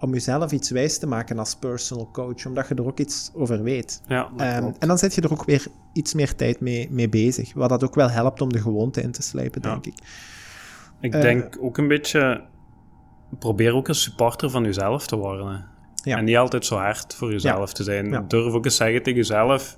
om 0.00 0.12
jezelf 0.12 0.52
iets 0.52 0.70
wijs 0.70 0.98
te 0.98 1.06
maken 1.06 1.38
als 1.38 1.54
personal 1.56 2.08
coach, 2.12 2.46
omdat 2.46 2.68
je 2.68 2.74
er 2.74 2.86
ook 2.86 2.98
iets 2.98 3.30
over 3.34 3.62
weet. 3.62 4.02
Ja, 4.06 4.22
klopt. 4.36 4.78
en 4.78 4.88
dan 4.88 4.98
zit 4.98 5.14
je 5.14 5.20
er 5.20 5.32
ook 5.32 5.44
weer 5.44 5.66
iets 5.92 6.14
meer 6.14 6.34
tijd 6.34 6.60
mee, 6.60 6.88
mee 6.90 7.08
bezig, 7.08 7.54
wat 7.54 7.68
dat 7.68 7.84
ook 7.84 7.94
wel 7.94 8.10
helpt 8.10 8.40
om 8.40 8.52
de 8.52 8.60
gewoonte 8.60 9.02
in 9.02 9.12
te 9.12 9.22
slijpen, 9.22 9.60
Ja. 9.64 9.70
denk 9.70 9.86
ik. 9.86 9.94
Ik 11.00 11.14
eh, 11.14 11.20
denk 11.20 11.56
ook 11.60 11.78
een 11.78 11.88
beetje, 11.88 12.44
probeer 13.38 13.74
ook 13.74 13.88
een 13.88 13.94
supporter 13.94 14.50
van 14.50 14.64
jezelf 14.64 15.06
te 15.06 15.16
worden. 15.16 15.64
Ja. 15.94 16.16
En 16.16 16.24
niet 16.24 16.36
altijd 16.36 16.64
zo 16.64 16.76
hard 16.76 17.14
voor 17.14 17.32
jezelf 17.32 17.72
te 17.72 17.82
zijn. 17.82 18.24
Durf 18.28 18.52
ook 18.54 18.64
eens 18.64 18.76
zeggen 18.76 19.02
tegen 19.02 19.18
jezelf, 19.18 19.76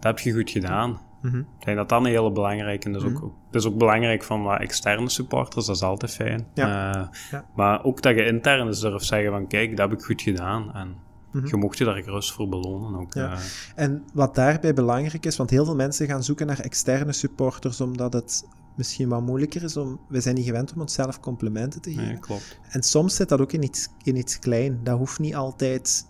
dat 0.00 0.16
heb 0.16 0.18
je 0.18 0.32
goed 0.32 0.50
gedaan. 0.50 1.00
Mhm. 1.26 1.38
Ik 1.38 1.64
denk 1.64 1.76
dat 1.76 1.88
dat 1.88 2.00
een 2.00 2.06
hele 2.06 2.32
belangrijke 2.32 2.90
is. 2.90 3.02
Ook, 3.04 3.32
het 3.46 3.54
is 3.54 3.66
ook 3.66 3.78
belangrijk 3.78 4.22
van 4.22 4.42
wat 4.42 4.60
externe 4.60 5.08
supporters, 5.08 5.66
dat 5.66 5.76
is 5.76 5.82
altijd 5.82 6.10
fijn. 6.10 6.46
Ja. 6.54 6.94
Eh, 6.94 7.08
Ja. 7.30 7.44
Maar 7.54 7.84
ook 7.84 8.02
dat 8.02 8.14
je 8.14 8.26
intern 8.26 8.66
eens 8.66 8.80
durft 8.80 9.06
zeggen 9.06 9.30
van 9.30 9.46
kijk, 9.46 9.76
dat 9.76 9.90
heb 9.90 9.98
ik 9.98 10.04
goed 10.04 10.22
gedaan. 10.22 10.74
En 10.74 10.94
Mhm. 11.30 11.46
je 11.46 11.56
mocht 11.56 11.78
je 11.78 11.84
daar 11.84 12.02
gerust 12.02 12.32
voor 12.32 12.48
belonen 12.48 13.00
ook. 13.00 13.14
Ja. 13.14 13.32
eh. 13.32 13.38
En 13.74 14.04
wat 14.12 14.34
daarbij 14.34 14.74
belangrijk 14.74 15.26
is, 15.26 15.36
want 15.36 15.50
heel 15.50 15.64
veel 15.64 15.74
mensen 15.74 16.06
gaan 16.06 16.22
zoeken 16.24 16.46
naar 16.46 16.60
externe 16.60 17.12
supporters 17.12 17.80
omdat 17.80 18.12
het 18.12 18.44
misschien 18.74 19.08
wat 19.08 19.22
moeilijker 19.22 19.62
is 19.62 19.76
om... 19.76 20.00
We 20.08 20.20
zijn 20.20 20.34
niet 20.34 20.44
gewend 20.44 20.72
om 20.74 20.80
onszelf 20.80 21.20
complimenten 21.20 21.80
te 21.82 21.90
geven. 21.90 22.04
nee, 22.06 22.18
klopt. 22.18 22.58
En 22.70 22.82
soms 22.82 23.14
zit 23.16 23.28
dat 23.28 23.40
ook 23.40 23.52
in 23.52 23.62
iets, 23.62 23.88
in 24.02 24.16
iets 24.16 24.38
klein. 24.38 24.80
Dat 24.82 24.98
hoeft 24.98 25.18
niet 25.18 25.34
altijd... 25.34 26.06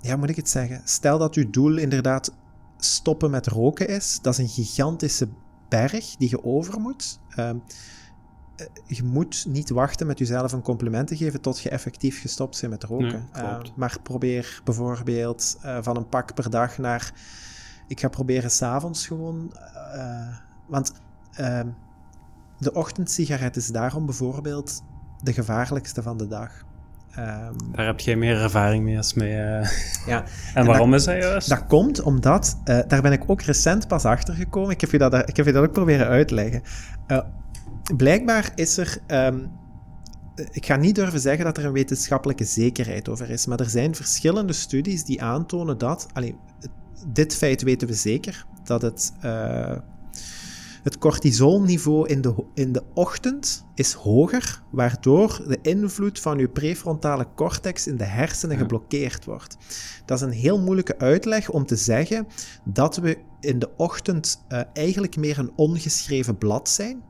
Ja, 0.00 0.16
moet 0.16 0.28
ik 0.28 0.36
het 0.36 0.48
zeggen? 0.48 0.80
Stel 0.84 1.18
dat 1.18 1.34
uw 1.34 1.50
doel 1.50 1.76
inderdaad 1.76 2.34
stoppen 2.94 3.30
met 3.30 3.46
roken 3.46 3.88
is. 3.88 4.18
Dat 4.22 4.32
is 4.32 4.38
een 4.38 4.64
gigantische 4.64 5.28
berg 5.68 6.16
die 6.16 6.30
je 6.30 6.44
over 6.44 6.80
moet. 6.80 7.18
Ehm, 7.28 7.56
eh, 8.56 8.66
je 8.86 9.02
moet 9.02 9.44
niet 9.48 9.70
wachten 9.70 10.06
met 10.06 10.18
jezelf 10.18 10.52
een 10.52 10.62
compliment 10.62 11.08
te 11.08 11.16
geven 11.16 11.40
tot 11.40 11.60
je 11.60 11.70
effectief 11.70 12.20
gestopt 12.20 12.60
bent 12.60 12.72
met 12.72 12.84
roken. 12.84 13.28
Nee, 13.32 13.42
klopt. 13.44 13.68
Eh, 13.68 13.76
maar 13.76 13.98
probeer 14.02 14.60
bijvoorbeeld 14.64 15.58
eh, 15.62 15.78
van 15.80 15.96
een 15.96 16.08
pak 16.08 16.34
per 16.34 16.50
dag 16.50 16.78
naar... 16.78 17.12
Ik 17.88 18.00
ga 18.00 18.08
proberen 18.08 18.50
s'avonds 18.50 19.06
gewoon... 19.06 19.52
eh, 19.94 20.36
want 20.66 20.92
ehm, 21.32 21.68
de 22.58 22.72
ochtendsigaret 22.72 23.56
is 23.56 23.68
daarom 23.68 24.06
bijvoorbeeld 24.06 24.82
de 25.22 25.32
gevaarlijkste 25.32 26.02
van 26.02 26.16
de 26.16 26.28
dag. 26.28 26.64
Ehm, 27.16 27.52
Daar 27.72 27.86
heb 27.86 28.00
jij 28.00 28.16
meer 28.16 28.40
ervaring 28.42 28.84
mee 28.84 28.96
als 28.96 29.14
mee. 29.14 29.32
eh. 29.36 29.68
ja, 30.06 30.24
En, 30.54 30.66
waarom 30.66 30.94
is 30.94 31.04
dat 31.04 31.16
juist? 31.22 31.48
dat 31.48 31.66
komt 31.66 32.02
omdat, 32.02 32.58
eh, 32.64 32.78
daar 32.88 33.02
ben 33.02 33.12
ik 33.12 33.22
ook 33.26 33.42
recent 33.42 33.88
pas 33.88 34.04
achter 34.04 34.34
gekomen. 34.34 34.70
Ik 34.70 34.80
heb 34.80 34.90
je 34.90 34.98
dat, 34.98 35.28
ik 35.28 35.36
heb 35.36 35.46
je 35.46 35.52
dat 35.52 35.64
ook 35.64 35.72
proberen 35.72 36.06
uitleggen. 36.06 36.62
Eh, 37.06 37.18
blijkbaar 37.96 38.50
is 38.54 38.76
er. 38.76 38.98
ehm, 39.06 39.38
eh, 40.34 40.46
ik 40.50 40.66
ga 40.66 40.76
niet 40.76 40.94
durven 40.94 41.20
zeggen 41.20 41.44
dat 41.44 41.56
er 41.58 41.64
een 41.64 41.72
wetenschappelijke 41.72 42.44
zekerheid 42.44 43.08
over 43.08 43.30
is, 43.30 43.46
maar 43.46 43.60
er 43.60 43.70
zijn 43.70 43.94
verschillende 43.94 44.52
studies 44.52 45.04
die 45.04 45.22
aantonen 45.22 45.78
dat. 45.78 46.06
Allee, 46.12 46.36
dit 47.12 47.34
feit 47.36 47.62
weten 47.62 47.88
we 47.88 47.94
zeker: 47.94 48.46
dat 48.64 48.82
het. 48.82 49.12
Het 50.86 50.98
cortisolniveau 50.98 52.08
in 52.08 52.20
de, 52.20 52.34
in 52.54 52.72
de 52.72 52.82
ochtend 52.94 53.64
is 53.74 53.92
hoger, 53.92 54.62
waardoor 54.70 55.42
de 55.46 55.58
invloed 55.62 56.20
van 56.20 56.38
uw 56.38 56.48
prefrontale 56.48 57.26
cortex 57.34 57.86
in 57.86 57.96
de 57.96 58.04
hersenen 58.04 58.56
geblokkeerd 58.56 59.24
wordt. 59.24 59.56
Dat 60.04 60.18
is 60.18 60.24
een 60.24 60.32
heel 60.32 60.60
moeilijke 60.60 60.98
uitleg 60.98 61.50
om 61.50 61.66
te 61.66 61.76
zeggen 61.76 62.26
dat 62.64 62.96
we 62.96 63.18
in 63.40 63.58
de 63.58 63.70
ochtend 63.76 64.44
eh, 64.48 64.60
eigenlijk 64.72 65.16
meer 65.16 65.38
een 65.38 65.52
ongeschreven 65.56 66.38
blad 66.38 66.68
zijn. 66.68 67.02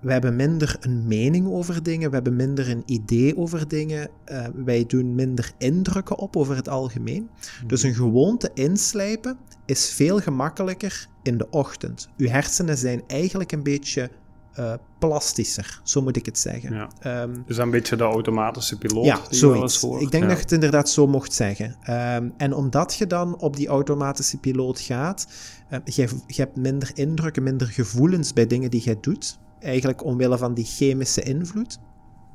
We 0.00 0.12
hebben 0.12 0.36
minder 0.36 0.76
een 0.80 1.06
mening 1.06 1.46
over 1.46 1.82
dingen, 1.82 2.08
we 2.08 2.14
hebben 2.14 2.36
minder 2.36 2.70
een 2.70 2.82
idee 2.86 3.36
over 3.36 3.68
dingen, 3.68 4.10
eh, 4.24 4.46
wij 4.54 4.84
doen 4.86 5.14
minder 5.14 5.52
indrukken 5.58 6.18
op 6.18 6.36
over 6.36 6.56
het 6.56 6.68
algemeen. 6.68 7.28
Dus 7.66 7.82
een 7.82 7.94
gewoonte 7.94 8.50
inslijpen 8.54 9.38
is 9.68 9.90
veel 9.92 10.18
gemakkelijker 10.20 11.06
in 11.22 11.38
de 11.38 11.50
ochtend. 11.50 12.08
Uw 12.16 12.28
hersenen 12.28 12.78
zijn 12.78 13.02
eigenlijk 13.06 13.52
een 13.52 13.62
beetje 13.62 14.10
eh, 14.52 14.72
plastischer, 14.98 15.80
zo 15.84 16.02
moet 16.02 16.16
ik 16.16 16.26
het 16.26 16.38
zeggen. 16.38 16.74
Ja. 16.74 16.88
Ehm, 17.00 17.34
Dus 17.46 17.56
een 17.56 17.70
beetje 17.70 17.96
de 17.96 18.04
automatische 18.04 18.78
piloot 18.78 19.04
ja, 19.04 19.14
die 19.30 19.40
je 19.40 19.46
wel 19.46 19.54
eens 19.54 19.60
zoiets. 19.60 19.80
hoort. 19.80 20.02
Ik 20.02 20.10
denk 20.10 20.22
Ja. 20.22 20.28
dat 20.28 20.38
je 20.38 20.42
het 20.44 20.52
inderdaad 20.52 20.88
zo 20.90 21.06
mocht 21.06 21.32
zeggen. 21.32 21.76
Ehm, 21.82 22.28
en 22.36 22.52
omdat 22.54 22.94
je 22.94 23.06
dan 23.06 23.38
op 23.40 23.56
die 23.56 23.68
automatische 23.68 24.38
piloot 24.38 24.80
gaat, 24.80 25.26
uh, 25.70 25.78
je, 25.84 26.08
je 26.26 26.40
hebt 26.42 26.56
minder 26.56 26.90
indrukken, 26.94 27.42
minder 27.42 27.66
gevoelens 27.66 28.32
bij 28.32 28.46
dingen 28.46 28.70
die 28.70 28.80
jij 28.82 28.98
doet. 29.00 29.38
Eigenlijk 29.60 30.04
omwille 30.04 30.38
van 30.38 30.54
die 30.54 30.64
chemische 30.64 31.22
invloed. 31.22 31.78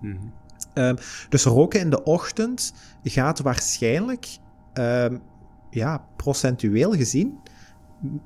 Mhm. 0.02 0.16
Ehm, 0.74 0.96
dus 1.30 1.44
roken 1.44 1.80
in 1.80 1.90
de 1.90 2.04
ochtend 2.04 2.74
gaat 3.04 3.40
waarschijnlijk, 3.40 4.28
ehm, 4.74 5.18
ja, 5.74 6.06
procentueel 6.16 6.92
gezien, 6.92 7.40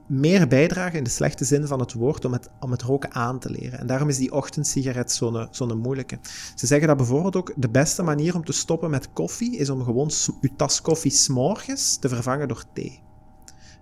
meer 0.08 0.48
bijdragen 0.48 0.98
in 0.98 1.04
de 1.04 1.10
slechte 1.10 1.46
zin 1.46 1.68
van 1.68 1.80
het 1.80 1.94
woord 1.94 2.26
om 2.26 2.34
het, 2.34 2.50
om 2.60 2.72
het 2.72 2.82
roken 2.82 3.14
aan 3.14 3.40
te 3.40 3.50
leren. 3.50 3.80
En 3.80 3.88
daarom 3.88 4.10
is 4.10 4.18
die 4.18 4.32
ochtendsigaret 4.32 5.12
zo'n 5.12 5.48
zo'n 5.52 5.78
moeilijke. 5.78 6.20
Ze 6.56 6.68
zeggen 6.68 6.88
dat 6.88 6.98
bijvoorbeeld 6.98 7.36
ook 7.36 7.54
de 7.56 7.70
beste 7.70 8.04
manier 8.04 8.36
om 8.36 8.46
te 8.46 8.52
stoppen 8.52 8.90
met 8.90 9.14
koffie 9.14 9.58
is 9.58 9.70
om 9.70 9.84
gewoon 9.84 10.12
je 10.42 10.56
tas 10.56 10.82
koffie 10.82 11.12
s'morgens 11.12 11.98
te 11.98 12.10
vervangen 12.10 12.48
door 12.48 12.64
thee. 12.74 13.02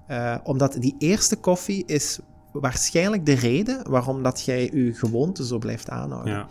Uh, 0.09 0.36
omdat 0.43 0.74
die 0.80 0.95
eerste 0.97 1.36
koffie 1.36 1.86
is 1.86 2.20
waarschijnlijk 2.51 3.26
de 3.26 3.34
reden 3.34 3.89
waarom 3.89 4.24
dat 4.24 4.41
jij 4.41 4.72
je 4.74 4.93
gewoonte 4.93 5.45
zo 5.45 5.57
blijft 5.57 5.89
aanhouden. 5.89 6.34
Ja. 6.34 6.47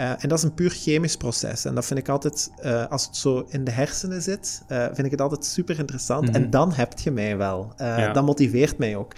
Uh, 0.00 0.10
en 0.18 0.28
dat 0.28 0.38
is 0.38 0.44
een 0.44 0.54
puur 0.54 0.70
chemisch 0.70 1.16
proces. 1.16 1.64
En 1.64 1.74
dat 1.74 1.86
vind 1.86 1.98
ik 1.98 2.08
altijd, 2.08 2.50
uh, 2.64 2.86
als 2.86 3.06
het 3.06 3.16
zo 3.16 3.46
in 3.48 3.64
de 3.64 3.70
hersenen 3.70 4.22
zit, 4.22 4.62
uh, 4.68 4.84
vind 4.84 5.04
ik 5.04 5.10
het 5.10 5.20
altijd 5.20 5.44
super 5.44 5.78
interessant. 5.78 6.20
Mm 6.20 6.34
-hmm. 6.34 6.42
En 6.42 6.50
dan 6.50 6.72
heb 6.72 6.98
je 6.98 7.10
mij 7.10 7.36
wel. 7.36 7.72
Ja. 7.76 8.12
Dat 8.12 8.24
motiveert 8.24 8.78
mij 8.78 8.96
ook. 8.96 9.14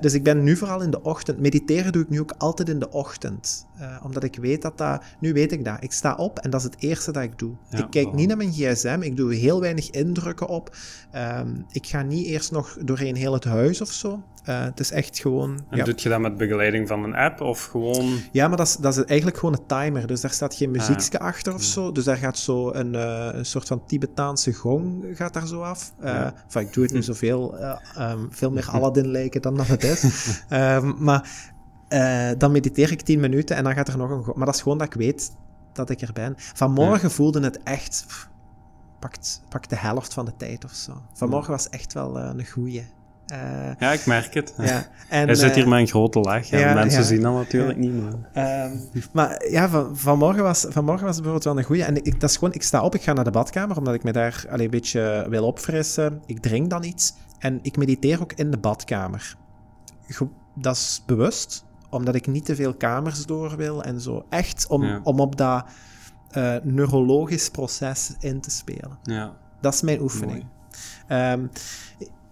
dus 0.00 0.14
ik 0.14 0.22
ben 0.22 0.42
nu 0.42 0.56
vooral 0.56 0.82
in 0.82 0.90
de 0.90 1.02
ochtend. 1.02 1.38
Mediteren 1.38 1.92
doe 1.92 2.02
ik 2.02 2.08
nu 2.08 2.20
ook 2.20 2.34
altijd 2.38 2.68
in 2.68 2.78
de 2.78 2.90
ochtend. 2.90 3.66
omdat 4.02 4.24
ik 4.24 4.36
weet 4.36 4.62
dat 4.62 4.78
dat... 4.78 5.02
Nu 5.20 5.32
weet 5.32 5.52
ik 5.52 5.64
dat. 5.64 5.76
Ik 5.80 5.92
sta 5.92 6.14
op 6.14 6.38
en 6.38 6.50
dat 6.50 6.60
is 6.60 6.66
het 6.66 6.76
eerste 6.78 7.12
dat 7.12 7.22
ik 7.22 7.38
doe. 7.38 7.54
Ja, 7.70 7.78
ik 7.78 7.90
kijk 7.90 8.06
wow. 8.06 8.14
niet 8.14 8.28
naar 8.28 8.36
mijn 8.36 8.52
gsm. 8.52 8.98
Ik 9.02 9.16
doe 9.16 9.34
heel 9.34 9.60
weinig 9.60 9.90
indrukken 9.90 10.48
op. 10.48 10.76
Um, 11.14 11.66
ik 11.70 11.86
ga 11.86 12.02
niet 12.02 12.26
eerst 12.26 12.52
nog 12.52 12.76
doorheen 12.80 13.16
heel 13.16 13.32
het 13.32 13.44
huis 13.44 13.80
of 13.80 13.92
zo. 13.92 14.22
Uh, 14.48 14.64
het 14.64 14.80
is 14.80 14.90
echt 14.90 15.18
gewoon... 15.18 15.58
En 15.68 15.76
ja. 15.76 15.84
doet 15.84 16.02
je 16.02 16.08
dat 16.08 16.20
met 16.20 16.36
begeleiding 16.36 16.88
van 16.88 17.04
een 17.04 17.14
app 17.14 17.40
of 17.40 17.64
gewoon... 17.64 18.18
Ja, 18.32 18.48
maar 18.48 18.56
dat 18.56 18.66
is, 18.66 18.76
dat 18.76 18.96
is 18.96 19.04
eigenlijk 19.04 19.38
gewoon 19.38 19.54
een 19.54 19.66
timer. 19.66 20.06
Dus 20.06 20.20
daar 20.20 20.30
staat 20.30 20.54
geen 20.54 20.70
muziekje 20.70 21.18
ah. 21.18 21.26
achter 21.26 21.54
of 21.54 21.62
zo. 21.62 21.92
Dus 21.92 22.04
daar 22.04 22.16
gaat 22.16 22.38
zo 22.38 22.72
een, 22.72 22.94
uh, 22.94 23.28
een 23.32 23.46
soort 23.46 23.66
van 23.66 23.86
Tibetaanse 23.86 24.52
gong 24.52 25.04
gaat 25.12 25.32
daar 25.32 25.46
zo 25.46 25.60
af. 25.60 25.92
Uh, 26.00 26.06
ja. 26.06 26.34
enfin, 26.44 26.62
ik 26.62 26.72
doe 26.72 26.84
het 26.84 26.92
nu 26.92 27.02
zoveel. 27.02 27.54
Um, 27.98 28.28
veel 28.30 28.50
meer 28.50 28.68
Aladdin 28.74 29.08
lijken 29.08 29.42
dan 29.42 29.56
dat 29.56 29.66
het 29.66 29.84
is. 29.84 30.04
um, 30.50 30.96
maar 30.98 31.52
dan 32.38 32.52
mediteer 32.52 32.92
ik 32.92 33.00
tien 33.00 33.20
minuten 33.20 33.56
en 33.56 33.64
dan 33.64 33.74
gaat 33.74 33.88
er 33.88 33.98
nog 33.98 34.10
een... 34.10 34.32
Maar 34.34 34.46
dat 34.46 34.54
is 34.54 34.62
gewoon 34.62 34.78
dat 34.78 34.86
ik 34.86 34.94
weet 34.94 35.30
dat 35.72 35.90
ik 35.90 36.00
er 36.00 36.12
ben. 36.12 36.34
Vanmorgen 36.36 37.10
voelde 37.10 37.40
het 37.40 37.62
echt... 37.62 38.06
Pakt, 38.98 39.42
pakt 39.48 39.70
de 39.70 39.76
helft 39.76 40.14
van 40.14 40.24
de 40.24 40.36
tijd 40.36 40.64
of 40.64 40.72
zo. 40.72 41.02
Vanmorgen 41.12 41.50
was 41.50 41.68
echt 41.68 41.92
wel 41.92 42.18
een 42.18 42.46
goeie. 42.46 42.96
Uh, 43.32 43.70
ja, 43.78 43.92
ik 43.92 44.06
merk 44.06 44.34
het. 44.34 44.54
Ja. 44.58 44.86
En, 45.08 45.26
Hij 45.26 45.34
zit 45.34 45.54
hier 45.54 45.64
uh, 45.64 45.70
met 45.70 45.78
een 45.78 45.86
grote 45.86 46.20
lach. 46.20 46.46
Ja, 46.46 46.74
mensen 46.74 47.04
zien 47.04 47.20
dat 47.20 47.32
natuurlijk 47.32 47.78
niet. 47.78 47.92
Maar, 47.92 48.64
um, 48.64 48.80
maar 49.12 49.46
ja, 49.50 49.68
van, 49.68 49.96
vanmorgen, 49.96 50.42
was, 50.42 50.66
vanmorgen 50.68 51.06
was 51.06 51.16
het 51.16 51.24
bijvoorbeeld 51.24 51.44
wel 51.44 51.58
een 51.58 51.68
goeie. 51.68 51.84
En 51.84 52.04
ik, 52.04 52.20
dat 52.20 52.30
is 52.30 52.36
gewoon, 52.36 52.54
ik 52.54 52.62
sta 52.62 52.82
op, 52.82 52.94
ik 52.94 53.02
ga 53.02 53.12
naar 53.12 53.24
de 53.24 53.30
badkamer, 53.30 53.76
omdat 53.76 53.94
ik 53.94 54.02
me 54.02 54.12
daar 54.12 54.44
allee, 54.50 54.64
een 54.64 54.70
beetje 54.70 55.26
wil 55.28 55.46
opfrissen. 55.46 56.22
Ik 56.26 56.40
drink 56.40 56.70
dan 56.70 56.84
iets. 56.84 57.14
En 57.38 57.58
ik 57.62 57.76
mediteer 57.76 58.20
ook 58.20 58.32
in 58.32 58.50
de 58.50 58.58
badkamer. 58.58 59.36
Dat 60.54 60.76
is 60.76 61.02
bewust, 61.06 61.64
omdat 61.90 62.14
ik 62.14 62.26
niet 62.26 62.44
te 62.44 62.54
veel 62.54 62.74
kamers 62.74 63.26
door 63.26 63.56
wil 63.56 63.82
en 63.82 64.00
zo. 64.00 64.24
Echt 64.28 64.66
om, 64.66 65.00
om 65.02 65.20
op 65.20 65.36
dat 65.36 65.64
uh, 66.36 66.54
neurologisch 66.62 67.50
proces 67.50 68.14
in 68.20 68.40
te 68.40 68.50
spelen. 68.50 68.98
Ja. 69.02 69.32
Dat 69.60 69.74
is 69.74 69.82
mijn 69.82 70.00
oefening. 70.00 70.44
Um, 71.08 71.50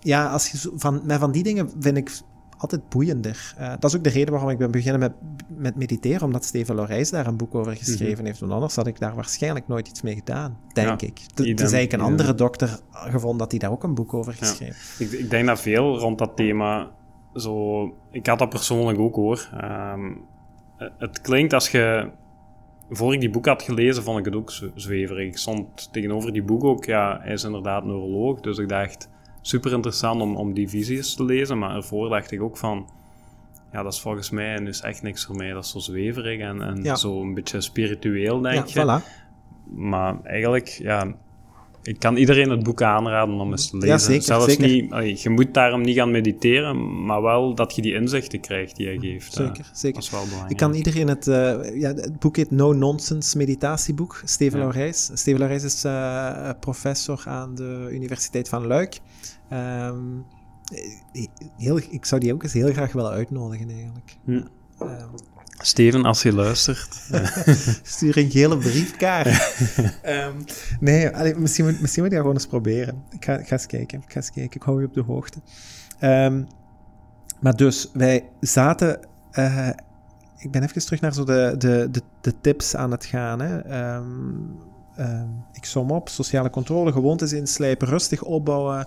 ja, 0.07 0.31
als 0.31 0.51
je 0.51 0.73
van, 0.75 1.01
met 1.05 1.19
van 1.19 1.33
die 1.33 1.43
dingen 1.43 1.71
vind 1.81 1.97
ik 1.97 2.11
altijd 2.59 2.89
boeiender. 2.89 3.55
Uh, 3.61 3.69
dat 3.69 3.85
is 3.85 3.97
ook 3.97 4.05
de 4.05 4.11
reden 4.11 4.33
waarom 4.33 4.51
ik 4.51 4.59
ben 4.59 4.71
beginnen 4.71 5.01
met, 5.01 5.13
met 5.59 5.77
mediteren, 5.77 6.23
omdat 6.23 6.45
Steven 6.45 6.75
Lorijs 6.75 7.11
daar 7.11 7.27
een 7.27 7.37
boek 7.37 7.55
over 7.55 7.77
geschreven 7.77 8.09
mm 8.09 8.15
-hmm. 8.15 8.25
heeft. 8.27 8.39
Want 8.41 8.53
anders 8.53 8.77
had 8.77 8.87
ik 8.87 8.99
daar 8.99 9.15
waarschijnlijk 9.15 9.69
nooit 9.69 9.89
iets 9.89 10.03
mee 10.03 10.15
gedaan, 10.15 10.59
denk 10.73 11.01
ja, 11.01 11.07
ik. 11.07 11.21
Is 11.35 11.61
eigenlijk 11.61 11.93
een 11.93 12.01
andere 12.01 12.35
dokter 12.35 12.79
gevonden 12.91 13.39
dat 13.39 13.51
hij 13.51 13.61
daar 13.61 13.71
ook 13.71 13.83
een 13.83 13.95
boek 13.95 14.15
over 14.15 14.33
geschreven 14.33 14.77
ja. 14.99 15.05
ik, 15.05 15.13
ik, 15.13 15.31
denk 15.31 15.47
dat 15.47 15.61
veel 15.61 15.99
rond 15.99 16.19
dat 16.19 16.37
thema 16.37 16.91
zo... 17.35 17.85
Ik 18.11 18.27
had 18.27 18.39
dat 18.39 18.49
persoonlijk 18.49 18.99
ook, 18.99 19.15
hoor. 19.15 19.51
Um, 19.95 20.25
het 20.99 21.21
klinkt 21.21 21.53
als 21.53 21.71
je... 21.71 22.11
Voor 22.91 23.15
ik 23.15 23.21
die 23.21 23.31
boek 23.31 23.47
had 23.47 23.63
gelezen, 23.63 24.03
vond 24.03 24.19
ik 24.19 24.25
het 24.25 24.35
ook 24.35 24.53
zweverig. 24.75 25.27
Ik 25.27 25.37
stond 25.37 25.93
tegenover 25.93 26.33
die 26.33 26.43
boek 26.43 26.65
ook, 26.65 26.85
ja, 26.85 27.19
hij 27.23 27.33
is 27.33 27.45
inderdaad 27.45 27.85
neuroloog, 27.85 28.41
dus 28.41 28.59
ik 28.59 28.69
dacht 28.69 29.09
super 29.47 29.73
interessant 29.73 30.21
om, 30.21 30.37
om 30.37 30.55
die 30.55 30.69
visies 30.69 31.15
te 31.15 31.25
lezen. 31.25 31.59
Maar 31.59 31.77
ervoor 31.77 32.09
dacht 32.09 32.31
ik 32.33 32.43
ook 32.43 32.57
van, 32.57 32.89
ja, 33.73 33.83
dat 33.83 33.93
is 33.93 34.01
volgens 34.01 34.31
mij 34.31 34.59
dus 34.59 34.81
echt 34.81 35.03
niks 35.03 35.25
voor 35.25 35.37
mij. 35.37 35.53
Dat 35.53 35.65
is 35.65 35.71
zo 35.71 35.79
zweverig 35.79 36.41
en, 36.41 36.63
en 36.63 36.83
ja. 36.83 36.95
zo 36.95 37.21
een 37.21 37.35
beetje 37.35 37.61
spiritueel, 37.61 38.41
denk 38.41 38.67
ja, 38.67 38.83
je. 38.83 39.03
Voilà. 39.03 39.25
Maar 39.75 40.23
eigenlijk, 40.23 40.69
ja, 40.69 41.15
ik 41.83 41.99
kan 41.99 42.17
iedereen 42.17 42.51
het 42.51 42.63
boek 42.63 42.83
aanraden 42.83 43.41
om 43.41 43.51
eens 43.51 43.71
te 43.71 43.77
lezen. 43.77 43.91
Ja, 43.91 43.99
zeker, 43.99 44.23
Zelfs 44.23 44.45
zeker. 44.45 44.67
niet, 44.67 44.93
allee, 44.93 45.19
je 45.23 45.31
moet 45.31 45.55
daarom 45.55 45.83
niet 45.83 45.97
gaan 45.97 46.11
mediteren, 46.11 47.05
maar 47.05 47.23
wel 47.23 47.55
dat 47.55 47.75
je 47.75 47.83
die 47.83 47.95
inzichten 47.95 48.41
krijgt 48.41 48.77
die 48.77 48.87
hij 48.87 48.99
geeft. 48.99 49.33
Zeker, 49.33 49.59
uh, 49.59 49.67
zeker. 49.73 49.95
Dat 49.95 50.03
is 50.03 50.11
wel 50.11 50.23
belangrijk. 50.23 50.51
Ik 50.51 50.57
kan 50.57 50.75
iedereen 50.75 51.09
het, 51.09 51.27
uh, 51.27 51.81
ja, 51.81 51.95
het 51.95 52.19
boek 52.19 52.37
heet 52.37 52.51
No 52.51 52.73
Nonsense 52.73 53.37
meditatieboek, 53.37 54.23
Steven 54.25 54.59
ja. 54.59 54.65
Laurijs. 54.65 55.11
Steven 55.15 55.39
Laurijs 55.39 55.65
is 55.65 55.85
uh, 55.85 56.51
professor 56.61 57.23
aan 57.25 57.55
de 57.55 57.89
Universiteit 57.93 58.49
van 58.49 58.67
Luik. 58.67 59.01
Um, 59.53 60.27
heel, 61.57 61.79
ik 61.91 62.05
zou 62.05 62.21
die 62.21 62.33
ook 62.33 62.43
eens 62.43 62.53
heel 62.53 62.73
graag 62.73 62.93
willen 62.93 63.11
uitnodigen, 63.11 63.71
eigenlijk. 63.71 64.17
Hm. 64.25 64.31
Um, 64.31 65.11
Steven, 65.59 66.05
als 66.05 66.23
je 66.23 66.33
luistert. 66.33 67.01
Stuur 67.83 68.19
een 68.19 68.31
gele 68.31 68.57
briefkaart. 68.57 69.59
um, 70.07 70.45
nee, 70.81 71.09
allee, 71.09 71.35
misschien, 71.35 71.65
moet, 71.65 71.81
misschien 71.81 72.03
moet 72.03 72.13
je 72.13 72.19
dat 72.19 72.27
gewoon 72.27 72.41
eens 72.41 72.47
proberen. 72.47 73.03
Ik 73.11 73.25
ga, 73.25 73.39
ik 73.39 73.47
ga 73.47 73.53
eens 73.53 73.67
kijken. 73.67 73.99
Ik 73.99 74.13
ga 74.13 74.17
eens 74.17 74.31
kijken. 74.31 74.57
Ik 74.57 74.63
hou 74.63 74.81
je 74.81 74.87
op 74.87 74.95
de 74.95 75.03
hoogte. 75.03 75.39
Um, 76.01 76.47
maar 77.41 77.57
dus, 77.57 77.91
wij 77.93 78.29
zaten... 78.41 79.01
Uh, 79.33 79.69
ik 80.39 80.51
ben 80.51 80.63
even 80.63 80.85
terug 80.85 81.01
naar 81.01 81.15
zo 81.15 81.25
de, 81.25 81.55
de, 81.59 81.89
de, 81.91 82.03
de 82.21 82.41
tips 82.41 82.77
aan 82.77 82.91
het 82.91 83.05
gaan. 83.05 83.41
Hè. 83.41 83.95
Um, 83.97 84.59
ik 85.53 85.65
som 85.65 85.91
op. 85.91 86.09
Sociale 86.09 86.51
controle, 86.51 86.93
gewoontes 86.93 87.33
inslijpen, 87.33 87.89
rustig 87.89 88.23
opbouwen 88.23 88.87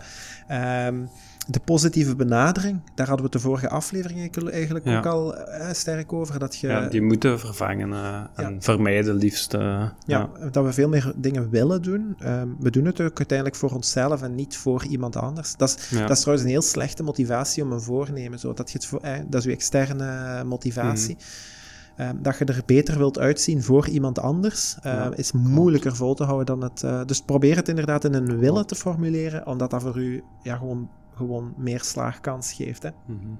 de 1.50 1.60
positieve 1.60 2.16
benadering, 2.16 2.80
daar 2.96 3.08
hadden 3.08 3.26
we 3.26 3.32
de 3.32 3.40
vorige 3.40 3.70
aflevering 3.70 4.50
eigenlijk 4.52 4.86
ja. 4.86 4.98
ook 4.98 5.06
al 5.06 5.36
eh, 5.36 5.74
sterk 5.74 6.14
over. 6.14 6.40
Dat 6.40 6.58
je, 6.58 6.68
ja, 6.68 6.88
die 6.88 7.02
moeten 7.02 7.40
vervangen 7.40 7.90
uh, 7.90 8.22
en 8.36 8.62
vermijden 8.62 9.16
liefst. 9.16 9.54
Uh, 9.54 9.90
ja, 10.06 10.30
dat 10.52 10.66
we 10.66 10.74
veel 10.74 10.90
meer 10.90 11.14
dingen 11.16 11.50
willen 11.50 11.82
doen. 11.82 12.18
Um, 12.26 12.56
we 12.60 12.72
doen 12.72 12.86
het 12.86 13.02
ook 13.02 13.18
uiteindelijk 13.18 13.58
voor 13.58 13.72
onszelf 13.72 14.22
en 14.22 14.36
niet 14.36 14.58
voor 14.58 14.86
iemand 14.86 15.16
anders. 15.16 15.56
Dat 15.56 15.70
is, 15.70 16.00
dat 16.00 16.10
is 16.10 16.20
trouwens 16.20 16.48
een 16.48 16.54
heel 16.54 16.62
slechte 16.62 17.04
motivatie 17.04 17.64
om 17.64 17.72
een 17.72 17.82
voornemen. 17.82 18.40
Zo, 18.40 18.54
dat, 18.54 18.72
je 18.72 18.78
het 18.78 18.88
voor, 18.88 19.00
eh, 19.00 19.14
dat 19.28 19.40
is 19.40 19.46
je 19.46 19.52
externe 19.52 20.44
motivatie. 20.44 21.16
Mm. 21.16 21.58
Um, 22.00 22.22
dat 22.22 22.38
je 22.38 22.46
er 22.46 22.62
beter 22.66 22.98
wilt 22.98 23.20
uitzien 23.20 23.64
voor 23.64 23.88
iemand 23.88 24.20
anders, 24.20 24.76
uh, 24.78 24.84
ja, 24.84 25.12
is 25.16 25.32
moeilijker 25.32 25.96
vol 25.96 26.14
te 26.14 26.24
houden 26.24 26.46
dan 26.46 26.64
het. 26.64 26.82
Uh, 26.84 27.06
dus 27.06 27.22
probeer 27.22 27.56
het 27.56 27.68
inderdaad 27.68 28.04
in 28.04 28.14
een 28.14 28.38
willen 28.40 28.68
te 28.68 28.76
formuleren, 28.76 29.48
omdat 29.48 29.70
dat 29.70 29.82
voor 29.82 29.98
u 29.98 30.24
ja, 30.44 30.56
gewoon 30.56 30.90
gewoon 31.20 31.54
meer 31.58 31.82
slaagkans 31.84 32.54
geeft. 32.54 32.84
Hè. 32.84 32.90
Mm 33.06 33.20
-hmm. 33.22 33.40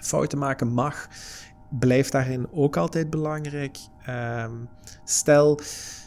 Fouten 0.00 0.38
maken 0.38 0.68
mag, 0.68 1.08
blijft 1.68 2.12
daarin 2.12 2.46
ook 2.52 2.76
altijd 2.76 3.10
belangrijk. 3.10 3.78
Um, 4.08 4.68
stel, 5.04 5.60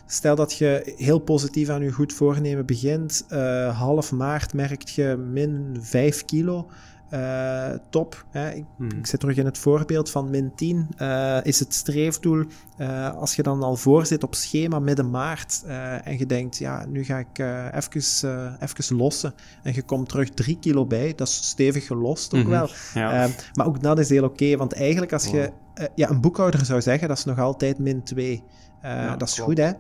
stel 0.06 0.36
dat 0.36 0.53
je 0.53 0.94
heel 0.98 1.19
positief 1.19 1.69
aan 1.69 1.82
je 1.82 1.91
goed 1.91 2.14
voornemen 2.14 2.65
begint, 2.65 3.26
uh, 3.30 3.80
half 3.80 4.11
maart 4.11 4.53
merkt 4.53 4.90
je 4.90 5.15
min 5.32 5.78
5 5.80 6.26
kilo. 6.26 6.69
Uh, 7.13 7.69
top. 7.89 8.25
Hè. 8.29 8.51
Ik, 8.51 8.65
hmm. 8.77 8.89
ik, 8.89 9.07
zit 9.07 9.19
terug 9.19 9.38
in 9.38 9.45
het 9.45 9.57
voorbeeld 9.57 10.09
van 10.09 10.29
min 10.29 10.51
10. 10.55 10.88
Uh, 11.01 11.38
is 11.43 11.59
het 11.59 11.73
streefdoel, 11.73 12.43
uh, 12.77 13.15
als 13.15 13.35
je 13.35 13.43
dan 13.43 13.63
al 13.63 13.75
voor 13.75 14.05
zit 14.05 14.23
op 14.23 14.35
schema 14.35 14.79
midden 14.79 15.09
maart 15.09 15.63
en 16.03 16.17
je 16.17 16.25
denkt, 16.25 16.57
ja, 16.57 16.85
nu 16.85 17.03
ga 17.03 17.17
ik 17.17 17.39
even, 17.73 18.57
even 18.59 18.95
lossen 18.95 19.33
en 19.63 19.73
je 19.73 19.81
komt 19.81 20.09
terug 20.09 20.29
3 20.29 20.57
kilo 20.59 20.85
bij, 20.85 21.13
dat 21.15 21.27
is 21.27 21.35
stevig 21.35 21.85
gelost 21.85 22.33
ook 22.33 22.39
mm 22.39 22.45
-hmm. 22.45 22.51
wel. 22.51 22.69
Ja. 22.93 23.27
maar 23.53 23.65
ook 23.65 23.81
dat 23.81 23.99
is 23.99 24.09
heel 24.09 24.23
oké, 24.23 24.43
okay, 24.43 24.57
want 24.57 24.73
eigenlijk 24.73 25.13
als 25.13 25.25
je, 25.25 25.51
ja, 25.95 26.09
een 26.09 26.21
boekhouder 26.21 26.65
zou 26.65 26.81
zeggen, 26.81 27.07
dat 27.07 27.17
is 27.17 27.25
nog 27.25 27.39
altijd 27.39 27.79
min 27.79 28.03
2. 28.03 28.43
Uh, 28.85 28.91
ja, 28.91 29.15
dat 29.15 29.27
is 29.27 29.33
klopt. 29.33 29.49
goed, 29.49 29.57
hè? 29.57 29.71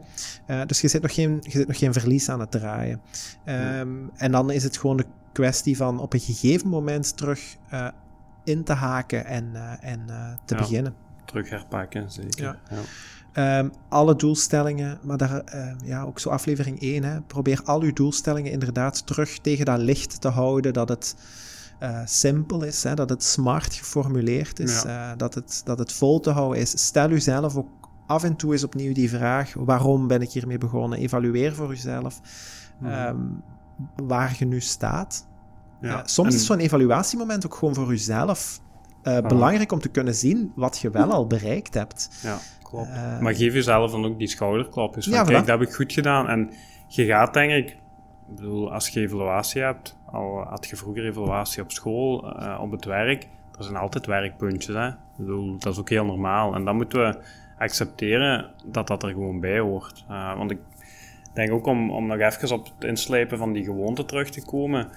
Uh, 0.47 0.65
dus 0.65 0.81
je 0.81 0.87
zit, 0.87 1.01
nog 1.01 1.13
geen, 1.13 1.37
je 1.41 1.51
zit 1.51 1.67
nog 1.67 1.77
geen 1.77 1.93
verlies 1.93 2.29
aan 2.29 2.39
het 2.39 2.51
draaien. 2.51 3.01
Um, 3.45 3.53
ja. 3.55 4.09
En 4.15 4.31
dan 4.31 4.51
is 4.51 4.63
het 4.63 4.77
gewoon 4.77 4.97
de 4.97 5.05
kwestie 5.31 5.77
van 5.77 5.99
op 5.99 6.13
een 6.13 6.19
gegeven 6.19 6.67
moment 6.67 7.17
terug 7.17 7.55
uh, 7.73 7.87
in 8.43 8.63
te 8.63 8.73
haken 8.73 9.25
en, 9.25 9.49
uh, 9.53 9.73
en 9.81 9.99
uh, 10.09 10.31
te 10.45 10.53
ja, 10.55 10.61
beginnen. 10.61 10.95
Terug 11.25 11.49
herpakken, 11.49 12.11
zeker. 12.11 12.59
Ja. 12.69 13.59
Um, 13.59 13.71
alle 13.89 14.15
doelstellingen, 14.15 14.99
maar 15.01 15.17
daar, 15.17 15.43
ja, 15.83 16.03
ook 16.03 16.19
zo 16.19 16.29
aflevering 16.29 16.81
1, 16.81 17.03
hè, 17.03 17.21
probeer 17.21 17.61
al 17.63 17.81
uw 17.81 17.93
doelstellingen 17.93 18.51
inderdaad 18.51 19.07
terug 19.07 19.39
tegen 19.39 19.65
dat 19.65 19.79
licht 19.79 20.21
te 20.21 20.27
houden, 20.27 20.73
dat 20.73 20.89
het 20.89 21.15
simpel 22.05 22.63
is, 22.63 22.83
hè, 22.83 22.93
dat 22.93 23.09
het 23.09 23.23
smart 23.23 23.73
geformuleerd 23.73 24.59
is, 24.59 24.81
ja. 24.81 25.15
dat, 25.15 25.33
het, 25.33 25.61
dat 25.63 25.79
het 25.79 25.93
vol 25.93 26.19
te 26.19 26.29
houden 26.29 26.61
is. 26.61 26.85
Stel 26.85 27.09
uzelf 27.09 27.55
ook 27.55 27.81
af 28.11 28.23
en 28.23 28.35
toe 28.35 28.51
eens 28.51 28.63
opnieuw 28.63 28.93
die 28.93 29.09
vraag: 29.09 29.53
waarom 29.53 30.07
ben 30.07 30.21
ik 30.21 30.31
hiermee 30.31 30.57
begonnen? 30.57 30.99
Evalueer 30.99 31.55
voor 31.55 31.69
jezelf 31.69 32.21
ehm, 32.83 33.17
waar 33.95 34.35
je 34.37 34.45
nu 34.45 34.59
staat. 34.59 35.29
Ja. 35.81 36.01
soms 36.05 36.35
is 36.35 36.45
zo'n 36.45 36.59
evaluatiemoment 36.59 37.45
ook 37.45 37.55
gewoon 37.55 37.73
voor 37.73 37.87
jezelf 37.87 38.59
uh, 39.03 39.19
belangrijk 39.19 39.71
om 39.71 39.79
te 39.79 39.89
kunnen 39.89 40.15
zien 40.15 40.51
wat 40.55 40.79
je 40.79 40.89
wel 40.89 41.11
al 41.11 41.27
bereikt 41.27 41.73
hebt. 41.73 42.19
Ja, 42.23 42.37
klopt. 42.63 42.89
Uh, 42.89 43.19
maar 43.19 43.35
geef 43.35 43.53
jezelf 43.53 43.91
dan 43.91 44.05
ook 44.05 44.17
die 44.17 44.27
schouderklopjes 44.27 45.05
van, 45.05 45.13
ja, 45.13 45.23
kijk, 45.23 45.37
dat 45.37 45.59
heb 45.59 45.67
ik 45.67 45.73
goed 45.73 45.93
gedaan. 45.93 46.27
En 46.27 46.51
je 46.87 47.05
gaat, 47.05 47.33
denk 47.33 47.51
ik, 47.51 47.69
ik 48.29 48.35
bedoel, 48.35 48.73
als 48.73 48.89
je 48.89 48.99
evaluatie 48.99 49.61
hebt, 49.61 49.97
al 50.05 50.45
had 50.49 50.67
je 50.67 50.75
vroeger 50.75 51.05
evaluatie 51.05 51.63
op 51.63 51.71
school, 51.71 52.39
uh, 52.39 52.59
op 52.61 52.71
het 52.71 52.85
werk, 52.85 53.27
er 53.57 53.63
zijn 53.63 53.77
altijd 53.77 54.05
werkpuntjes. 54.05 54.75
Hè? 54.75 54.87
Ik 54.87 54.95
bedoel, 55.17 55.57
dat 55.57 55.73
is 55.73 55.79
ook 55.79 55.89
heel 55.89 56.05
normaal. 56.05 56.53
En 56.55 56.65
dan 56.65 56.75
moeten 56.75 56.99
we 56.99 57.19
accepteren 57.57 58.51
dat 58.65 58.87
dat 58.87 59.03
er 59.03 59.09
gewoon 59.09 59.39
bij 59.39 59.59
hoort. 59.59 60.05
Want 60.07 60.51
ik 60.51 60.59
denk 61.33 61.51
ook 61.51 61.65
om, 61.65 61.91
om 61.91 62.07
nog 62.07 62.19
even 62.19 62.53
op 62.53 62.65
het 62.75 62.83
inslijpen 62.83 63.37
van 63.37 63.53
die 63.53 63.63
gewoonte 63.63 64.05
terug 64.05 64.29
te 64.29 64.45
komen. 64.45 64.89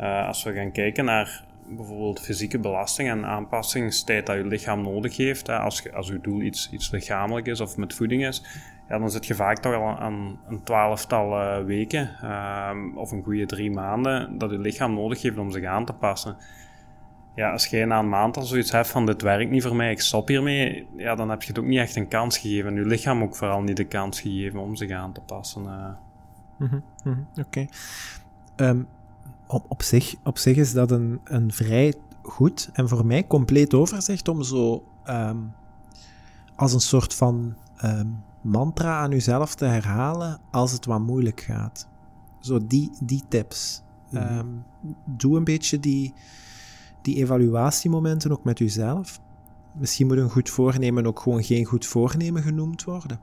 Uh, 0.00 0.26
als 0.26 0.42
we 0.42 0.52
gaan 0.52 0.72
kijken 0.72 1.04
naar 1.04 1.44
bijvoorbeeld 1.68 2.20
fysieke 2.20 2.58
belasting 2.58 3.08
en 3.08 3.26
aanpassingstijd 3.26 4.26
dat 4.26 4.36
je 4.36 4.46
lichaam 4.46 4.82
nodig 4.82 5.16
heeft. 5.16 5.46
Hè, 5.46 5.58
als, 5.58 5.92
als 5.92 6.08
je 6.08 6.20
doel 6.20 6.40
iets, 6.40 6.70
iets 6.72 6.90
lichamelijk 6.90 7.46
is 7.46 7.60
of 7.60 7.76
met 7.76 7.94
voeding 7.94 8.26
is, 8.26 8.42
ja, 8.88 8.98
dan 8.98 9.10
zit 9.10 9.26
je 9.26 9.34
vaak 9.34 9.58
toch 9.58 9.74
al 9.74 9.98
aan 9.98 10.38
een 10.48 10.62
twaalftal 10.62 11.40
uh, 11.40 11.64
weken 11.64 12.10
uh, 12.22 12.70
of 12.94 13.10
een 13.10 13.22
goede 13.22 13.46
drie 13.46 13.70
maanden 13.70 14.38
dat 14.38 14.50
je 14.50 14.58
lichaam 14.58 14.94
nodig 14.94 15.22
heeft 15.22 15.38
om 15.38 15.50
zich 15.50 15.64
aan 15.64 15.84
te 15.84 15.92
passen. 15.92 16.36
Ja, 17.34 17.52
als 17.52 17.66
jij 17.66 17.84
na 17.84 17.98
een 17.98 18.08
maand 18.08 18.36
al 18.36 18.42
zoiets 18.42 18.70
hebt 18.70 18.88
van 18.88 19.06
dit 19.06 19.22
werkt 19.22 19.50
niet 19.50 19.62
voor 19.62 19.76
mij, 19.76 19.90
ik 19.90 20.00
stop 20.00 20.28
hiermee, 20.28 20.86
ja, 20.96 21.14
dan 21.14 21.30
heb 21.30 21.42
je 21.42 21.48
het 21.48 21.58
ook 21.58 21.64
niet 21.64 21.78
echt 21.78 21.96
een 21.96 22.08
kans 22.08 22.38
gegeven. 22.38 22.70
En 22.70 22.74
je 22.74 22.86
lichaam 22.86 23.22
ook 23.22 23.36
vooral 23.36 23.62
niet 23.62 23.76
de 23.76 23.84
kans 23.84 24.20
gegeven 24.20 24.60
om 24.60 24.76
zich 24.76 24.90
aan 24.90 25.12
te 25.12 25.20
passen. 25.20 25.62
Uh. 25.62 25.88
Mm 26.58 26.82
-hmm, 27.02 27.26
Oké. 27.40 27.66
Ehm, 28.56 28.82
op, 29.46 29.64
op, 29.68 29.82
zich, 29.82 30.14
op 30.22 30.38
zich 30.38 30.56
is 30.56 30.72
dat 30.72 30.90
een, 30.90 31.20
een 31.24 31.52
vrij 31.52 31.94
goed 32.22 32.70
en 32.72 32.88
voor 32.88 33.06
mij 33.06 33.26
compleet 33.26 33.74
overzicht 33.74 34.28
om 34.28 34.42
zo 34.42 34.84
um, 35.06 35.52
als 36.56 36.72
een 36.72 36.80
soort 36.80 37.14
van 37.14 37.56
um, 37.84 38.22
mantra 38.40 38.98
aan 38.98 39.10
jezelf 39.10 39.54
te 39.54 39.64
herhalen 39.64 40.40
als 40.50 40.72
het 40.72 40.84
wat 40.84 41.00
moeilijk 41.00 41.40
gaat. 41.40 41.88
Zo 42.40 42.66
die, 42.66 42.90
die 43.00 43.22
tips. 43.28 43.82
Mm 44.10 44.20
um, 44.20 44.64
doe 45.04 45.36
een 45.36 45.44
beetje 45.44 45.80
die, 45.80 46.14
die 47.04 47.16
evaluatiemomenten 47.16 48.32
ook 48.32 48.44
met 48.44 48.58
jezelf. 48.58 49.20
Misschien 49.74 50.06
moet 50.06 50.16
een 50.16 50.30
goed 50.30 50.50
voornemen 50.50 51.06
ook 51.06 51.20
gewoon 51.20 51.44
geen 51.44 51.64
goed 51.64 51.86
voornemen 51.86 52.42
genoemd 52.42 52.84
worden. 52.84 53.20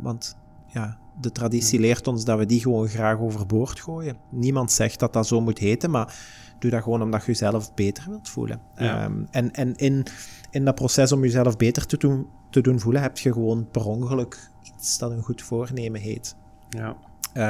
want 0.00 0.36
ja, 0.66 0.98
de 1.20 1.32
traditie 1.32 1.80
leert 1.80 2.06
ons 2.06 2.24
dat 2.24 2.38
we 2.38 2.46
die 2.46 2.60
gewoon 2.60 2.88
graag 2.88 3.18
overboord 3.18 3.80
gooien. 3.80 4.16
Niemand 4.30 4.72
zegt 4.72 4.98
dat 4.98 5.12
dat 5.12 5.26
zo 5.26 5.40
moet 5.40 5.58
heten, 5.58 5.90
maar 5.90 6.14
doe 6.58 6.70
dat 6.70 6.82
gewoon 6.82 7.02
omdat 7.02 7.20
je 7.20 7.26
jezelf 7.26 7.74
beter 7.74 8.04
wilt 8.08 8.28
voelen. 8.28 8.60
Ehm, 8.74 9.24
en 9.30 9.52
en 9.52 9.76
in, 9.76 10.06
in 10.50 10.64
dat 10.64 10.74
proces 10.74 11.12
om 11.12 11.22
jezelf 11.22 11.56
beter 11.56 11.86
te 11.86 11.96
doen, 11.96 12.26
te 12.50 12.60
doen 12.60 12.80
voelen, 12.80 13.02
heb 13.02 13.18
je 13.18 13.32
gewoon 13.32 13.68
per 13.70 13.84
ongeluk 13.84 14.50
iets 14.76 14.98
dat 14.98 15.10
een 15.10 15.22
goed 15.22 15.42
voornemen 15.42 16.00
heet. 16.00 16.36
Ja. 16.68 16.96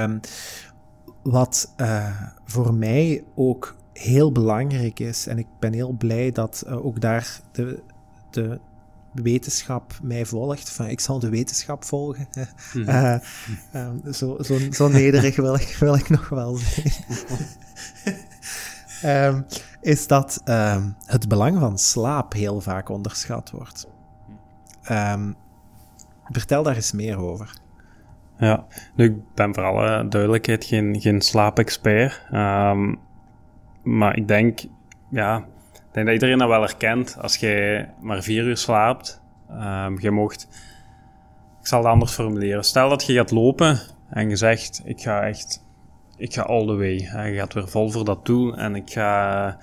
Um, 0.04 0.20
wat 1.22 1.74
uh, 1.76 2.22
voor 2.44 2.74
mij 2.74 3.24
ook 3.34 3.76
heel 3.98 4.32
belangrijk 4.32 5.00
is, 5.00 5.26
en 5.26 5.38
ik 5.38 5.46
ben 5.58 5.72
heel 5.72 5.92
blij 5.92 6.30
dat 6.30 6.64
uh, 6.66 6.86
ook 6.86 7.00
daar 7.00 7.40
de, 7.52 7.82
de 8.30 8.60
wetenschap 9.12 9.98
mij 10.02 10.24
volgt. 10.24 10.68
Enfin, 10.68 10.88
ik 10.88 11.00
zal 11.00 11.18
de 11.18 11.28
wetenschap 11.28 11.84
volgen. 11.84 12.28
Mm. 12.74 12.88
Uh, 12.88 13.18
um, 13.74 14.12
zo, 14.12 14.36
zo, 14.40 14.58
zo, 14.70 14.88
nederig 14.88 15.36
wil 15.36 15.54
ik, 15.54 15.76
wil 15.80 15.94
ik 15.94 16.08
nog 16.08 16.28
wel 16.28 16.56
zijn. 16.56 16.92
um, 19.34 19.46
is 19.80 20.06
dat 20.06 20.42
um, 20.44 20.96
het 21.04 21.28
belang 21.28 21.58
van 21.58 21.78
slaap 21.78 22.32
heel 22.32 22.60
vaak 22.60 22.88
onderschat 22.88 23.50
wordt. 23.50 23.86
vertel 26.28 26.62
daar 26.62 26.76
eens 26.76 26.92
meer 26.92 27.18
over. 27.18 27.60
Ja, 28.38 28.66
nu, 28.94 29.04
ik 29.04 29.34
ben 29.34 29.54
voor 29.54 29.64
alle 29.64 30.08
duidelijkheid 30.08 30.64
geen, 30.64 31.00
geen 31.00 31.20
slaapexpert. 31.20 32.22
Maar 33.88 34.16
ik 34.16 34.28
denk, 34.28 34.60
ja, 35.10 35.36
ik 35.74 35.92
denk 35.92 36.06
dat 36.06 36.14
iedereen 36.14 36.38
dat 36.38 36.48
wel 36.48 36.60
herkent. 36.60 37.18
Als 37.20 37.36
jij 37.36 37.94
maar 38.00 38.22
vier 38.22 38.44
uur 38.44 38.56
slaapt, 38.56 39.22
um, 39.50 40.00
je 40.00 40.10
mocht... 40.10 40.48
Ik 41.60 41.66
zal 41.66 41.78
het 41.78 41.88
anders 41.88 42.12
formuleren. 42.12 42.64
Stel 42.64 42.88
dat 42.88 43.06
je 43.06 43.14
gaat 43.14 43.30
lopen 43.30 43.78
en 44.10 44.28
je 44.28 44.36
zegt, 44.36 44.82
ik 44.84 45.00
ga 45.00 45.22
echt... 45.22 45.66
Ik 46.16 46.34
ga 46.34 46.42
all 46.42 46.66
the 46.66 46.76
way. 46.76 46.94
Je 47.30 47.36
gaat 47.36 47.54
weer 47.54 47.68
vol 47.68 47.90
voor 47.90 48.04
dat 48.04 48.26
doel 48.26 48.56
en 48.56 48.74
ik 48.74 48.90
ga, 48.90 49.58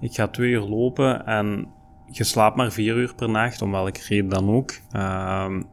ik 0.00 0.14
ga 0.14 0.28
twee 0.28 0.50
uur 0.50 0.60
lopen 0.60 1.26
en 1.26 1.68
je 2.10 2.24
slaapt 2.24 2.56
maar 2.56 2.72
vier 2.72 2.96
uur 2.96 3.14
per 3.14 3.30
nacht, 3.30 3.62
om 3.62 3.70
welke 3.70 4.00
reden 4.08 4.28
dan 4.28 4.50
ook. 4.50 4.72
Um, 4.96 5.66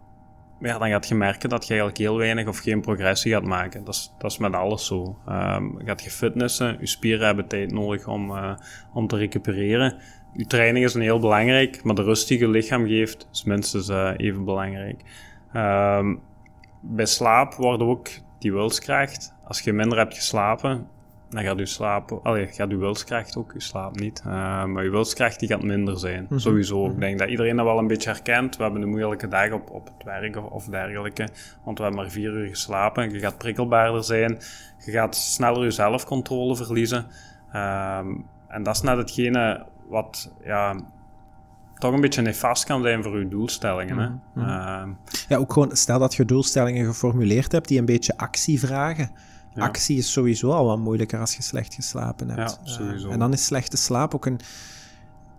ja, 0.63 0.77
dan 0.77 0.89
gaat 0.89 1.07
je 1.07 1.15
merken 1.15 1.49
dat 1.49 1.63
je 1.63 1.69
eigenlijk 1.69 1.99
heel 1.99 2.17
weinig 2.17 2.47
of 2.47 2.57
geen 2.57 2.81
progressie 2.81 3.31
gaat 3.31 3.43
maken. 3.43 3.83
Dat 3.83 3.93
is, 3.93 4.13
dat 4.17 4.31
is 4.31 4.37
met 4.37 4.53
alles 4.53 4.85
zo. 4.85 5.17
Um, 5.29 5.77
gaat 5.85 6.03
je 6.03 6.09
fitnessen, 6.09 6.77
je 6.79 6.87
spieren 6.87 7.25
hebben 7.25 7.47
tijd 7.47 7.71
nodig 7.71 8.07
om, 8.07 8.31
uh, 8.31 8.55
om 8.93 9.07
te 9.07 9.17
recupereren. 9.17 9.97
Je 10.33 10.45
training 10.45 10.85
is 10.85 10.93
een 10.93 11.01
heel 11.01 11.19
belangrijk, 11.19 11.83
maar 11.83 11.95
de 11.95 12.03
rust 12.03 12.27
die 12.27 12.39
je 12.39 12.47
lichaam 12.47 12.87
geeft 12.87 13.27
is 13.31 13.43
minstens 13.43 13.89
uh, 13.89 14.11
even 14.17 14.45
belangrijk. 14.45 15.01
Um, 15.55 16.21
bij 16.81 17.05
slaap 17.05 17.53
wordt 17.53 17.83
ook 17.83 18.07
die 18.39 18.53
wilskracht. 18.53 19.33
Als 19.43 19.59
je 19.59 19.73
minder 19.73 19.97
hebt 19.97 20.15
geslapen, 20.15 20.87
dan 21.33 21.43
gaat 21.43 21.59
je 21.59 21.65
slapen, 21.65 22.19
allee, 22.23 22.47
gaat 22.47 22.69
je 22.69 22.77
wilskracht 22.77 23.37
ook, 23.37 23.53
je 23.53 23.59
slaapt 23.59 23.99
niet. 23.99 24.23
Uh, 24.25 24.65
maar 24.65 24.83
je 24.83 24.89
wilskracht 24.89 25.39
die 25.39 25.49
gaat 25.49 25.63
minder 25.63 25.99
zijn, 25.99 26.25
mm 26.29 26.39
sowieso. 26.39 26.89
Ik 26.89 26.99
denk 26.99 27.19
dat 27.19 27.29
iedereen 27.29 27.55
dat 27.55 27.65
wel 27.65 27.77
een 27.77 27.87
beetje 27.87 28.09
herkent. 28.09 28.57
We 28.57 28.63
hebben 28.63 28.81
een 28.81 28.89
moeilijke 28.89 29.27
dag 29.27 29.51
op, 29.51 29.69
op 29.69 29.85
het 29.85 30.03
werk 30.05 30.37
of, 30.37 30.43
of, 30.43 30.65
dergelijke, 30.65 31.27
want 31.63 31.77
we 31.77 31.83
hebben 31.83 32.01
maar 32.01 32.11
vier 32.11 32.31
uur 32.31 32.47
geslapen. 32.47 33.11
Je 33.11 33.19
gaat 33.19 33.37
prikkelbaarder 33.37 34.03
zijn, 34.03 34.39
je 34.85 34.91
gaat 34.91 35.15
sneller 35.15 35.63
je 35.63 35.71
zelfcontrole 35.71 36.55
verliezen. 36.55 37.05
Um, 37.55 38.25
en 38.47 38.63
dat 38.63 38.75
is 38.75 38.81
net 38.81 38.97
hetgene 38.97 39.65
wat, 39.87 40.33
ja, 40.43 40.75
toch 41.77 41.93
een 41.93 42.01
beetje 42.01 42.21
nefast 42.21 42.63
kan 42.63 42.81
zijn 42.81 43.03
voor 43.03 43.19
je 43.19 43.27
doelstellingen. 43.27 43.97
Hè? 43.97 44.41
Uh, 44.41 44.89
ja, 45.27 45.37
ook 45.37 45.53
gewoon, 45.53 45.75
stel 45.75 45.99
dat 45.99 46.15
je 46.15 46.25
doelstellingen 46.25 46.85
geformuleerd 46.85 47.51
hebt 47.51 47.67
die 47.67 47.79
een 47.79 47.85
beetje 47.85 48.17
actie 48.17 48.59
vragen. 48.59 49.11
Actie 49.55 49.97
is 49.97 50.11
sowieso 50.11 50.51
al 50.51 50.65
wat 50.65 50.79
moeilijker 50.79 51.19
als 51.19 51.35
je 51.35 51.41
slecht 51.41 51.73
geslapen 51.73 52.29
hebt. 52.29 52.59
Ja, 52.63 52.71
sowieso. 52.71 53.09
en 53.09 53.19
dan 53.19 53.33
is 53.33 53.45
slechte 53.45 53.77
slaap 53.77 54.15
ook 54.15 54.25
een... 54.25 54.39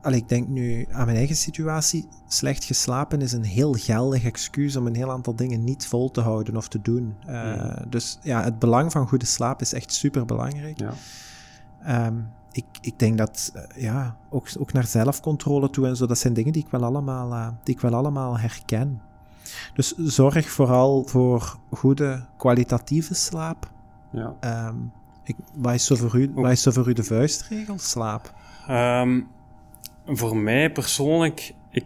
Allee, 0.03 0.21
ik 0.21 0.29
denk 0.29 0.49
nu 0.49 0.87
aan 0.91 1.05
mijn 1.05 1.17
eigen 1.17 1.37
situatie. 1.37 2.09
Slecht 2.29 2.65
geslapen 2.65 3.21
is 3.21 3.33
een 3.33 3.45
heel 3.45 3.73
geldig 3.73 4.25
excuus 4.25 4.77
om 4.77 4.87
een 4.87 4.95
heel 4.95 5.11
aantal 5.11 5.37
dingen 5.37 5.65
niet 5.65 5.87
vol 5.87 6.11
te 6.11 6.21
houden 6.21 6.57
of 6.57 6.69
te 6.69 6.83
doen. 6.83 7.15
Uh, 7.29 7.77
Dus 7.89 8.19
ja, 8.23 8.43
het 8.43 8.59
belang 8.59 8.93
van 8.93 9.09
goede 9.09 9.27
slaap 9.27 9.61
is 9.61 9.73
echt 9.73 9.93
super 9.93 10.25
belangrijk. 10.25 10.79
Ja. 10.79 12.07
Um, 12.07 12.29
ik, 12.53 12.65
ik 12.81 12.99
denk 12.99 13.19
dat, 13.19 13.53
uh, 13.57 13.83
ja, 13.83 14.17
ook, 14.31 14.49
ook 14.59 14.73
naar 14.73 14.87
zelfcontrole 14.87 15.71
toe 15.71 15.87
en 15.87 15.97
zo, 15.97 16.07
dat 16.07 16.19
zijn 16.19 16.35
dingen 16.35 16.53
die 16.53 16.65
ik 16.65 16.71
wel 16.71 16.85
allemaal, 16.85 17.33
uh, 17.33 17.49
die 17.63 17.75
ik 17.75 17.81
wel 17.81 17.95
allemaal 17.95 18.39
herken. 18.39 19.01
Dus 19.75 19.95
zorg 19.97 20.51
vooral 20.51 21.05
voor 21.07 21.59
goede 21.71 22.25
kwalitatieve 22.37 23.15
slaap. 23.15 23.73
Ja. 24.15 24.67
Um, 24.69 24.93
ik, 25.25 25.37
wat, 25.55 25.75
is 25.75 25.85
zo 25.85 25.95
voor 25.95 26.17
u, 26.21 26.31
wat 26.35 26.51
is 26.51 26.63
zo 26.63 26.71
voor 26.71 26.89
u 26.89 26.93
de 26.93 27.05
vuistregel, 27.05 27.79
slaap? 27.79 28.35
Um, 28.71 29.29
voor 30.07 30.37
mij 30.37 30.73
persoonlijk, 30.73 31.55
ik, 31.71 31.85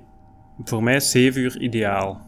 voor 0.65 0.83
mij 0.83 0.97
is 0.97 1.11
7 1.11 1.41
uur 1.41 1.61
ideaal. 1.61 2.27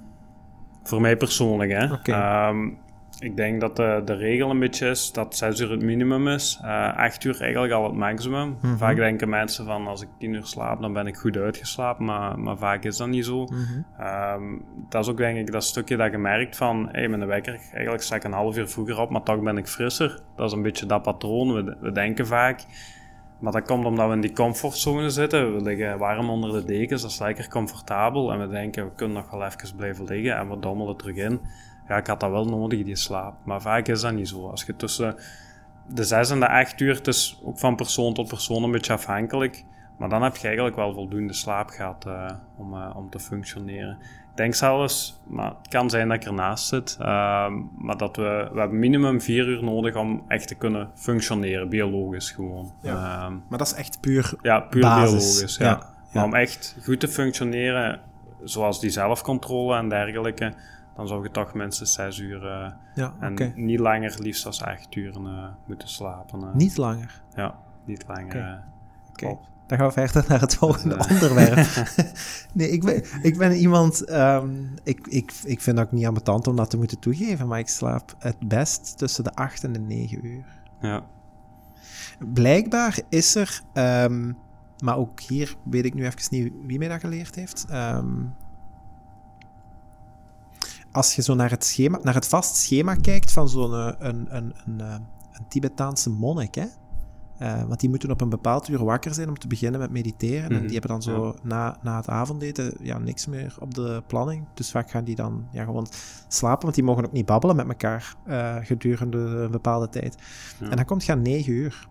Voor 0.83 1.01
mij 1.01 1.17
persoonlijk, 1.17 1.71
hè. 1.71 1.93
Okay. 1.93 2.49
Um, 2.49 2.79
ik 3.21 3.37
denk 3.37 3.61
dat 3.61 3.77
de, 3.77 4.03
de 4.05 4.15
regel 4.15 4.51
een 4.51 4.59
beetje 4.59 4.89
is 4.89 5.13
dat 5.13 5.37
6 5.37 5.61
uur 5.61 5.71
het 5.71 5.83
minimum 5.83 6.29
is. 6.29 6.61
Uh, 6.65 6.97
8 6.97 7.25
uur 7.25 7.41
eigenlijk 7.41 7.73
al 7.73 7.85
het 7.85 7.95
maximum. 7.95 8.49
Mm 8.49 8.57
-hmm. 8.61 8.77
Vaak 8.77 8.97
denken 8.97 9.29
mensen 9.29 9.65
van 9.65 9.87
als 9.87 10.03
ik 10.03 10.09
10 10.19 10.33
uur 10.33 10.47
slaap, 10.47 10.81
dan 10.81 10.93
ben 10.93 11.07
ik 11.07 11.17
goed 11.17 11.37
uitgeslapen. 11.37 12.05
Maar, 12.05 12.39
maar 12.39 12.57
vaak 12.57 12.85
is 12.85 12.97
dat 12.97 13.09
niet 13.09 13.25
zo. 13.25 13.41
Mm 13.41 13.47
-hmm. 13.49 14.07
um, 14.07 14.65
dat 14.89 15.05
is 15.05 15.11
ook 15.11 15.17
denk 15.17 15.39
ik 15.39 15.53
dat 15.53 15.65
stukje 15.65 15.97
dat 15.97 16.11
je 16.11 16.19
merkt 16.19 16.57
van 16.57 16.89
hey, 16.93 17.09
met 17.09 17.21
de 17.21 17.27
wekker, 17.27 17.61
eigenlijk 17.73 18.03
sta 18.03 18.17
ik 18.17 18.25
een 18.25 18.33
half 18.33 18.57
uur 18.57 18.69
vroeger 18.69 18.99
op, 18.99 19.11
maar 19.11 19.23
toch 19.23 19.43
ben 19.43 19.57
ik 19.57 19.67
frisser. 19.67 20.21
Dat 20.37 20.47
is 20.47 20.53
een 20.53 20.63
beetje 20.63 20.87
dat 20.87 21.03
patroon. 21.03 21.55
We, 21.55 21.77
we 21.81 21.93
denken 21.93 22.27
vaak. 22.27 22.65
Maar 23.41 23.53
dat 23.53 23.67
komt 23.67 23.85
omdat 23.85 24.09
we 24.09 24.15
in 24.15 24.21
die 24.21 24.33
comfortzone 24.33 25.11
zitten. 25.11 25.55
We 25.55 25.63
liggen 25.63 25.99
warm 25.99 26.31
onder 26.31 26.53
de 26.53 26.65
dekens, 26.65 27.03
dat 27.03 27.11
is 27.11 27.19
lekker 27.19 27.49
comfortabel. 27.49 28.33
En 28.33 28.41
we 28.41 28.49
denken, 28.49 28.85
we 28.85 28.95
kunnen 28.95 29.17
nog 29.17 29.31
wel 29.31 29.45
even 29.45 29.77
blijven 29.77 30.05
liggen 30.05 30.37
en 30.37 30.49
we 30.49 30.59
dommelen 30.59 30.97
terug 30.97 31.17
in 31.17 31.41
ja, 31.91 31.97
ik 31.97 32.07
had 32.07 32.21
dat 32.21 32.31
wel 32.31 32.45
nodig, 32.45 32.85
die 32.85 32.97
slaap. 32.97 33.35
Maar 33.45 33.61
vaak 33.61 33.89
is 33.89 34.01
dat 34.01 34.13
niet 34.13 34.29
zo. 34.29 34.49
Als 34.49 34.65
je 34.65 34.77
tussen 34.77 35.17
de 35.87 36.05
zes 36.05 36.31
en 36.31 36.41
de 36.41 36.49
acht 36.49 36.81
uur, 36.81 36.95
het 36.95 37.07
is 37.07 37.41
ook 37.45 37.59
van 37.59 37.77
persoon 37.77 38.15
tot 38.15 38.29
persoon 38.29 38.63
een 38.63 38.71
beetje 38.71 38.93
afhankelijk. 38.93 39.65
Maar 39.99 40.09
dan 40.09 40.23
heb 40.23 40.37
je 40.37 40.47
eigenlijk 40.47 40.77
wel 40.77 40.93
voldoende 40.93 41.33
slaap 41.33 41.69
gehad 41.69 42.07
uh, 42.07 42.31
om, 42.57 42.75
uh, 42.75 42.91
om 42.97 43.11
te 43.11 43.19
functioneren. 43.19 43.99
Ik 44.31 44.37
denk 44.37 44.55
zelfs, 44.55 45.21
maar 45.27 45.55
het 45.59 45.69
kan 45.69 45.91
zijn 45.91 46.09
dat 46.09 46.17
ik 46.17 46.25
ernaast 46.25 46.67
zit, 46.67 46.97
ehm, 47.01 47.53
maar 47.79 47.97
dat 47.97 48.17
we, 48.17 48.49
we 48.53 48.59
hebben 48.59 48.79
minimum 48.79 49.21
vier 49.21 49.47
uur 49.47 49.65
nodig 49.65 49.97
om 49.97 50.25
echt 50.29 50.49
te 50.49 50.55
kunnen 50.55 50.91
functioneren, 50.95 51.69
biologisch 51.69 52.31
gewoon. 52.31 52.73
Ja. 52.83 53.25
Ehm, 53.25 53.33
maar 53.49 53.59
dat 53.59 53.67
is 53.67 53.75
echt 53.75 54.01
puur 54.01 54.35
Ja, 54.43 54.61
puur 54.61 54.81
biologisch, 54.81 55.57
ja. 55.57 55.83
Maar 56.13 56.25
om 56.25 56.35
echt 56.35 56.77
goed 56.85 57.01
te 57.01 57.09
functioneren, 57.09 58.01
zoals 58.43 58.81
die 58.81 58.91
zelfcontrole 58.91 59.77
en 59.77 59.89
dergelijke, 59.89 60.55
dan 60.95 61.09
zou 61.09 61.23
je 61.23 61.31
toch 61.31 61.55
minstens 61.55 61.93
zes 61.93 62.19
uur 62.19 62.45
uh, 62.45 62.71
ja, 62.95 63.15
en 63.21 63.53
niet 63.55 63.81
langer, 63.81 64.17
liefst 64.19 64.47
als 64.47 64.63
acht 64.63 64.95
uur 64.95 65.21
uh, 65.21 65.47
moeten 65.67 65.89
slapen. 65.89 66.41
Uh. 66.41 66.55
Niet 66.55 66.77
langer? 66.77 67.23
Ja, 67.35 67.55
niet 67.85 68.05
langer. 68.07 68.65
Oké. 69.11 69.39
Dan 69.71 69.79
gaan 69.79 69.89
we 69.89 69.93
verder 69.93 70.25
naar 70.29 70.41
het 70.41 70.55
volgende 70.55 70.97
dus, 70.97 71.07
onderwerp. 71.07 71.67
nee, 72.53 72.71
ik 72.71 72.85
ben, 72.85 73.05
ik 73.23 73.39
ben 73.39 73.53
iemand. 73.53 74.11
Um, 74.11 74.75
ik, 74.83 75.07
ik, 75.07 75.33
ik 75.45 75.61
vind 75.61 75.79
het 75.79 75.87
ook 75.87 75.93
niet 75.93 76.07
ambetant 76.07 76.47
om 76.47 76.57
dat 76.57 76.71
te 76.71 76.77
moeten 76.77 76.99
toegeven, 76.99 77.49
maar 77.49 77.59
ik 77.59 77.69
slaap 77.69 78.15
het 78.19 78.49
best 78.49 78.99
tussen 78.99 79.25
de 79.25 79.35
8 79.35 79.65
en 79.65 79.73
de 79.73 79.79
9 79.79 80.27
uur. 80.27 80.45
Ja. 80.81 81.03
Blijkbaar 82.33 83.01
is 83.09 83.35
er, 83.35 83.61
um, 83.75 84.37
maar 84.85 84.97
ook 84.97 85.21
hier 85.21 85.55
weet 85.65 85.85
ik 85.85 85.95
nu 85.95 86.05
even 86.05 86.19
niet 86.31 86.53
wie 86.67 86.79
mij 86.79 86.89
dat 86.89 87.01
geleerd 87.01 87.35
heeft. 87.35 87.67
Um, 87.73 88.35
als 90.93 91.15
je 91.15 91.23
zo 91.23 91.35
naar 91.35 91.51
het, 91.51 91.65
schema, 91.65 91.99
naar 92.03 92.15
het 92.15 92.27
vast 92.27 92.57
schema 92.57 92.95
kijkt 92.95 93.33
van 93.33 93.49
zo'n 93.49 93.73
een, 93.73 93.97
een, 93.99 94.37
een, 94.37 94.55
een, 94.67 94.81
een 95.33 95.49
Tibetaanse 95.49 96.11
monnik, 96.11 96.55
hè? 96.55 96.67
Uh, 97.43 97.63
want 97.63 97.81
die 97.81 97.89
moeten 97.89 98.11
op 98.11 98.21
een 98.21 98.29
bepaald 98.29 98.69
uur 98.69 98.85
wakker 98.85 99.15
zijn 99.15 99.29
om 99.29 99.39
te 99.39 99.47
beginnen 99.47 99.81
met 99.81 99.91
mediteren. 99.91 100.51
En 100.51 100.57
mhm. 100.57 100.63
die 100.63 100.73
hebben 100.73 100.91
dan 100.91 101.03
zo 101.03 101.35
na, 101.43 101.77
na 101.83 101.97
het 101.97 102.09
avondeten 102.09 102.75
ja, 102.81 102.99
niks 102.99 103.27
meer 103.27 103.57
op 103.59 103.75
de 103.75 104.03
planning. 104.07 104.47
Dus 104.55 104.71
vaak 104.71 104.91
gaan 104.91 105.05
die 105.05 105.15
dan 105.15 105.47
ja, 105.53 105.65
gewoon 105.65 105.87
slapen, 106.29 106.63
want 106.63 106.75
die 106.75 106.85
mogen 106.85 107.05
ook 107.05 107.13
niet 107.13 107.27
babbelen 107.27 107.57
met 107.57 107.69
elkaar 107.69 108.15
uh, 108.27 108.57
gedurende 108.63 109.19
een 109.19 109.51
bepaalde 109.51 109.89
tijd. 109.89 110.17
En 110.61 110.77
dan 110.77 110.85
komt 110.85 111.05
gaan 111.05 111.23
negen 111.23 111.53
uur. 111.53 111.89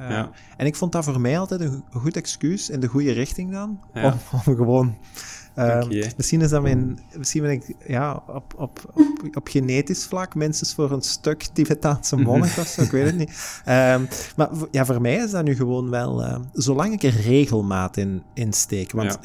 Uh, 0.00 0.10
ja. 0.10 0.30
En 0.56 0.66
ik 0.66 0.76
vond 0.76 0.92
dat 0.92 1.04
voor 1.04 1.20
mij 1.20 1.38
altijd 1.38 1.60
een 1.60 1.84
goed 1.90 2.16
excuus 2.16 2.70
in 2.70 2.80
de 2.80 2.86
goede 2.86 3.12
richting 3.12 3.52
dan. 3.52 3.80
Om, 3.94 4.12
om, 4.32 4.56
gewoon 4.56 4.96
Uh, 5.58 5.84
misschien 6.16 6.40
is 6.40 6.50
dat 6.50 6.62
mijn, 6.62 6.98
misschien 7.16 7.42
ben 7.42 7.50
ik 7.50 7.74
ja, 7.86 8.22
op, 8.26 8.54
op, 8.56 8.80
op, 8.94 9.36
op 9.36 9.48
genetisch 9.48 10.06
vlak 10.06 10.34
minstens 10.34 10.74
voor 10.74 10.90
een 10.90 11.02
stuk 11.02 11.42
Tibetaanse 11.52 12.16
monnik 12.16 12.56
of 12.58 12.66
zo, 12.66 12.82
ik 12.82 12.90
weet 12.90 13.04
het 13.04 13.16
niet. 13.16 13.62
Um, 13.66 14.08
maar 14.36 14.48
ja, 14.70 14.84
voor 14.84 15.00
mij 15.00 15.14
is 15.14 15.30
dat 15.30 15.44
nu 15.44 15.54
gewoon 15.54 15.90
wel, 15.90 16.24
uh, 16.24 16.36
zolang 16.52 16.92
ik 16.92 17.02
er 17.02 17.20
regelmaat 17.20 17.96
in, 17.96 18.22
in 18.34 18.52
steek. 18.52 18.92
Want 18.92 19.18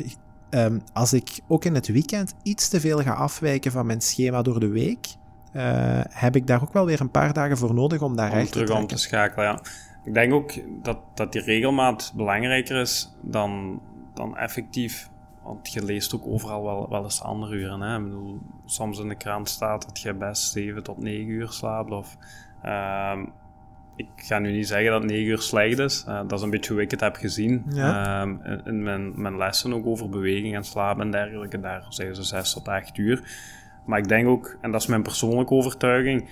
ja. 0.50 0.66
um, 0.66 0.82
als 0.94 1.14
ik 1.14 1.40
ook 1.48 1.66
in 1.66 1.76
het 1.76 1.88
weekend 1.88 2.34
iets 2.44 2.70
te 2.70 2.80
veel 2.80 3.00
ga 3.00 3.14
afwijken 3.14 3.72
van 3.72 3.86
mijn 3.86 4.02
schema 4.02 4.42
door 4.42 4.60
de 4.60 4.70
week, 4.70 5.08
uh, 5.56 5.62
heb 6.10 6.36
ik 6.36 6.48
daar 6.48 6.62
ook 6.62 6.74
wel 6.74 6.86
weer 6.86 7.02
een 7.02 7.12
paar 7.12 7.34
dagen 7.34 7.58
voor 7.58 7.74
nodig 7.74 8.02
om 8.02 8.16
daar 8.16 8.32
om 8.32 8.38
recht 8.38 8.52
terug 8.52 8.68
te 8.68 8.74
om 8.74 8.88
te 8.88 8.98
schakelen, 8.98 9.46
ja. 9.46 9.62
Ik 10.06 10.14
denk 10.14 10.34
ook 10.34 10.54
dat, 10.82 10.98
dat 11.14 11.32
die 11.32 11.42
regelmaat 11.42 12.14
belangrijker 12.16 12.82
is 12.82 13.14
dan, 13.22 13.82
dan 14.14 14.38
effectief 14.38 15.12
want 15.44 15.74
je 15.74 15.84
leest 15.84 16.16
ook 16.16 16.28
overal 16.28 16.64
wel, 16.64 16.90
wel 16.90 17.04
eens 17.04 17.22
andere 17.22 17.56
uren. 17.56 17.82
Hè? 17.82 17.98
Ik 17.98 18.04
bedoel, 18.04 18.40
soms 18.66 19.00
in 19.00 19.08
de 19.08 19.16
krant 19.16 19.50
staat 19.50 19.86
dat 19.86 20.00
je 20.00 20.14
best 20.14 20.52
7 20.52 20.84
tot 20.84 20.98
9 20.98 21.28
uur 21.28 21.48
slaapt. 21.48 21.92
Of, 21.92 22.18
uh, 22.66 23.20
ik 23.96 24.08
ga 24.16 24.40
nu 24.40 24.52
niet 24.52 24.68
zeggen 24.68 24.92
dat 24.92 25.04
9 25.04 25.26
uur 25.26 25.40
slecht 25.40 25.80
is. 25.80 26.06
Uh, 26.08 26.22
dat 26.28 26.32
is 26.32 26.42
een 26.42 26.50
beetje 26.50 26.74
hoe 26.74 26.82
ik 26.82 26.92
het 26.92 27.00
heb 27.00 27.16
gezien. 27.16 27.66
Ja. 27.70 28.26
Uh, 28.26 28.58
in, 28.66 28.84
mijn, 28.84 29.22
mijn, 29.22 29.38
lessen 29.38 29.74
ook 29.74 29.86
over 29.86 30.10
beweging 30.10 30.56
en 30.56 30.64
slaap 30.64 31.00
en 31.00 31.12
dergelijke. 31.12 31.60
Daar 31.60 31.86
zeggen 31.90 32.16
ze 32.16 32.24
6 32.24 32.54
tot 32.54 32.68
8 32.68 32.98
uur. 32.98 33.24
Maar 33.86 34.00
ik 34.00 34.08
denk 34.08 34.28
ook, 34.28 34.58
en 34.62 34.72
dat 34.72 34.82
is 34.82 34.88
mijn 34.88 35.04
persoonlijke 35.04 35.54
overtuiging, 35.54 36.30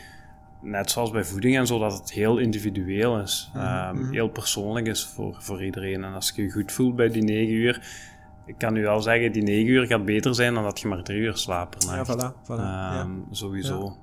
net 0.61 0.91
zoals 0.91 1.11
bij 1.11 1.23
voeding 1.23 1.57
en 1.57 1.67
zo, 1.67 1.79
dat 1.79 1.93
het 1.93 2.11
heel 2.11 2.37
individueel 2.37 3.19
is. 3.19 3.51
Mm 3.53 4.11
Heel 4.11 4.29
persoonlijk 4.29 4.87
is 4.87 5.05
voor, 5.05 5.35
voor 5.39 5.63
iedereen. 5.63 6.03
En 6.03 6.13
als 6.13 6.31
je 6.35 6.41
je 6.41 6.51
goed 6.51 6.71
voelt 6.71 6.95
bij 6.95 7.09
die 7.09 7.23
9 7.23 7.53
uur 7.53 8.09
ik 8.51 8.57
kan 8.57 8.73
nu 8.73 8.81
wel 8.81 9.01
zeggen, 9.01 9.31
die 9.31 9.43
9 9.43 9.67
uur 9.67 9.85
gaat 9.85 10.05
beter 10.05 10.35
zijn 10.35 10.53
dan 10.53 10.63
dat 10.63 10.79
je 10.79 10.87
maar 10.87 11.03
3 11.03 11.19
uur 11.19 11.37
slaapt. 11.37 11.83
Ja, 11.83 12.05
voilà. 12.05 12.43
voilà 12.43 12.55
ja. 12.55 12.99
Ehm, 12.99 13.11
sowieso. 13.31 13.97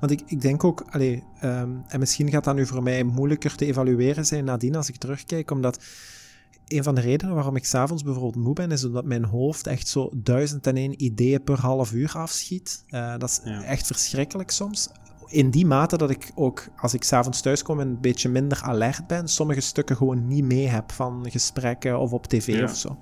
Want 0.00 0.12
ik, 0.12 0.22
ik 0.26 0.40
denk 0.40 0.64
ook, 0.64 0.84
allee, 0.90 1.24
um, 1.44 1.84
en 1.88 1.98
misschien 1.98 2.30
gaat 2.30 2.44
dat 2.44 2.54
nu 2.54 2.66
voor 2.66 2.82
mij 2.82 3.02
moeilijker 3.02 3.56
te 3.56 3.66
evalueren 3.66 4.26
zijn 4.26 4.44
nadien 4.44 4.76
als 4.76 4.88
ik 4.88 4.96
terugkijk, 4.96 5.50
omdat 5.50 5.84
een 6.66 6.82
van 6.82 6.94
de 6.94 7.00
redenen 7.00 7.34
waarom 7.34 7.56
ik 7.56 7.64
s'avonds 7.64 8.02
bijvoorbeeld 8.02 8.44
moe 8.44 8.54
ben, 8.54 8.70
is 8.70 8.84
omdat 8.84 9.04
mijn 9.04 9.24
hoofd 9.24 9.66
echt 9.66 9.88
zo 9.88 10.10
duizend 10.14 10.66
en 10.66 10.76
één 10.76 11.04
ideeën 11.04 11.44
per 11.44 11.60
half 11.60 11.92
uur 11.92 12.12
afschiet. 12.12 12.84
Uh, 12.88 13.14
dat 13.18 13.28
is 13.28 13.40
echt 13.64 13.86
verschrikkelijk 13.86 14.50
soms. 14.50 14.88
In 15.26 15.50
die 15.50 15.66
mate 15.66 15.96
dat 15.96 16.10
ik 16.10 16.30
ook, 16.34 16.68
als 16.76 16.94
ik 16.94 17.04
s'avonds 17.04 17.40
thuis 17.40 17.62
kom, 17.62 17.80
een 17.80 18.00
beetje 18.00 18.28
minder 18.28 18.62
alert 18.62 19.06
ben, 19.06 19.28
sommige 19.28 19.60
stukken 19.60 19.96
gewoon 19.96 20.26
niet 20.26 20.44
mee 20.44 20.66
heb 20.66 20.92
van 20.92 21.26
gesprekken 21.30 21.98
of 21.98 22.12
op 22.12 22.26
tv 22.26 22.46
ja. 22.46 22.64
of 22.64 22.76
zo. 22.76 22.98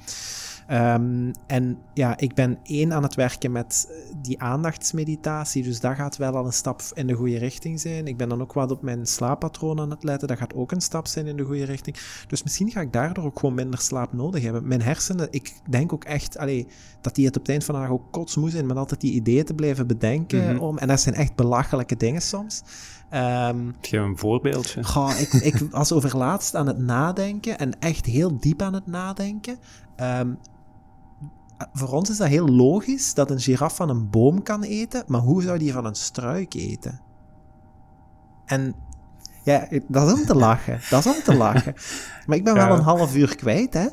Um, 0.70 1.30
en 1.47 1.78
ja, 1.94 2.18
ik 2.18 2.34
ben 2.34 2.59
één 2.62 2.93
aan 2.93 3.02
het 3.02 3.14
werken 3.14 3.52
met 3.52 3.88
eh, 3.90 4.14
die 4.22 4.43
aandachtsmeditatie, 4.43 5.62
dus 5.62 5.80
dat 5.80 5.94
gaat 5.94 6.16
wel 6.16 6.36
al 6.36 6.47
een 6.47 6.52
stap 6.52 6.82
in 6.94 7.06
de 7.06 7.12
goede 7.12 7.38
richting 7.38 7.80
zijn. 7.80 8.06
Ik 8.06 8.16
ben 8.16 8.28
dan 8.28 8.40
ook 8.40 8.52
wat 8.52 8.70
op 8.70 8.82
mijn 8.82 9.06
slaappatroon 9.06 9.80
aan 9.80 9.90
het 9.90 10.05
letten, 10.05 10.28
dat 10.28 10.38
gaat 10.38 10.55
ook 10.55 10.72
een 10.72 10.80
stap 10.80 11.06
zijn 11.06 11.26
in 11.26 11.36
de 11.36 11.44
goede 11.44 11.64
richting. 11.64 11.97
Dus 12.26 12.43
misschien 12.43 12.70
ga 12.70 12.80
ik 12.80 12.93
daardoor 12.93 13.24
ook 13.24 13.38
gewoon 13.38 13.55
minder 13.55 13.80
slaap 13.80 14.12
nodig 14.12 14.43
hebben. 14.43 14.66
Mijn 14.68 14.82
hersenen, 14.82 15.28
ik 15.30 15.52
denk 15.68 15.93
ook 15.93 16.05
echt 16.05 16.38
allee, 16.38 16.66
dat 17.01 17.14
die 17.14 17.26
het 17.26 17.36
op 17.36 17.43
het 17.43 17.51
eind 17.51 17.64
van 17.64 17.74
de 17.74 17.80
dag 17.80 17.90
ook 17.90 18.12
kotsmoe 18.12 18.51
zijn 18.51 18.66
met 18.66 18.76
altijd 18.76 19.01
die 19.01 19.12
ideeën 19.12 19.44
te 19.44 19.55
blijven 19.55 19.86
bedenken. 19.86 20.55
Mhm. 20.55 20.62
om, 20.62 20.78
en 20.78 20.88
dat 20.88 21.01
zijn 21.01 21.14
echt 21.14 21.34
belachelijke 21.34 21.97
dingen 21.97 22.22
soms. 22.22 22.62
Um, 23.14 23.74
Geef 23.80 24.01
een 24.01 24.18
voorbeeldje. 24.18 24.84
Goh, 24.84 25.20
ik, 25.20 25.32
ik 25.32 25.59
was 25.70 25.93
overlaatst 25.93 26.55
aan 26.55 26.66
het 26.66 26.78
nadenken 26.78 27.59
en 27.59 27.78
echt 27.80 28.06
heel 28.06 28.40
diep 28.40 28.62
aan 28.62 28.74
het 28.74 28.86
nadenken. 28.86 29.59
Um, 30.01 30.38
voor 31.73 31.89
ons 31.89 32.11
is 32.11 32.16
dat 32.16 32.28
heel 32.28 32.49
logisch 32.49 33.15
dat 33.15 33.31
een 33.31 33.41
giraf 33.41 33.77
van 33.77 33.89
een 33.89 34.11
boom 34.11 34.43
kan 34.43 34.62
eten, 34.62 35.05
maar 35.07 35.20
hoe 35.20 35.43
zou 35.43 35.59
die 35.59 35.73
van 35.73 35.85
een 35.85 35.95
struik 35.95 36.55
eten? 36.55 37.01
En 38.47 38.74
ja, 39.45 39.69
dat 39.89 40.07
is 40.07 40.12
om 40.12 40.24
te 40.24 40.35
lachen. 40.35 40.81
Dat 40.91 41.05
is 41.05 41.16
om 41.16 41.23
te 41.23 41.35
lachen. 41.35 41.74
Maar 42.27 42.37
ik 42.37 42.45
ben 42.45 42.55
wel 42.55 42.70
een 42.70 42.83
half 42.83 43.16
uur 43.16 43.37
kwijt, 43.37 43.74
hè. 43.74 43.85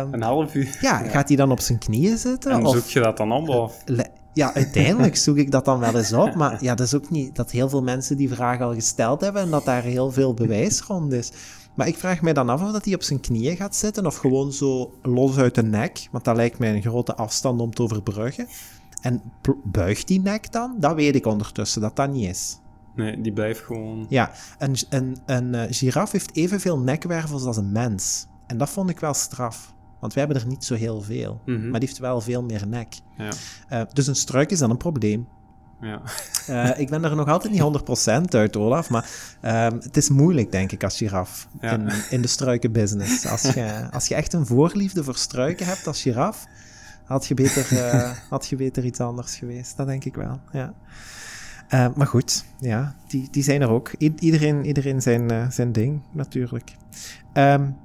Um, 0.00 0.14
een 0.14 0.22
half 0.22 0.54
uur? 0.54 0.78
Ja, 0.80 0.98
gaat 0.98 1.28
hij 1.28 1.36
dan 1.36 1.50
op 1.50 1.60
zijn 1.60 1.78
knieën 1.78 2.18
zitten? 2.18 2.52
En 2.52 2.68
zoek 2.68 2.84
je 2.84 3.00
dat 3.00 3.16
dan 3.16 3.32
op? 3.32 3.48
Of? 3.48 3.84
Ja, 4.32 4.54
uiteindelijk 4.54 5.16
zoek 5.16 5.36
ik 5.36 5.50
dat 5.50 5.64
dan 5.64 5.78
wel 5.78 5.96
eens 5.96 6.12
op. 6.12 6.34
Maar 6.34 6.64
ja, 6.64 6.74
dat 6.74 6.86
is 6.86 6.94
ook 6.94 7.10
niet 7.10 7.36
dat 7.36 7.50
heel 7.50 7.68
veel 7.68 7.82
mensen 7.82 8.16
die 8.16 8.34
vraag 8.34 8.60
al 8.60 8.74
gesteld 8.74 9.20
hebben 9.20 9.42
en 9.42 9.50
dat 9.50 9.64
daar 9.64 9.82
heel 9.82 10.12
veel 10.12 10.34
bewijs 10.34 10.80
rond 10.80 11.12
is. 11.12 11.32
Maar 11.78 11.88
ik 11.88 11.96
vraag 11.96 12.22
mij 12.22 12.32
dan 12.32 12.48
af 12.48 12.62
of 12.62 12.72
dat 12.72 12.84
hij 12.84 12.94
op 12.94 13.02
zijn 13.02 13.20
knieën 13.20 13.56
gaat 13.56 13.76
zitten 13.76 14.06
of 14.06 14.16
gewoon 14.16 14.52
zo 14.52 14.92
los 15.02 15.36
uit 15.36 15.54
de 15.54 15.62
nek. 15.62 16.08
Want 16.10 16.24
dat 16.24 16.36
lijkt 16.36 16.58
mij 16.58 16.74
een 16.74 16.82
grote 16.82 17.14
afstand 17.14 17.60
om 17.60 17.74
te 17.74 17.82
overbruggen. 17.82 18.46
En 19.00 19.22
buigt 19.64 20.08
die 20.08 20.20
nek 20.20 20.52
dan? 20.52 20.76
Dat 20.78 20.94
weet 20.94 21.14
ik 21.14 21.26
ondertussen, 21.26 21.80
dat 21.80 21.96
dat 21.96 22.10
niet 22.10 22.28
is. 22.28 22.58
Nee, 22.94 23.20
die 23.20 23.32
blijft 23.32 23.60
gewoon... 23.60 24.06
Ja, 24.08 24.30
een, 24.58 24.76
een, 24.88 25.16
een 25.26 25.54
uh, 25.54 25.62
giraf 25.68 26.12
heeft 26.12 26.36
evenveel 26.36 26.78
nekwervels 26.78 27.44
als 27.44 27.56
een 27.56 27.72
mens. 27.72 28.26
En 28.46 28.58
dat 28.58 28.70
vond 28.70 28.90
ik 28.90 29.00
wel 29.00 29.14
straf. 29.14 29.74
Want 30.00 30.14
wij 30.14 30.24
hebben 30.24 30.42
er 30.42 30.48
niet 30.48 30.64
zo 30.64 30.74
heel 30.74 31.00
veel. 31.00 31.40
Mhm. 31.46 31.70
Maar 31.70 31.80
die 31.80 31.88
heeft 31.88 32.00
wel 32.00 32.20
veel 32.20 32.42
meer 32.42 32.66
nek. 32.66 32.94
Ja. 33.16 33.30
Uh, 33.72 33.82
dus 33.92 34.06
een 34.06 34.16
struik 34.16 34.50
is 34.50 34.58
dan 34.58 34.70
een 34.70 34.76
probleem. 34.76 35.28
Ja. 35.80 36.00
Uh, 36.50 36.78
ik 36.82 36.88
ben 36.90 37.04
er 37.04 37.16
nog 37.16 37.28
altijd 37.28 37.52
niet 37.52 37.62
100% 38.32 38.34
uit, 38.34 38.56
Olaf. 38.56 38.90
Maar 38.90 39.10
uh, 39.44 39.66
het 39.80 39.96
is 39.96 40.08
moeilijk, 40.08 40.52
denk 40.52 40.72
ik, 40.72 40.84
als 40.84 40.96
giraf 40.96 41.48
ja. 41.60 41.72
in, 41.72 41.90
in, 42.10 42.22
de 42.22 42.28
struikenbusiness. 42.28 43.26
Als 43.26 43.42
je, 43.42 43.88
als 43.90 44.08
je 44.08 44.14
echt 44.14 44.32
een 44.32 44.46
voorliefde 44.46 45.04
voor 45.04 45.16
struiken 45.16 45.66
hebt 45.66 45.86
als 45.86 46.02
giraf, 46.02 46.46
had 47.04 47.26
je 47.26 47.34
beter, 47.34 47.72
uh, 47.72 48.10
had 48.30 48.48
je 48.48 48.56
beter 48.56 48.84
iets 48.84 49.00
anders 49.00 49.36
geweest. 49.36 49.76
Dat 49.76 49.86
denk 49.86 50.04
ik 50.04 50.14
wel, 50.14 50.40
ja. 50.52 50.74
Uh, 51.74 51.86
maar 51.94 52.06
goed, 52.06 52.44
ja, 52.58 52.94
die, 53.06 53.28
die 53.30 53.42
zijn 53.42 53.62
er 53.62 53.70
ook. 53.70 53.92
I 53.98 54.14
iedereen, 54.18 54.64
iedereen 54.64 55.02
zijn, 55.02 55.52
zijn 55.52 55.72
ding, 55.72 56.02
natuurlijk. 56.12 56.76
Um, 57.34 57.76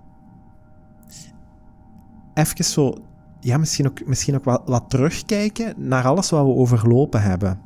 even 2.34 2.66
zo 2.66 2.98
ja, 3.40 3.58
misschien 3.58 3.88
ook, 3.88 4.06
misschien 4.06 4.36
ook 4.36 4.44
wat, 4.44 4.62
wat 4.66 4.84
terugkijken 4.88 5.74
naar 5.78 6.04
alles 6.04 6.30
wat 6.30 6.46
we 6.46 6.52
overlopen 6.52 7.22
hebben. 7.22 7.60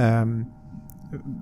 Um, 0.00 0.48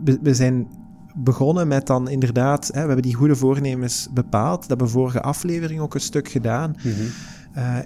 we, 0.05 0.19
we, 0.23 0.35
zijn 0.35 0.69
begonnen 1.15 1.69
met 1.69 1.87
dan 1.87 2.09
inderdaad, 2.09 2.67
hè, 2.67 2.73
we 2.73 2.87
hebben 2.87 3.03
die 3.03 3.15
goede 3.15 3.37
voornemens 3.37 4.09
bepaald. 4.13 4.61
Dat 4.61 4.69
hebben 4.69 4.87
we 4.87 4.93
vorige 4.93 5.23
aflevering 5.23 5.81
ook 5.81 5.95
een 5.95 6.01
stuk 6.01 6.29
gedaan. 6.29 6.77
Mm 6.83 6.93
-hmm. 6.93 7.09
uh, 7.57 7.79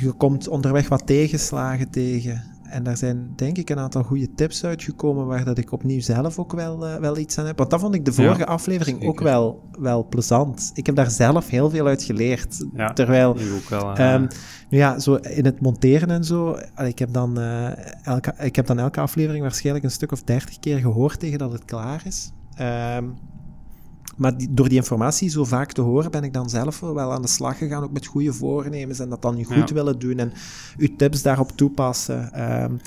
je 0.00 0.12
komt 0.12 0.48
onderweg 0.48 0.88
wat 0.88 1.06
tegenslagen 1.06 1.90
tegen. 1.90 2.55
En 2.70 2.82
daar 2.82 2.96
zijn 2.96 3.32
denk 3.36 3.58
ik 3.58 3.70
een 3.70 3.78
aantal 3.78 4.02
goede 4.02 4.34
tips 4.34 4.64
uitgekomen 4.64 5.26
waar 5.26 5.44
dat 5.44 5.58
ik 5.58 5.72
opnieuw 5.72 6.00
zelf 6.00 6.38
ook 6.38 6.52
wel, 6.52 6.86
uh, 6.86 6.96
wel 6.96 7.18
iets 7.18 7.38
aan 7.38 7.46
heb. 7.46 7.58
Want 7.58 7.70
dat 7.70 7.80
vond 7.80 7.94
ik 7.94 8.04
de 8.04 8.12
vorige 8.12 8.38
ja, 8.38 8.44
aflevering 8.44 8.96
zeker. 8.96 9.08
ook 9.08 9.20
wel, 9.20 9.68
wel 9.78 10.06
plezant. 10.06 10.70
Ik 10.74 10.86
heb 10.86 10.94
daar 10.94 11.10
zelf 11.10 11.48
heel 11.48 11.70
veel 11.70 11.86
uit 11.86 12.02
geleerd. 12.02 12.66
Ja, 12.74 12.92
terwijl, 12.92 13.28
ook 13.30 13.68
wel. 13.68 13.98
Uh, 13.98 14.12
um, 14.12 14.28
nu 14.68 14.78
ja, 14.78 14.98
zo 14.98 15.14
in 15.14 15.44
het 15.44 15.60
monteren 15.60 16.10
en 16.10 16.24
zo, 16.24 16.58
ik 16.84 16.98
heb, 16.98 17.12
dan, 17.12 17.38
uh, 17.40 18.06
elke, 18.06 18.34
ik 18.38 18.56
heb 18.56 18.66
dan 18.66 18.78
elke 18.78 19.00
aflevering 19.00 19.42
waarschijnlijk 19.42 19.84
een 19.84 19.90
stuk 19.90 20.12
of 20.12 20.22
dertig 20.22 20.58
keer 20.58 20.78
gehoord 20.78 21.20
tegen 21.20 21.38
dat 21.38 21.52
het 21.52 21.64
klaar 21.64 22.02
is. 22.04 22.30
Um, 22.60 23.14
maar 24.16 24.36
die, 24.36 24.48
door 24.50 24.68
die 24.68 24.78
informatie 24.78 25.28
zo 25.28 25.44
vaak 25.44 25.72
te 25.72 25.80
horen, 25.80 26.10
ben 26.10 26.24
ik 26.24 26.32
dan 26.32 26.48
zelf 26.48 26.80
wel 26.80 27.12
aan 27.12 27.22
de 27.22 27.28
slag 27.28 27.58
gegaan, 27.58 27.82
ook 27.82 27.92
met 27.92 28.06
goede 28.06 28.32
voornemens 28.32 28.98
en 28.98 29.08
dat 29.08 29.22
dan 29.22 29.44
goed 29.44 29.68
ja. 29.68 29.74
willen 29.74 29.98
doen 29.98 30.18
en 30.18 30.32
uw 30.78 30.96
tips 30.96 31.22
daarop 31.22 31.50
toepassen. 31.50 32.42
Um, 32.62 32.80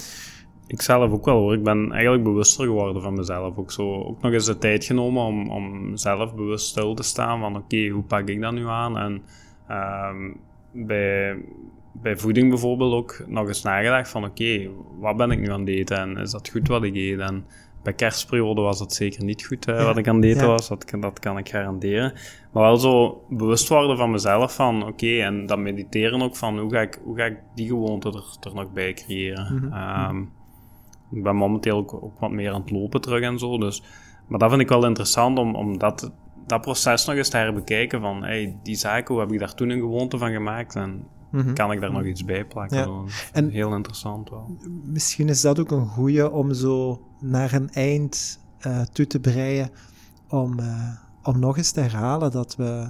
ik 0.70 0.82
zelf 0.82 1.12
ook 1.12 1.26
wel 1.26 1.38
hoor. 1.38 1.54
Ik 1.54 1.64
ben 1.64 1.92
eigenlijk 1.92 2.24
bewuster 2.24 2.66
geworden 2.66 3.02
van 3.02 3.14
mezelf. 3.14 3.58
Ook, 3.58 3.72
zo, 3.72 4.04
ook 4.04 4.22
nog 4.22 4.32
eens 4.32 4.46
de 4.46 4.58
tijd 4.58 4.86
genomen 4.86 5.24
om, 5.24 5.50
om 5.50 5.98
zelf 5.98 6.36
bewust 6.36 6.68
stil 6.68 6.94
te 6.94 7.04
staan 7.04 7.40
van 7.40 7.56
oké, 7.56 7.64
okay, 7.64 7.90
hoe 7.90 8.04
pak 8.04 8.28
ik 8.28 8.42
dat 8.42 8.54
nu 8.54 8.68
aan? 8.68 8.98
En 8.98 9.22
um, 9.70 10.38
bij, 10.72 11.38
bij 11.92 12.18
voeding 12.18 12.50
bijvoorbeeld 12.50 12.94
ook 12.94 13.24
nog 13.28 13.48
eens 13.48 13.62
nagedacht 13.62 14.10
van 14.10 14.24
oké, 14.24 14.32
okay, 14.32 14.70
wat 15.00 15.18
ben 15.18 15.32
ik 15.32 15.40
nu 15.40 15.52
aan 15.52 15.60
het 15.60 15.70
eten 15.70 15.98
en 15.98 16.18
is 16.18 16.32
dat 16.32 16.50
goed 16.50 16.68
wat 16.68 16.84
ik 16.84 16.96
eet? 16.96 17.20
En 17.20 17.46
bij 17.84 17.94
kerstperiode 17.94 18.62
was 18.62 18.80
het 18.80 18.94
zeker 18.94 19.24
niet 19.24 19.46
goed 19.46 19.66
ja. 19.66 19.84
wat 19.84 19.98
ik 19.98 20.08
aan 20.08 20.16
het 20.16 20.26
eten 20.26 20.48
was, 20.48 20.68
dat, 20.68 20.94
dat 21.00 21.20
kan 21.20 21.38
ik 21.38 21.50
garanderen. 21.50 22.14
Maar 22.52 22.64
wel 22.64 22.78
zo 22.78 23.24
bewust 23.30 23.68
worden 23.68 23.98
van 23.98 24.12
mezelf 24.12 24.56
van 24.56 24.82
oké, 24.82 24.92
okay, 24.92 25.22
en 25.22 25.46
dat 25.46 25.58
mediteren 25.58 26.22
ook 26.22 26.36
van 26.36 26.60
hoe 26.60 26.72
ga 26.72 26.80
ik, 26.82 27.00
hoe 27.04 27.18
ga 27.18 27.24
ik 27.24 27.38
die 27.56 27.68
gewoonte 27.68 28.10
er, 28.10 28.50
er 28.50 28.56
nog 28.56 28.72
bij 28.74 28.94
creëren. 28.94 29.54
Mhm. 29.54 29.66
Mm 29.66 29.72
-hmm. 29.72 30.10
um, 30.10 30.32
ik 31.12 31.24
ben 31.24 31.36
momenteel 31.36 31.78
ook, 31.78 31.94
ook, 31.94 32.20
wat 32.20 32.32
meer 32.32 32.52
aan 32.52 32.62
het 32.62 32.72
lopen 32.72 33.02
terug 33.02 33.22
en 33.22 33.40
zo, 33.40 33.58
dus... 33.58 33.84
Maar 34.28 34.40
dat 34.40 34.50
vind 34.50 34.62
ik 34.62 34.70
wel 34.70 34.86
interessant 34.86 35.38
om, 35.38 35.56
om 35.56 35.78
dat, 35.78 36.12
dat 36.48 36.62
proces 36.62 37.06
nog 37.06 37.16
eens 37.16 37.30
te 37.30 37.38
herbekijken 37.38 38.02
van 38.02 38.24
hey, 38.24 38.58
die 38.64 38.76
zaken, 38.76 39.14
hoe 39.14 39.24
heb 39.24 39.34
ik 39.34 39.40
daar 39.40 39.54
toen 39.54 39.70
een 39.70 39.80
gewoonte 39.80 40.18
van 40.18 40.32
gemaakt 40.32 40.76
en 40.76 41.08
Mm 41.32 41.42
-hmm. 41.42 41.54
Kan 41.54 41.72
ik 41.72 41.82
daar 41.82 41.92
nog 41.92 42.06
iets 42.06 42.26
bij 42.26 42.46
plakken? 42.46 42.78
Ja. 42.78 43.02
En 43.32 43.50
heel 43.50 43.76
interessant 43.76 44.30
wel. 44.30 44.58
Misschien 44.84 45.30
is 45.30 45.42
dat 45.42 45.60
ook 45.60 45.72
een 45.72 45.88
goede 45.88 46.32
om 46.32 46.54
zo 46.54 47.02
naar 47.20 47.54
een 47.54 47.70
eind 47.70 48.40
uh, 48.68 48.82
toe 48.82 49.08
te 49.08 49.20
breien. 49.20 49.72
Om, 50.28 50.60
uh, 50.60 50.90
om 51.24 51.40
nog 51.40 51.58
eens 51.58 51.72
te 51.72 51.80
herhalen 51.80 52.32
dat 52.32 52.56
we. 52.56 52.90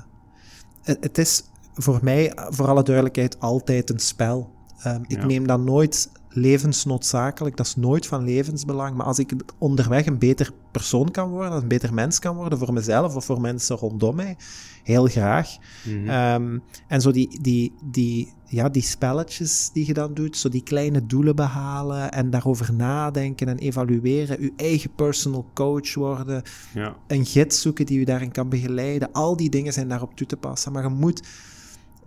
Het, 0.83 1.17
is 1.17 1.43
voor 1.73 1.99
mij, 2.01 2.31
voor 2.49 2.67
alle 2.67 2.83
duidelijkheid, 2.83 3.39
altijd 3.39 3.89
een 3.89 3.99
spel. 3.99 4.57
Um, 4.87 5.03
ik 5.07 5.19
ja. 5.19 5.25
neem 5.25 5.47
dat 5.47 5.59
nooit 5.59 6.09
levensnoodzakelijk, 6.29 7.57
dat 7.57 7.65
is 7.65 7.75
nooit 7.75 8.07
van 8.07 8.23
levensbelang. 8.23 8.95
Maar 8.95 9.05
als 9.05 9.19
ik 9.19 9.33
onderweg 9.57 10.05
een 10.05 10.17
beter 10.17 10.51
persoon 10.71 11.11
kan 11.11 11.29
worden, 11.29 11.61
een 11.61 11.67
beter 11.67 11.93
mens 11.93 12.19
kan 12.19 12.35
worden 12.35 12.59
voor 12.59 12.73
mezelf 12.73 13.15
of 13.15 13.25
voor 13.25 13.41
mensen 13.41 13.75
rondom 13.75 14.15
mij, 14.15 14.37
heel 14.83 15.05
graag. 15.05 15.57
Mhm. 15.85 15.97
Mm 15.97 16.07
-hmm. 16.07 16.43
um, 16.43 16.63
en 16.87 17.01
zo 17.01 17.11
die, 17.11 17.41
die, 17.41 17.73
die, 17.83 18.33
ja, 18.49 18.69
die 18.69 18.81
spelletjes 18.81 19.69
die 19.73 19.85
je 19.87 19.93
dan 19.93 20.13
doet, 20.13 20.37
zo 20.37 20.49
die 20.49 20.63
kleine 20.63 21.05
doelen 21.05 21.35
behalen 21.35 22.11
en 22.11 22.29
daarover 22.29 22.73
nadenken 22.73 23.47
en 23.47 23.57
evalueren, 23.57 24.41
je 24.41 24.53
eigen 24.55 24.91
personal 24.95 25.45
coach 25.53 25.93
worden, 25.93 26.43
ja. 26.73 26.95
een 27.07 27.25
gids 27.25 27.61
zoeken 27.61 27.85
die 27.85 27.99
je 27.99 28.05
daarin 28.05 28.31
kan 28.31 28.49
begeleiden, 28.49 29.11
al 29.11 29.35
die 29.35 29.49
dingen 29.49 29.73
zijn 29.73 29.87
daarop 29.87 30.15
toe 30.15 30.27
te 30.27 30.37
passen. 30.37 30.71
Maar 30.71 30.83
je 30.83 30.89
moet, 30.89 31.23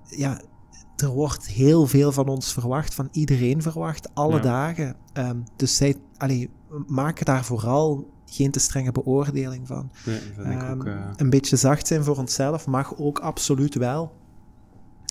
ja, 0.08 0.40
er 0.96 1.08
wordt 1.08 1.46
heel 1.46 1.86
veel 1.86 2.12
van 2.12 2.28
ons 2.28 2.52
verwacht, 2.52 2.94
van 2.94 3.08
iedereen 3.12 3.62
verwacht, 3.62 4.14
alle 4.14 4.34
Ja. 4.36 4.40
dagen. 4.40 4.96
Um, 5.18 5.44
dus 5.56 5.76
zij, 5.76 5.96
allee, 6.16 6.50
maken 6.86 7.24
daar 7.24 7.44
vooral 7.44 8.10
geen 8.26 8.50
te 8.50 8.58
strenge 8.58 8.92
beoordeling 8.92 9.66
van. 9.66 9.90
Nee, 10.06 10.18
vind 10.34 10.46
ik 10.46 10.62
Um, 10.62 10.80
ook... 10.80 10.86
eh, 10.86 11.10
Een 11.16 11.30
beetje 11.30 11.56
zacht 11.56 11.86
zijn 11.86 12.04
voor 12.04 12.16
onszelf 12.16 12.66
mag 12.66 12.96
ook 12.96 13.18
absoluut 13.18 13.74
wel. 13.74 14.12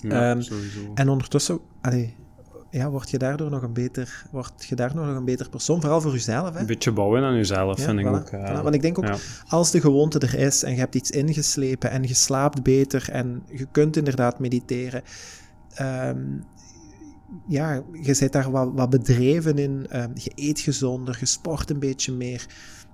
Ja, 0.02 0.32
ehm, 0.32 0.42
sowieso. 0.42 0.92
En 0.94 1.10
ondertussen, 1.10 1.60
allee, 1.82 2.16
ja, 2.70 2.90
word 2.90 3.10
je 3.10 3.18
daardoor 3.18 3.50
nog 3.50 3.62
een 3.62 3.74
beter, 3.74 4.24
word 4.32 4.66
je 4.66 4.76
daardoor 4.76 5.06
nog 5.06 5.16
een 5.16 5.26
beter 5.26 5.50
persoon, 5.50 5.82
vooral 5.82 6.02
voor 6.02 6.12
jezelf. 6.12 6.54
Hè? 6.54 6.60
Een 6.60 6.66
beetje 6.66 6.92
bouwen 6.92 7.24
aan 7.24 7.36
jezelf, 7.36 7.78
Ja, 7.78 7.84
vind 7.84 8.00
ik 8.00 8.06
ook. 8.08 8.28
eh, 8.30 8.50
voilà. 8.60 8.64
Want 8.64 8.76
ik 8.76 8.82
denk 8.82 8.98
ook, 8.98 9.06
ja. 9.06 9.16
als 9.48 9.72
de 9.72 9.82
gewoonte 9.82 10.20
er 10.20 10.34
is 10.40 10.64
en 10.64 10.72
je 10.74 10.80
hebt 10.80 10.96
iets 10.96 11.12
ingeslepen 11.12 11.92
en 11.92 12.04
je 12.04 12.14
slaapt 12.14 12.64
beter 12.64 13.10
en 13.12 13.44
je 13.52 13.68
kunt 13.72 13.98
inderdaad 13.98 14.40
mediteren, 14.40 15.02
ehm, 15.74 16.20
ja, 17.48 17.84
je 18.02 18.14
zit 18.14 18.32
daar 18.32 18.52
wat, 18.52 18.72
wat 18.74 18.90
bedreven 18.90 19.58
in, 19.58 19.86
ehm, 19.90 20.10
je 20.14 20.32
eet 20.36 20.60
gezonder, 20.60 21.18
je 21.20 21.26
sport 21.26 21.70
een 21.70 21.80
beetje 21.80 22.12
meer. 22.14 22.46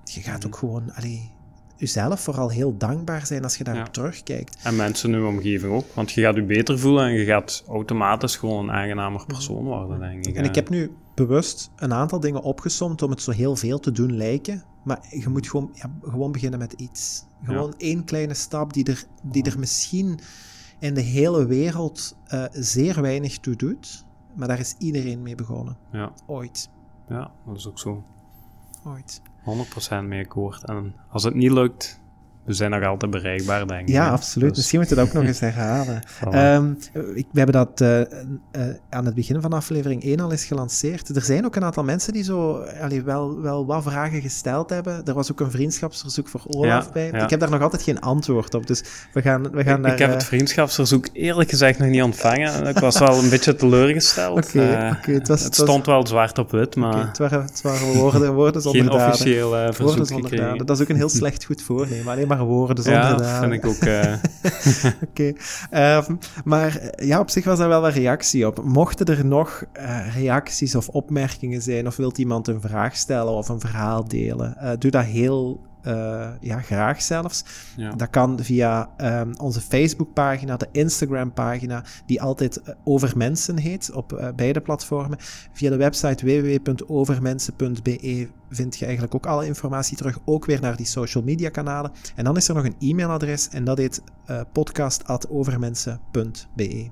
Je 0.04 0.20
gaat 0.20 0.38
Mhm. 0.38 0.46
ook 0.46 0.56
gewoon, 0.56 0.92
allee, 0.94 1.30
jezelf 1.78 2.20
vooral 2.20 2.48
heel 2.50 2.76
dankbaar 2.76 3.26
zijn 3.26 3.42
als 3.42 3.56
je 3.56 3.64
daarop 3.64 3.84
Ja. 3.86 3.90
terugkijkt. 3.90 4.58
En 4.62 4.76
mensen 4.76 5.10
in 5.10 5.16
uw 5.18 5.26
omgeving 5.28 5.72
ook. 5.72 5.84
Want 5.94 6.10
je 6.12 6.20
gaat 6.20 6.34
je 6.34 6.42
beter 6.42 6.78
voelen 6.78 7.04
en 7.04 7.12
je 7.12 7.24
gaat 7.24 7.64
automatisch 7.68 8.36
gewoon 8.36 8.68
een 8.68 8.74
aangenamer 8.74 9.26
persoon 9.26 9.64
worden, 9.64 10.00
denk 10.00 10.26
ik. 10.26 10.34
En 10.36 10.44
ik 10.44 10.54
heb 10.54 10.68
nu 10.68 10.92
bewust 11.14 11.70
een 11.76 11.92
aantal 11.92 12.20
dingen 12.20 12.42
opgesomd 12.42 13.02
om 13.02 13.10
het 13.10 13.22
zo 13.22 13.30
heel 13.30 13.56
veel 13.56 13.78
te 13.80 13.92
doen 13.92 14.16
lijken. 14.16 14.62
Maar 14.84 15.00
je 15.10 15.28
moet 15.28 15.48
gewoon, 15.48 15.70
ja, 15.74 15.90
gewoon 16.02 16.32
beginnen 16.32 16.58
met 16.58 16.72
iets. 16.72 17.24
Gewoon 17.44 17.74
één 17.76 18.04
kleine 18.04 18.34
stap 18.34 18.72
die 18.72 18.84
er, 18.84 19.04
die 19.22 19.42
er 19.42 19.58
misschien 19.58 20.18
in 20.78 20.94
de 20.94 21.00
hele 21.00 21.46
wereld 21.46 22.16
eh, 22.26 22.44
zeer 22.52 23.00
weinig 23.02 23.38
toe 23.38 23.56
doet. 23.56 24.04
Maar 24.34 24.48
daar 24.48 24.58
is 24.58 24.74
iedereen 24.78 25.22
mee 25.22 25.34
begonnen. 25.34 25.76
Ja, 25.92 26.12
Ooit. 26.26 26.68
ja, 27.08 27.30
dat 27.46 27.56
is 27.56 27.68
ook 27.68 27.78
zo. 27.78 28.04
Ooit. 28.86 29.22
100% 29.48 30.04
mee 30.04 30.24
akkoord. 30.24 30.64
En 30.64 30.94
als 31.10 31.24
het 31.24 31.34
niet 31.34 31.50
lukt, 31.50 32.00
we 32.48 32.54
zijn 32.54 32.70
nog 32.70 32.84
altijd 32.84 33.10
bereikbaar, 33.10 33.66
denk 33.66 33.80
ik. 33.80 33.88
Ja, 33.88 34.04
hè. 34.04 34.10
absoluut. 34.10 34.48
Dus, 34.48 34.56
Misschien 34.58 34.78
moet 34.80 34.88
je 34.88 34.94
dat 34.94 35.06
ook 35.06 35.12
nog 35.12 35.24
eens 35.24 35.40
herhalen. 35.40 36.00
Ehm, 36.30 36.64
we 36.92 37.24
hebben 37.32 37.54
dat 37.54 37.80
eh, 37.80 38.00
eh, 38.00 38.06
aan 38.90 39.04
het 39.04 39.14
begin 39.14 39.40
van 39.40 39.52
aflevering 39.52 40.02
1 40.02 40.20
al 40.20 40.30
eens 40.30 40.44
gelanceerd. 40.44 41.16
Er 41.16 41.22
zijn 41.22 41.44
ook 41.44 41.56
een 41.56 41.64
aantal 41.64 41.84
mensen 41.84 42.12
die 42.12 42.22
zo 42.24 42.62
allee, 42.80 43.02
wel, 43.02 43.40
wel 43.40 43.66
wat 43.66 43.82
vragen 43.82 44.20
gesteld 44.20 44.70
hebben. 44.70 45.04
Er 45.04 45.14
was 45.14 45.30
ook 45.32 45.40
een 45.40 45.50
vriendschapsverzoek 45.50 46.28
voor 46.28 46.40
Olaf 46.46 46.84
Ja, 46.84 46.92
bij. 46.92 47.10
ja. 47.12 47.22
Ik 47.24 47.30
heb 47.30 47.40
daar 47.40 47.50
nog 47.50 47.62
altijd 47.62 47.82
geen 47.82 48.00
antwoord 48.00 48.54
op. 48.54 48.66
Dus 48.66 48.82
we 49.12 49.22
gaan, 49.22 49.42
we 49.50 49.62
gaan 49.64 49.76
ik, 49.76 49.82
daar... 49.82 49.92
ik 49.92 49.98
heb 49.98 50.08
eh, 50.08 50.14
het 50.14 50.24
vriendschapsverzoek 50.24 51.08
eerlijk 51.12 51.50
gezegd 51.50 51.78
nog 51.78 51.88
niet 51.88 52.02
ontvangen. 52.02 52.66
Ik 52.66 52.78
was 52.78 52.98
wel 52.98 53.18
een 53.22 53.30
beetje 53.30 53.54
teleurgesteld. 53.54 54.46
Oké, 54.46 54.60
Eh, 54.62 54.90
het 55.00 55.28
was- 55.28 55.40
het 55.40 55.48
het 55.48 55.56
was- 55.56 55.56
stond 55.56 55.86
wel 55.86 56.06
zwart 56.06 56.38
op 56.38 56.50
wit, 56.50 56.76
maar 56.76 57.06
het, 57.06 57.18
waren, 57.18 57.42
het 57.42 57.60
waren 57.62 57.86
woorden, 57.94 58.34
woorden 58.34 58.62
zonder 58.68 58.82
geen 58.82 58.90
officieel 58.90 59.56
eh, 59.56 59.72
verzoek 59.72 60.06
gekregen. 60.06 60.66
Dat 60.66 60.76
is 60.76 60.82
ook 60.82 60.88
een 60.88 60.96
heel 60.96 61.08
slecht 61.08 61.44
goed 61.44 61.62
voornemen. 61.62 62.12
Alleen 62.12 62.28
maar 62.28 62.37
woorden 62.46 62.84
zonder 62.84 63.02
Ja, 63.02 63.16
daden. 63.16 63.50
vind 63.50 63.64
ik 63.64 63.66
ook... 63.70 63.76
eh, 63.76 64.12
Oké, 65.08 65.32
Ehm, 65.70 66.14
maar 66.44 66.80
ja, 66.96 67.20
op 67.20 67.30
zich 67.30 67.44
was 67.44 67.58
daar 67.58 67.68
wel 67.68 67.86
een 67.86 67.92
reactie 67.92 68.46
op. 68.46 68.62
Mochten 68.64 69.06
er 69.06 69.24
nog 69.26 69.64
eh, 69.72 70.14
reacties 70.16 70.74
of 70.74 70.88
opmerkingen 70.88 71.62
zijn, 71.62 71.86
of 71.86 71.96
wilt 71.96 72.18
iemand 72.18 72.48
een 72.48 72.60
vraag 72.60 72.96
stellen 72.96 73.32
of 73.32 73.48
een 73.48 73.60
verhaal 73.60 74.08
delen, 74.08 74.56
eh, 74.56 74.70
doe 74.78 74.90
dat 74.90 75.04
heel 75.04 75.60
eh, 75.88 76.28
ja, 76.40 76.60
graag 76.60 77.02
zelfs. 77.02 77.44
ja. 77.76 77.90
Dat 77.90 78.10
kan 78.10 78.38
via 78.42 78.90
ehm, 78.96 79.32
onze 79.40 79.60
Facebookpagina, 79.60 80.56
de 80.56 80.68
Instagram-pagina, 80.72 81.84
die 82.06 82.22
altijd 82.22 82.62
eh, 82.62 82.74
Over 82.84 83.16
Mensen 83.16 83.58
heet, 83.58 83.92
op 83.92 84.12
eh, 84.12 84.28
beide 84.36 84.60
platformen. 84.60 85.18
Via 85.52 85.70
de 85.70 85.76
website 85.76 86.26
www.overmensen.be 86.26 88.28
vind 88.50 88.76
je 88.76 88.84
eigenlijk 88.84 89.14
ook 89.14 89.26
alle 89.26 89.46
informatie 89.46 89.96
terug, 89.96 90.18
ook 90.24 90.44
weer 90.44 90.60
naar 90.60 90.76
die 90.76 90.86
social 90.86 91.24
media 91.24 91.48
kanalen. 91.48 91.92
En 92.16 92.24
dan 92.24 92.36
is 92.36 92.48
er 92.48 92.54
nog 92.54 92.64
een 92.64 92.76
e-mailadres 92.78 93.48
en 93.48 93.64
dat 93.64 93.78
heet 93.78 94.02
podcast.overmensen.be. 94.52 96.90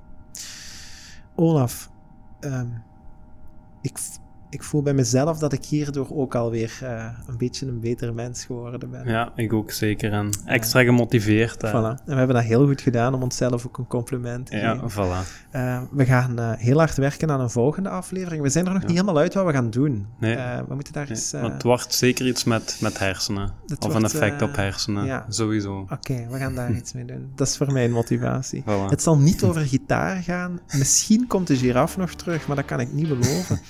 Olaf, 1.35 1.91
ehm, 2.39 2.67
ik, 3.81 3.97
ik 4.49 4.63
voel 4.63 4.81
bij 4.81 4.93
mezelf 4.93 5.37
dat 5.37 5.53
ik 5.53 5.65
hierdoor 5.65 6.07
ook 6.15 6.35
alweer 6.35 6.77
eh 6.81 7.05
een 7.27 7.37
beetje 7.37 7.67
een 7.67 7.79
beter 7.79 8.13
mens 8.13 8.45
geworden 8.45 8.89
ben. 8.89 9.07
ja, 9.07 9.31
ik 9.35 9.53
ook 9.53 9.71
zeker. 9.71 10.11
En 10.11 10.29
extra 10.45 10.83
gemotiveerd. 10.83 11.57
Voilà. 11.57 11.71
En 11.71 11.99
we 12.05 12.13
hebben 12.15 12.35
dat 12.35 12.43
heel 12.45 12.65
goed 12.65 12.81
gedaan 12.81 13.13
om 13.13 13.21
onszelf 13.23 13.65
ook 13.65 13.77
een 13.77 13.87
compliment 13.87 14.45
te 14.45 14.57
Ja, 14.57 14.75
geven. 14.75 14.91
voilà. 15.05 15.27
Eh, 15.51 15.81
we 15.91 16.05
gaan 16.05 16.39
eh, 16.39 16.51
heel 16.57 16.77
hard 16.77 16.95
werken 16.97 17.31
aan 17.31 17.39
een 17.39 17.49
volgende 17.49 17.89
aflevering. 17.89 18.41
We 18.41 18.49
zijn 18.49 18.65
er 18.65 18.71
nog 18.73 18.81
Ja. 18.81 18.87
niet 18.87 18.97
helemaal 18.97 19.21
uit 19.21 19.33
wat 19.33 19.45
we 19.45 19.51
gaan 19.51 19.69
doen. 19.69 20.05
Nee. 20.19 20.35
We 20.67 20.73
moeten 20.75 20.93
daar 20.93 21.09
eens... 21.09 21.31
het 21.31 21.63
wordt 21.63 21.93
zeker 21.93 22.27
iets 22.27 22.43
met, 22.43 22.77
met 22.81 22.99
hersenen. 22.99 23.51
Of 23.79 23.93
een 23.93 24.03
effect 24.03 24.41
op 24.41 24.55
hersenen. 24.55 25.05
ja. 25.05 25.25
Sowieso. 25.29 25.85
Oké, 25.89 26.27
we 26.29 26.37
gaan 26.37 26.55
daar 26.55 26.71
iets 26.71 26.93
mee 26.93 27.05
doen. 27.05 27.31
Dat 27.35 27.47
is 27.47 27.57
voor 27.57 27.71
mij 27.71 27.85
een 27.85 27.91
motivatie. 27.91 28.61
Voilà. 28.63 28.89
Het 28.89 29.01
zal 29.01 29.17
niet 29.17 29.43
over 29.43 29.61
gitaar 29.61 30.21
gaan. 30.21 30.59
Misschien 30.77 31.27
komt 31.27 31.47
de 31.47 31.57
giraf 31.57 31.97
nog 31.97 32.11
terug, 32.11 32.47
maar 32.47 32.55
dat 32.55 32.65
kan 32.65 32.79
ik 32.79 32.93
niet 32.93 33.07
beloven. 33.07 33.59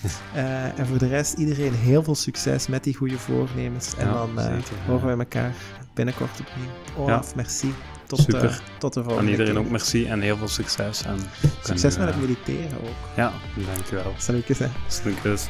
Eh, 0.73 0.79
en 0.79 0.87
voor 0.87 0.97
de 0.97 1.07
rest, 1.07 1.33
iedereen 1.33 1.73
heel 1.73 2.03
veel 2.03 2.15
succes 2.15 2.67
met 2.67 2.83
die 2.83 2.95
goede 2.95 3.17
voornemens. 3.17 3.95
En 3.97 4.07
Ja, 4.07 4.13
dan 4.13 4.39
eh, 4.39 4.45
zeker, 4.45 4.73
horen 4.87 5.05
wij 5.05 5.17
elkaar 5.17 5.53
binnenkort 5.93 6.39
opnieuw. 6.39 7.03
Olaf, 7.05 7.35
merci. 7.35 7.73
Tot, 8.05 8.19
Super. 8.19 8.45
eh, 8.45 8.55
tot 8.77 8.93
de 8.93 8.99
volgende 9.03 9.25
Aan 9.25 9.31
iedereen 9.31 9.53
keer. 9.53 9.61
ook 9.63 9.69
merci 9.69 10.05
en 10.05 10.21
heel 10.21 10.37
veel 10.37 10.47
succes. 10.47 11.03
En 11.03 11.17
Succes 11.63 11.95
en, 11.95 12.05
met 12.05 12.13
het 12.13 12.21
mediteren 12.21 12.77
ook. 12.83 13.15
Ja, 13.15 13.31
dankjewel. 13.73 14.13
Salut, 14.17 14.47
hè. 14.47 14.67
Snoekjes. 14.87 15.47